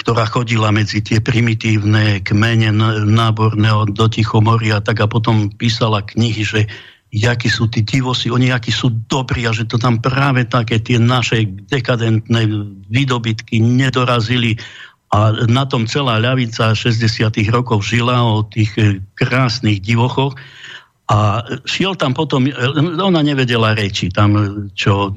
ktorá 0.00 0.24
chodila 0.24 0.72
medzi 0.72 1.04
tie 1.04 1.20
primitívne 1.20 2.24
kmene 2.24 2.72
náborného 3.04 3.90
do 3.92 4.08
Tichomoria, 4.08 4.80
tak 4.80 5.04
a 5.04 5.10
potom 5.10 5.52
písala 5.52 6.00
knihy, 6.00 6.40
že 6.40 6.60
jakí 7.10 7.50
sú 7.50 7.66
tí 7.66 7.82
divosi, 7.82 8.30
oni 8.30 8.54
akí 8.54 8.70
sú 8.70 8.94
dobrí 9.10 9.42
a 9.46 9.52
že 9.52 9.66
to 9.66 9.82
tam 9.82 9.98
práve 9.98 10.46
také 10.46 10.78
tie 10.78 11.02
naše 11.02 11.42
dekadentné 11.66 12.46
výdobytky 12.86 13.58
nedorazili. 13.58 14.54
A 15.10 15.34
na 15.50 15.66
tom 15.66 15.90
celá 15.90 16.22
ľavica 16.22 16.70
60 16.70 17.34
rokov 17.50 17.82
žila 17.82 18.22
o 18.22 18.46
tých 18.46 18.70
e, 18.78 19.02
krásnych 19.18 19.82
divochoch. 19.82 20.38
A 21.10 21.42
šiel 21.66 21.98
tam 21.98 22.14
potom, 22.14 22.46
e, 22.46 22.54
ona 22.94 23.18
nevedela 23.26 23.74
reči, 23.74 24.06
tam 24.06 24.38
e, 24.38 24.42
čo 24.78 25.10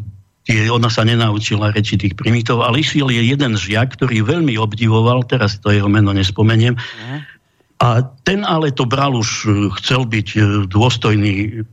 tie, 0.49 0.65
ona 0.65 0.89
sa 0.89 1.05
nenaučila 1.05 1.69
reči 1.69 2.01
tých 2.01 2.17
primitov, 2.17 2.65
ale 2.65 2.81
išiel 2.81 3.13
je 3.13 3.21
jeden 3.21 3.53
žiak, 3.53 3.93
ktorý 3.93 4.25
veľmi 4.25 4.57
obdivoval, 4.57 5.29
teraz 5.29 5.61
to 5.61 5.69
jeho 5.69 5.85
meno 5.85 6.09
nespomeniem, 6.09 6.73
mhm. 6.73 7.17
a 7.85 8.01
ten 8.25 8.41
ale 8.41 8.73
to 8.73 8.89
bral 8.89 9.13
už, 9.13 9.45
chcel 9.77 10.09
byť 10.09 10.27
dôstojný 10.73 11.63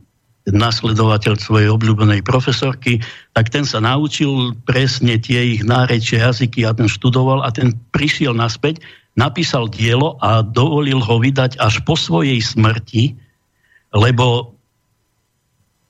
nasledovateľ 0.49 1.37
svojej 1.37 1.69
obľúbenej 1.69 2.25
profesorky, 2.25 2.97
tak 3.37 3.53
ten 3.53 3.61
sa 3.61 3.77
naučil 3.77 4.57
presne 4.65 5.21
tie 5.21 5.57
ich 5.57 5.61
nárečie 5.61 6.17
jazyky 6.17 6.65
a 6.65 6.73
ten 6.73 6.89
študoval 6.89 7.45
a 7.45 7.53
ten 7.53 7.77
prišiel 7.93 8.33
naspäť, 8.33 8.81
napísal 9.13 9.69
dielo 9.69 10.17
a 10.23 10.41
dovolil 10.41 10.97
ho 10.97 11.21
vydať 11.21 11.61
až 11.61 11.85
po 11.85 11.93
svojej 11.93 12.41
smrti, 12.41 13.13
lebo 13.93 14.57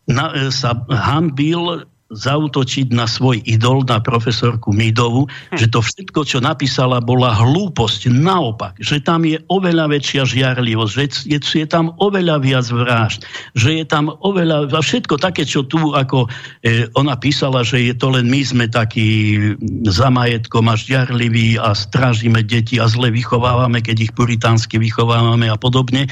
na, 0.10 0.52
sa 0.52 0.76
hambil 0.92 1.88
zautočiť 2.12 2.92
na 2.92 3.08
svoj 3.08 3.40
idol, 3.48 3.88
na 3.88 4.04
profesorku 4.04 4.76
Midovu, 4.76 5.26
hm. 5.26 5.58
že 5.58 5.72
to 5.72 5.80
všetko, 5.80 6.28
čo 6.28 6.38
napísala, 6.44 7.00
bola 7.00 7.32
hlúposť. 7.32 8.12
Naopak, 8.12 8.76
že 8.78 9.00
tam 9.00 9.24
je 9.24 9.40
oveľa 9.48 9.88
väčšia 9.88 10.28
žiarlivosť, 10.28 10.92
že 10.92 11.04
je, 11.28 11.40
je 11.40 11.68
tam 11.68 11.96
oveľa 11.98 12.44
viac 12.44 12.68
vražd, 12.68 13.24
že 13.56 13.82
je 13.82 13.86
tam 13.88 14.12
oveľa... 14.12 14.68
A 14.72 14.82
všetko 14.84 15.16
také, 15.18 15.48
čo 15.48 15.64
tu, 15.64 15.96
ako 15.96 16.28
e, 16.62 16.92
ona 17.00 17.16
písala, 17.16 17.64
že 17.64 17.80
je 17.80 17.96
to 17.96 18.12
len 18.12 18.28
my 18.28 18.42
sme 18.44 18.66
takí 18.68 19.40
za 19.88 20.12
majetkom 20.12 20.68
a 20.68 20.76
žiarliví 20.76 21.56
a 21.60 21.72
strážime 21.72 22.44
deti 22.44 22.78
a 22.78 22.86
zle 22.92 23.10
vychovávame, 23.10 23.80
keď 23.80 24.12
ich 24.12 24.14
puritánsky 24.14 24.76
vychovávame 24.76 25.48
a 25.48 25.56
podobne 25.56 26.12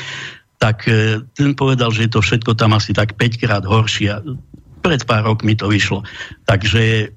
tak 0.60 0.92
e, 0.92 1.24
ten 1.40 1.56
povedal, 1.56 1.88
že 1.96 2.06
je 2.06 2.12
to 2.12 2.20
všetko 2.20 2.52
tam 2.60 2.76
asi 2.76 2.92
tak 2.92 3.16
5 3.16 3.40
krát 3.40 3.64
horšie 3.64 4.12
pred 4.80 5.02
pár 5.04 5.28
rokmi 5.28 5.56
to 5.56 5.68
vyšlo. 5.68 6.04
Takže 6.48 7.14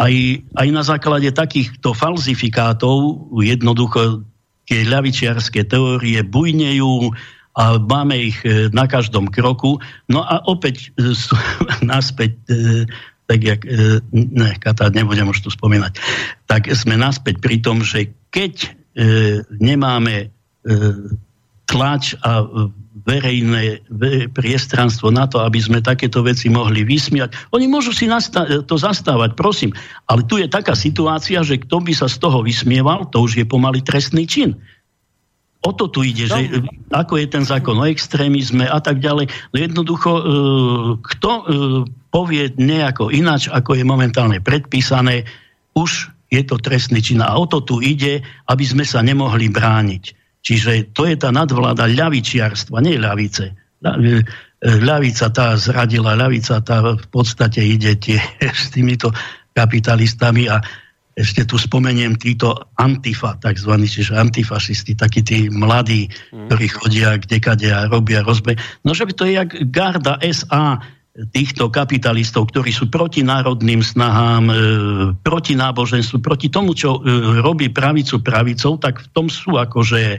aj, 0.00 0.14
aj 0.56 0.68
na 0.72 0.82
základe 0.84 1.28
takýchto 1.32 1.92
falzifikátov 1.92 3.28
jednoducho 3.44 4.24
tie 4.64 4.86
ľavičiarské 4.86 5.66
teórie 5.66 6.22
bujnejú 6.22 7.10
a 7.58 7.76
máme 7.82 8.30
ich 8.30 8.38
e, 8.46 8.70
na 8.70 8.86
každom 8.86 9.26
kroku. 9.26 9.82
No 10.06 10.22
a 10.22 10.40
opäť 10.46 10.94
e, 10.94 11.10
naspäť, 11.92 12.38
e, 12.46 12.86
tak 13.26 13.40
jak, 13.46 13.62
ne, 14.10 14.58
Kata, 14.58 14.90
nebudem 14.90 15.30
už 15.30 15.46
tu 15.46 15.54
spomínať, 15.54 16.02
tak 16.50 16.66
sme 16.74 16.98
naspäť 16.98 17.38
pri 17.38 17.62
tom, 17.62 17.78
že 17.78 18.10
keď 18.34 18.74
nemáme 19.62 20.34
tlač 21.70 22.18
a 22.26 22.42
verejné 23.10 23.82
priestranstvo 24.30 25.10
na 25.10 25.26
to, 25.26 25.42
aby 25.42 25.58
sme 25.58 25.82
takéto 25.82 26.22
veci 26.22 26.46
mohli 26.46 26.86
vysmiať. 26.86 27.50
Oni 27.50 27.66
môžu 27.66 27.90
si 27.90 28.06
to 28.70 28.74
zastávať, 28.78 29.34
prosím. 29.34 29.74
Ale 30.06 30.22
tu 30.22 30.38
je 30.38 30.46
taká 30.46 30.78
situácia, 30.78 31.42
že 31.42 31.58
kto 31.58 31.82
by 31.82 31.92
sa 31.92 32.06
z 32.06 32.22
toho 32.22 32.46
vysmieval, 32.46 33.10
to 33.10 33.26
už 33.26 33.42
je 33.42 33.46
pomaly 33.46 33.82
trestný 33.82 34.30
čin. 34.30 34.54
O 35.60 35.76
to 35.76 35.92
tu 35.92 36.00
ide, 36.00 36.24
že 36.24 36.64
ako 36.88 37.20
je 37.20 37.26
ten 37.28 37.44
zákon 37.44 37.76
o 37.76 37.84
extrémizme 37.84 38.64
a 38.64 38.80
tak 38.80 38.96
ďalej. 38.96 39.28
No 39.52 39.56
jednoducho, 39.60 40.10
e, 40.16 40.22
kto 41.04 41.30
e, 41.36 41.42
povie 42.08 42.56
nejako 42.56 43.12
ináč, 43.12 43.52
ako 43.52 43.76
je 43.76 43.84
momentálne 43.84 44.40
predpísané, 44.40 45.28
už 45.76 46.16
je 46.32 46.42
to 46.48 46.56
trestný 46.56 47.04
čin. 47.04 47.20
A 47.20 47.36
o 47.36 47.44
to 47.44 47.60
tu 47.60 47.84
ide, 47.84 48.24
aby 48.48 48.64
sme 48.64 48.88
sa 48.88 49.04
nemohli 49.04 49.52
brániť. 49.52 50.19
Čiže 50.40 50.96
to 50.96 51.04
je 51.04 51.16
tá 51.20 51.28
nadvláda 51.28 51.84
ľavičiarstva, 51.84 52.80
nie 52.80 52.96
ľavice. 52.96 53.52
E, 53.52 54.24
ľavica 54.60 55.26
tá 55.32 55.56
zradila, 55.56 56.16
ľavica 56.16 56.60
tá 56.64 56.80
v 56.96 57.06
podstate 57.12 57.60
ide 57.60 57.96
tie, 57.96 58.20
s 58.64 58.72
týmito 58.72 59.12
kapitalistami 59.52 60.48
a 60.48 60.60
ešte 61.10 61.44
tu 61.44 61.60
spomeniem 61.60 62.16
títo 62.16 62.72
antifa, 62.80 63.36
takzvaní, 63.36 63.84
čiže 63.84 64.16
antifašisti, 64.16 64.96
takí 64.96 65.20
tí 65.20 65.52
mladí, 65.52 66.08
mm. 66.08 66.48
ktorí 66.48 66.66
chodia 66.70 67.18
kdekade 67.20 67.68
a 67.68 67.90
robia 67.90 68.24
rozbe. 68.24 68.56
No, 68.86 68.96
že 68.96 69.04
by 69.04 69.12
to 69.12 69.28
je 69.28 69.32
jak 69.36 69.50
garda 69.68 70.16
SA, 70.32 70.80
týchto 71.28 71.68
kapitalistov, 71.68 72.48
ktorí 72.48 72.72
sú 72.72 72.88
proti 72.88 73.20
národným 73.20 73.84
snahám, 73.84 74.44
e, 74.48 74.54
proti 75.20 75.52
náboženstvu, 75.52 76.24
proti 76.24 76.48
tomu, 76.48 76.72
čo 76.72 76.96
e, 76.96 77.00
robí 77.44 77.68
pravicu 77.68 78.24
pravicou, 78.24 78.80
tak 78.80 79.04
v 79.04 79.08
tom 79.12 79.26
sú 79.28 79.60
akože 79.60 80.02
e, 80.16 80.18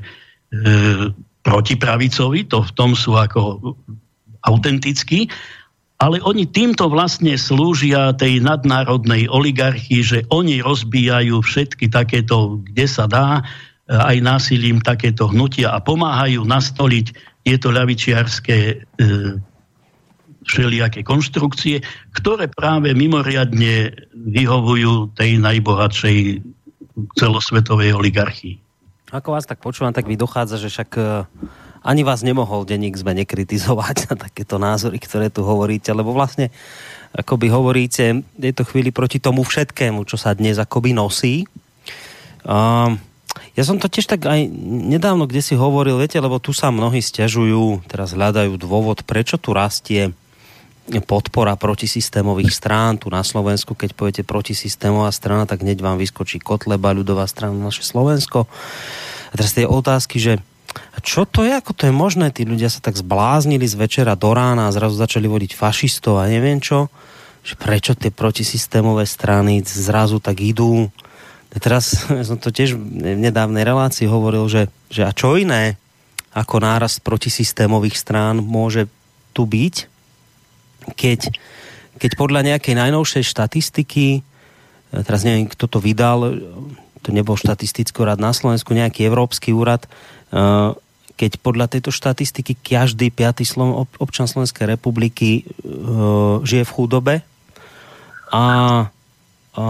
protipravicovi, 1.41 2.45
to 2.45 2.61
v 2.61 2.71
tom 2.77 2.93
sú 2.93 3.17
ako 3.17 3.73
autentickí, 4.45 5.25
ale 6.01 6.17
oni 6.21 6.49
týmto 6.49 6.89
vlastne 6.89 7.37
slúžia 7.37 8.13
tej 8.17 8.41
nadnárodnej 8.41 9.29
oligarchii, 9.29 10.01
že 10.01 10.19
oni 10.33 10.61
rozbíjajú 10.61 11.41
všetky 11.41 11.93
takéto, 11.93 12.61
kde 12.61 12.85
sa 12.89 13.05
dá, 13.05 13.45
aj 13.85 14.17
násilím 14.23 14.81
takéto 14.81 15.29
hnutia 15.29 15.73
a 15.73 15.83
pomáhajú 15.83 16.41
nastoliť 16.41 17.05
tieto 17.45 17.69
ľavičiarské 17.69 18.87
všelijaké 20.51 21.07
konštrukcie, 21.07 21.79
ktoré 22.11 22.51
práve 22.51 22.91
mimoriadne 22.91 23.95
vyhovujú 24.11 25.15
tej 25.15 25.39
najbohatšej 25.39 26.43
celosvetovej 27.15 27.95
oligarchii. 27.95 28.59
Ako 29.15 29.35
vás 29.35 29.47
tak 29.47 29.63
počúvam, 29.63 29.95
tak 29.95 30.07
vy 30.07 30.19
dochádza, 30.19 30.59
že 30.59 30.71
však 30.71 30.89
e, 30.95 31.03
ani 31.83 32.03
vás 32.03 32.23
nemohol 32.23 32.63
denník 32.67 32.95
sme 32.95 33.15
nekritizovať 33.15 34.11
na 34.11 34.15
takéto 34.15 34.55
názory, 34.59 34.99
ktoré 34.99 35.27
tu 35.31 35.43
hovoríte, 35.43 35.91
lebo 35.91 36.15
vlastne 36.15 36.51
akoby 37.11 37.51
hovoríte, 37.51 38.23
je 38.39 38.53
to 38.55 38.63
chvíli 38.63 38.91
proti 38.95 39.19
tomu 39.19 39.43
všetkému, 39.43 40.07
čo 40.07 40.15
sa 40.15 40.31
dnes 40.31 40.55
akoby 40.55 40.95
nosí. 40.95 41.43
Um, 42.47 42.95
ja 43.51 43.63
som 43.67 43.75
to 43.79 43.91
tiež 43.91 44.07
tak 44.07 44.23
aj 44.23 44.47
nedávno 44.87 45.27
kde 45.27 45.43
si 45.43 45.59
hovoril, 45.59 45.99
viete, 45.99 46.19
lebo 46.23 46.39
tu 46.39 46.55
sa 46.55 46.71
mnohí 46.71 47.03
stiažujú, 47.03 47.83
teraz 47.91 48.15
hľadajú 48.15 48.55
dôvod, 48.55 49.03
prečo 49.03 49.35
tu 49.35 49.51
rastie 49.51 50.15
podpora 50.99 51.55
protisystémových 51.55 52.51
strán. 52.51 52.99
Tu 52.99 53.07
na 53.07 53.23
Slovensku, 53.23 53.71
keď 53.71 53.95
poviete 53.95 54.23
protisystémová 54.27 55.07
strana, 55.15 55.47
tak 55.47 55.63
hneď 55.63 55.79
vám 55.79 55.95
vyskočí 55.95 56.43
Kotleba, 56.43 56.91
ľudová 56.91 57.23
strana, 57.31 57.55
naše 57.55 57.87
Slovensko. 57.87 58.51
A 59.31 59.33
teraz 59.39 59.55
tie 59.55 59.63
otázky, 59.63 60.19
že 60.19 60.43
čo 60.99 61.23
to 61.23 61.47
je, 61.47 61.55
ako 61.55 61.71
to 61.71 61.87
je 61.87 61.93
možné? 61.95 62.35
Tí 62.35 62.43
ľudia 62.43 62.67
sa 62.67 62.83
tak 62.83 62.99
zbláznili 62.99 63.63
z 63.63 63.75
večera 63.79 64.19
do 64.19 64.31
rána 64.35 64.67
a 64.67 64.75
zrazu 64.75 64.99
začali 64.99 65.27
vodiť 65.27 65.55
fašistov 65.55 66.19
a 66.19 66.27
neviem 66.27 66.59
čo. 66.59 66.91
Že 67.41 67.53
prečo 67.57 67.93
tie 67.95 68.11
protisystémové 68.11 69.07
strany 69.07 69.63
zrazu 69.63 70.19
tak 70.19 70.43
idú. 70.43 70.91
A 71.51 71.57
teraz 71.59 72.07
som 72.27 72.35
to 72.39 72.51
tiež 72.51 72.75
v 72.75 73.15
nedávnej 73.19 73.63
relácii 73.63 74.07
hovoril, 74.07 74.47
že, 74.51 74.67
že 74.91 75.07
a 75.07 75.11
čo 75.15 75.39
iné 75.39 75.79
ako 76.31 76.63
nárast 76.63 77.03
protisystémových 77.03 77.99
strán 77.99 78.39
môže 78.39 78.87
tu 79.35 79.43
byť, 79.43 79.90
keď, 80.97 81.33
keď 81.97 82.11
podľa 82.17 82.41
nejakej 82.53 82.75
najnovšej 82.77 83.23
štatistiky, 83.25 84.07
e, 84.19 85.01
teraz 85.05 85.21
neviem, 85.23 85.47
kto 85.49 85.65
to 85.69 85.77
vydal, 85.77 86.33
to 87.01 87.09
nebol 87.09 87.37
štatistický 87.37 87.97
úrad 88.01 88.21
na 88.21 88.33
Slovensku, 88.33 88.73
nejaký 88.73 89.05
európsky 89.05 89.53
úrad, 89.53 89.85
e, 89.85 89.89
keď 91.17 91.31
podľa 91.37 91.69
tejto 91.69 91.93
štatistiky 91.93 92.57
každý 92.57 93.13
piatý 93.13 93.45
občan 94.01 94.25
Slovenskej 94.25 94.73
republiky 94.73 95.41
e, 95.41 95.53
žije 96.41 96.65
v 96.65 96.73
chudobe 96.73 97.15
a, 98.31 98.45
a 99.53 99.65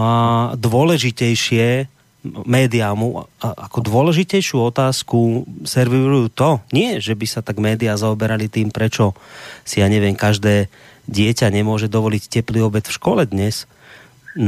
dôležitejšie 0.56 1.92
médiá 2.46 2.94
mu 2.94 3.26
ako 3.42 3.82
dôležitejšiu 3.82 4.70
otázku 4.70 5.42
servirujú 5.66 6.30
to, 6.30 6.50
nie, 6.70 7.02
že 7.02 7.18
by 7.18 7.26
sa 7.26 7.42
tak 7.42 7.58
médiá 7.58 7.98
zaoberali 7.98 8.46
tým, 8.46 8.70
prečo 8.70 9.18
si, 9.66 9.82
ja 9.82 9.90
neviem, 9.90 10.14
každé 10.14 10.70
dieťa 11.10 11.50
nemôže 11.50 11.90
dovoliť 11.90 12.22
teplý 12.28 12.66
obed 12.66 12.84
v 12.86 12.94
škole 12.94 13.22
dnes, 13.26 13.66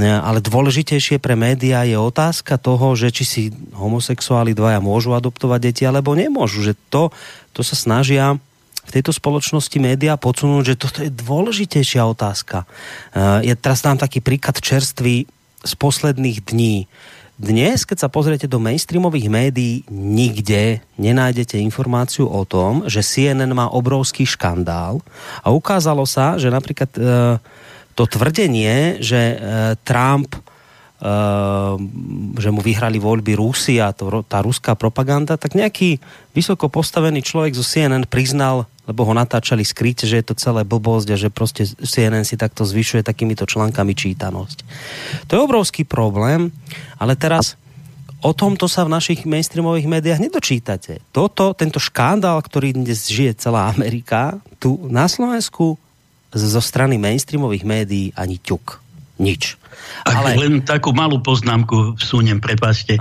ale 0.01 0.41
dôležitejšie 0.41 1.21
pre 1.21 1.37
médiá 1.37 1.85
je 1.85 2.01
otázka 2.01 2.57
toho, 2.57 2.97
že 2.97 3.13
či 3.13 3.25
si 3.29 3.43
homosexuáli 3.77 4.57
dvaja 4.57 4.81
môžu 4.81 5.13
adoptovať 5.13 5.61
deti 5.61 5.83
alebo 5.85 6.17
nemôžu. 6.17 6.65
Že 6.65 6.75
to, 6.89 7.03
to 7.53 7.61
sa 7.61 7.77
snažia 7.77 8.41
v 8.85 8.91
tejto 8.93 9.13
spoločnosti 9.13 9.77
médiá 9.77 10.17
podsunúť, 10.17 10.65
že 10.73 10.81
toto 10.81 11.05
je 11.05 11.13
dôležitejšia 11.13 12.01
otázka. 12.01 12.65
Je 13.45 13.53
teraz 13.57 13.85
tam 13.85 14.01
taký 14.01 14.25
príklad 14.25 14.57
čerstvý 14.57 15.29
z 15.65 15.73
posledných 15.77 16.45
dní. 16.45 16.89
Dnes, 17.35 17.83
keď 17.83 18.07
sa 18.07 18.09
pozriete 18.13 18.47
do 18.47 18.63
mainstreamových 18.63 19.27
médií, 19.27 19.83
nikde 19.91 20.87
nenájdete 20.95 21.59
informáciu 21.59 22.31
o 22.31 22.47
tom, 22.47 22.87
že 22.87 23.03
CNN 23.03 23.51
má 23.51 23.67
obrovský 23.75 24.23
škandál 24.23 25.03
a 25.43 25.51
ukázalo 25.51 26.07
sa, 26.07 26.39
že 26.39 26.47
napríklad 26.47 26.95
e, 26.95 27.03
to 27.99 28.07
tvrdenie, 28.07 29.03
že 29.03 29.19
e, 29.19 29.37
Trump 29.83 30.39
že 32.35 32.49
mu 32.49 32.65
vyhrali 32.65 32.97
voľby 32.97 33.37
Rusy 33.37 33.77
a 33.77 33.93
to, 33.93 34.25
tá 34.25 34.41
ruská 34.41 34.73
propaganda, 34.73 35.37
tak 35.37 35.53
nejaký 35.53 36.01
vysoko 36.33 36.73
postavený 36.73 37.21
človek 37.21 37.53
zo 37.53 37.65
CNN 37.65 38.09
priznal 38.09 38.65
lebo 38.85 39.09
ho 39.09 39.17
natáčali 39.17 39.65
skryť, 39.65 40.05
že 40.05 40.21
je 40.21 40.27
to 40.29 40.37
celé 40.37 40.61
blbosť 40.65 41.09
a 41.13 41.17
že 41.17 41.33
proste 41.33 41.65
CNN 41.65 42.25
si 42.29 42.37
takto 42.37 42.69
zvyšuje 42.69 43.01
takýmito 43.01 43.49
článkami 43.49 43.97
čítanosť. 43.97 44.59
To 45.29 45.31
je 45.33 45.41
obrovský 45.41 45.89
problém, 45.89 46.53
ale 47.01 47.17
teraz 47.17 47.57
o 48.21 48.37
tomto 48.37 48.69
sa 48.69 48.85
v 48.85 48.93
našich 48.93 49.25
mainstreamových 49.25 49.89
médiách 49.89 50.21
nedočítate. 50.21 51.01
Toto, 51.17 51.57
tento 51.57 51.81
škandál, 51.81 52.37
ktorý 52.45 52.77
dnes 52.77 53.09
žije 53.09 53.41
celá 53.41 53.73
Amerika, 53.73 54.37
tu 54.61 54.77
na 54.93 55.09
Slovensku 55.09 55.81
zo 56.35 56.61
strany 56.61 57.01
mainstreamových 57.01 57.65
médií 57.65 58.13
ani 58.13 58.37
ťuk. 58.37 58.84
Nič. 59.19 59.59
Ak 60.07 60.17
Ale... 60.17 60.39
len 60.39 60.65
takú 60.67 60.91
malú 60.91 61.23
poznámku 61.23 61.99
vsúnem, 61.99 62.43
prepáčte. 62.43 62.99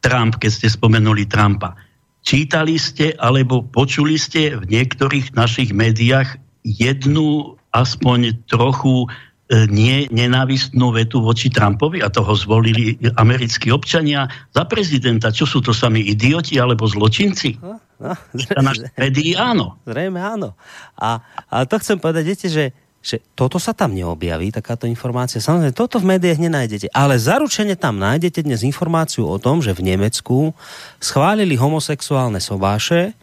Trump, 0.00 0.40
keď 0.40 0.50
ste 0.50 0.66
spomenuli 0.72 1.28
Trumpa 1.28 1.76
Čítali 2.20 2.76
ste 2.76 3.16
alebo 3.16 3.64
počuli 3.64 4.20
ste 4.20 4.60
v 4.60 4.64
niektorých 4.68 5.32
našich 5.32 5.72
médiách 5.72 6.36
jednu 6.60 7.56
aspoň 7.72 8.44
trochu 8.44 9.08
e, 9.48 9.66
nie 9.72 10.04
nenávistnú 10.12 10.92
vetu 10.92 11.24
voči 11.24 11.48
Trumpovi 11.48 12.04
a 12.04 12.12
toho 12.12 12.36
zvolili 12.36 13.00
americkí 13.16 13.72
občania 13.72 14.28
za 14.52 14.68
prezidenta. 14.68 15.32
Čo 15.32 15.48
sú 15.48 15.58
to 15.64 15.72
sami 15.72 16.04
idioti 16.12 16.60
alebo 16.60 16.84
zločinci? 16.84 17.56
No, 17.56 17.80
no, 17.96 18.12
médií 19.00 19.32
áno. 19.32 19.80
Zrejme 19.88 20.20
áno. 20.20 20.52
A, 21.00 21.24
a 21.48 21.64
to 21.64 21.80
chcem 21.80 21.96
povedať, 21.96 22.24
viete, 22.28 22.48
že 22.52 22.76
že 23.00 23.24
toto 23.32 23.56
sa 23.56 23.72
tam 23.72 23.96
neobjaví, 23.96 24.52
takáto 24.52 24.84
informácia. 24.84 25.40
Samozrejme, 25.40 25.72
toto 25.72 25.96
v 25.96 26.16
médiách 26.16 26.36
nenájdete. 26.36 26.92
Ale 26.92 27.16
zaručene 27.16 27.72
tam 27.72 27.96
nájdete 27.96 28.44
dnes 28.44 28.60
informáciu 28.60 29.24
o 29.24 29.40
tom, 29.40 29.64
že 29.64 29.72
v 29.72 29.88
Nemecku 29.88 30.52
schválili 31.00 31.56
homosexuálne 31.56 32.44
sobáše 32.44 33.16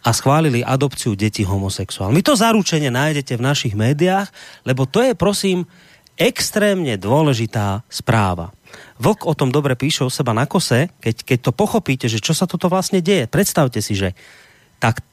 a 0.00 0.16
schválili 0.16 0.64
adopciu 0.64 1.12
detí 1.12 1.44
homosexuál. 1.44 2.16
My 2.16 2.24
to 2.24 2.32
zaručene 2.32 2.88
nájdete 2.88 3.36
v 3.36 3.44
našich 3.44 3.76
médiách, 3.76 4.32
lebo 4.64 4.88
to 4.88 5.04
je, 5.04 5.12
prosím, 5.12 5.68
extrémne 6.16 6.96
dôležitá 6.96 7.84
správa. 7.92 8.56
Vlk 8.96 9.28
o 9.28 9.36
tom 9.36 9.52
dobre 9.52 9.76
píše 9.76 10.04
o 10.04 10.12
seba 10.12 10.32
na 10.32 10.48
kose, 10.48 10.88
keď, 11.04 11.28
keď 11.28 11.38
to 11.44 11.52
pochopíte, 11.52 12.08
že 12.08 12.24
čo 12.24 12.32
sa 12.32 12.48
toto 12.48 12.72
vlastne 12.72 13.04
deje. 13.04 13.28
Predstavte 13.28 13.84
si, 13.84 13.92
že 13.92 14.16
tak 14.80 15.04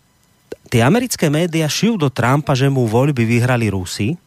tie 0.67 0.81
americké 0.83 1.31
médiá 1.31 1.65
šijú 1.65 1.95
do 1.95 2.09
Trumpa, 2.11 2.53
že 2.53 2.67
mu 2.67 2.85
voľby 2.85 3.23
vyhrali 3.23 3.71
Rusi. 3.71 4.19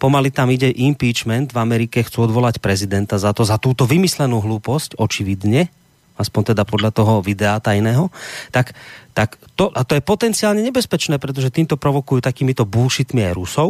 Pomaly 0.00 0.34
tam 0.34 0.50
ide 0.50 0.72
impeachment. 0.72 1.54
V 1.54 1.58
Amerike 1.62 2.02
chcú 2.02 2.26
odvolať 2.26 2.58
prezidenta 2.58 3.20
za 3.20 3.30
to, 3.30 3.46
za 3.46 3.60
túto 3.60 3.86
vymyslenú 3.86 4.42
hlúposť, 4.42 4.98
očividne, 4.98 5.70
aspoň 6.18 6.52
teda 6.52 6.66
podľa 6.66 6.90
toho 6.90 7.22
videa 7.22 7.56
tajného, 7.62 8.10
tak, 8.52 8.76
tak 9.16 9.38
to, 9.56 9.70
a 9.72 9.86
to 9.86 9.96
je 9.96 10.02
potenciálne 10.04 10.60
nebezpečné, 10.60 11.16
pretože 11.16 11.54
týmto 11.54 11.78
provokujú 11.80 12.20
takýmito 12.20 12.68
bullshitmi 12.68 13.22
aj 13.30 13.36
Rusov, 13.36 13.68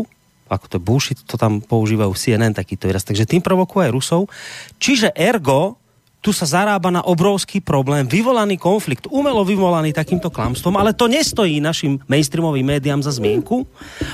ako 0.53 0.67
to 0.69 0.79
bullshit, 0.83 1.19
to 1.25 1.41
tam 1.41 1.65
používajú 1.65 2.13
CNN 2.13 2.53
takýto 2.53 2.85
výraz, 2.91 3.09
takže 3.09 3.25
tým 3.25 3.41
provokujú 3.41 3.89
aj 3.89 3.93
Rusov. 3.95 4.23
Čiže 4.77 5.17
ergo, 5.17 5.81
tu 6.23 6.31
sa 6.31 6.47
zarába 6.47 6.95
na 6.95 7.03
obrovský 7.03 7.59
problém, 7.59 8.07
vyvolaný 8.07 8.55
konflikt, 8.55 9.11
umelo 9.11 9.43
vyvolaný 9.43 9.91
takýmto 9.91 10.31
klamstvom, 10.31 10.79
ale 10.79 10.95
to 10.95 11.11
nestojí 11.11 11.59
našim 11.59 11.99
mainstreamovým 12.07 12.63
médiám 12.63 13.03
za 13.03 13.11
zmienku, 13.11 13.67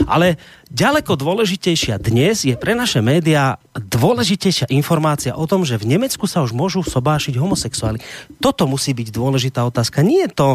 ale 0.09 0.41
ďaleko 0.73 1.21
dôležitejšia 1.21 2.01
dnes 2.01 2.49
je 2.49 2.57
pre 2.57 2.73
naše 2.73 3.05
médiá 3.05 3.61
dôležitejšia 3.77 4.73
informácia 4.73 5.37
o 5.37 5.45
tom, 5.45 5.69
že 5.69 5.77
v 5.77 5.95
Nemecku 5.95 6.25
sa 6.25 6.41
už 6.41 6.57
môžu 6.57 6.81
sobášiť 6.81 7.37
homosexuáli. 7.37 8.01
Toto 8.41 8.65
musí 8.65 8.97
byť 8.97 9.13
dôležitá 9.13 9.61
otázka. 9.69 10.01
Nie 10.01 10.33
je 10.33 10.33
to, 10.33 10.49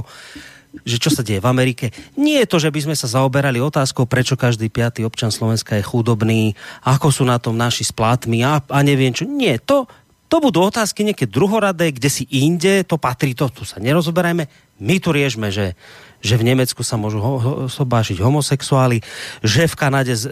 že 0.81 0.97
čo 0.97 1.13
sa 1.13 1.21
deje 1.21 1.37
v 1.37 1.45
Amerike. 1.45 1.93
Nie 2.17 2.41
je 2.43 2.49
to, 2.49 2.57
že 2.57 2.73
by 2.73 2.79
sme 2.81 2.95
sa 2.97 3.05
zaoberali 3.05 3.61
otázkou, 3.61 4.09
prečo 4.09 4.33
každý 4.33 4.73
piatý 4.73 5.05
občan 5.05 5.29
Slovenska 5.29 5.77
je 5.77 5.85
chudobný, 5.85 6.57
ako 6.81 7.13
sú 7.13 7.23
na 7.29 7.37
tom 7.37 7.53
naši 7.53 7.85
splátmi 7.85 8.41
a, 8.41 8.57
a 8.57 8.79
neviem 8.81 9.13
čo. 9.13 9.29
Nie, 9.29 9.61
to 9.61 9.85
to 10.33 10.41
budú 10.41 10.65
otázky 10.65 11.05
nejaké 11.05 11.29
druhoradé, 11.29 11.93
kde 11.93 12.09
si 12.09 12.25
inde, 12.33 12.81
to 12.89 12.97
patrí, 12.97 13.37
to 13.37 13.53
tu 13.53 13.69
sa 13.69 13.77
nerozoberajme. 13.77 14.49
My 14.81 14.97
tu 14.97 15.13
riešme, 15.13 15.53
že, 15.53 15.77
že 16.25 16.41
v 16.41 16.49
Nemecku 16.49 16.81
sa 16.81 16.97
môžu 16.97 17.21
ho, 17.21 17.37
ho, 17.37 17.53
homosexuáli, 17.69 19.05
že 19.45 19.69
v 19.69 19.77
Kanade 19.77 20.17
e, 20.17 20.25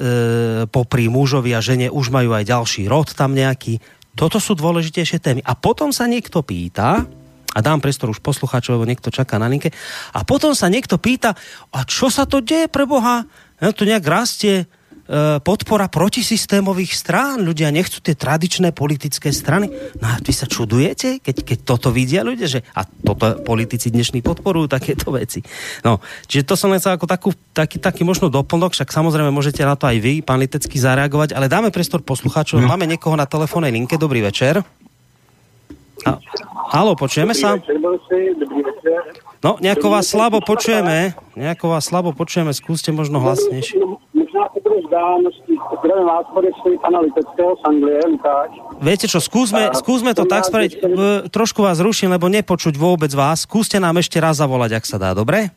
popri 0.73 1.05
mužovi 1.05 1.53
a 1.53 1.61
žene 1.61 1.93
už 1.93 2.09
majú 2.09 2.33
aj 2.33 2.49
ďalší 2.49 2.89
rod 2.89 3.13
tam 3.13 3.37
nejaký. 3.37 3.77
Toto 4.17 4.41
sú 4.41 4.57
dôležitejšie 4.57 5.21
témy. 5.21 5.45
A 5.45 5.53
potom 5.53 5.93
sa 5.93 6.09
niekto 6.09 6.41
pýta, 6.41 7.05
a 7.53 7.59
dám 7.61 7.77
priestor 7.77 8.09
už 8.09 8.25
poslucháčov, 8.25 8.81
lebo 8.81 8.89
niekto 8.89 9.13
čaká 9.13 9.37
na 9.37 9.45
linke, 9.45 9.69
a 10.17 10.25
potom 10.25 10.57
sa 10.57 10.65
niekto 10.65 10.97
pýta, 10.97 11.37
a 11.69 11.85
čo 11.85 12.09
sa 12.09 12.25
to 12.25 12.41
deje 12.41 12.65
pre 12.73 12.89
Boha? 12.89 13.29
Ja, 13.61 13.69
to 13.69 13.85
nejak 13.85 14.09
rastie, 14.09 14.65
podpora 15.43 15.91
protisystémových 15.91 16.95
strán. 16.95 17.43
Ľudia 17.43 17.67
nechcú 17.67 17.99
tie 17.99 18.15
tradičné 18.15 18.71
politické 18.71 19.35
strany. 19.35 19.67
No 19.99 20.05
a 20.07 20.15
vy 20.23 20.31
sa 20.31 20.47
čudujete, 20.47 21.19
keď, 21.19 21.35
keď 21.43 21.57
toto 21.67 21.91
vidia 21.91 22.23
ľudia, 22.23 22.47
že 22.47 22.63
a 22.71 22.87
toto 22.87 23.43
politici 23.43 23.91
dnešní 23.91 24.23
podporujú 24.23 24.71
takéto 24.71 25.11
veci. 25.11 25.43
No, 25.83 25.99
čiže 26.31 26.47
to 26.47 26.55
som 26.55 26.71
len 26.71 26.79
chcel 26.79 26.95
ako 26.95 27.07
takú, 27.11 27.29
taký, 27.51 27.83
taký 27.83 28.07
možno 28.07 28.31
doplnok, 28.31 28.71
však 28.71 28.87
samozrejme 28.87 29.35
môžete 29.35 29.67
na 29.67 29.75
to 29.75 29.83
aj 29.83 29.99
vy, 29.99 30.23
pán 30.23 30.39
Litecký, 30.39 30.79
zareagovať, 30.79 31.35
ale 31.35 31.51
dáme 31.51 31.75
priestor 31.75 31.99
poslucháčov. 31.99 32.63
No. 32.63 32.71
Máme 32.71 32.87
niekoho 32.87 33.19
na 33.19 33.27
telefónnej 33.27 33.75
linke. 33.75 33.99
Dobrý 33.99 34.23
večer. 34.23 34.63
A, 36.07 36.17
halo, 36.71 36.95
počujeme 36.95 37.35
sa? 37.35 37.59
No, 39.41 39.57
nejako 39.57 39.91
vás 39.91 40.07
slabo 40.07 40.39
počujeme. 40.39 41.17
Nejako 41.33 41.73
vás 41.73 41.89
slabo 41.89 42.13
počujeme, 42.13 42.53
skúste 42.53 42.93
možno 42.93 43.19
hlasnejšie. 43.19 43.81
Viete 48.79 49.05
čo, 49.11 49.19
skúsme, 49.19 49.75
skúsme 49.75 50.15
to 50.15 50.23
tak 50.23 50.47
spraviť, 50.47 50.71
trošku 51.29 51.59
vás 51.61 51.83
ruším, 51.83 52.15
lebo 52.15 52.31
nepočuť 52.31 52.79
vôbec 52.79 53.11
vás. 53.11 53.43
Skúste 53.43 53.77
nám 53.83 53.99
ešte 53.99 54.17
raz 54.23 54.39
zavolať, 54.39 54.79
ak 54.79 54.85
sa 54.87 54.95
dá, 54.95 55.11
dobre? 55.11 55.51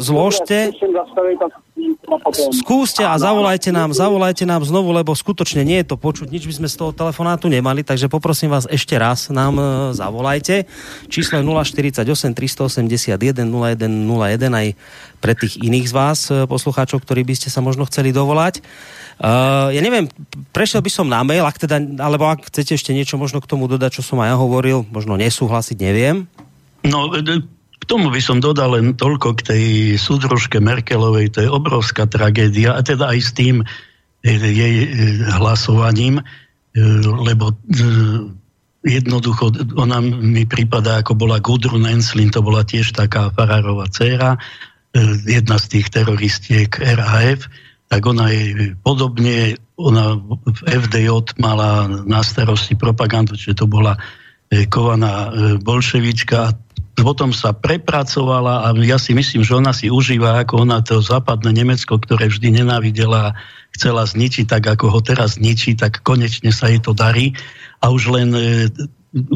Zložte. 0.00 0.72
Skúste 2.54 3.04
a 3.04 3.18
zavolajte 3.20 3.68
nám, 3.68 3.92
zavolajte 3.92 4.48
nám 4.48 4.64
znovu, 4.64 4.94
lebo 4.94 5.12
skutočne 5.12 5.60
nie 5.66 5.82
je 5.82 5.92
to 5.92 5.96
počuť, 6.00 6.32
nič 6.32 6.48
by 6.48 6.54
sme 6.62 6.68
z 6.70 6.76
toho 6.78 6.90
telefonátu 6.94 7.50
nemali, 7.52 7.84
takže 7.84 8.08
poprosím 8.08 8.48
vás 8.54 8.64
ešte 8.70 8.96
raz 8.96 9.28
nám 9.28 9.58
e, 9.58 9.64
zavolajte. 9.92 10.64
Číslo 11.12 11.38
je 11.38 11.44
048 11.44 12.32
381 12.32 13.18
0101 13.18 14.60
aj 14.60 14.66
pre 15.20 15.32
tých 15.36 15.60
iných 15.60 15.86
z 15.90 15.92
vás, 15.92 16.18
e, 16.32 16.48
poslucháčov, 16.48 17.04
ktorí 17.04 17.26
by 17.26 17.34
ste 17.36 17.48
sa 17.52 17.60
možno 17.60 17.84
chceli 17.84 18.14
dovolať. 18.14 18.64
Uh, 19.16 19.72
ja 19.72 19.80
neviem, 19.80 20.12
prešiel 20.52 20.84
by 20.84 20.92
som 20.92 21.08
na 21.08 21.24
mail, 21.24 21.48
ak 21.48 21.56
teda, 21.56 21.80
alebo 22.04 22.28
ak 22.28 22.52
chcete 22.52 22.76
ešte 22.76 22.92
niečo 22.92 23.16
možno 23.16 23.40
k 23.40 23.48
tomu 23.48 23.64
dodať, 23.64 23.96
čo 23.96 24.02
som 24.04 24.20
aj 24.20 24.28
ja 24.28 24.36
hovoril, 24.36 24.84
možno 24.92 25.16
nesúhlasiť, 25.16 25.80
neviem. 25.80 26.28
No, 26.84 27.08
tomu 27.84 28.08
by 28.08 28.20
som 28.24 28.40
dodal 28.40 28.72
len 28.72 28.96
toľko 28.96 29.36
k 29.36 29.40
tej 29.52 29.64
súdružke 30.00 30.56
Merkelovej, 30.56 31.36
to 31.36 31.44
je 31.44 31.50
obrovská 31.52 32.08
tragédia, 32.08 32.72
a 32.72 32.80
teda 32.80 33.12
aj 33.12 33.18
s 33.20 33.30
tým 33.36 33.60
e, 33.60 33.64
jej 34.32 34.76
e, 34.84 34.88
hlasovaním, 35.36 36.20
e, 36.20 36.24
lebo 37.04 37.52
jednoducho 38.80 39.52
ona 39.76 40.00
mi 40.00 40.48
prípada, 40.48 41.04
ako 41.04 41.18
bola 41.18 41.42
Gudrun 41.42 41.84
Enslin, 41.84 42.32
to 42.32 42.40
bola 42.40 42.64
tiež 42.64 42.96
taká 42.96 43.28
farárová 43.34 43.90
dcéra, 43.92 44.40
jedna 45.28 45.60
z 45.60 45.66
tých 45.76 45.92
teroristiek 45.92 46.72
RAF, 46.72 47.50
tak 47.92 48.02
ona 48.08 48.32
je 48.32 48.72
podobne, 48.80 49.60
ona 49.76 50.16
v 50.16 50.60
FDJ 50.64 51.36
mala 51.36 51.84
na 52.08 52.24
starosti 52.24 52.72
propagandu, 52.78 53.36
čiže 53.36 53.60
to 53.60 53.66
bola 53.68 54.00
kovaná 54.72 55.34
bolševička 55.60 56.65
potom 57.04 57.32
sa 57.32 57.52
prepracovala 57.52 58.64
a 58.64 58.72
ja 58.80 58.96
si 58.96 59.12
myslím, 59.12 59.44
že 59.44 59.56
ona 59.56 59.76
si 59.76 59.92
užíva 59.92 60.40
ako 60.40 60.64
ona 60.64 60.80
to 60.80 61.04
západné 61.04 61.52
Nemecko, 61.52 62.00
ktoré 62.00 62.32
vždy 62.32 62.64
nenávidela, 62.64 63.36
chcela 63.76 64.08
zničiť, 64.08 64.48
tak 64.48 64.64
ako 64.64 64.88
ho 64.88 65.00
teraz 65.04 65.36
zničí, 65.36 65.76
tak 65.76 66.00
konečne 66.00 66.48
sa 66.48 66.72
jej 66.72 66.80
to 66.80 66.96
darí. 66.96 67.36
A 67.84 67.92
už 67.92 68.08
len 68.08 68.32
e, 68.32 68.72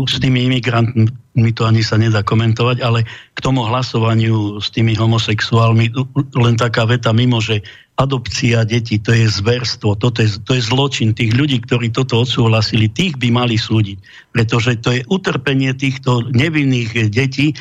s 0.09 0.17
tými 0.17 0.49
imigrantmi 0.49 1.51
to 1.53 1.69
ani 1.69 1.85
sa 1.85 2.01
nedá 2.01 2.25
komentovať, 2.25 2.81
ale 2.81 3.05
k 3.37 3.39
tomu 3.41 3.65
hlasovaniu 3.65 4.61
s 4.61 4.73
tými 4.73 4.97
homosexuálmi 4.97 5.93
len 6.37 6.55
taká 6.57 6.89
veta 6.89 7.13
mimo, 7.13 7.41
že 7.45 7.61
adopcia 8.01 8.65
detí, 8.65 8.97
to 8.97 9.13
je 9.13 9.29
zverstvo, 9.29 10.01
toto 10.01 10.25
je, 10.25 10.41
to 10.41 10.57
je 10.57 10.63
zločin 10.65 11.13
tých 11.13 11.37
ľudí, 11.37 11.61
ktorí 11.61 11.93
toto 11.93 12.25
odsúhlasili, 12.25 12.89
tých 12.89 13.21
by 13.21 13.29
mali 13.29 13.61
súdiť, 13.61 14.01
pretože 14.33 14.81
to 14.81 14.97
je 14.97 15.05
utrpenie 15.13 15.77
týchto 15.77 16.33
nevinných 16.33 17.13
detí, 17.13 17.53
e, 17.53 17.55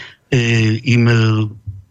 im 0.88 1.04
e, 1.12 1.16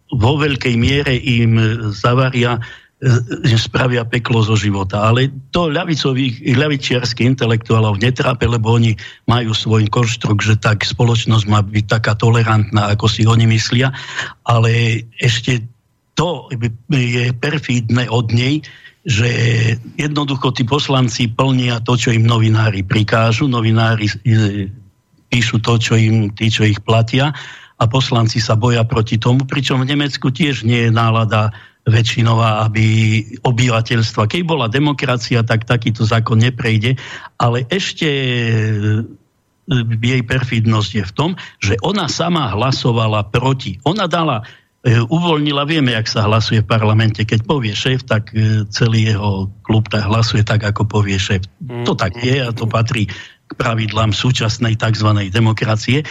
vo 0.09 0.33
veľkej 0.41 0.75
miere 0.81 1.13
im 1.21 1.61
zavaria 1.93 2.57
e, 2.57 3.53
spravia 3.61 4.09
peklo 4.09 4.41
zo 4.41 4.57
života. 4.57 5.05
Ale 5.05 5.29
to 5.53 5.69
ľavicových, 5.69 6.41
ľavičiarských 6.57 7.29
intelektuálov 7.37 8.01
netrápe, 8.01 8.49
lebo 8.49 8.73
oni 8.73 8.97
majú 9.29 9.53
svoj 9.53 9.85
konštrukt, 9.93 10.41
že 10.41 10.57
tak 10.57 10.89
spoločnosť 10.89 11.45
má 11.45 11.61
byť 11.61 11.85
taká 11.85 12.17
tolerantná, 12.17 12.89
ako 12.97 13.07
si 13.13 13.29
oni 13.29 13.45
myslia. 13.53 13.93
Ale 14.49 15.05
ešte 15.21 15.61
to 16.19 16.51
je 16.91 17.31
perfídne 17.39 18.11
od 18.11 18.35
nej, 18.35 18.67
že 19.07 19.31
jednoducho 19.95 20.51
tí 20.51 20.67
poslanci 20.67 21.31
plnia 21.31 21.79
to, 21.87 21.95
čo 21.95 22.11
im 22.11 22.27
novinári 22.27 22.83
prikážu, 22.83 23.47
novinári 23.47 24.11
e, 24.27 24.67
píšu 25.31 25.63
to, 25.63 25.79
čo 25.79 25.95
im, 25.95 26.35
tí, 26.35 26.51
čo 26.51 26.67
ich 26.67 26.83
platia 26.83 27.31
a 27.79 27.85
poslanci 27.87 28.43
sa 28.43 28.59
boja 28.59 28.83
proti 28.83 29.23
tomu, 29.23 29.47
pričom 29.47 29.87
v 29.87 29.95
Nemecku 29.95 30.35
tiež 30.35 30.67
nie 30.67 30.91
je 30.91 30.93
nálada 30.93 31.55
väčšinová, 31.87 32.69
aby 32.69 32.85
obyvateľstva, 33.47 34.29
keď 34.29 34.43
bola 34.45 34.67
demokracia, 34.69 35.47
tak 35.47 35.65
takýto 35.65 36.05
zákon 36.05 36.37
neprejde, 36.37 36.99
ale 37.41 37.65
ešte 37.71 38.11
e, 38.11 39.07
jej 40.03 40.23
perfidnosť 40.27 40.91
je 41.01 41.05
v 41.05 41.13
tom, 41.17 41.31
že 41.61 41.81
ona 41.85 42.09
sama 42.09 42.53
hlasovala 42.53 43.29
proti. 43.29 43.81
Ona 43.85 44.09
dala 44.09 44.45
uvoľnila. 44.87 45.67
Vieme, 45.67 45.99
jak 45.99 46.07
sa 46.07 46.27
hlasuje 46.31 46.63
v 46.63 46.71
parlamente. 46.71 47.27
Keď 47.27 47.43
povie 47.45 47.75
šéf, 47.75 48.07
tak 48.07 48.31
e, 48.31 48.63
celý 48.71 49.11
jeho 49.11 49.51
klub 49.67 49.91
tak 49.91 50.07
hlasuje 50.07 50.47
tak, 50.47 50.63
ako 50.63 50.87
povie 50.87 51.19
šéf. 51.19 51.43
To 51.83 51.99
tak 51.99 52.15
je 52.23 52.39
a 52.39 52.55
to 52.55 52.71
patrí 52.71 53.11
k 53.49 53.53
pravidlám 53.59 54.15
súčasnej 54.15 54.79
tzv. 54.79 55.09
demokracie. 55.35 56.07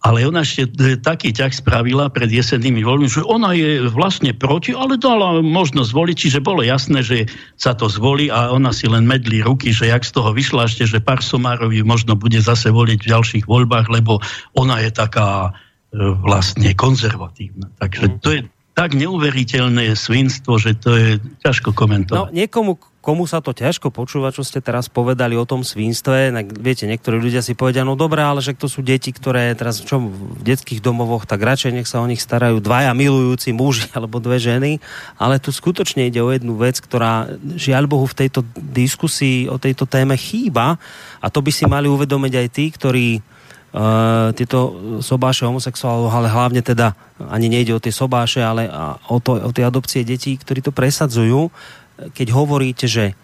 Ale 0.00 0.24
ona 0.24 0.44
ešte 0.44 0.68
e, 0.68 0.96
taký 1.00 1.32
ťah 1.32 1.52
spravila 1.52 2.08
pred 2.12 2.28
jesennými 2.28 2.84
voľbami, 2.84 3.08
že 3.08 3.24
ona 3.24 3.56
je 3.56 3.84
vlastne 3.88 4.32
proti, 4.32 4.72
ale 4.72 5.00
dala 5.00 5.40
možnosť 5.44 5.92
zvoliť, 5.92 6.16
čiže 6.16 6.40
bolo 6.44 6.64
jasné, 6.64 7.04
že 7.04 7.28
sa 7.56 7.76
to 7.76 7.88
zvolí 7.88 8.32
a 8.32 8.52
ona 8.52 8.72
si 8.72 8.88
len 8.88 9.04
medli 9.04 9.44
ruky, 9.44 9.72
že 9.72 9.92
jak 9.92 10.04
z 10.04 10.12
toho 10.16 10.32
vyšla 10.32 10.68
ešte, 10.68 10.88
že 10.88 11.04
pár 11.04 11.20
Somárovi 11.20 11.84
možno 11.84 12.16
bude 12.16 12.40
zase 12.40 12.72
voliť 12.72 12.98
v 13.00 13.10
ďalších 13.12 13.44
voľbách, 13.44 13.92
lebo 13.92 14.24
ona 14.56 14.80
je 14.80 14.88
taká 14.92 15.52
vlastne 15.96 16.70
konzervatívna. 16.78 17.70
Takže 17.78 18.04
to 18.22 18.30
je 18.30 18.40
tak 18.80 18.94
neuveriteľné 18.96 19.92
svinstvo, 19.92 20.56
že 20.56 20.78
to 20.78 20.96
je 20.96 21.08
ťažko 21.42 21.74
komentovať. 21.74 22.16
No, 22.16 22.32
niekomu, 22.32 22.78
komu 23.02 23.26
sa 23.28 23.42
to 23.42 23.50
ťažko 23.50 23.92
počúva, 23.92 24.32
čo 24.32 24.40
ste 24.40 24.62
teraz 24.62 24.88
povedali 24.88 25.36
o 25.36 25.44
tom 25.44 25.66
svinstve, 25.66 26.32
viete, 26.56 26.88
niektorí 26.88 27.20
ľudia 27.20 27.42
si 27.42 27.58
povedia, 27.58 27.84
no 27.84 27.98
dobré, 27.98 28.22
ale 28.24 28.40
že 28.40 28.56
to 28.56 28.70
sú 28.70 28.80
deti, 28.80 29.10
ktoré 29.10 29.52
teraz 29.58 29.82
čo, 29.82 30.00
v 30.00 30.40
detských 30.40 30.80
domovoch, 30.80 31.26
tak 31.28 31.42
radšej 31.44 31.76
nech 31.76 31.90
sa 31.90 32.00
o 32.00 32.08
nich 32.08 32.22
starajú 32.22 32.62
dvaja 32.62 32.94
milujúci 32.94 33.52
muži 33.52 33.90
alebo 33.98 34.22
dve 34.22 34.40
ženy, 34.40 34.80
ale 35.18 35.42
tu 35.42 35.50
skutočne 35.50 36.08
ide 36.08 36.22
o 36.22 36.32
jednu 36.32 36.56
vec, 36.56 36.78
ktorá 36.78 37.28
žiaľ 37.58 37.84
Bohu 37.84 38.06
v 38.08 38.16
tejto 38.16 38.46
diskusii 38.56 39.50
o 39.50 39.58
tejto 39.58 39.84
téme 39.84 40.14
chýba 40.14 40.78
a 41.18 41.26
to 41.28 41.42
by 41.42 41.50
si 41.52 41.66
mali 41.66 41.90
uvedomiť 41.90 42.32
aj 42.32 42.48
tí, 42.48 42.64
ktorí 42.70 43.08
tieto 44.34 44.58
sobáše 44.98 45.46
homosexuálov, 45.46 46.10
ale 46.10 46.26
hlavne 46.26 46.58
teda 46.58 46.90
ani 47.30 47.46
nejde 47.46 47.78
o 47.78 47.82
tie 47.82 47.94
sobáše, 47.94 48.42
ale 48.42 48.66
o, 49.06 49.22
to, 49.22 49.38
o 49.38 49.50
tie 49.54 49.62
adopcie 49.62 50.02
detí, 50.02 50.34
ktorí 50.34 50.58
to 50.58 50.74
presadzujú. 50.74 51.54
Keď 52.10 52.28
hovoríte, 52.34 52.90
že 52.90 53.14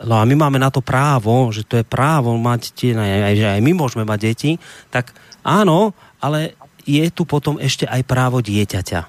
no 0.00 0.16
a 0.16 0.24
my 0.24 0.34
máme 0.40 0.56
na 0.56 0.72
to 0.72 0.80
právo, 0.80 1.52
že 1.52 1.68
to 1.68 1.76
je 1.76 1.84
právo 1.84 2.32
mať 2.40 2.72
tie, 2.72 2.96
aj, 2.96 3.34
že 3.36 3.46
aj 3.52 3.60
my 3.60 3.72
môžeme 3.76 4.08
mať 4.08 4.18
deti, 4.32 4.50
tak 4.88 5.12
áno, 5.44 5.92
ale 6.16 6.56
je 6.88 7.04
tu 7.12 7.28
potom 7.28 7.60
ešte 7.60 7.84
aj 7.84 8.00
právo 8.08 8.40
dieťaťa. 8.40 9.00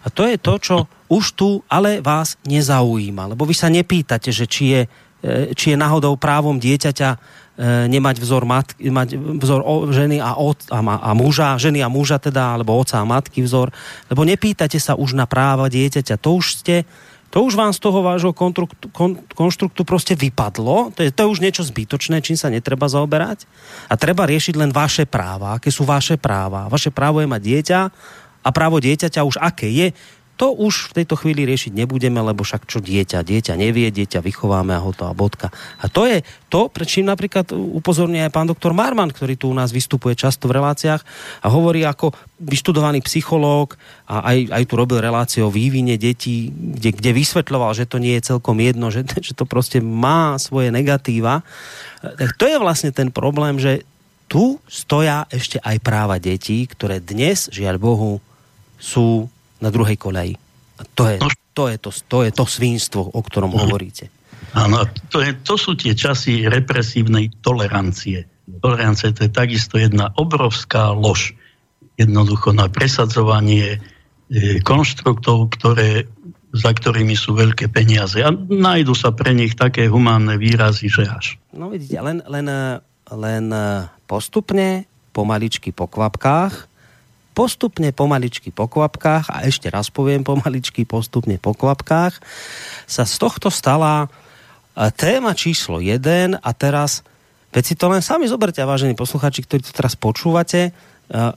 A 0.00 0.06
to 0.14 0.30
je 0.30 0.38
to, 0.38 0.54
čo 0.62 0.76
už 1.10 1.34
tu 1.34 1.48
ale 1.66 1.98
vás 1.98 2.38
nezaujíma, 2.46 3.34
lebo 3.34 3.42
vy 3.42 3.54
sa 3.58 3.66
nepýtate, 3.66 4.30
že 4.30 4.46
či 4.46 4.64
je, 4.78 4.82
e, 5.26 5.50
či 5.58 5.74
je 5.74 5.76
náhodou 5.76 6.14
právom 6.14 6.54
dieťaťa 6.62 7.40
E, 7.49 7.49
nemať 7.60 8.16
vzor, 8.24 8.48
matky, 8.48 8.88
mať 8.88 9.20
vzor 9.20 9.60
o, 9.60 9.92
ženy 9.92 10.16
a, 10.16 10.32
ot, 10.32 10.64
a, 10.72 10.80
a 10.80 11.10
muža, 11.12 11.60
ženy 11.60 11.84
a 11.84 11.92
muža 11.92 12.16
teda, 12.16 12.56
alebo 12.56 12.72
oca 12.72 12.96
a 12.96 13.04
matky 13.04 13.44
vzor, 13.44 13.68
lebo 14.08 14.24
nepýtate 14.24 14.80
sa 14.80 14.96
už 14.96 15.12
na 15.12 15.28
práva 15.28 15.68
dieťaťa, 15.68 16.16
to 16.16 16.40
už 16.40 16.64
ste, 16.64 16.88
to 17.30 17.46
už 17.46 17.54
vám 17.54 17.70
z 17.76 17.78
toho 17.78 18.00
vášho 18.00 18.32
konstruktu, 18.32 18.88
kon, 18.90 19.20
konštruktu 19.36 19.84
proste 19.84 20.16
vypadlo, 20.16 20.90
to 20.96 21.04
je, 21.04 21.12
to 21.12 21.20
je 21.22 21.32
už 21.36 21.42
niečo 21.44 21.62
zbytočné, 21.62 22.24
čím 22.24 22.34
sa 22.34 22.48
netreba 22.48 22.88
zaoberať? 22.88 23.44
A 23.86 23.94
treba 23.94 24.24
riešiť 24.24 24.56
len 24.56 24.72
vaše 24.72 25.04
práva, 25.04 25.60
aké 25.60 25.68
sú 25.68 25.86
vaše 25.86 26.18
práva. 26.18 26.66
Vaše 26.66 26.90
právo 26.90 27.22
je 27.22 27.28
mať 27.30 27.42
dieťa 27.44 27.80
a 28.40 28.48
právo 28.50 28.80
dieťaťa 28.80 29.20
už 29.22 29.36
aké 29.36 29.68
je, 29.68 29.92
to 30.40 30.56
už 30.56 30.88
v 30.88 31.04
tejto 31.04 31.20
chvíli 31.20 31.44
riešiť 31.44 31.76
nebudeme, 31.76 32.16
lebo 32.16 32.40
však 32.40 32.64
čo 32.64 32.80
dieťa, 32.80 33.20
dieťa 33.20 33.60
nevie, 33.60 33.92
dieťa 33.92 34.24
vychováme 34.24 34.72
a 34.72 34.80
hotová 34.80 35.12
bodka. 35.12 35.52
A 35.84 35.92
to 35.92 36.08
je 36.08 36.24
to, 36.48 36.72
prečím 36.72 37.12
napríklad 37.12 37.52
upozorňuje 37.52 38.24
aj 38.24 38.32
pán 38.32 38.48
doktor 38.48 38.72
Marman, 38.72 39.12
ktorý 39.12 39.36
tu 39.36 39.52
u 39.52 39.54
nás 39.54 39.68
vystupuje 39.68 40.16
často 40.16 40.48
v 40.48 40.56
reláciách 40.56 41.04
a 41.44 41.46
hovorí 41.52 41.84
ako 41.84 42.16
vyštudovaný 42.40 43.04
psychológ 43.04 43.76
a 44.08 44.32
aj, 44.32 44.48
aj 44.48 44.64
tu 44.64 44.74
robil 44.80 45.04
relácie 45.04 45.44
o 45.44 45.52
vývine 45.52 46.00
detí, 46.00 46.48
kde, 46.48 46.96
kde 46.96 47.10
vysvetľoval, 47.12 47.76
že 47.76 47.84
to 47.84 48.00
nie 48.00 48.16
je 48.16 48.32
celkom 48.32 48.56
jedno, 48.64 48.88
že, 48.88 49.04
že 49.26 49.36
to 49.36 49.44
proste 49.44 49.84
má 49.84 50.40
svoje 50.40 50.72
negatíva. 50.72 51.44
Tak 52.00 52.40
to 52.40 52.48
je 52.48 52.56
vlastne 52.56 52.96
ten 52.96 53.12
problém, 53.12 53.60
že 53.60 53.84
tu 54.24 54.56
stoja 54.64 55.28
ešte 55.28 55.60
aj 55.60 55.84
práva 55.84 56.16
detí, 56.16 56.64
ktoré 56.64 56.96
dnes, 56.96 57.52
žiaľ 57.52 57.76
Bohu, 57.76 58.24
sú 58.80 59.28
na 59.60 59.68
druhej 59.68 59.96
koleji. 60.00 60.34
A 60.80 60.82
to 60.96 61.04
je, 61.08 61.16
to, 61.52 61.68
je 61.68 61.76
to, 61.76 61.90
to 61.92 62.18
je 62.24 62.30
to 62.32 62.44
svínstvo, 62.48 63.00
o 63.12 63.20
ktorom 63.20 63.52
no. 63.52 63.68
hovoríte. 63.68 64.08
Áno, 64.56 64.82
to, 65.12 65.22
je, 65.22 65.36
to 65.46 65.54
sú 65.54 65.76
tie 65.78 65.94
časy 65.94 66.48
represívnej 66.48 67.30
tolerancie. 67.44 68.26
Tolerancie 68.64 69.14
to 69.14 69.28
je 69.28 69.30
takisto 69.30 69.78
jedna 69.78 70.10
obrovská 70.18 70.90
lož. 70.90 71.36
Jednoducho 72.00 72.56
na 72.56 72.66
presadzovanie 72.66 73.76
e, 73.76 74.58
konštruktov, 74.64 75.54
ktoré, 75.54 76.08
za 76.56 76.72
ktorými 76.72 77.14
sú 77.14 77.36
veľké 77.36 77.68
peniaze. 77.70 78.24
A 78.24 78.32
nájdu 78.32 78.96
sa 78.96 79.12
pre 79.14 79.36
nich 79.36 79.54
také 79.54 79.86
humánne 79.86 80.40
výrazy, 80.40 80.90
že 80.90 81.06
až. 81.06 81.26
No 81.52 81.70
vidíte, 81.70 82.00
len, 82.00 82.24
len, 82.26 82.48
len 83.12 83.44
postupne, 84.08 84.88
pomaličky 85.12 85.70
po 85.70 85.86
kvapkách, 85.86 86.69
postupne 87.32 87.90
pomaličky 87.94 88.50
po 88.50 88.66
kvapkách 88.66 89.30
a 89.30 89.46
ešte 89.46 89.70
raz 89.70 89.88
poviem 89.88 90.26
pomaličky 90.26 90.82
postupne 90.84 91.38
po 91.38 91.54
kvapkách 91.54 92.18
sa 92.90 93.02
z 93.06 93.14
tohto 93.16 93.48
stala 93.48 94.06
e, 94.06 94.08
téma 94.90 95.32
číslo 95.32 95.78
1 95.78 96.42
a 96.42 96.50
teraz 96.52 97.06
veď 97.50 97.64
si 97.66 97.74
to 97.74 97.90
len 97.90 98.02
sami 98.02 98.30
zoberte, 98.30 98.62
vážení 98.62 98.94
posluchači, 98.94 99.42
ktorí 99.42 99.66
to 99.66 99.74
teraz 99.74 99.98
počúvate, 99.98 100.70
uh, 101.10 101.34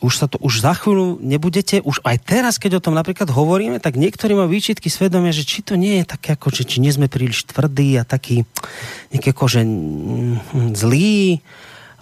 už 0.00 0.12
sa 0.16 0.26
to, 0.28 0.40
už 0.40 0.64
za 0.64 0.72
chvíľu 0.72 1.20
nebudete, 1.20 1.84
už 1.84 2.00
aj 2.08 2.16
teraz, 2.24 2.56
keď 2.56 2.80
o 2.80 2.84
tom 2.84 2.96
napríklad 2.96 3.28
hovoríme, 3.28 3.76
tak 3.84 4.00
niektorí 4.00 4.32
majú 4.32 4.48
výčitky 4.48 4.88
svedomia, 4.88 5.28
že 5.28 5.44
či 5.44 5.60
to 5.60 5.76
nie 5.76 6.00
je 6.00 6.08
také 6.08 6.32
ako, 6.32 6.48
že 6.48 6.64
či 6.64 6.80
nie 6.80 6.88
sme 6.88 7.12
príliš 7.12 7.44
tvrdí 7.44 8.00
a 8.00 8.08
taký 8.08 8.48
nejaký 9.12 9.28
ako, 9.36 9.44
že 9.44 9.60
mm, 9.60 10.72
zlý 10.72 11.44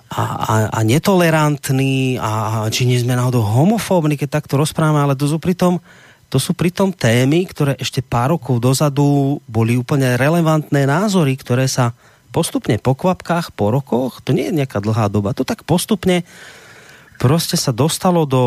a, 0.09 0.25
a, 0.25 0.55
a 0.73 0.81
netolerantní 0.85 2.17
a, 2.17 2.65
a 2.65 2.73
či 2.73 2.89
nie 2.89 2.97
sme 2.97 3.13
náhodou 3.13 3.45
homofóbni, 3.45 4.17
keď 4.17 4.41
takto 4.41 4.57
rozprávame, 4.57 5.05
ale 5.05 5.15
to 5.19 5.29
sú 5.29 5.37
pritom 5.37 5.81
to 6.29 6.37
sú 6.37 6.53
pritom 6.53 6.93
témy, 6.93 7.49
ktoré 7.49 7.73
ešte 7.81 8.05
pár 8.05 8.37
rokov 8.37 8.61
dozadu 8.61 9.41
boli 9.49 9.81
úplne 9.81 10.21
relevantné 10.21 10.85
názory, 10.85 11.41
ktoré 11.41 11.65
sa 11.65 11.97
postupne 12.29 12.77
po 12.77 12.93
kvapkách, 12.93 13.57
po 13.57 13.73
rokoch, 13.73 14.21
to 14.21 14.37
nie 14.37 14.53
je 14.53 14.57
nejaká 14.61 14.85
dlhá 14.85 15.09
doba, 15.09 15.33
to 15.33 15.49
tak 15.49 15.65
postupne 15.65 16.29
proste 17.19 17.57
sa 17.57 17.73
dostalo 17.73 18.29
do 18.29 18.43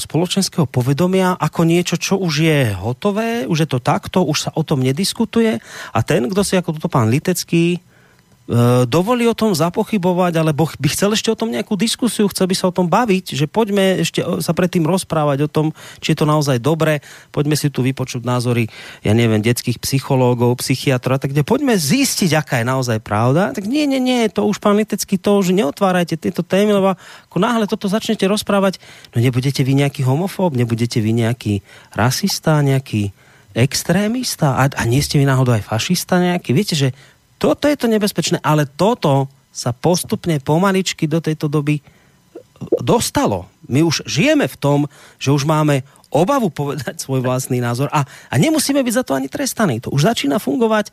spoločenského 0.00 0.64
povedomia 0.64 1.34
ako 1.36 1.66
niečo, 1.66 2.00
čo 2.00 2.16
už 2.16 2.34
je 2.40 2.60
hotové, 2.72 3.44
už 3.50 3.66
je 3.66 3.68
to 3.68 3.82
takto, 3.82 4.24
už 4.24 4.48
sa 4.48 4.50
o 4.56 4.62
tom 4.64 4.80
nediskutuje. 4.80 5.60
A 5.92 5.98
ten, 6.00 6.24
kto 6.30 6.40
si 6.40 6.56
ako 6.56 6.78
toto 6.78 6.88
pán 6.88 7.12
Litecký 7.12 7.82
dovolí 8.88 9.28
o 9.28 9.36
tom 9.36 9.52
zapochybovať, 9.52 10.40
alebo 10.40 10.64
by 10.80 10.88
chcel 10.88 11.12
ešte 11.12 11.28
o 11.28 11.36
tom 11.36 11.52
nejakú 11.52 11.76
diskusiu, 11.76 12.32
chcel 12.32 12.48
by 12.48 12.56
sa 12.56 12.72
o 12.72 12.74
tom 12.74 12.88
baviť, 12.88 13.36
že 13.36 13.44
poďme 13.44 14.00
ešte 14.00 14.24
sa 14.40 14.56
predtým 14.56 14.88
rozprávať 14.88 15.44
o 15.44 15.52
tom, 15.52 15.66
či 16.00 16.16
je 16.16 16.24
to 16.24 16.24
naozaj 16.24 16.56
dobre, 16.56 17.04
poďme 17.28 17.60
si 17.60 17.68
tu 17.68 17.84
vypočuť 17.84 18.24
názory, 18.24 18.72
ja 19.04 19.12
neviem, 19.12 19.44
detských 19.44 19.76
psychológov, 19.84 20.64
psychiatrov 20.64 21.20
tak 21.20 21.36
kde 21.36 21.44
poďme 21.44 21.76
zistiť, 21.76 22.30
aká 22.40 22.64
je 22.64 22.66
naozaj 22.72 22.98
pravda. 23.04 23.52
Tak 23.52 23.68
nie, 23.68 23.84
nie, 23.84 24.00
nie, 24.00 24.32
to 24.32 24.48
už 24.48 24.64
pán 24.64 24.80
Litecký, 24.80 25.20
to 25.20 25.44
už 25.44 25.52
neotvárajte 25.52 26.16
tieto 26.16 26.40
témy, 26.40 26.72
lebo 26.72 26.96
ako 27.28 27.36
náhle 27.36 27.68
toto 27.68 27.84
začnete 27.84 28.24
rozprávať, 28.24 28.80
no 29.12 29.20
nebudete 29.20 29.60
vy 29.60 29.76
nejaký 29.76 30.08
homofób, 30.08 30.56
nebudete 30.56 31.04
vy 31.04 31.12
nejaký 31.12 31.60
rasista, 31.92 32.64
nejaký 32.64 33.12
extrémista 33.52 34.56
a, 34.56 34.70
a 34.70 34.82
nie 34.88 35.02
ste 35.04 35.18
vy 35.20 35.26
náhodou 35.26 35.52
aj 35.52 35.66
fašista 35.66 36.16
nejaký. 36.16 36.54
Viete, 36.54 36.78
že 36.78 36.88
toto 37.38 37.70
je 37.70 37.78
to 37.78 37.86
nebezpečné, 37.86 38.42
ale 38.42 38.66
toto 38.66 39.30
sa 39.54 39.70
postupne 39.74 40.38
pomaličky 40.42 41.06
do 41.06 41.22
tejto 41.22 41.46
doby 41.46 41.80
dostalo. 42.82 43.46
My 43.70 43.86
už 43.86 44.06
žijeme 44.06 44.50
v 44.50 44.56
tom, 44.58 44.80
že 45.18 45.30
už 45.30 45.46
máme 45.46 45.86
obavu 46.10 46.50
povedať 46.50 46.98
svoj 46.98 47.22
vlastný 47.22 47.60
názor 47.60 47.86
a, 47.92 48.02
a 48.02 48.34
nemusíme 48.40 48.80
byť 48.80 48.94
za 48.94 49.04
to 49.04 49.12
ani 49.14 49.28
trestaní. 49.30 49.78
To 49.84 49.92
už 49.92 50.08
začína 50.08 50.40
fungovať 50.40 50.90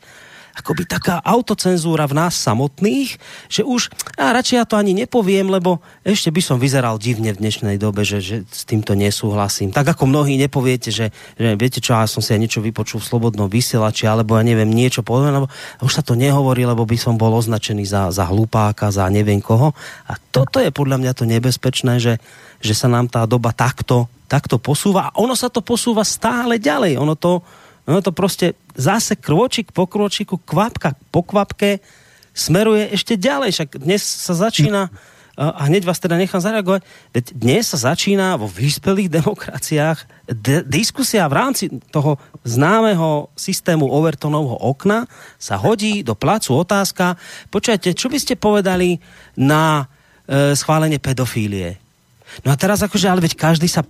akoby 0.56 0.88
taká 0.88 1.20
autocenzúra 1.20 2.08
v 2.08 2.16
nás 2.16 2.32
samotných, 2.40 3.20
že 3.52 3.60
už 3.60 3.92
a 4.16 4.32
radšej 4.32 4.56
ja 4.56 4.64
to 4.64 4.80
ani 4.80 4.96
nepoviem, 4.96 5.52
lebo 5.52 5.84
ešte 6.00 6.32
by 6.32 6.40
som 6.40 6.56
vyzeral 6.56 6.96
divne 6.96 7.36
v 7.36 7.40
dnešnej 7.44 7.76
dobe, 7.76 8.08
že, 8.08 8.24
že 8.24 8.36
s 8.48 8.64
týmto 8.64 8.96
nesúhlasím. 8.96 9.70
Tak 9.76 9.92
ako 9.92 10.08
mnohí 10.08 10.40
nepoviete, 10.40 10.88
že, 10.88 11.12
že 11.36 11.54
viete 11.60 11.84
čo, 11.84 11.92
ja 11.92 12.08
som 12.08 12.24
si 12.24 12.32
aj 12.32 12.40
niečo 12.40 12.64
vypočul 12.64 13.04
v 13.04 13.08
slobodnom 13.12 13.52
vysielači, 13.52 14.08
alebo 14.08 14.40
ja 14.40 14.42
neviem, 14.42 14.72
niečo 14.72 15.04
poviem, 15.04 15.44
lebo 15.44 15.46
už 15.84 15.92
sa 15.92 16.00
to 16.00 16.16
nehovorí, 16.16 16.64
lebo 16.64 16.88
by 16.88 16.96
som 16.96 17.20
bol 17.20 17.36
označený 17.36 17.84
za, 17.84 18.08
za 18.08 18.24
hlupáka, 18.32 18.88
za 18.88 19.04
neviem 19.12 19.44
koho. 19.44 19.76
A 20.08 20.16
toto 20.32 20.56
je 20.56 20.72
podľa 20.72 20.96
mňa 20.96 21.12
to 21.12 21.28
nebezpečné, 21.28 22.00
že, 22.00 22.16
že 22.64 22.72
sa 22.72 22.88
nám 22.88 23.12
tá 23.12 23.28
doba 23.28 23.52
takto, 23.52 24.08
takto 24.26 24.56
posúva 24.56 25.12
a 25.12 25.16
ono 25.20 25.36
sa 25.36 25.52
to 25.52 25.60
posúva 25.60 26.02
stále 26.02 26.56
ďalej. 26.56 26.96
Ono 26.96 27.14
to, 27.14 27.44
ono 27.86 28.00
to 28.00 28.10
proste 28.10 28.56
zase 28.76 29.16
krôčik 29.16 29.72
po 29.72 29.88
krôčiku, 29.88 30.36
kvapka 30.36 30.94
po 31.10 31.24
kvapke 31.24 31.80
smeruje 32.36 32.92
ešte 32.92 33.16
ďalej. 33.16 33.50
Však 33.56 33.70
dnes 33.80 34.04
sa 34.04 34.36
začína, 34.36 34.92
a 35.36 35.68
hneď 35.68 35.84
vás 35.84 36.00
teda 36.00 36.16
nechám 36.16 36.40
zareagovať, 36.40 36.80
veď 37.12 37.24
dnes 37.36 37.68
sa 37.68 37.92
začína 37.92 38.40
vo 38.40 38.48
vyspelých 38.48 39.12
demokraciách 39.20 39.98
d- 40.24 40.64
diskusia 40.64 41.28
v 41.28 41.36
rámci 41.36 41.64
toho 41.92 42.16
známeho 42.40 43.28
systému 43.36 43.84
Overtonovho 43.84 44.56
okna 44.56 45.04
sa 45.36 45.60
hodí 45.60 46.00
do 46.00 46.16
placu 46.16 46.56
otázka, 46.56 47.20
počujete, 47.52 47.92
čo 47.92 48.08
by 48.08 48.16
ste 48.16 48.40
povedali 48.40 48.96
na 49.36 49.84
e, 50.24 50.56
schválenie 50.56 50.96
pedofílie? 50.96 51.85
No 52.42 52.52
a 52.52 52.56
teraz 52.58 52.82
akože, 52.82 53.06
ale 53.06 53.22
veď 53.22 53.38
každý 53.38 53.70
sa, 53.70 53.86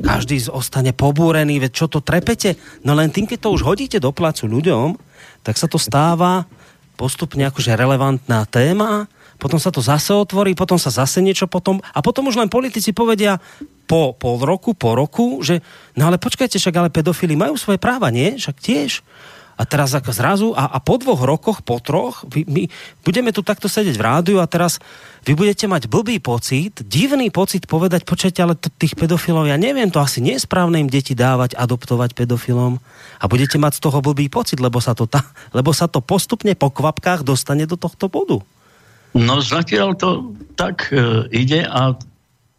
každý 0.00 0.38
ostane 0.48 0.94
pobúrený, 0.94 1.58
veď 1.60 1.72
čo 1.74 1.86
to 1.90 2.00
trepete? 2.00 2.56
No 2.86 2.94
len 2.94 3.10
tým, 3.10 3.26
keď 3.26 3.48
to 3.48 3.54
už 3.54 3.62
hodíte 3.66 3.98
do 3.98 4.14
placu 4.14 4.46
ľuďom, 4.46 4.96
tak 5.44 5.58
sa 5.60 5.68
to 5.68 5.76
stáva 5.76 6.46
postupne 6.94 7.42
akože 7.50 7.74
relevantná 7.74 8.46
téma, 8.46 9.10
potom 9.34 9.58
sa 9.58 9.74
to 9.74 9.82
zase 9.82 10.14
otvorí, 10.14 10.54
potom 10.54 10.78
sa 10.78 10.94
zase 10.94 11.18
niečo 11.18 11.50
potom, 11.50 11.82
a 11.82 11.98
potom 12.00 12.30
už 12.30 12.38
len 12.38 12.46
politici 12.46 12.94
povedia 12.94 13.42
po 13.84 14.14
pol 14.14 14.40
roku, 14.40 14.72
po 14.72 14.94
roku, 14.94 15.42
že 15.42 15.60
no 15.98 16.08
ale 16.08 16.16
počkajte, 16.16 16.56
však 16.56 16.74
ale 16.78 16.94
pedofili 16.94 17.34
majú 17.34 17.58
svoje 17.58 17.76
práva, 17.76 18.08
nie? 18.08 18.38
Však 18.38 18.56
tiež. 18.62 19.02
A 19.54 19.62
teraz 19.62 19.94
ako 19.94 20.10
zrazu, 20.10 20.48
a, 20.50 20.66
a 20.66 20.78
po 20.82 20.98
dvoch 20.98 21.22
rokoch, 21.22 21.62
po 21.62 21.78
troch, 21.78 22.26
vy, 22.26 22.42
my 22.46 22.62
budeme 23.06 23.30
tu 23.30 23.46
takto 23.46 23.70
sedieť 23.70 23.94
v 23.94 24.06
rádiu 24.06 24.36
a 24.42 24.50
teraz 24.50 24.82
vy 25.22 25.38
budete 25.38 25.70
mať 25.70 25.86
blbý 25.86 26.18
pocit, 26.18 26.82
divný 26.82 27.30
pocit 27.30 27.64
povedať, 27.70 28.02
počujete, 28.02 28.42
ale 28.42 28.58
t- 28.58 28.68
tých 28.68 28.98
pedofilov, 28.98 29.46
ja 29.46 29.54
neviem, 29.54 29.88
to 29.94 30.02
asi 30.02 30.18
nie 30.18 30.34
je 30.36 30.44
správne 30.44 30.82
im 30.82 30.90
deti 30.90 31.14
dávať, 31.14 31.54
adoptovať 31.54 32.18
pedofilom. 32.18 32.82
A 33.22 33.24
budete 33.30 33.56
mať 33.56 33.78
z 33.78 33.82
toho 33.86 34.02
blbý 34.02 34.26
pocit, 34.26 34.58
lebo 34.58 34.82
sa 34.82 34.92
to, 34.92 35.06
ta, 35.06 35.22
lebo 35.56 35.70
sa 35.70 35.86
to 35.86 36.02
postupne 36.02 36.50
po 36.58 36.74
kvapkách 36.74 37.22
dostane 37.22 37.64
do 37.70 37.78
tohto 37.78 38.10
bodu. 38.10 38.42
No 39.14 39.38
zatiaľ 39.38 39.94
to 39.94 40.34
tak 40.58 40.90
e, 40.90 41.30
ide 41.30 41.62
a 41.62 41.94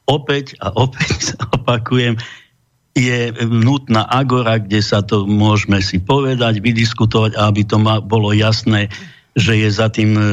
opäť 0.08 0.56
a 0.64 0.72
opäť 0.72 1.36
opakujem, 1.60 2.16
je 2.96 3.36
nutná 3.44 4.08
agora, 4.08 4.56
kde 4.56 4.80
sa 4.80 5.04
to 5.04 5.28
môžeme 5.28 5.84
si 5.84 6.00
povedať, 6.00 6.64
vydiskutovať, 6.64 7.36
aby 7.36 7.62
to 7.68 7.76
ma, 7.76 8.00
bolo 8.00 8.32
jasné, 8.32 8.88
že 9.36 9.60
je 9.60 9.68
za 9.68 9.92
tým 9.92 10.16
e, 10.16 10.24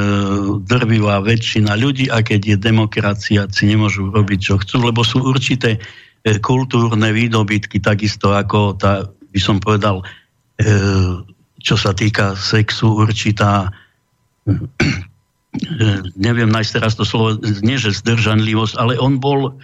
drvivá 0.63 1.19
väčšina 1.27 1.75
ľudí 1.75 2.07
a 2.07 2.23
keď 2.23 2.55
je 2.55 2.57
demokracia, 2.63 3.51
si 3.51 3.67
nemôžu 3.67 4.15
robiť, 4.15 4.39
čo 4.39 4.55
chcú, 4.63 4.87
lebo 4.87 5.03
sú 5.03 5.27
určité 5.27 5.83
e, 6.23 6.39
kultúrne 6.39 7.11
výdobytky, 7.11 7.83
takisto 7.83 8.31
ako 8.31 8.79
tá, 8.79 9.11
by 9.11 9.41
som 9.43 9.59
povedal, 9.59 10.07
e, 10.63 10.71
čo 11.59 11.75
sa 11.75 11.91
týka 11.91 12.39
sexu, 12.39 12.95
určitá 12.95 13.75
neviem 16.17 16.49
nájsť 16.49 16.71
teraz 16.79 16.95
to 16.95 17.03
slovo, 17.03 17.37
nie 17.43 17.77
že 17.77 17.93
zdržanlivosť, 17.93 18.75
ale 18.79 18.97
on 19.03 19.19
bol 19.19 19.59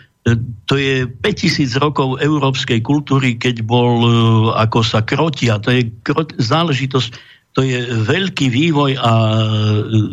to 0.69 0.75
je 0.77 1.07
5000 1.09 1.79
rokov 1.81 2.21
európskej 2.21 2.83
kultúry, 2.85 3.41
keď 3.41 3.65
bol 3.65 3.93
e, 4.03 4.11
ako 4.59 4.85
sa 4.85 5.01
krotia. 5.07 5.63
To 5.63 5.73
je 5.73 5.89
záležitosť, 6.37 7.11
to 7.55 7.65
je 7.65 7.87
veľký 8.05 8.53
vývoj 8.53 8.99
a 8.99 9.13
e, 9.15 9.39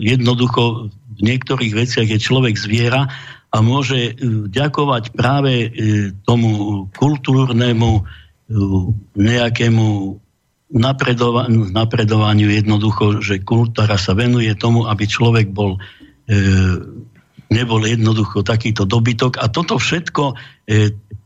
jednoducho 0.06 0.92
v 1.16 1.22
niektorých 1.22 1.74
veciach 1.76 2.08
je 2.08 2.20
človek 2.20 2.56
zviera 2.56 3.08
a 3.50 3.58
môže 3.60 4.12
e, 4.12 4.14
ďakovať 4.52 5.04
práve 5.16 5.72
tomu 6.28 6.86
kultúrnemu 6.94 8.06
nejakému 9.18 9.88
napredovaniu, 10.70 11.74
napredovaniu 11.74 12.54
jednoducho, 12.54 13.26
že 13.26 13.42
kultúra 13.42 13.98
sa 13.98 14.14
venuje 14.14 14.54
tomu, 14.54 14.86
aby 14.86 15.10
človek 15.10 15.50
bol 15.50 15.82
nebol 17.50 17.82
jednoducho 17.86 18.42
takýto 18.42 18.86
dobytok 18.86 19.38
a 19.42 19.50
toto 19.50 19.78
všetko 19.78 20.34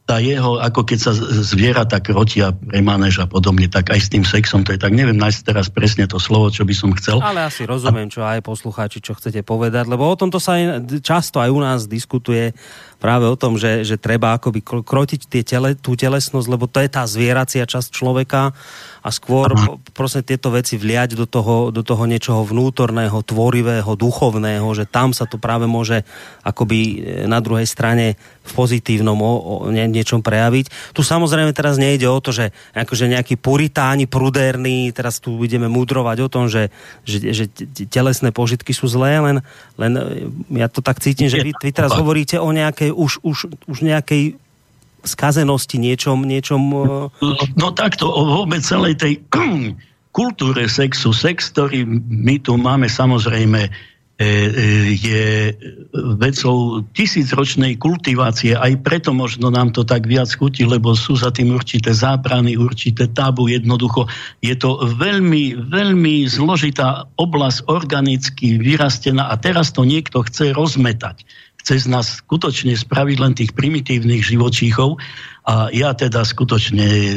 tá 0.10 0.18
jeho, 0.18 0.58
ako 0.58 0.90
keď 0.90 1.00
sa 1.06 1.14
zviera 1.46 1.86
tak 1.86 2.10
rotia 2.10 2.50
pre 2.50 2.82
manéž 2.82 3.22
a 3.22 3.30
podobne, 3.30 3.70
tak 3.70 3.94
aj 3.94 4.02
s 4.02 4.10
tým 4.10 4.26
sexom, 4.26 4.66
to 4.66 4.74
je 4.74 4.82
tak, 4.82 4.90
neviem 4.90 5.14
nájsť 5.14 5.40
teraz 5.46 5.70
presne 5.70 6.10
to 6.10 6.18
slovo, 6.18 6.50
čo 6.50 6.66
by 6.66 6.74
som 6.74 6.90
chcel. 6.98 7.22
Ale 7.22 7.46
asi 7.46 7.70
rozumiem, 7.70 8.10
čo 8.10 8.26
aj 8.26 8.41
poslucháči, 8.41 9.06
čo 9.06 9.14
chcete 9.14 9.46
povedať, 9.46 9.86
lebo 9.86 10.10
o 10.10 10.18
tomto 10.18 10.41
sa 10.41 10.58
aj, 10.58 10.90
často 11.06 11.38
aj 11.38 11.54
u 11.54 11.62
nás 11.62 11.86
diskutuje 11.86 12.58
práve 12.99 13.26
o 13.26 13.39
tom, 13.39 13.55
že, 13.55 13.88
že 13.88 13.95
treba 13.95 14.35
akoby 14.35 14.59
krotiť 14.61 15.21
tie 15.31 15.41
tele, 15.47 15.73
tú 15.73 15.95
telesnosť, 15.95 16.47
lebo 16.51 16.67
to 16.67 16.84
je 16.84 16.89
tá 16.91 17.07
zvieracia 17.07 17.63
časť 17.63 17.89
človeka 17.95 18.51
a 18.99 19.09
skôr 19.15 19.55
Aha. 19.55 19.80
prosím 19.95 20.27
tieto 20.27 20.51
veci 20.51 20.76
vliať 20.76 21.15
do 21.15 21.23
toho, 21.23 21.71
do 21.71 21.80
toho 21.88 22.03
niečoho 22.03 22.43
vnútorného, 22.43 23.23
tvorivého, 23.23 23.88
duchovného, 23.95 24.67
že 24.76 24.84
tam 24.84 25.15
sa 25.15 25.23
to 25.23 25.39
práve 25.39 25.63
môže 25.71 26.03
akoby 26.43 26.80
e, 26.80 26.95
na 27.23 27.39
druhej 27.39 27.63
strane 27.63 28.19
v 28.43 28.51
pozitívnom 28.51 29.15
o, 29.15 29.34
o 29.39 29.53
nie, 29.71 29.88
niečom 29.88 30.19
prejaviť. 30.19 30.91
Tu 30.91 31.01
samozrejme 31.05 31.55
teraz 31.55 31.80
nejde 31.80 32.11
o 32.11 32.19
to, 32.19 32.35
že 32.35 32.51
akože 32.76 33.07
nejakí 33.07 33.39
puritáni, 33.39 34.03
prudérni, 34.03 34.91
teraz 34.91 35.23
tu 35.23 35.39
budeme 35.39 35.71
mudrovať 35.71 36.17
o 36.19 36.31
tom, 36.31 36.51
že, 36.51 36.67
že, 37.07 37.31
že 37.31 37.45
telesné 37.88 38.35
požitky 38.35 38.76
sú 38.76 38.91
zlé, 38.91 39.23
len, 39.23 39.38
len 39.80 39.91
e, 39.95 40.03
ja 40.59 40.67
to 40.67 40.84
tak 40.84 40.99
cítim, 40.99 41.31
že 41.31 41.39
vy, 41.39 41.55
vy 41.55 41.71
teraz 41.71 41.95
hovoríte 41.95 42.35
o 42.35 42.51
nejakej 42.51 42.89
už, 42.91 43.24
už, 43.24 43.38
už 43.70 43.78
nejakej 43.82 44.38
skazenosti, 45.03 45.80
niečom... 45.80 46.28
niečom 46.28 46.61
no 47.56 47.68
takto, 47.72 48.11
o 48.11 48.22
vôbec 48.44 48.60
celej 48.64 48.99
tej 48.99 49.24
kultúre 50.18 50.68
sexu. 50.68 51.16
Sex, 51.16 51.53
ktorý 51.53 51.86
my 52.03 52.41
tu 52.44 52.60
máme, 52.60 52.91
samozrejme, 52.91 53.61
e, 53.64 53.72
e, 54.20 54.28
je 54.99 55.24
vecou 56.20 56.84
tisícročnej 56.91 57.80
kultivácie. 57.80 58.57
Aj 58.57 58.74
preto 58.84 59.16
možno 59.16 59.48
nám 59.48 59.72
to 59.72 59.88
tak 59.88 60.03
viac 60.03 60.28
chutí, 60.28 60.68
lebo 60.68 60.91
sú 60.98 61.16
za 61.16 61.32
tým 61.32 61.56
určité 61.56 61.95
zábrany, 61.95 62.60
určité 62.60 63.07
tabu. 63.07 63.48
Jednoducho 63.48 64.11
je 64.44 64.56
to 64.60 64.84
veľmi, 64.99 65.72
veľmi 65.72 66.28
zložitá 66.28 67.07
oblasť 67.16 67.72
organicky 67.72 68.60
vyrastená 68.60 69.32
a 69.32 69.40
teraz 69.40 69.72
to 69.72 69.88
niekto 69.88 70.26
chce 70.28 70.52
rozmetať 70.52 71.24
chce 71.70 71.86
z 71.86 71.94
nás 71.94 72.26
skutočne 72.26 72.74
spraviť 72.74 73.18
len 73.22 73.38
tých 73.38 73.54
primitívnych 73.54 74.26
živočíchov 74.26 74.98
a 75.46 75.70
ja 75.70 75.94
teda 75.94 76.26
skutočne 76.26 76.88
e, 76.90 77.14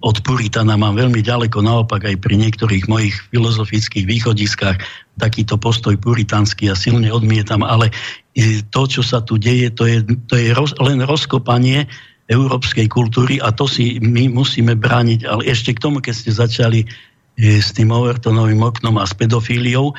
od 0.00 0.16
Puritana 0.24 0.80
mám 0.80 0.96
veľmi 0.96 1.20
ďaleko, 1.20 1.60
naopak 1.60 2.08
aj 2.08 2.24
pri 2.24 2.40
niektorých 2.40 2.88
mojich 2.88 3.12
filozofických 3.28 4.08
východiskách 4.08 4.80
takýto 5.20 5.60
postoj 5.60 5.92
puritánsky 6.00 6.72
a 6.72 6.74
silne 6.78 7.12
odmietam, 7.12 7.60
ale 7.60 7.92
e, 8.32 8.64
to, 8.64 8.88
čo 8.88 9.04
sa 9.04 9.20
tu 9.20 9.36
deje, 9.36 9.68
to 9.76 9.84
je, 9.84 10.00
to 10.24 10.40
je 10.40 10.56
roz, 10.56 10.72
len 10.80 11.04
rozkopanie 11.04 11.84
európskej 12.32 12.88
kultúry 12.88 13.44
a 13.44 13.52
to 13.52 13.68
si 13.68 14.00
my 14.00 14.32
musíme 14.32 14.72
brániť. 14.72 15.28
Ale 15.28 15.44
ešte 15.44 15.76
k 15.76 15.84
tomu, 15.84 16.00
keď 16.00 16.14
ste 16.16 16.32
začali 16.32 16.80
e, 16.80 17.60
s 17.60 17.76
tým 17.76 17.92
Overtonovým 17.92 18.64
oknom 18.64 18.96
a 18.96 19.04
s 19.04 19.12
pedofíliou, 19.12 19.92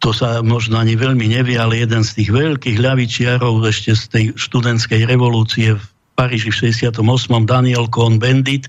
to 0.00 0.16
sa 0.16 0.40
možno 0.40 0.80
ani 0.80 0.96
veľmi 0.96 1.28
nevie, 1.28 1.60
ale 1.60 1.84
jeden 1.84 2.00
z 2.00 2.24
tých 2.24 2.30
veľkých 2.32 2.80
ľavičiarov 2.80 3.60
ešte 3.68 3.92
z 3.92 4.04
tej 4.08 4.24
študentskej 4.32 5.04
revolúcie 5.04 5.76
v 5.76 5.84
Paríži 6.16 6.48
v 6.48 6.72
68. 6.72 7.04
Daniel 7.44 7.84
Cohn-Bendit, 7.88 8.68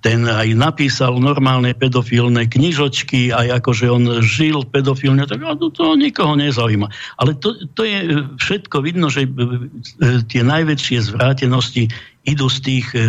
ten 0.00 0.24
aj 0.24 0.56
napísal 0.56 1.20
normálne 1.20 1.76
pedofilné 1.76 2.48
knižočky, 2.48 3.36
aj 3.36 3.60
akože 3.60 3.86
on 3.92 4.24
žil 4.24 4.64
pedofilne, 4.64 5.28
tak 5.28 5.44
to, 5.60 5.68
to 5.68 5.96
nikoho 6.00 6.32
nezaujíma. 6.40 6.88
Ale 7.20 7.36
to, 7.36 7.52
to 7.76 7.84
je 7.84 8.24
všetko 8.40 8.80
vidno, 8.80 9.12
že 9.12 9.28
e, 9.28 9.30
tie 10.24 10.40
najväčšie 10.40 11.12
zvrátenosti 11.12 11.92
idú 12.24 12.48
z 12.48 12.58
tých 12.64 12.86
e, 12.96 13.00
e, 13.00 13.04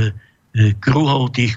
kruhov 0.84 1.32
tých 1.32 1.56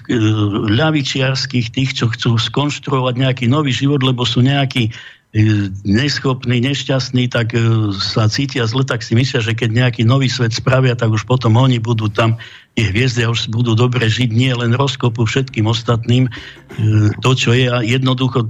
ľavičiarských, 0.71 1.67
tých, 1.75 1.91
čo 1.99 2.07
chcú 2.07 2.39
skonštruovať 2.39 3.19
nejaký 3.19 3.45
nový 3.51 3.75
život, 3.75 3.99
lebo 3.99 4.23
sú 4.23 4.39
nejakí 4.39 4.95
E, 5.29 5.69
neschopní, 5.85 6.57
nešťastní, 6.57 7.29
tak 7.29 7.53
e, 7.53 7.93
sa 7.93 8.25
cítia 8.25 8.65
zle, 8.65 8.81
tak 8.81 9.05
si 9.05 9.13
myslia, 9.13 9.45
že 9.45 9.53
keď 9.53 9.69
nejaký 9.77 10.01
nový 10.01 10.25
svet 10.25 10.57
spravia, 10.57 10.97
tak 10.97 11.13
už 11.13 11.29
potom 11.29 11.53
oni 11.53 11.77
budú 11.77 12.09
tam, 12.09 12.41
tie 12.73 12.89
hviezdy 12.89 13.29
už 13.29 13.53
budú 13.53 13.77
dobre 13.77 14.09
žiť, 14.09 14.25
nie 14.33 14.49
len 14.57 14.73
rozkopu 14.73 15.29
všetkým 15.29 15.69
ostatným. 15.69 16.25
E, 16.25 16.31
to, 17.21 17.37
čo 17.37 17.53
je, 17.53 17.69
jednoducho 17.69 18.49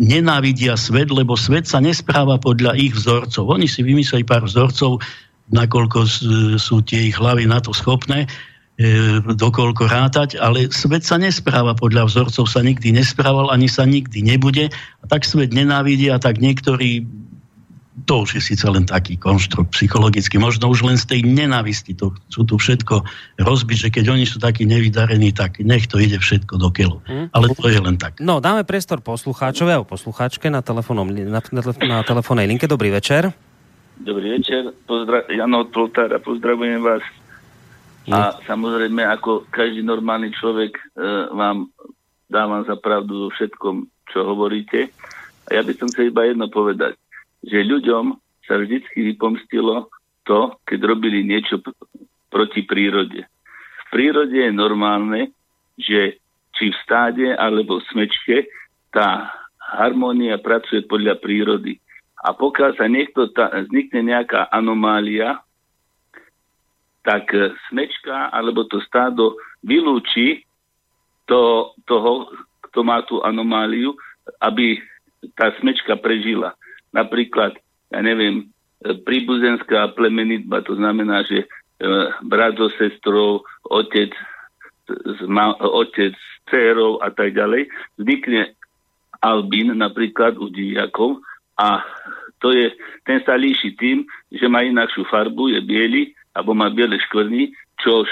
nenávidia 0.00 0.80
svet, 0.80 1.12
lebo 1.12 1.36
svet 1.36 1.68
sa 1.68 1.84
nespráva 1.84 2.40
podľa 2.40 2.80
ich 2.80 2.96
vzorcov. 2.96 3.52
Oni 3.52 3.68
si 3.68 3.84
vymysleli 3.84 4.24
pár 4.24 4.48
vzorcov, 4.48 5.04
nakoľko 5.52 5.98
sú 6.56 6.80
tie 6.80 7.12
ich 7.12 7.20
hlavy 7.20 7.44
na 7.44 7.60
to 7.60 7.76
schopné, 7.76 8.24
dokoľko 9.24 9.88
rátať, 9.88 10.36
ale 10.36 10.68
svet 10.68 11.00
sa 11.00 11.16
nespráva 11.16 11.72
podľa 11.72 12.12
vzorcov, 12.12 12.44
sa 12.44 12.60
nikdy 12.60 12.92
nesprával, 12.92 13.48
ani 13.48 13.72
sa 13.72 13.88
nikdy 13.88 14.20
nebude. 14.20 14.68
A 15.00 15.04
tak 15.08 15.24
svet 15.24 15.56
nenávidí 15.56 16.12
a 16.12 16.20
tak 16.20 16.36
niektorí 16.44 17.08
to 18.04 18.28
už 18.28 18.36
je 18.36 18.42
síce 18.52 18.62
len 18.68 18.84
taký 18.84 19.16
konštrukt 19.16 19.72
psychologický, 19.72 20.36
možno 20.36 20.68
už 20.68 20.84
len 20.84 21.00
z 21.00 21.08
tej 21.08 21.20
nenávisti 21.24 21.96
to 21.96 22.12
sú 22.28 22.44
tu 22.44 22.60
všetko 22.60 23.00
rozbiť, 23.40 23.88
že 23.88 23.88
keď 23.88 24.04
oni 24.12 24.28
sú 24.28 24.36
takí 24.36 24.68
nevydarení, 24.68 25.32
tak 25.32 25.58
nech 25.64 25.88
to 25.88 25.96
ide 25.96 26.20
všetko 26.20 26.60
do 26.60 26.68
keľu. 26.68 27.00
Hmm. 27.08 27.32
Ale 27.32 27.56
to 27.56 27.66
je 27.72 27.80
len 27.80 27.96
tak. 27.96 28.20
No, 28.20 28.44
dáme 28.44 28.68
priestor 28.68 29.00
poslucháčovi 29.00 29.72
a 29.72 29.80
poslucháčke 29.82 30.52
na, 30.52 30.60
telefónom, 30.60 31.08
na, 31.08 31.40
na, 31.40 31.62
na 31.64 31.98
telefónnej 32.04 32.44
linke. 32.44 32.68
Dobrý 32.68 32.92
večer. 32.92 33.32
Dobrý 33.96 34.36
večer, 34.36 34.76
Pozdra- 34.84 35.24
Jano 35.32 35.64
od 35.64 35.72
Poltára, 35.72 36.20
pozdravujem 36.20 36.84
vás. 36.84 37.00
A 38.06 38.38
samozrejme, 38.46 39.02
ako 39.02 39.50
každý 39.50 39.82
normálny 39.82 40.30
človek, 40.30 40.78
e, 40.78 40.82
vám 41.34 41.66
dávam 42.30 42.62
za 42.62 42.78
pravdu 42.78 43.26
vo 43.26 43.28
všetkom, 43.34 43.90
čo 44.14 44.18
hovoríte. 44.22 44.94
A 45.50 45.58
ja 45.58 45.62
by 45.62 45.72
som 45.74 45.90
chcel 45.90 46.14
iba 46.14 46.26
jedno 46.26 46.46
povedať, 46.46 46.94
že 47.42 47.66
ľuďom 47.66 48.14
sa 48.46 48.62
vždycky 48.62 49.14
vypomstilo 49.14 49.90
to, 50.22 50.54
keď 50.66 50.78
robili 50.86 51.26
niečo 51.26 51.58
p- 51.58 51.74
proti 52.30 52.62
prírode. 52.62 53.26
V 53.26 53.84
prírode 53.90 54.38
je 54.38 54.54
normálne, 54.54 55.34
že 55.78 56.18
či 56.54 56.70
v 56.70 56.76
stáde 56.82 57.34
alebo 57.34 57.78
v 57.78 57.86
smečke 57.90 58.46
tá 58.94 59.34
harmónia 59.58 60.38
pracuje 60.38 60.86
podľa 60.86 61.18
prírody. 61.18 61.78
A 62.22 62.34
pokiaľ 62.34 62.70
sa 62.78 62.86
niekto 62.90 63.30
ta, 63.30 63.50
vznikne 63.50 64.02
nejaká 64.02 64.50
anomália, 64.50 65.42
tak 67.06 67.30
e, 67.30 67.54
smečka 67.70 68.34
alebo 68.34 68.66
to 68.66 68.82
stádo 68.82 69.38
vylúči 69.62 70.42
to, 71.30 71.70
toho, 71.86 72.34
kto 72.66 72.82
má 72.82 73.06
tú 73.06 73.22
anomáliu, 73.22 73.94
aby 74.42 74.82
tá 75.38 75.54
smečka 75.62 75.94
prežila. 76.02 76.58
Napríklad, 76.90 77.54
ja 77.94 78.02
neviem, 78.02 78.50
e, 78.82 78.94
príbuzenská 79.06 79.94
plemenitba, 79.94 80.66
to 80.66 80.74
znamená, 80.74 81.22
že 81.22 81.46
e, 81.46 81.46
brat 82.26 82.58
so 82.58 82.66
sestrou, 82.74 83.46
otec 83.70 84.10
s, 84.90 85.20
ma, 85.30 85.54
otec 85.54 86.10
s 86.10 86.26
dcerou 86.50 86.98
a 87.02 87.10
tak 87.14 87.34
ďalej, 87.38 87.70
vznikne 87.98 88.54
albín 89.22 89.74
napríklad 89.74 90.38
u 90.38 90.50
dijakov 90.50 91.22
a 91.58 91.82
to 92.38 92.52
je, 92.52 92.70
ten 93.02 93.18
sa 93.24 93.34
líši 93.34 93.74
tým, 93.74 94.04
že 94.28 94.46
má 94.46 94.60
inakšiu 94.62 95.08
farbu, 95.08 95.56
je 95.56 95.60
biely 95.64 96.15
alebo 96.36 96.52
má 96.52 96.68
biele 96.68 97.00
škvrny, 97.08 97.56
čo 97.80 98.04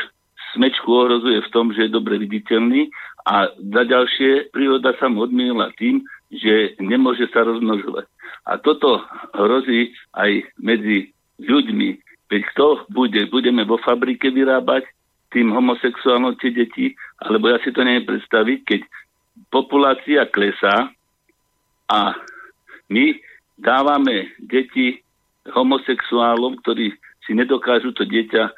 smečku 0.57 0.89
ohrozuje 0.89 1.45
v 1.45 1.53
tom, 1.53 1.77
že 1.77 1.87
je 1.87 1.93
dobre 1.93 2.17
viditeľný 2.17 2.89
a 3.29 3.53
za 3.53 3.83
ďalšie 3.85 4.53
príroda 4.53 4.97
sa 4.97 5.13
mu 5.13 5.29
odmienila 5.29 5.69
tým, 5.77 6.01
že 6.33 6.77
nemôže 6.81 7.29
sa 7.33 7.45
rozmnožovať. 7.45 8.09
A 8.49 8.61
toto 8.61 9.01
hrozí 9.33 9.93
aj 10.17 10.45
medzi 10.61 11.13
ľuďmi. 11.41 11.89
Veď 12.29 12.43
kto 12.53 12.67
bude? 12.93 13.29
Budeme 13.29 13.65
vo 13.65 13.81
fabrike 13.81 14.29
vyrábať 14.29 14.85
tým 15.33 15.53
homosexuálnom 15.53 16.37
tie 16.41 16.53
deti? 16.53 16.93
Alebo 17.25 17.49
ja 17.49 17.59
si 17.65 17.73
to 17.73 17.81
neviem 17.81 18.05
predstaviť, 18.05 18.59
keď 18.65 18.81
populácia 19.49 20.29
klesá 20.29 20.93
a 21.89 22.01
my 22.93 23.17
dávame 23.57 24.37
deti 24.39 25.01
homosexuálom, 25.49 26.61
ktorí 26.61 26.93
si 27.25 27.33
nedokážu 27.33 27.93
to 27.97 28.05
dieťa 28.05 28.43
e, 28.49 28.53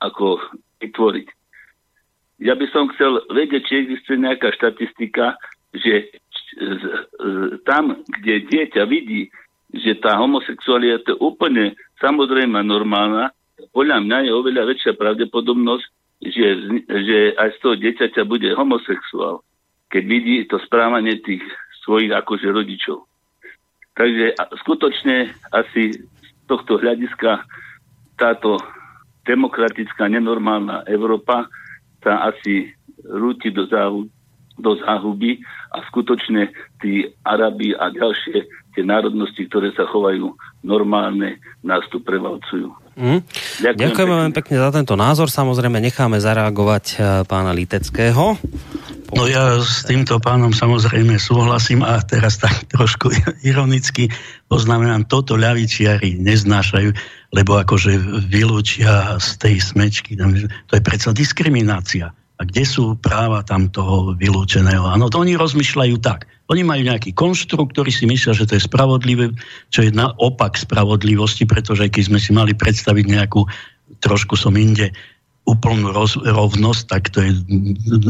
ako 0.00 0.40
vytvoriť. 0.80 1.26
Ja 2.42 2.58
by 2.58 2.66
som 2.74 2.90
chcel 2.96 3.22
vedieť, 3.30 3.62
či 3.64 3.74
existuje 3.86 4.18
nejaká 4.18 4.50
štatistika, 4.58 5.38
že 5.72 6.10
z, 6.10 6.46
z, 6.58 6.82
tam, 7.62 8.02
kde 8.02 8.50
dieťa 8.50 8.82
vidí, 8.90 9.30
že 9.72 9.96
tá 10.02 10.18
homosexualita 10.20 11.16
je 11.16 11.22
úplne 11.22 11.72
samozrejme 12.02 12.60
normálna, 12.66 13.32
podľa 13.72 14.02
mňa 14.02 14.18
je 14.26 14.32
oveľa 14.34 14.62
väčšia 14.68 14.92
pravdepodobnosť, 14.98 15.86
že, 16.22 16.46
že 16.86 17.18
aj 17.38 17.48
z 17.56 17.58
toho 17.62 17.74
dieťaťa 17.78 18.22
bude 18.26 18.50
homosexuál, 18.52 19.40
keď 19.88 20.02
vidí 20.04 20.36
to 20.50 20.58
správanie 20.66 21.22
tých 21.22 21.42
svojich 21.86 22.10
akože 22.10 22.50
rodičov. 22.50 23.06
Takže 23.94 24.34
skutočne 24.64 25.30
asi 25.52 26.00
tohto 26.52 26.76
hľadiska 26.76 27.48
táto 28.20 28.60
demokratická, 29.24 30.12
nenormálna 30.12 30.84
Európa 30.84 31.48
sa 32.04 32.28
asi 32.28 32.68
rúti 33.08 33.48
do, 33.48 33.64
záhu, 33.70 34.04
do 34.60 34.76
záhuby 34.84 35.40
a 35.72 35.80
skutočne 35.88 36.52
tí 36.82 37.08
Arabi 37.24 37.72
a 37.72 37.88
ďalšie 37.88 38.44
tie 38.76 38.84
národnosti, 38.84 39.48
ktoré 39.48 39.72
sa 39.72 39.88
chovajú 39.88 40.32
normálne, 40.64 41.40
nás 41.64 41.84
tu 41.88 42.04
prevalcujú. 42.04 42.72
Mm. 42.92 43.24
Ďakujem, 43.64 43.80
Ďakujem 43.80 44.08
veľmi 44.12 44.32
pekne 44.36 44.56
za 44.60 44.70
tento 44.72 44.94
názor. 44.96 45.32
Samozrejme 45.32 45.80
necháme 45.80 46.20
zareagovať 46.20 46.84
e, 46.92 46.96
pána 47.24 47.56
Liteckého. 47.56 48.36
No 49.12 49.28
ja 49.28 49.60
s 49.60 49.84
týmto 49.84 50.16
pánom 50.24 50.56
samozrejme 50.56 51.20
súhlasím 51.20 51.84
a 51.84 52.00
teraz 52.00 52.40
tak 52.40 52.64
trošku 52.74 53.12
ironicky 53.44 54.08
poznamenám, 54.48 55.04
toto 55.04 55.36
ľavičiari 55.36 56.16
neznášajú, 56.16 56.90
lebo 57.36 57.60
akože 57.60 58.24
vylúčia 58.24 59.20
z 59.20 59.28
tej 59.36 59.54
smečky, 59.60 60.16
to 60.68 60.72
je 60.72 60.82
predsa 60.82 61.12
diskriminácia. 61.12 62.12
A 62.40 62.42
kde 62.42 62.66
sú 62.66 62.98
práva 62.98 63.46
tam 63.46 63.70
toho 63.70 64.18
vylúčeného? 64.18 64.82
Áno, 64.88 65.06
to 65.06 65.22
oni 65.22 65.38
rozmýšľajú 65.38 65.96
tak. 66.02 66.26
Oni 66.50 66.66
majú 66.66 66.82
nejaký 66.82 67.14
konštrukt, 67.14 67.76
ktorý 67.76 67.94
si 67.94 68.02
myslia, 68.10 68.34
že 68.34 68.50
to 68.50 68.58
je 68.58 68.66
spravodlivé, 68.66 69.30
čo 69.70 69.86
je 69.86 69.94
naopak 69.94 70.58
spravodlivosti, 70.58 71.46
pretože 71.46 71.86
keď 71.86 72.02
sme 72.02 72.18
si 72.18 72.34
mali 72.34 72.56
predstaviť 72.58 73.04
nejakú, 73.06 73.46
trošku 74.02 74.34
som 74.34 74.58
inde, 74.58 74.90
úplnú 75.42 75.90
roz, 75.90 76.14
rovnosť, 76.14 76.82
tak 76.86 77.10
to 77.10 77.18
je 77.18 77.34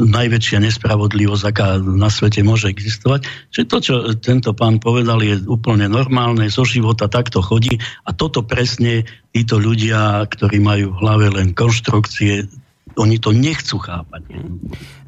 najväčšia 0.05 0.69
nespravodlivosť, 0.69 1.45
aká 1.49 1.81
na 1.81 2.13
svete 2.13 2.45
môže 2.45 2.69
existovať. 2.69 3.25
Čiže 3.49 3.65
to, 3.73 3.77
čo 3.81 3.95
tento 4.21 4.53
pán 4.53 4.77
povedal, 4.77 5.25
je 5.25 5.41
úplne 5.49 5.89
normálne, 5.89 6.45
zo 6.53 6.69
života 6.69 7.09
takto 7.09 7.41
chodí 7.41 7.81
a 8.05 8.13
toto 8.13 8.45
presne 8.45 9.09
títo 9.33 9.57
ľudia, 9.57 10.29
ktorí 10.29 10.61
majú 10.61 10.93
v 10.93 11.01
hlave 11.01 11.27
len 11.33 11.57
konštrukcie, 11.57 12.53
oni 13.01 13.17
to 13.17 13.33
nechcú 13.33 13.81
chápať. 13.81 14.29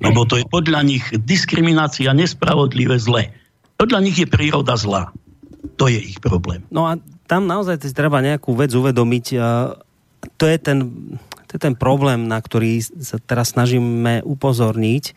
Lebo 0.00 0.24
to 0.24 0.40
je 0.40 0.48
podľa 0.48 0.80
nich 0.80 1.04
diskriminácia, 1.28 2.16
nespravodlivé, 2.16 2.96
zle. 2.96 3.36
Podľa 3.76 4.00
nich 4.00 4.16
je 4.16 4.24
príroda 4.24 4.80
zlá. 4.80 5.12
To 5.76 5.92
je 5.92 6.00
ich 6.00 6.24
problém. 6.24 6.64
No 6.72 6.88
a 6.88 6.96
tam 7.28 7.44
naozaj 7.44 7.84
treba 7.92 8.24
nejakú 8.24 8.56
vec 8.56 8.72
uvedomiť. 8.72 9.26
To 10.40 10.44
je 10.48 10.56
ten 10.56 10.78
to 11.54 11.62
je 11.62 11.70
ten 11.70 11.78
problém, 11.78 12.26
na 12.26 12.42
ktorý 12.42 12.82
sa 12.82 13.22
teraz 13.22 13.54
snažíme 13.54 14.26
upozorniť. 14.26 15.14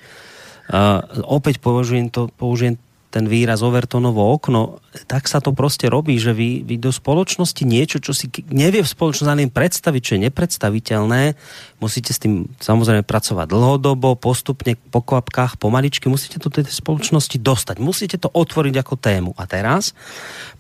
Uh, 0.70 1.02
opäť 1.26 1.58
použijem, 1.58 2.14
to, 2.14 2.30
použijem 2.38 2.78
ten 3.18 3.26
výraz 3.26 3.66
Overtonovo 3.66 4.22
okno, 4.30 4.78
tak 5.10 5.26
sa 5.26 5.42
to 5.42 5.50
proste 5.50 5.90
robí, 5.90 6.22
že 6.22 6.38
vy, 6.38 6.62
vy 6.62 6.78
do 6.78 6.94
spoločnosti 6.94 7.66
niečo, 7.66 7.98
čo 7.98 8.14
si 8.14 8.30
nevie 8.54 8.86
v 8.86 8.94
spoločnosti 8.94 9.34
ani 9.34 9.50
predstaviť, 9.50 10.02
čo 10.06 10.14
je 10.14 10.24
nepredstaviteľné, 10.30 11.34
musíte 11.82 12.14
s 12.14 12.22
tým 12.22 12.46
samozrejme 12.62 13.02
pracovať 13.02 13.50
dlhodobo, 13.50 14.14
postupne, 14.22 14.78
po 14.94 15.02
kvapkách, 15.02 15.58
pomaličky, 15.58 16.06
musíte 16.06 16.38
to 16.38 16.54
tej 16.54 16.70
spoločnosti 16.70 17.42
dostať, 17.42 17.82
musíte 17.82 18.22
to 18.22 18.30
otvoriť 18.30 18.76
ako 18.86 18.94
tému. 19.02 19.32
A 19.34 19.50
teraz, 19.50 19.98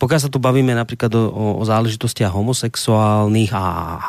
pokiaľ 0.01 0.19
sa 0.25 0.33
tu 0.33 0.41
bavíme 0.41 0.73
napríklad 0.73 1.13
o, 1.13 1.61
o 1.61 1.63
záležitostiach 1.63 2.33
homosexuálnych 2.33 3.53
a 3.53 3.63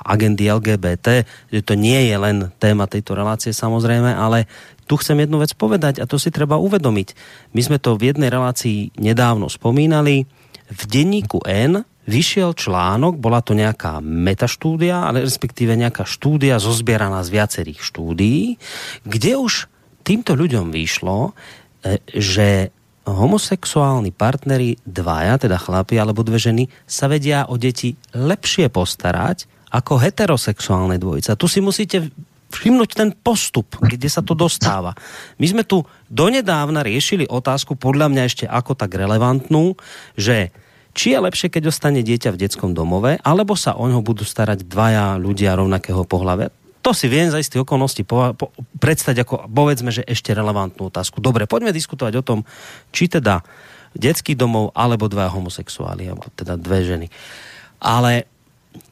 agendy 0.08 0.48
LGBT, 0.48 1.28
že 1.52 1.60
to 1.60 1.76
nie 1.76 2.08
je 2.08 2.16
len 2.16 2.48
téma 2.56 2.88
tejto 2.88 3.12
relácie 3.12 3.52
samozrejme, 3.52 4.08
ale 4.08 4.48
tu 4.88 4.96
chcem 4.96 5.20
jednu 5.20 5.44
vec 5.44 5.52
povedať 5.52 6.00
a 6.00 6.08
to 6.08 6.16
si 6.16 6.32
treba 6.32 6.56
uvedomiť. 6.56 7.12
My 7.52 7.60
sme 7.60 7.76
to 7.76 8.00
v 8.00 8.10
jednej 8.10 8.32
relácii 8.32 8.96
nedávno 8.96 9.52
spomínali. 9.52 10.24
V 10.68 10.82
denníku 10.88 11.44
N 11.44 11.84
vyšiel 12.08 12.56
článok, 12.56 13.20
bola 13.20 13.44
to 13.44 13.52
nejaká 13.52 14.00
metaštúdia, 14.00 15.12
ale 15.12 15.28
respektíve 15.28 15.76
nejaká 15.76 16.08
štúdia 16.08 16.56
zozbieraná 16.56 17.20
z 17.20 17.36
viacerých 17.36 17.84
štúdií, 17.84 18.56
kde 19.04 19.36
už 19.36 19.68
týmto 20.08 20.32
ľuďom 20.32 20.72
vyšlo, 20.72 21.36
e, 21.84 22.00
že 22.16 22.72
homosexuálni 23.04 24.12
partneri, 24.12 24.80
dvaja, 24.84 25.40
teda 25.40 25.60
chlapi 25.60 26.00
alebo 26.00 26.24
dve 26.24 26.40
ženy, 26.40 26.64
sa 26.88 27.08
vedia 27.08 27.48
o 27.48 27.60
deti 27.60 27.96
lepšie 28.16 28.72
postarať 28.72 29.48
ako 29.68 30.00
heterosexuálne 30.00 30.96
dvojice. 30.96 31.36
Tu 31.36 31.46
si 31.48 31.60
musíte 31.60 32.08
všimnúť 32.48 32.90
ten 32.96 33.10
postup, 33.12 33.76
kde 33.80 34.08
sa 34.08 34.24
to 34.24 34.32
dostáva. 34.32 34.96
My 35.36 35.46
sme 35.48 35.62
tu 35.64 35.84
donedávna 36.08 36.80
riešili 36.80 37.28
otázku, 37.28 37.76
podľa 37.76 38.08
mňa 38.08 38.22
ešte 38.24 38.44
ako 38.48 38.72
tak 38.72 38.96
relevantnú, 38.96 39.76
že 40.16 40.50
či 40.96 41.14
je 41.14 41.18
lepšie, 41.20 41.52
keď 41.52 41.70
ostane 41.70 42.02
dieťa 42.02 42.34
v 42.34 42.40
detskom 42.40 42.72
domove, 42.74 43.20
alebo 43.22 43.54
sa 43.54 43.76
o 43.76 43.86
ňo 43.86 44.02
budú 44.02 44.26
starať 44.26 44.66
dvaja 44.66 45.20
ľudia 45.20 45.54
rovnakého 45.54 46.02
pohľavia. 46.02 46.50
To 46.82 46.96
si 46.96 47.06
viem 47.10 47.28
za 47.28 47.42
istých 47.42 47.62
okolností 47.62 48.02
po, 48.02 48.32
po, 48.34 48.50
predstať 48.80 49.22
ako, 49.22 49.50
povedzme, 49.50 49.92
že 49.92 50.06
ešte 50.08 50.32
relevantnú 50.32 50.88
otázku. 50.88 51.20
Dobre, 51.20 51.44
poďme 51.44 51.74
diskutovať 51.74 52.14
o 52.18 52.26
tom, 52.26 52.38
či 52.94 53.10
teda 53.10 53.44
detský 53.92 54.34
domov, 54.38 54.72
alebo 54.72 55.10
dva 55.10 55.28
homosexuáli, 55.28 56.08
alebo 56.08 56.32
teda 56.32 56.56
dve 56.56 56.86
ženy. 56.86 57.06
Ale 57.82 58.26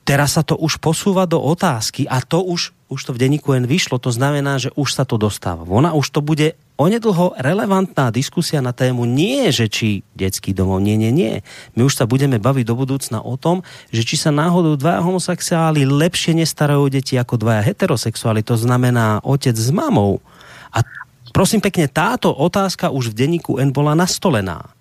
teraz 0.07 0.39
sa 0.39 0.43
to 0.47 0.55
už 0.55 0.79
posúva 0.79 1.27
do 1.27 1.43
otázky 1.43 2.07
a 2.07 2.23
to 2.23 2.43
už 2.43 2.77
už 2.87 3.03
to 3.03 3.11
v 3.11 3.19
denníku 3.19 3.51
N 3.51 3.67
vyšlo, 3.67 3.99
to 3.99 4.15
znamená, 4.15 4.63
že 4.63 4.71
už 4.79 4.95
sa 4.95 5.03
to 5.03 5.19
dostáva. 5.19 5.67
Ona 5.67 5.91
už 5.91 6.07
to 6.15 6.23
bude 6.23 6.55
onedlho 6.79 7.35
relevantná 7.35 8.15
diskusia 8.15 8.63
na 8.63 8.71
tému 8.71 9.03
nie, 9.03 9.51
že 9.51 9.67
či 9.67 10.07
detský 10.15 10.55
domov, 10.55 10.79
nie, 10.79 10.95
nie, 10.95 11.11
nie. 11.11 11.43
My 11.75 11.83
už 11.83 11.99
sa 11.99 12.07
budeme 12.07 12.39
baviť 12.39 12.63
do 12.63 12.79
budúcna 12.79 13.19
o 13.27 13.35
tom, 13.35 13.67
že 13.91 14.07
či 14.07 14.15
sa 14.15 14.31
náhodou 14.31 14.79
dvaja 14.79 15.03
homosexuáli 15.03 15.83
lepšie 15.83 16.39
nestarajú 16.39 16.87
o 16.87 16.93
deti 16.93 17.19
ako 17.19 17.43
dvaja 17.43 17.67
heterosexuáli, 17.67 18.47
to 18.47 18.55
znamená 18.55 19.19
otec 19.27 19.59
s 19.59 19.75
mamou. 19.75 20.23
A 20.71 20.87
prosím 21.35 21.59
pekne, 21.59 21.91
táto 21.91 22.31
otázka 22.31 22.95
už 22.95 23.11
v 23.11 23.19
denníku 23.27 23.59
N 23.59 23.75
bola 23.75 23.99
nastolená 23.99 24.76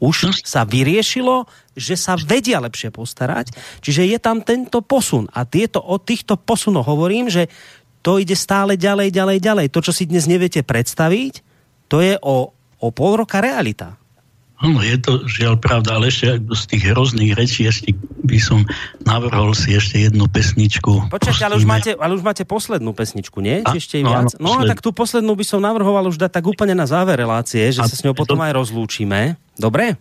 už 0.00 0.42
sa 0.42 0.64
vyriešilo, 0.64 1.44
že 1.76 1.94
sa 1.94 2.16
vedia 2.16 2.58
lepšie 2.58 2.88
postarať, 2.90 3.52
čiže 3.84 4.08
je 4.08 4.18
tam 4.18 4.40
tento 4.40 4.80
posun. 4.80 5.28
A 5.36 5.44
tieto, 5.44 5.78
o 5.78 6.00
týchto 6.00 6.40
posunoch 6.40 6.88
hovorím, 6.88 7.28
že 7.28 7.52
to 8.00 8.16
ide 8.16 8.32
stále 8.32 8.80
ďalej, 8.80 9.12
ďalej, 9.12 9.38
ďalej. 9.44 9.66
To, 9.76 9.80
čo 9.84 9.92
si 9.92 10.08
dnes 10.08 10.24
neviete 10.24 10.64
predstaviť, 10.64 11.44
to 11.92 12.00
je 12.00 12.16
o, 12.24 12.50
o 12.80 12.88
pol 12.90 13.20
roka 13.20 13.44
realita. 13.44 14.00
Áno, 14.60 14.84
je 14.84 14.96
to 15.00 15.24
žiaľ 15.24 15.56
pravda, 15.56 15.96
ale 15.96 16.12
ešte 16.12 16.36
z 16.36 16.62
tých 16.68 16.84
hrozných 16.92 17.32
rečí 17.32 17.64
ešte 17.64 17.96
by 18.30 18.38
som 18.38 18.62
navrhol 19.02 19.50
si 19.58 19.74
ešte 19.74 20.06
jednu 20.06 20.30
pesničku. 20.30 21.10
Počkajte, 21.10 21.42
ale 21.50 21.54
už, 21.58 21.66
máte, 21.66 21.90
ale 21.98 22.14
už 22.14 22.22
máte 22.22 22.46
poslednú 22.46 22.94
pesničku, 22.94 23.42
nie? 23.42 23.66
A, 23.66 23.74
ešte 23.74 23.98
no, 23.98 24.14
viac? 24.14 24.38
no, 24.38 24.62
no 24.62 24.70
tak 24.70 24.78
tú 24.78 24.94
poslednú 24.94 25.34
by 25.34 25.42
som 25.42 25.58
navrhoval 25.58 26.06
už 26.06 26.22
dať 26.22 26.38
tak 26.38 26.44
úplne 26.46 26.78
na 26.78 26.86
záver 26.86 27.18
relácie, 27.18 27.66
že 27.74 27.82
a, 27.82 27.90
sa 27.90 27.98
s 27.98 28.06
ňou 28.06 28.14
potom 28.14 28.38
to... 28.38 28.46
aj 28.46 28.52
rozlúčime. 28.54 29.34
Dobre? 29.58 29.98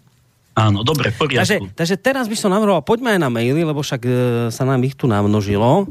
Áno, 0.53 0.85
dobre, 0.85 1.09
poriadku. 1.15 1.41
Takže, 1.41 1.55
takže 1.73 1.95
teraz 1.97 2.25
by 2.29 2.37
som 2.37 2.53
navrhoval, 2.53 2.83
poďme 2.85 3.15
aj 3.15 3.19
na 3.21 3.29
maily, 3.31 3.63
lebo 3.63 3.79
však 3.79 4.01
e, 4.03 4.11
sa 4.51 4.67
nám 4.67 4.83
ich 4.83 4.93
tu 4.93 5.07
namnožilo 5.07 5.87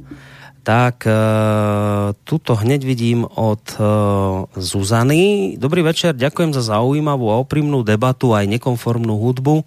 tak 0.68 1.08
uh, 1.08 2.12
tuto 2.28 2.52
hneď 2.52 2.84
vidím 2.84 3.24
od 3.24 3.64
uh, 3.80 4.44
Zuzany. 4.52 5.56
Dobrý 5.56 5.80
večer, 5.80 6.12
ďakujem 6.12 6.52
za 6.52 6.60
zaujímavú 6.60 7.32
a 7.32 7.40
oprímnú 7.40 7.80
debatu 7.80 8.36
aj 8.36 8.44
nekonformnú 8.52 9.16
hudbu. 9.16 9.64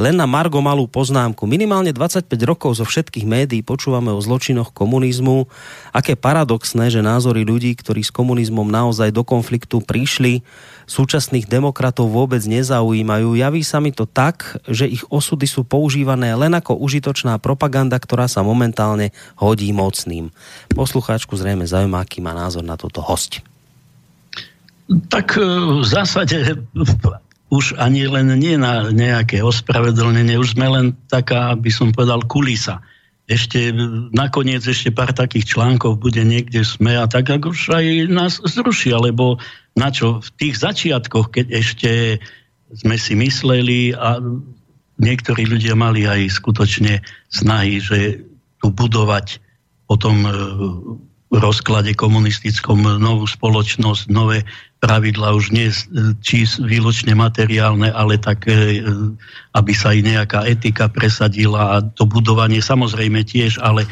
Len 0.00 0.16
na 0.16 0.24
Margo 0.24 0.64
malú 0.64 0.88
poznámku. 0.88 1.44
Minimálne 1.44 1.92
25 1.92 2.32
rokov 2.48 2.80
zo 2.80 2.88
všetkých 2.88 3.28
médií 3.28 3.60
počúvame 3.60 4.08
o 4.08 4.24
zločinoch 4.24 4.72
komunizmu. 4.72 5.44
Aké 5.92 6.16
paradoxné, 6.16 6.88
že 6.88 7.04
názory 7.04 7.44
ľudí, 7.44 7.76
ktorí 7.76 8.00
s 8.00 8.08
komunizmom 8.08 8.72
naozaj 8.72 9.12
do 9.12 9.28
konfliktu 9.28 9.84
prišli, 9.84 10.40
súčasných 10.88 11.46
demokratov 11.46 12.08
vôbec 12.08 12.40
nezaujímajú. 12.48 13.36
Javí 13.36 13.60
sa 13.60 13.78
mi 13.78 13.92
to 13.92 14.08
tak, 14.08 14.56
že 14.64 14.88
ich 14.88 15.04
osudy 15.12 15.44
sú 15.44 15.62
používané 15.62 16.32
len 16.32 16.56
ako 16.56 16.80
užitočná 16.80 17.36
propaganda, 17.36 18.00
ktorá 18.00 18.26
sa 18.26 18.40
momentálne 18.40 19.12
hodí 19.36 19.70
mocným. 19.70 20.32
Poslucháčku 20.72 21.36
zrejme 21.36 21.68
zaujíma, 21.68 22.00
aký 22.00 22.24
má 22.24 22.32
názor 22.32 22.64
na 22.64 22.80
toto 22.80 23.04
host. 23.04 23.44
Tak 25.12 25.36
e, 25.36 25.44
v 25.78 25.86
zásade 25.86 26.64
už 27.52 27.76
ani 27.76 28.08
len 28.08 28.32
nie 28.40 28.56
na 28.56 28.88
nejaké 28.88 29.44
ospravedlnenie, 29.44 30.40
už 30.40 30.56
sme 30.56 30.68
len 30.72 30.86
taká, 31.12 31.52
by 31.52 31.68
som 31.68 31.92
povedal, 31.92 32.24
kulisa 32.24 32.80
ešte 33.28 33.76
nakoniec 34.16 34.64
ešte 34.64 34.88
pár 34.88 35.12
takých 35.12 35.52
článkov 35.52 36.00
bude 36.00 36.24
niekde 36.24 36.64
sme 36.64 36.96
a 36.96 37.04
tak 37.04 37.28
už 37.28 37.76
aj 37.76 37.86
nás 38.08 38.40
zrušia, 38.40 38.96
lebo 38.96 39.36
na 39.76 39.92
čo? 39.92 40.24
V 40.24 40.28
tých 40.40 40.64
začiatkoch, 40.64 41.36
keď 41.36 41.46
ešte 41.52 41.90
sme 42.72 42.96
si 42.96 43.12
mysleli 43.20 43.92
a 43.92 44.16
niektorí 44.96 45.44
ľudia 45.44 45.76
mali 45.76 46.08
aj 46.08 46.40
skutočne 46.40 47.04
snahy, 47.28 47.84
že 47.84 48.24
tu 48.58 48.72
budovať 48.72 49.44
potom 49.84 50.16
e, 50.24 50.30
rozklade 51.28 51.92
komunistickom 51.92 52.96
novú 52.96 53.28
spoločnosť, 53.28 54.08
nové 54.08 54.48
pravidla 54.78 55.34
už 55.34 55.50
nie 55.50 55.68
či 56.22 56.46
výločne 56.46 57.12
materiálne, 57.12 57.90
ale 57.90 58.14
tak, 58.16 58.46
e, 58.46 58.78
aby 59.52 59.72
sa 59.74 59.90
aj 59.90 60.00
nejaká 60.06 60.40
etika 60.46 60.86
presadila 60.86 61.76
a 61.76 61.82
to 61.82 62.06
budovanie 62.06 62.62
samozrejme 62.62 63.26
tiež, 63.26 63.58
ale 63.58 63.90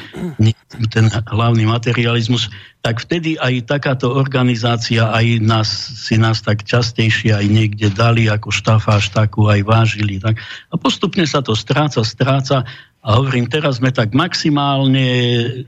ten 0.95 1.11
hlavný 1.11 1.67
materializmus, 1.67 2.49
tak 2.87 3.03
vtedy 3.03 3.35
aj 3.35 3.67
takáto 3.67 4.15
organizácia 4.15 5.11
aj 5.11 5.43
nás, 5.43 5.69
si 6.07 6.15
nás 6.23 6.39
tak 6.39 6.63
častejšie 6.63 7.35
aj 7.35 7.47
niekde 7.51 7.91
dali 7.91 8.31
ako 8.31 8.55
štafáž 8.55 9.11
takú 9.11 9.51
aj 9.51 9.67
vážili. 9.67 10.23
Tak. 10.23 10.39
A 10.71 10.75
postupne 10.79 11.27
sa 11.27 11.43
to 11.43 11.59
stráca, 11.59 12.07
stráca 12.07 12.63
a 13.07 13.23
hovorím, 13.23 13.47
teraz 13.47 13.79
sme 13.79 13.95
tak 13.95 14.11
maximálne, 14.19 15.07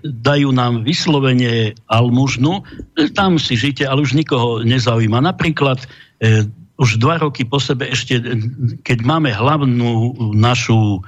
dajú 0.03 0.51
nám 0.51 0.83
vyslovene 0.83 1.79
almužnu, 1.87 2.67
tam 3.15 3.39
si 3.39 3.55
žite, 3.55 3.87
ale 3.87 4.03
už 4.03 4.19
nikoho 4.19 4.67
nezaujíma. 4.67 5.23
Napríklad 5.23 5.79
e, 6.19 6.51
už 6.83 6.99
dva 6.99 7.23
roky 7.23 7.47
po 7.47 7.63
sebe 7.63 7.95
ešte, 7.95 8.19
keď 8.83 8.99
máme 9.07 9.31
hlavnú 9.31 10.19
našu 10.35 10.99
e, 10.99 11.01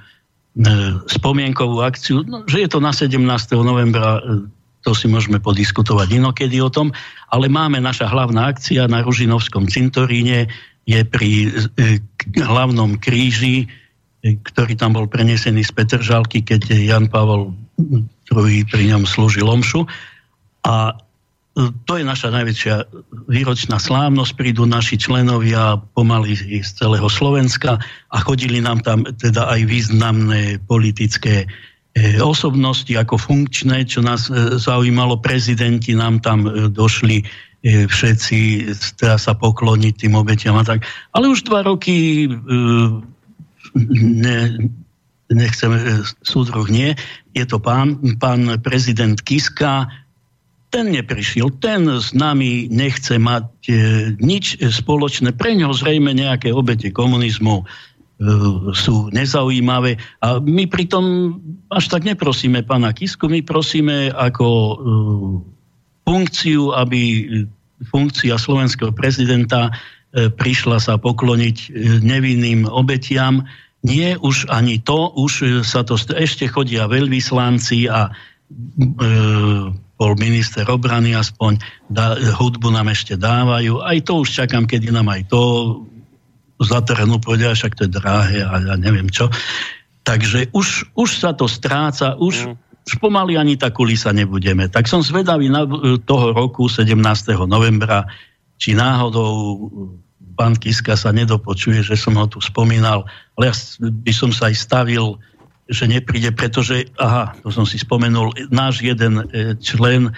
spomienkovú 1.11 1.83
akciu, 1.83 2.23
no, 2.23 2.47
že 2.47 2.63
je 2.63 2.69
to 2.71 2.79
na 2.79 2.95
17. 2.95 3.19
novembra, 3.67 4.23
e, 4.23 4.47
to 4.87 4.95
si 4.95 5.11
môžeme 5.11 5.43
podiskutovať 5.43 6.15
inokedy 6.15 6.63
o 6.63 6.71
tom, 6.71 6.95
ale 7.35 7.51
máme 7.51 7.83
naša 7.83 8.07
hlavná 8.07 8.55
akcia 8.55 8.87
na 8.87 9.03
Ružinovskom 9.03 9.67
cintoríne, 9.67 10.47
je 10.87 11.03
pri 11.03 11.51
e, 11.75 11.99
hlavnom 12.39 13.03
kríži, 13.03 13.67
ktorý 14.21 14.77
tam 14.77 14.93
bol 14.93 15.09
prenesený 15.09 15.65
z 15.65 15.73
Petržalky, 15.73 16.45
keď 16.45 16.77
Jan 16.77 17.09
Pavel 17.09 17.57
II 18.29 18.57
pri 18.69 18.85
ňom 18.93 19.09
slúžil 19.09 19.49
omšu. 19.49 19.89
A 20.69 20.93
e, 20.93 21.73
to 21.89 21.97
je 21.97 22.05
naša 22.05 22.29
najväčšia 22.29 22.75
výročná 23.33 23.81
slávnosť. 23.81 24.33
Prídu 24.37 24.69
naši 24.69 25.01
členovia 25.01 25.81
pomaly 25.97 26.37
z 26.61 26.71
celého 26.77 27.09
Slovenska 27.09 27.81
a 28.13 28.17
chodili 28.21 28.61
nám 28.61 28.85
tam 28.85 29.09
teda 29.09 29.49
aj 29.49 29.61
významné 29.65 30.61
politické 30.69 31.49
e, 31.97 32.21
osobnosti 32.21 32.93
ako 32.93 33.17
funkčné, 33.17 33.89
čo 33.89 34.05
nás 34.05 34.29
e, 34.29 34.61
zaujímalo. 34.61 35.25
Prezidenti 35.25 35.97
nám 35.97 36.21
tam 36.21 36.45
došli 36.69 37.49
všetci 37.61 38.73
teda 38.97 39.21
sa 39.21 39.37
pokloniť 39.37 39.93
tým 39.93 40.17
obetiam 40.17 40.57
a 40.57 40.65
tak. 40.65 40.81
Ale 41.13 41.29
už 41.29 41.45
dva 41.45 41.61
roky 41.61 42.25
ne, 43.75 44.71
nechceme, 45.31 45.77
e, 45.79 45.93
súdruh 46.27 46.67
nie, 46.69 46.99
je 47.35 47.45
to 47.47 47.63
pán, 47.63 47.99
pán 48.19 48.59
prezident 48.61 49.17
Kiska, 49.23 49.87
ten 50.71 50.95
neprišiel, 50.95 51.51
ten 51.59 51.91
s 51.91 52.15
nami 52.15 52.71
nechce 52.71 53.19
mať 53.19 53.47
e, 53.67 53.73
nič 54.23 54.63
spoločné. 54.63 55.35
Pre 55.35 55.51
ňo 55.59 55.75
zrejme 55.75 56.15
nejaké 56.15 56.55
obete 56.55 56.95
komunizmu 56.95 57.63
e, 57.63 57.65
sú 58.71 59.11
nezaujímavé. 59.11 59.99
A 60.23 60.39
my 60.39 60.71
pritom 60.71 61.37
až 61.75 61.91
tak 61.91 62.07
neprosíme 62.07 62.63
pána 62.63 62.95
Kisku, 62.95 63.27
my 63.27 63.43
prosíme 63.43 64.15
ako 64.15 64.47
e, 64.47 64.75
funkciu, 66.07 66.71
aby 66.79 67.27
funkcia 67.91 68.39
slovenského 68.39 68.95
prezidenta 68.95 69.75
E, 69.75 70.00
prišla 70.11 70.83
sa 70.83 70.99
pokloniť 70.99 71.57
e, 71.57 71.69
nevinným 72.03 72.67
obetiam. 72.67 73.47
Nie 73.87 74.19
už 74.19 74.51
ani 74.51 74.83
to, 74.83 75.15
už 75.15 75.33
e, 75.41 75.47
sa 75.63 75.87
to 75.87 75.95
ešte 75.97 76.51
chodia 76.51 76.91
veľvyslanci 76.91 77.87
a 77.87 78.11
e, 78.11 78.13
bol 79.71 80.13
minister 80.19 80.67
obrany 80.67 81.15
aspoň, 81.15 81.63
dá, 81.87 82.17
hudbu 82.17 82.75
nám 82.75 82.91
ešte 82.91 83.15
dávajú. 83.15 83.85
Aj 83.85 83.99
to 84.03 84.25
už 84.25 84.29
čakám, 84.33 84.67
kedy 84.67 84.91
nám 84.91 85.07
aj 85.13 85.31
to 85.31 85.41
zatrhnú, 86.61 87.23
povedia, 87.23 87.55
však 87.55 87.77
to 87.79 87.87
je 87.87 87.95
drahé 87.95 88.43
a 88.43 88.55
ja 88.59 88.75
neviem 88.81 89.09
čo. 89.09 89.31
Takže 90.03 90.51
už, 90.57 90.97
už 90.97 91.11
sa 91.21 91.37
to 91.37 91.47
stráca, 91.47 92.17
už, 92.17 92.51
mm. 92.51 92.55
už 92.89 92.93
pomaly 92.99 93.37
ani 93.37 93.55
tá 93.61 93.71
kulisa 93.71 94.11
nebudeme. 94.11 94.67
Tak 94.67 94.89
som 94.89 95.05
zvedavý 95.05 95.53
na 95.53 95.69
toho 96.03 96.33
roku, 96.33 96.67
17. 96.67 96.97
novembra, 97.45 98.09
či 98.61 98.77
náhodou 98.77 99.57
pán 100.37 100.57
Kiska 100.57 100.97
sa 100.97 101.13
nedopočuje, 101.13 101.81
že 101.81 101.97
som 101.97 102.17
ho 102.21 102.29
tu 102.29 102.41
spomínal, 102.45 103.09
ale 103.37 103.53
ja 103.53 103.55
by 103.81 104.13
som 104.13 104.31
sa 104.33 104.53
aj 104.53 104.57
stavil, 104.57 105.17
že 105.69 105.85
nepríde, 105.85 106.33
pretože, 106.33 106.89
aha, 106.97 107.37
to 107.41 107.49
som 107.53 107.65
si 107.69 107.77
spomenul, 107.77 108.33
náš 108.49 108.81
jeden 108.85 109.21
e, 109.21 109.25
člen, 109.61 110.11
e, 110.11 110.13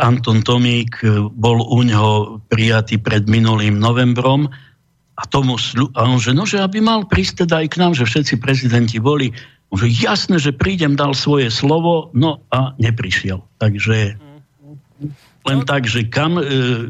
Anton 0.00 0.40
Tomík, 0.40 1.04
e, 1.04 1.28
bol 1.28 1.60
u 1.60 1.80
neho 1.84 2.40
prijatý 2.48 2.96
pred 2.96 3.28
minulým 3.28 3.76
novembrom 3.76 4.48
a, 5.16 5.22
tomu, 5.28 5.60
a 5.92 6.00
on, 6.08 6.16
že 6.16 6.32
no, 6.32 6.48
že 6.48 6.58
aby 6.58 6.80
mal 6.80 7.04
prísť 7.04 7.46
teda 7.46 7.64
aj 7.64 7.68
k 7.70 7.80
nám, 7.80 7.92
že 7.92 8.08
všetci 8.08 8.34
prezidenti 8.42 8.98
boli, 8.98 9.30
on, 9.70 9.78
že 9.78 9.92
jasné, 9.92 10.42
že 10.42 10.56
prídem, 10.56 10.98
dal 10.98 11.14
svoje 11.14 11.52
slovo, 11.52 12.10
no 12.16 12.42
a 12.50 12.74
neprišiel. 12.80 13.44
Takže 13.60 14.18
len 15.46 15.62
tak, 15.62 15.86
že 15.86 16.04
kam, 16.10 16.36
e, 16.42 16.44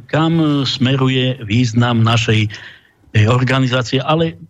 kam 0.09 0.65
smeruje 0.65 1.45
význam 1.45 2.01
našej 2.01 2.49
e, 2.49 2.51
organizácie, 3.29 4.01
ale 4.01 4.41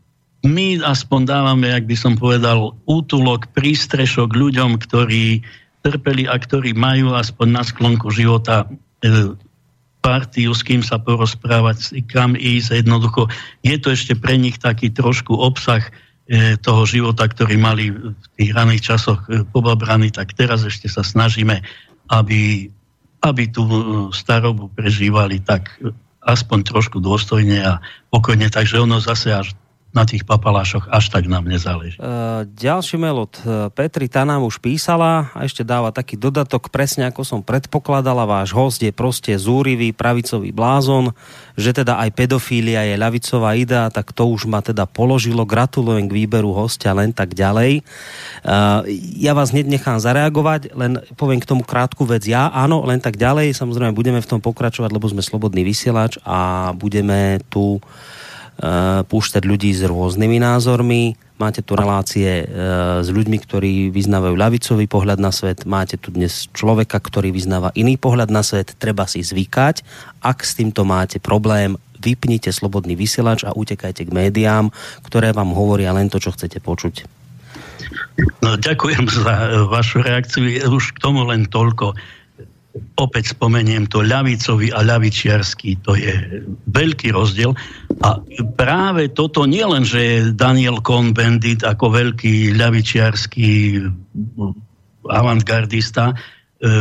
my 0.47 0.79
aspoň 0.87 1.21
dávame, 1.27 1.75
ak 1.75 1.91
by 1.91 1.97
som 1.99 2.15
povedal, 2.15 2.79
útulok, 2.87 3.51
prístrešok 3.51 4.31
ľuďom, 4.31 4.79
ktorí 4.79 5.43
trpeli 5.83 6.31
a 6.31 6.39
ktorí 6.39 6.71
majú 6.75 7.19
aspoň 7.19 7.47
na 7.51 7.63
sklonku 7.67 8.15
života 8.15 8.71
e, 9.03 9.35
partiu, 9.99 10.55
s 10.55 10.63
kým 10.63 10.87
sa 10.87 11.03
porozprávať, 11.03 11.99
kam 12.07 12.39
ísť. 12.39 12.87
Jednoducho 12.87 13.27
je 13.67 13.75
to 13.75 13.91
ešte 13.91 14.15
pre 14.15 14.39
nich 14.39 14.55
taký 14.63 14.95
trošku 14.95 15.35
obsah 15.35 15.83
toho 16.63 16.83
života, 16.91 17.23
ktorý 17.31 17.55
mali 17.55 17.95
v 17.95 18.27
tých 18.35 18.51
raných 18.51 18.83
časoch 18.83 19.31
pobabraný, 19.55 20.11
tak 20.11 20.35
teraz 20.35 20.67
ešte 20.67 20.91
sa 20.91 21.07
snažíme, 21.07 21.63
aby 22.11 22.67
aby 23.23 23.49
tú 23.49 23.63
e, 23.65 23.75
starobu 24.13 24.69
prežívali 24.73 25.41
tak 25.41 25.77
e, 25.81 25.93
aspoň 26.27 26.59
trošku 26.67 26.99
dôstojne 26.99 27.59
a 27.63 27.73
pokojne, 28.11 28.51
takže 28.51 28.83
ono 28.83 28.99
zase 28.99 29.31
až 29.33 29.55
na 29.97 30.05
tých 30.05 30.29
papalášoch 30.29 30.93
až 30.93 31.09
tak 31.09 31.25
nám 31.25 31.49
nezáleží. 31.49 31.97
Uh, 31.97 32.45
ďalší 32.53 33.01
mail 33.01 33.25
od 33.25 33.33
Petri, 33.73 34.13
tá 34.13 34.29
nám 34.29 34.45
už 34.45 34.61
písala 34.61 35.33
a 35.33 35.49
ešte 35.49 35.65
dáva 35.65 35.89
taký 35.89 36.21
dodatok, 36.21 36.69
presne 36.69 37.09
ako 37.09 37.25
som 37.25 37.41
predpokladala, 37.41 38.29
váš 38.29 38.53
host 38.53 38.85
je 38.85 38.93
proste 38.93 39.33
zúrivý, 39.41 39.97
pravicový 39.97 40.53
blázon, 40.53 41.17
že 41.57 41.73
teda 41.73 41.97
aj 42.05 42.13
pedofília 42.13 42.85
je 42.85 43.01
ľavicová 43.01 43.57
idea, 43.57 43.89
tak 43.89 44.13
to 44.13 44.29
už 44.29 44.45
ma 44.45 44.61
teda 44.61 44.85
položilo. 44.85 45.49
Gratulujem 45.49 46.05
k 46.05 46.13
výberu 46.13 46.53
hostia, 46.53 46.93
len 46.93 47.17
tak 47.17 47.33
ďalej. 47.33 47.81
Uh, 48.45 48.85
ja 49.17 49.33
vás 49.33 49.57
hneď 49.57 49.65
nechám 49.65 49.97
zareagovať, 49.97 50.77
len 50.77 51.01
poviem 51.17 51.41
k 51.41 51.49
tomu 51.49 51.65
krátku 51.65 52.05
vec. 52.05 52.29
Ja, 52.29 52.53
áno, 52.53 52.85
len 52.85 53.01
tak 53.01 53.17
ďalej. 53.17 53.57
Samozrejme, 53.57 53.97
budeme 53.97 54.21
v 54.21 54.29
tom 54.29 54.45
pokračovať, 54.45 54.93
lebo 54.93 55.09
sme 55.09 55.25
slobodný 55.25 55.65
vysielač 55.65 56.21
a 56.27 56.71
budeme 56.77 57.41
tu 57.49 57.81
púšťať 59.07 59.43
ľudí 59.45 59.71
s 59.77 59.85
rôznymi 59.85 60.41
názormi. 60.41 61.17
Máte 61.37 61.61
tu 61.61 61.77
relácie 61.77 62.25
eh, 62.25 62.45
s 63.05 63.09
ľuďmi, 63.13 63.37
ktorí 63.45 63.73
vyznávajú 63.93 64.35
ľavicový 64.35 64.89
pohľad 64.89 65.21
na 65.21 65.29
svet. 65.29 65.69
Máte 65.69 66.01
tu 66.01 66.09
dnes 66.09 66.49
človeka, 66.57 66.97
ktorý 66.97 67.29
vyznáva 67.29 67.77
iný 67.77 68.01
pohľad 68.01 68.33
na 68.33 68.41
svet. 68.41 68.73
Treba 68.81 69.05
si 69.05 69.21
zvykať. 69.21 69.85
Ak 70.25 70.41
s 70.41 70.57
týmto 70.57 70.89
máte 70.89 71.21
problém, 71.21 71.77
vypnite 72.01 72.49
slobodný 72.49 72.97
vysielač 72.97 73.45
a 73.45 73.53
utekajte 73.53 74.09
k 74.09 74.15
médiám, 74.17 74.73
ktoré 75.05 75.37
vám 75.37 75.53
hovoria 75.53 75.93
len 75.93 76.09
to, 76.09 76.17
čo 76.17 76.33
chcete 76.33 76.61
počuť. 76.65 77.05
No, 78.41 78.57
ďakujem 78.57 79.05
za 79.05 79.33
eh, 79.37 79.61
vašu 79.69 80.01
reakciu. 80.01 80.49
Už 80.73 80.97
k 80.97 80.99
tomu 81.05 81.29
len 81.29 81.45
toľko 81.53 81.93
opäť 82.97 83.37
spomeniem 83.37 83.89
to 83.89 84.05
ľavicový 84.05 84.73
a 84.73 84.85
ľavičiarský, 84.85 85.85
to 85.85 85.97
je 85.97 86.45
veľký 86.69 87.13
rozdiel. 87.13 87.53
A 88.05 88.21
práve 88.57 89.13
toto 89.13 89.45
nie 89.49 89.65
len, 89.65 89.85
že 89.85 90.01
je 90.01 90.17
Daniel 90.33 90.81
Cohn-Bendit 90.81 91.65
ako 91.65 91.93
veľký 91.93 92.57
ľavičiarský 92.57 93.53
avantgardista, 95.07 96.13
e, 96.13 96.15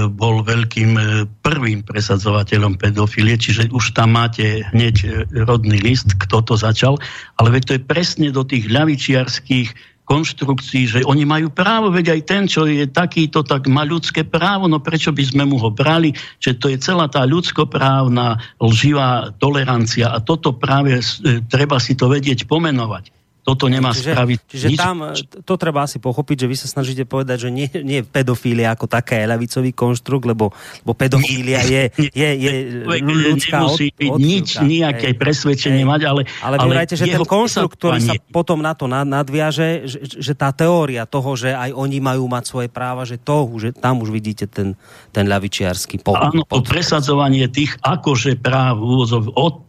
bol 0.09 0.41
veľkým 0.43 0.91
e, 0.97 1.03
prvým 1.45 1.85
presadzovateľom 1.85 2.79
pedofilie, 2.79 3.37
čiže 3.39 3.71
už 3.71 3.95
tam 3.95 4.17
máte 4.17 4.65
hneď 4.71 5.27
rodný 5.45 5.79
list, 5.79 6.15
kto 6.17 6.41
to 6.43 6.55
začal, 6.59 6.99
ale 7.39 7.55
veď 7.55 7.61
to 7.63 7.75
je 7.77 7.81
presne 7.83 8.27
do 8.33 8.43
tých 8.43 8.67
ľavičiarských 8.67 9.94
konštrukcii, 10.05 10.83
že 10.85 10.99
oni 11.01 11.25
majú 11.25 11.49
právo, 11.49 11.89
veď 11.89 12.13
aj 12.13 12.21
ten, 12.23 12.43
čo 12.45 12.69
je 12.69 12.85
takýto, 12.85 13.41
tak 13.41 13.65
má 13.65 13.81
ľudské 13.81 14.21
právo, 14.21 14.69
no 14.69 14.77
prečo 14.77 15.09
by 15.09 15.23
sme 15.25 15.43
mu 15.49 15.57
ho 15.57 15.73
brali, 15.73 16.13
že 16.37 16.53
to 16.53 16.69
je 16.69 16.77
celá 16.77 17.09
tá 17.09 17.25
ľudskoprávna 17.25 18.37
lživá 18.61 19.33
tolerancia 19.41 20.13
a 20.13 20.21
toto 20.21 20.53
práve 20.53 21.01
e, 21.01 21.41
treba 21.49 21.81
si 21.81 21.97
to 21.97 22.05
vedieť 22.05 22.45
pomenovať 22.45 23.14
toto 23.45 23.69
nemá 23.69 23.93
čiže, 23.93 24.17
spraviť 24.17 24.39
Čiže 24.49 24.67
nič. 24.73 24.79
tam, 24.81 24.97
to 25.45 25.53
treba 25.53 25.85
asi 25.85 26.01
pochopiť, 26.01 26.43
že 26.43 26.47
vy 26.49 26.55
sa 26.57 26.65
snažíte 26.65 27.05
povedať, 27.05 27.45
že 27.45 27.49
nie, 27.53 27.69
nie 27.85 28.01
pedofília 28.01 28.73
ako 28.73 28.89
taká 28.89 29.21
je 29.21 29.29
ľavicový 29.29 29.71
konštrukt, 29.77 30.25
lebo, 30.25 30.49
lebo 30.81 30.93
pedofília 30.97 31.61
je, 31.61 31.83
je, 32.09 32.29
je 32.41 32.51
ľudská 32.89 33.61
Nemusí 33.61 33.93
byť 33.93 34.09
od, 34.09 34.17
nič, 34.17 34.47
nejaké 34.65 35.13
hej, 35.13 35.19
presvedčenie 35.21 35.85
hej, 35.85 35.91
mať, 35.93 36.01
ale... 36.09 36.21
Ale 36.41 36.55
ale 36.57 36.73
že 36.89 37.05
ten 37.05 37.21
konštrukt, 37.21 37.77
ktorý 37.77 37.99
sa 38.01 38.13
potom 38.33 38.65
na 38.65 38.73
to 38.73 38.89
nadviaže, 38.89 39.85
že, 39.85 39.99
že 40.01 40.33
tá 40.33 40.49
teória 40.49 41.05
toho, 41.05 41.37
že 41.37 41.53
aj 41.53 41.69
oni 41.77 42.01
majú 42.01 42.25
mať 42.25 42.43
svoje 42.49 42.69
práva, 42.73 43.05
že 43.05 43.21
to, 43.21 43.45
že 43.61 43.77
tam 43.77 44.01
už 44.01 44.09
vidíte 44.09 44.49
ten, 44.49 44.73
ten 45.13 45.29
ľavičiarský 45.29 46.01
pohľad. 46.01 46.33
Áno, 46.33 46.41
to 46.49 46.65
presadzovanie 46.65 47.45
tých 47.53 47.77
akože 47.85 48.41
práv, 48.41 48.81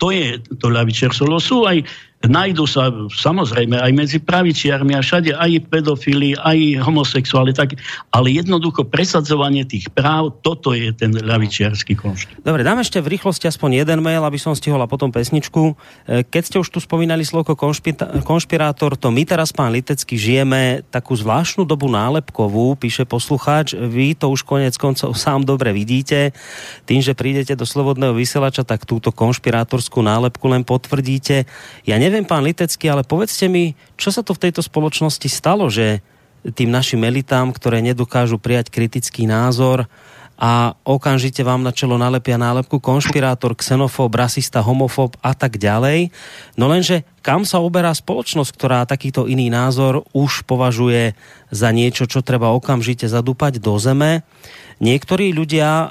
to 0.01 0.09
je 0.09 0.41
to 0.57 0.73
ľavičiarstvo. 0.73 1.37
Sú 1.37 1.69
aj 1.69 1.85
Najdu 2.27 2.65
sa 2.67 2.91
samozrejme 2.93 3.79
aj 3.79 3.93
medzi 3.95 4.19
pravičiarmi 4.23 4.95
a 4.95 5.01
všade 5.01 5.35
aj 5.35 5.71
pedofili, 5.71 6.35
aj 6.37 6.83
homosexuáli, 6.83 7.55
tak, 7.55 7.79
ale 8.11 8.35
jednoducho 8.35 8.87
presadzovanie 8.87 9.67
tých 9.67 9.91
práv, 9.91 10.39
toto 10.43 10.75
je 10.75 10.91
ten 10.95 11.15
ľavičiarský 11.15 11.99
konštrukt. 11.99 12.43
Dobre, 12.43 12.63
dám 12.63 12.83
ešte 12.83 13.03
v 13.03 13.19
rýchlosti 13.19 13.51
aspoň 13.51 13.83
jeden 13.85 14.01
mail, 14.01 14.23
aby 14.23 14.39
som 14.39 14.55
stihol 14.55 14.81
a 14.81 14.89
potom 14.89 15.11
pesničku. 15.11 15.75
E, 16.07 16.23
keď 16.23 16.43
ste 16.43 16.57
už 16.63 16.69
tu 16.71 16.79
spomínali 16.79 17.27
slovo 17.27 17.59
konšpirátor, 18.23 18.97
to 18.97 19.09
my 19.11 19.23
teraz, 19.27 19.51
pán 19.53 19.75
Litecký, 19.75 20.15
žijeme 20.17 20.87
takú 20.89 21.13
zvláštnu 21.13 21.67
dobu 21.67 21.91
nálepkovú, 21.91 22.79
píše 22.79 23.05
poslucháč, 23.05 23.75
vy 23.77 24.17
to 24.17 24.31
už 24.33 24.47
konec 24.47 24.73
koncov 24.81 25.13
sám 25.19 25.43
dobre 25.45 25.75
vidíte. 25.75 26.33
Tým, 26.89 27.03
že 27.03 27.19
prídete 27.19 27.59
do 27.59 27.67
Slobodného 27.69 28.15
vysielača, 28.15 28.63
tak 28.63 28.87
túto 28.89 29.11
konšpirátorskú 29.11 30.01
nálepku 30.01 30.47
len 30.49 30.63
potvrdíte. 30.63 31.45
Ja 31.85 31.97
neviem, 31.99 32.16
pán 32.25 32.47
Litecký, 32.47 32.89
ale 32.89 33.05
povedzte 33.05 33.51
mi, 33.51 33.77
čo 34.01 34.09
sa 34.09 34.25
to 34.25 34.33
v 34.33 34.49
tejto 34.49 34.65
spoločnosti 34.65 35.29
stalo, 35.29 35.69
že 35.69 36.01
tým 36.47 36.71
našim 36.71 37.03
elitám, 37.03 37.51
ktoré 37.51 37.83
nedokážu 37.83 38.39
prijať 38.39 38.71
kritický 38.71 39.27
názor 39.27 39.91
a 40.37 40.77
okamžite 40.85 41.41
vám 41.41 41.65
na 41.65 41.73
čelo 41.73 41.97
nalepia 41.97 42.37
nálepku 42.37 42.77
konšpirátor, 42.77 43.57
xenofób, 43.57 44.13
rasista, 44.13 44.61
homofób 44.61 45.17
a 45.25 45.33
tak 45.33 45.57
ďalej. 45.57 46.13
No 46.61 46.69
lenže 46.69 47.09
kam 47.25 47.49
sa 47.49 47.59
uberá 47.59 47.89
spoločnosť, 47.97 48.51
ktorá 48.53 48.85
takýto 48.85 49.25
iný 49.25 49.49
názor 49.49 50.05
už 50.13 50.45
považuje 50.45 51.17
za 51.49 51.73
niečo, 51.73 52.05
čo 52.05 52.21
treba 52.21 52.53
okamžite 52.53 53.09
zadúpať 53.09 53.59
do 53.59 53.81
zeme? 53.81 54.23
Niektorí 54.77 55.33
ľudia 55.33 55.69
e, 55.73 55.87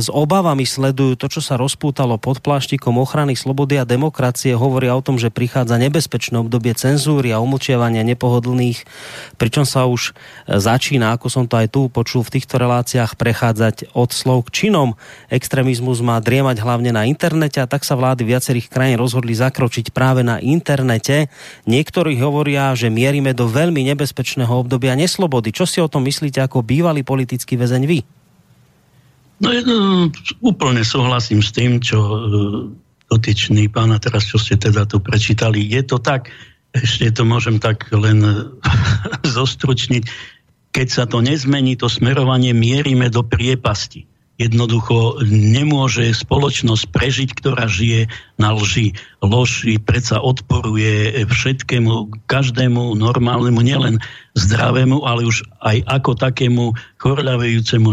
s 0.00 0.08
obavami 0.08 0.64
sledujú 0.64 1.12
to, 1.12 1.28
čo 1.28 1.44
sa 1.44 1.60
rozpútalo 1.60 2.16
pod 2.16 2.40
pláštikom 2.40 2.96
ochrany 2.96 3.36
slobody 3.36 3.76
a 3.76 3.84
demokracie, 3.84 4.56
hovoria 4.56 4.96
o 4.96 5.04
tom, 5.04 5.20
že 5.20 5.28
prichádza 5.28 5.76
nebezpečné 5.76 6.40
obdobie 6.40 6.72
cenzúry 6.72 7.36
a 7.36 7.44
umlčiavania 7.44 8.00
nepohodlných, 8.00 8.88
pričom 9.36 9.68
sa 9.68 9.84
už 9.84 10.16
e, 10.48 10.56
začína, 10.56 11.12
ako 11.20 11.28
som 11.28 11.44
to 11.44 11.60
aj 11.60 11.68
tu 11.68 11.92
počul 11.92 12.24
v 12.24 12.40
týchto 12.40 12.56
reláciách, 12.56 13.12
prechádzať 13.12 13.92
od 13.92 14.08
slov 14.08 14.48
k 14.48 14.64
činom. 14.64 14.96
Extrémizmus 15.28 16.00
má 16.00 16.16
driemať 16.24 16.64
hlavne 16.64 16.96
na 16.96 17.04
internete 17.04 17.60
a 17.60 17.68
tak 17.68 17.84
sa 17.84 17.92
vlády 17.92 18.24
viacerých 18.24 18.72
krajín 18.72 18.96
rozhodli 18.96 19.36
zakročiť 19.36 19.92
práve 19.92 20.24
na 20.24 20.40
internete. 20.40 21.28
Niektorí 21.68 22.16
hovoria, 22.24 22.72
že 22.72 22.88
mierime 22.88 23.36
do 23.36 23.44
veľmi 23.44 23.84
nebezpečného 23.92 24.64
obdobia 24.64 24.96
neslobody. 24.96 25.52
Čo 25.52 25.68
si 25.68 25.76
o 25.84 25.92
tom 25.92 26.08
myslíte 26.08 26.40
ako 26.40 26.64
bývalý 26.64 27.04
politický 27.04 27.60
väzeň 27.60 27.81
zároveň 27.82 27.86
vy. 27.86 27.98
No, 29.42 29.50
no 29.50 29.76
úplne 30.38 30.86
súhlasím 30.86 31.42
s 31.42 31.50
tým, 31.50 31.82
čo 31.82 31.98
e, 31.98 32.18
dotyčný 33.10 33.66
pána 33.66 33.98
teraz, 33.98 34.30
čo 34.30 34.38
ste 34.38 34.54
teda 34.54 34.86
tu 34.86 35.02
prečítali. 35.02 35.66
Je 35.66 35.82
to 35.82 35.98
tak, 35.98 36.30
ešte 36.70 37.10
to 37.10 37.26
môžem 37.26 37.58
tak 37.58 37.90
len 37.90 38.22
zostručniť, 39.36 40.06
keď 40.72 40.86
sa 40.88 41.04
to 41.10 41.20
nezmení, 41.20 41.74
to 41.74 41.90
smerovanie 41.90 42.54
mierime 42.54 43.10
do 43.10 43.26
priepasti. 43.26 44.06
Jednoducho 44.42 45.22
nemôže 45.30 46.10
spoločnosť 46.10 46.90
prežiť, 46.90 47.30
ktorá 47.38 47.70
žije 47.70 48.10
na 48.42 48.50
lži. 48.50 48.98
Lož 49.22 49.62
predsa 49.86 50.18
odporuje 50.18 51.22
všetkému, 51.30 52.26
každému 52.26 52.98
normálnemu, 52.98 53.60
nielen 53.62 53.96
zdravému, 54.34 55.06
ale 55.06 55.30
už 55.30 55.46
aj 55.62 55.86
ako 55.86 56.18
takému 56.18 56.74
chorľavejúcemu 56.98 57.88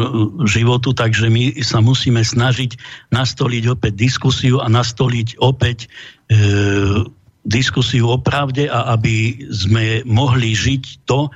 životu, 0.49 0.89
takže 0.97 1.29
my 1.29 1.61
sa 1.61 1.85
musíme 1.85 2.25
snažiť 2.25 2.79
nastoliť 3.13 3.63
opäť 3.69 3.93
diskusiu 3.93 4.57
a 4.57 4.65
nastoliť 4.71 5.37
opäť 5.37 5.85
e, 5.85 7.07
diskusiu 7.45 8.09
o 8.09 8.17
pravde 8.17 8.65
a 8.67 8.97
aby 8.97 9.45
sme 9.53 10.01
mohli 10.09 10.57
žiť 10.57 11.05
to, 11.05 11.29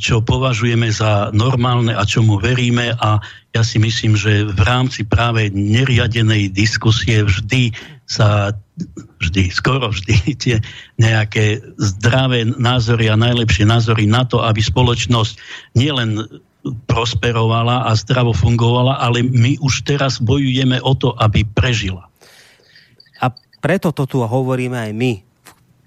čo 0.00 0.24
považujeme 0.24 0.88
za 0.88 1.28
normálne 1.36 1.92
a 1.92 2.08
čomu 2.08 2.40
veríme 2.40 2.96
a 2.96 3.20
ja 3.52 3.60
si 3.60 3.76
myslím, 3.76 4.16
že 4.16 4.48
v 4.48 4.60
rámci 4.64 5.04
práve 5.04 5.52
neriadenej 5.52 6.48
diskusie 6.48 7.20
vždy 7.20 7.76
sa 8.08 8.56
vždy, 9.20 9.52
skoro 9.52 9.92
vždy 9.92 10.14
tie 10.42 10.56
nejaké 10.96 11.60
zdravé 11.76 12.48
názory 12.48 13.12
a 13.12 13.20
najlepšie 13.20 13.68
názory 13.68 14.08
na 14.08 14.24
to, 14.24 14.40
aby 14.40 14.64
spoločnosť 14.64 15.36
nielen 15.76 16.24
prosperovala 16.88 17.86
a 17.86 17.92
zdravo 17.92 18.32
fungovala, 18.32 18.96
ale 19.04 19.20
my 19.20 19.60
už 19.60 19.84
teraz 19.84 20.16
bojujeme 20.16 20.80
o 20.80 20.92
to, 20.96 21.12
aby 21.20 21.44
prežila. 21.44 22.08
A 23.20 23.30
preto 23.60 23.92
to 23.92 24.08
tu 24.08 24.24
hovoríme 24.24 24.76
aj 24.76 24.92
my, 24.96 25.27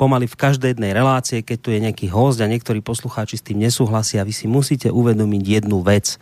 pomaly 0.01 0.25
v 0.25 0.33
každej 0.33 0.73
jednej 0.73 0.97
relácie, 0.97 1.45
keď 1.45 1.57
tu 1.61 1.69
je 1.69 1.83
nejaký 1.85 2.09
host 2.09 2.41
a 2.41 2.49
niektorí 2.49 2.81
poslucháči 2.81 3.37
s 3.37 3.45
tým 3.45 3.61
nesúhlasia, 3.61 4.25
vy 4.25 4.33
si 4.33 4.49
musíte 4.49 4.89
uvedomiť 4.89 5.61
jednu 5.61 5.85
vec. 5.85 6.17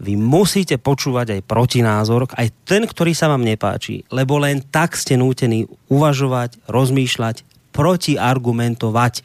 Vy 0.00 0.16
musíte 0.16 0.80
počúvať 0.80 1.36
aj 1.36 1.40
protinázor, 1.44 2.24
aj 2.32 2.48
ten, 2.64 2.88
ktorý 2.88 3.12
sa 3.12 3.28
vám 3.28 3.44
nepáči, 3.44 4.08
lebo 4.08 4.40
len 4.40 4.64
tak 4.64 4.96
ste 4.96 5.20
nútení 5.20 5.68
uvažovať, 5.92 6.56
rozmýšľať, 6.72 7.44
protiargumentovať. 7.76 9.20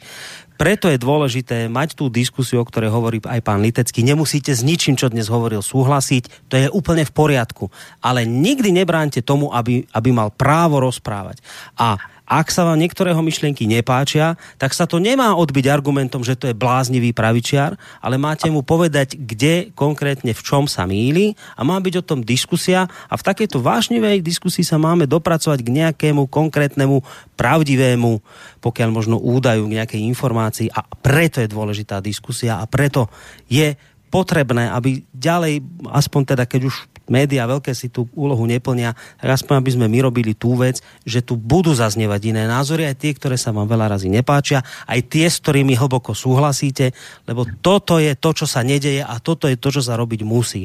Preto 0.54 0.86
je 0.86 1.00
dôležité 1.00 1.66
mať 1.66 1.98
tú 1.98 2.06
diskusiu, 2.06 2.62
o 2.62 2.68
ktorej 2.68 2.92
hovorí 2.92 3.18
aj 3.24 3.40
pán 3.42 3.58
Litecký. 3.58 4.06
Nemusíte 4.06 4.54
s 4.54 4.62
ničím, 4.62 4.94
čo 4.94 5.10
dnes 5.10 5.26
hovoril, 5.26 5.64
súhlasiť. 5.64 6.46
To 6.52 6.54
je 6.54 6.68
úplne 6.70 7.02
v 7.02 7.10
poriadku. 7.10 7.74
Ale 7.98 8.22
nikdy 8.22 8.70
nebránte 8.70 9.18
tomu, 9.26 9.50
aby, 9.50 9.82
aby 9.90 10.10
mal 10.14 10.30
právo 10.30 10.78
rozprávať. 10.78 11.42
A 11.74 11.98
ak 12.24 12.48
sa 12.48 12.64
vám 12.64 12.80
niektorého 12.80 13.20
myšlienky 13.20 13.68
nepáčia, 13.68 14.40
tak 14.56 14.72
sa 14.72 14.88
to 14.88 14.96
nemá 14.96 15.36
odbiť 15.36 15.68
argumentom, 15.68 16.24
že 16.24 16.40
to 16.40 16.48
je 16.48 16.56
bláznivý 16.56 17.12
pravičiar, 17.12 17.76
ale 18.00 18.16
máte 18.16 18.48
mu 18.48 18.64
povedať, 18.64 19.20
kde 19.20 19.68
konkrétne 19.76 20.32
v 20.32 20.40
čom 20.40 20.64
sa 20.64 20.88
míli 20.88 21.36
a 21.52 21.68
má 21.68 21.76
byť 21.76 21.94
o 22.00 22.06
tom 22.06 22.20
diskusia 22.24 22.88
a 22.88 23.14
v 23.20 23.26
takejto 23.28 23.60
vášnivej 23.60 24.24
diskusii 24.24 24.64
sa 24.64 24.80
máme 24.80 25.04
dopracovať 25.04 25.60
k 25.60 25.72
nejakému 25.84 26.24
konkrétnemu 26.32 27.04
pravdivému, 27.36 28.24
pokiaľ 28.64 28.88
možno 28.88 29.20
údaju 29.20 29.68
k 29.68 29.76
nejakej 29.84 30.00
informácii 30.08 30.72
a 30.72 30.80
preto 30.80 31.44
je 31.44 31.52
dôležitá 31.52 32.00
diskusia 32.00 32.56
a 32.56 32.64
preto 32.64 33.12
je 33.52 33.76
potrebné, 34.14 34.70
aby 34.70 35.02
ďalej, 35.10 35.58
aspoň 35.90 36.22
teda 36.22 36.46
keď 36.46 36.70
už 36.70 36.74
médiá 37.10 37.44
veľké 37.44 37.74
si 37.74 37.92
tú 37.92 38.08
úlohu 38.16 38.46
neplnia, 38.46 38.96
tak 39.20 39.28
aspoň 39.34 39.60
aby 39.60 39.70
sme 39.74 39.86
my 39.90 39.98
robili 40.08 40.32
tú 40.32 40.56
vec, 40.56 40.80
že 41.04 41.20
tu 41.20 41.34
budú 41.36 41.74
zaznievať 41.74 42.20
iné 42.32 42.46
názory, 42.48 42.88
aj 42.88 42.96
tie, 42.96 43.12
ktoré 43.12 43.36
sa 43.36 43.52
vám 43.52 43.68
veľa 43.68 43.92
razy 43.92 44.08
nepáčia, 44.08 44.64
aj 44.88 45.00
tie, 45.10 45.26
s 45.28 45.42
ktorými 45.42 45.76
hlboko 45.76 46.16
súhlasíte, 46.16 46.94
lebo 47.28 47.44
toto 47.60 48.00
je 48.00 48.16
to, 48.16 48.30
čo 48.32 48.46
sa 48.48 48.64
nedeje 48.64 49.04
a 49.04 49.18
toto 49.20 49.50
je 49.50 49.58
to, 49.58 49.68
čo 49.74 49.82
sa 49.84 49.98
robiť 49.98 50.24
musí. 50.24 50.64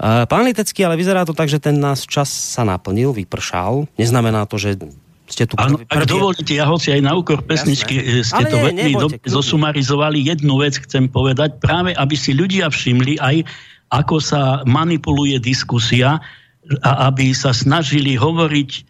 Pán 0.00 0.48
Litecký, 0.48 0.86
ale 0.86 0.96
vyzerá 0.96 1.26
to 1.28 1.36
tak, 1.36 1.50
že 1.50 1.60
ten 1.60 1.76
nás 1.76 2.06
čas 2.08 2.30
sa 2.30 2.64
naplnil, 2.64 3.12
vypršal. 3.12 3.90
Neznamená 4.00 4.48
to, 4.48 4.56
že 4.56 4.80
ste 5.26 5.44
tu 5.46 5.54
Áno, 5.58 5.82
ak 5.90 6.06
dovolíte, 6.06 6.54
ja 6.54 6.66
hoci 6.66 6.94
aj 6.94 7.02
na 7.02 7.12
úkor 7.18 7.42
pesničky 7.42 7.98
Jasné. 7.98 8.22
ste 8.22 8.42
Ale 8.46 8.50
to 8.50 8.56
veľmi 8.62 8.92
dobre 8.94 9.18
zosumarizovali. 9.26 10.22
Jednu 10.22 10.62
vec 10.62 10.78
chcem 10.78 11.10
povedať, 11.10 11.58
práve 11.58 11.94
aby 11.94 12.14
si 12.14 12.32
ľudia 12.32 12.70
všimli 12.70 13.18
aj 13.18 13.46
ako 13.94 14.16
sa 14.18 14.66
manipuluje 14.66 15.38
diskusia 15.38 16.18
a 16.82 16.92
aby 17.10 17.30
sa 17.30 17.54
snažili 17.54 18.18
hovoriť 18.18 18.70
e, 18.74 18.80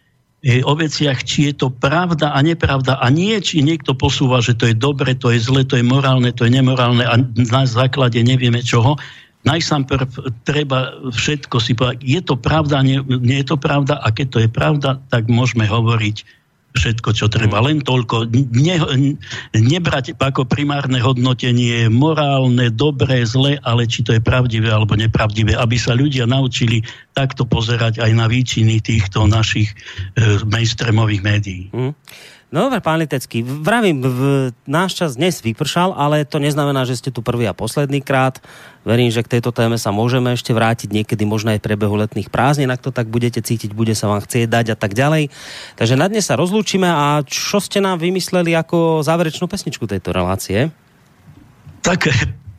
o 0.64 0.72
veciach, 0.72 1.20
či 1.20 1.52
je 1.52 1.54
to 1.60 1.68
pravda 1.68 2.32
a 2.32 2.40
nepravda 2.40 2.96
a 2.96 3.06
nie, 3.12 3.36
či 3.44 3.60
niekto 3.60 3.92
posúva, 3.92 4.40
že 4.40 4.56
to 4.56 4.64
je 4.64 4.72
dobre, 4.72 5.12
to 5.12 5.28
je 5.28 5.40
zle, 5.44 5.60
to 5.68 5.76
je 5.76 5.84
morálne, 5.84 6.32
to 6.32 6.48
je 6.48 6.52
nemorálne 6.56 7.04
a 7.04 7.20
na 7.36 7.68
základe 7.68 8.16
nevieme 8.24 8.64
čoho. 8.64 8.96
Najsám 9.47 9.86
prv 9.86 10.10
treba 10.43 10.98
všetko 11.14 11.56
si 11.62 11.78
povedať, 11.78 12.02
je 12.02 12.20
to 12.20 12.35
pravda, 12.35 12.82
nie, 12.82 12.98
nie 13.23 13.40
je 13.40 13.55
to 13.55 13.56
pravda 13.56 13.94
a 14.02 14.10
keď 14.10 14.27
to 14.27 14.39
je 14.43 14.51
pravda, 14.51 14.98
tak 15.06 15.31
môžeme 15.31 15.64
hovoriť 15.70 16.27
všetko, 16.77 17.09
čo 17.16 17.27
treba. 17.32 17.64
Len 17.64 17.81
toľko. 17.81 18.28
Ne, 18.52 18.77
nebrať 19.56 20.12
ako 20.20 20.44
primárne 20.44 21.01
hodnotenie 21.01 21.89
morálne, 21.89 22.68
dobré, 22.68 23.24
zlé, 23.24 23.56
ale 23.64 23.89
či 23.89 24.05
to 24.05 24.12
je 24.12 24.20
pravdivé 24.20 24.68
alebo 24.68 24.93
nepravdivé. 24.93 25.56
Aby 25.56 25.81
sa 25.81 25.97
ľudia 25.97 26.28
naučili 26.28 26.85
takto 27.16 27.48
pozerať 27.48 28.05
aj 28.05 28.12
na 28.12 28.28
výčiny 28.28 28.85
týchto 28.85 29.24
našich 29.24 29.73
e, 29.73 30.44
mainstreamových 30.44 31.23
médií. 31.24 31.62
Mm. 31.73 31.97
No 32.47 32.70
dobre, 32.70 32.78
pán 32.78 33.02
Litecký, 33.02 33.43
vravím, 33.43 34.06
v, 34.06 34.20
náš 34.70 34.94
čas 34.94 35.18
dnes 35.18 35.43
vypršal, 35.43 35.90
ale 35.90 36.23
to 36.23 36.39
neznamená, 36.39 36.86
že 36.86 36.94
ste 36.94 37.10
tu 37.10 37.18
prvý 37.18 37.43
a 37.51 37.59
posledný 37.59 37.98
krát. 37.98 38.39
Verím, 38.86 39.10
že 39.10 39.27
k 39.27 39.36
tejto 39.36 39.51
téme 39.51 39.74
sa 39.74 39.90
môžeme 39.90 40.31
ešte 40.31 40.55
vrátiť 40.55 40.94
niekedy 40.94 41.27
možno 41.27 41.51
aj 41.51 41.59
v 41.59 41.66
priebehu 41.66 41.98
letných 41.98 42.31
prázdnin, 42.31 42.70
ak 42.70 42.86
to 42.86 42.94
tak 42.94 43.10
budete 43.10 43.43
cítiť, 43.43 43.74
bude 43.74 43.98
sa 43.98 44.06
vám 44.06 44.23
chcieť 44.23 44.47
dať 44.47 44.66
a 44.73 44.77
tak 44.78 44.94
ďalej. 44.94 45.35
Takže 45.74 45.98
na 45.98 46.06
dnes 46.06 46.23
sa 46.23 46.39
rozlúčime 46.39 46.86
a 46.86 47.27
čo 47.27 47.59
ste 47.59 47.82
nám 47.82 47.98
vymysleli 47.98 48.55
ako 48.55 49.02
záverečnú 49.02 49.51
pesničku 49.51 49.90
tejto 49.90 50.14
relácie? 50.14 50.70
Tak 51.82 52.06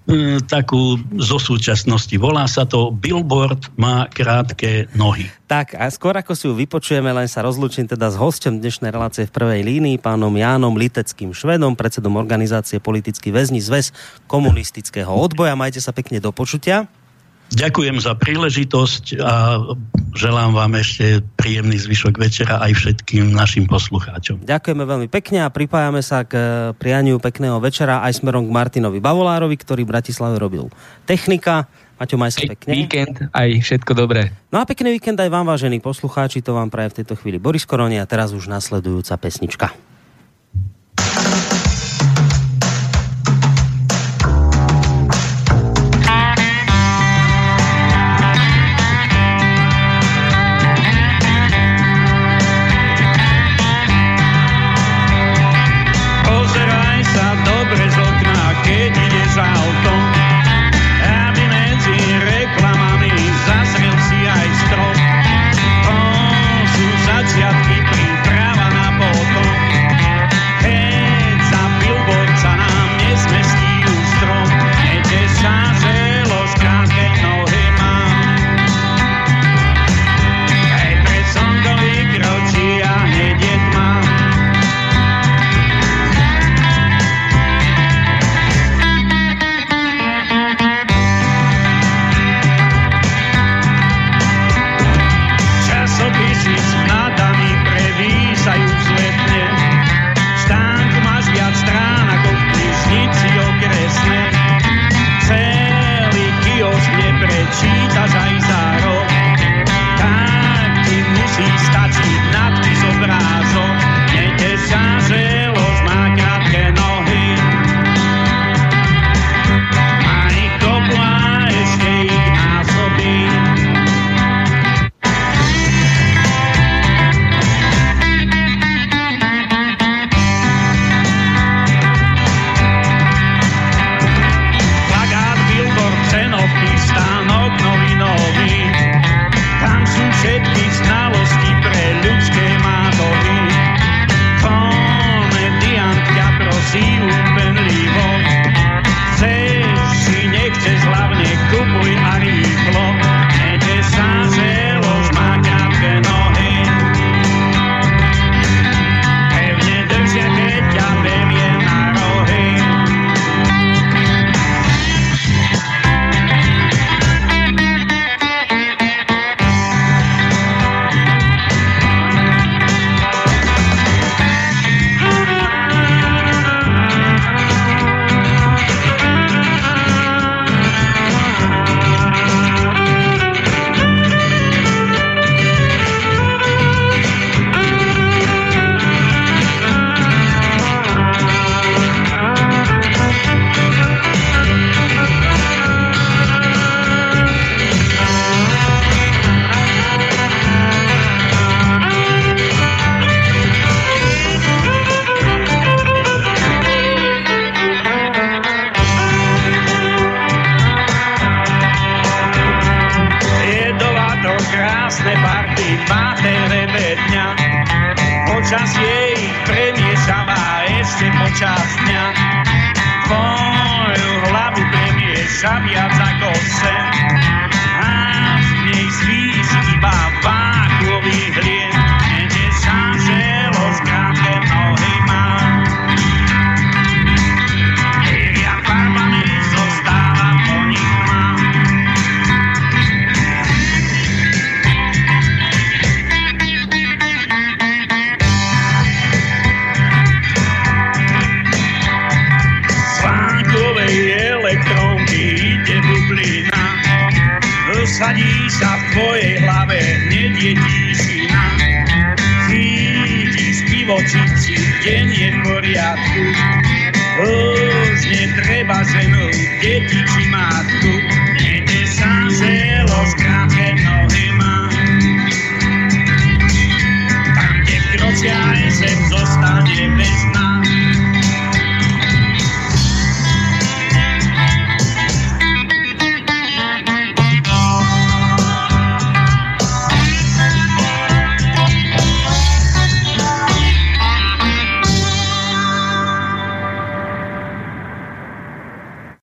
Mm, 0.08 0.48
takú 0.48 0.96
zo 1.20 1.36
súčasnosti. 1.36 2.16
Volá 2.16 2.48
sa 2.48 2.64
to 2.64 2.96
Billboard 2.96 3.76
má 3.76 4.08
krátke 4.08 4.88
nohy. 4.96 5.28
Tak 5.52 5.76
a 5.76 5.92
skôr 5.92 6.16
ako 6.16 6.32
si 6.32 6.48
ju 6.48 6.56
vypočujeme, 6.56 7.12
len 7.12 7.28
sa 7.28 7.44
rozlučím 7.44 7.92
teda 7.92 8.08
s 8.08 8.16
hostom 8.16 8.64
dnešnej 8.64 8.88
relácie 8.88 9.28
v 9.28 9.36
prvej 9.36 9.68
línii, 9.68 10.00
pánom 10.00 10.32
Jánom 10.32 10.80
Liteckým 10.80 11.36
Švedom, 11.36 11.76
predsedom 11.76 12.16
organizácie 12.16 12.80
Politický 12.80 13.36
väzni 13.36 13.60
zväz 13.60 13.92
komunistického 14.32 15.12
odboja. 15.12 15.60
Majte 15.60 15.84
sa 15.84 15.92
pekne 15.92 16.24
do 16.24 16.32
počutia. 16.32 16.88
Ďakujem 17.48 18.04
za 18.04 18.12
príležitosť 18.12 19.24
a 19.24 19.64
želám 20.12 20.52
vám 20.52 20.76
ešte 20.76 21.24
príjemný 21.40 21.80
zvyšok 21.80 22.20
večera 22.20 22.60
aj 22.60 22.76
všetkým 22.76 23.32
našim 23.32 23.70
poslucháčom. 23.72 24.44
Ďakujeme 24.44 24.84
veľmi 24.84 25.08
pekne 25.08 25.48
a 25.48 25.54
pripájame 25.54 26.04
sa 26.04 26.28
k 26.28 26.34
eh, 26.36 26.46
prianiu 26.76 27.24
pekného 27.24 27.62
večera 27.64 28.04
aj 28.04 28.20
smerom 28.20 28.50
k 28.50 28.52
Martinovi 28.52 29.00
Bavolárovi, 29.00 29.56
ktorý 29.56 29.88
v 29.88 29.92
Bratislave 29.96 30.36
robil 30.36 30.68
technika. 31.08 31.72
Maťo, 31.98 32.14
maj 32.20 32.30
sa 32.30 32.46
pekne. 32.46 32.70
Víkend, 32.78 33.16
aj 33.34 33.50
všetko 33.64 33.92
dobré. 33.98 34.30
No 34.54 34.62
a 34.62 34.70
pekný 34.70 34.94
víkend 35.02 35.18
aj 35.18 35.34
vám, 35.34 35.50
vážení 35.50 35.82
poslucháči, 35.82 36.46
to 36.46 36.54
vám 36.54 36.70
praje 36.70 36.94
v 36.94 36.98
tejto 37.02 37.18
chvíli 37.18 37.42
Boris 37.42 37.66
Koroni 37.66 37.98
a 37.98 38.06
teraz 38.06 38.38
už 38.38 38.46
nasledujúca 38.46 39.18
pesnička. 39.18 39.74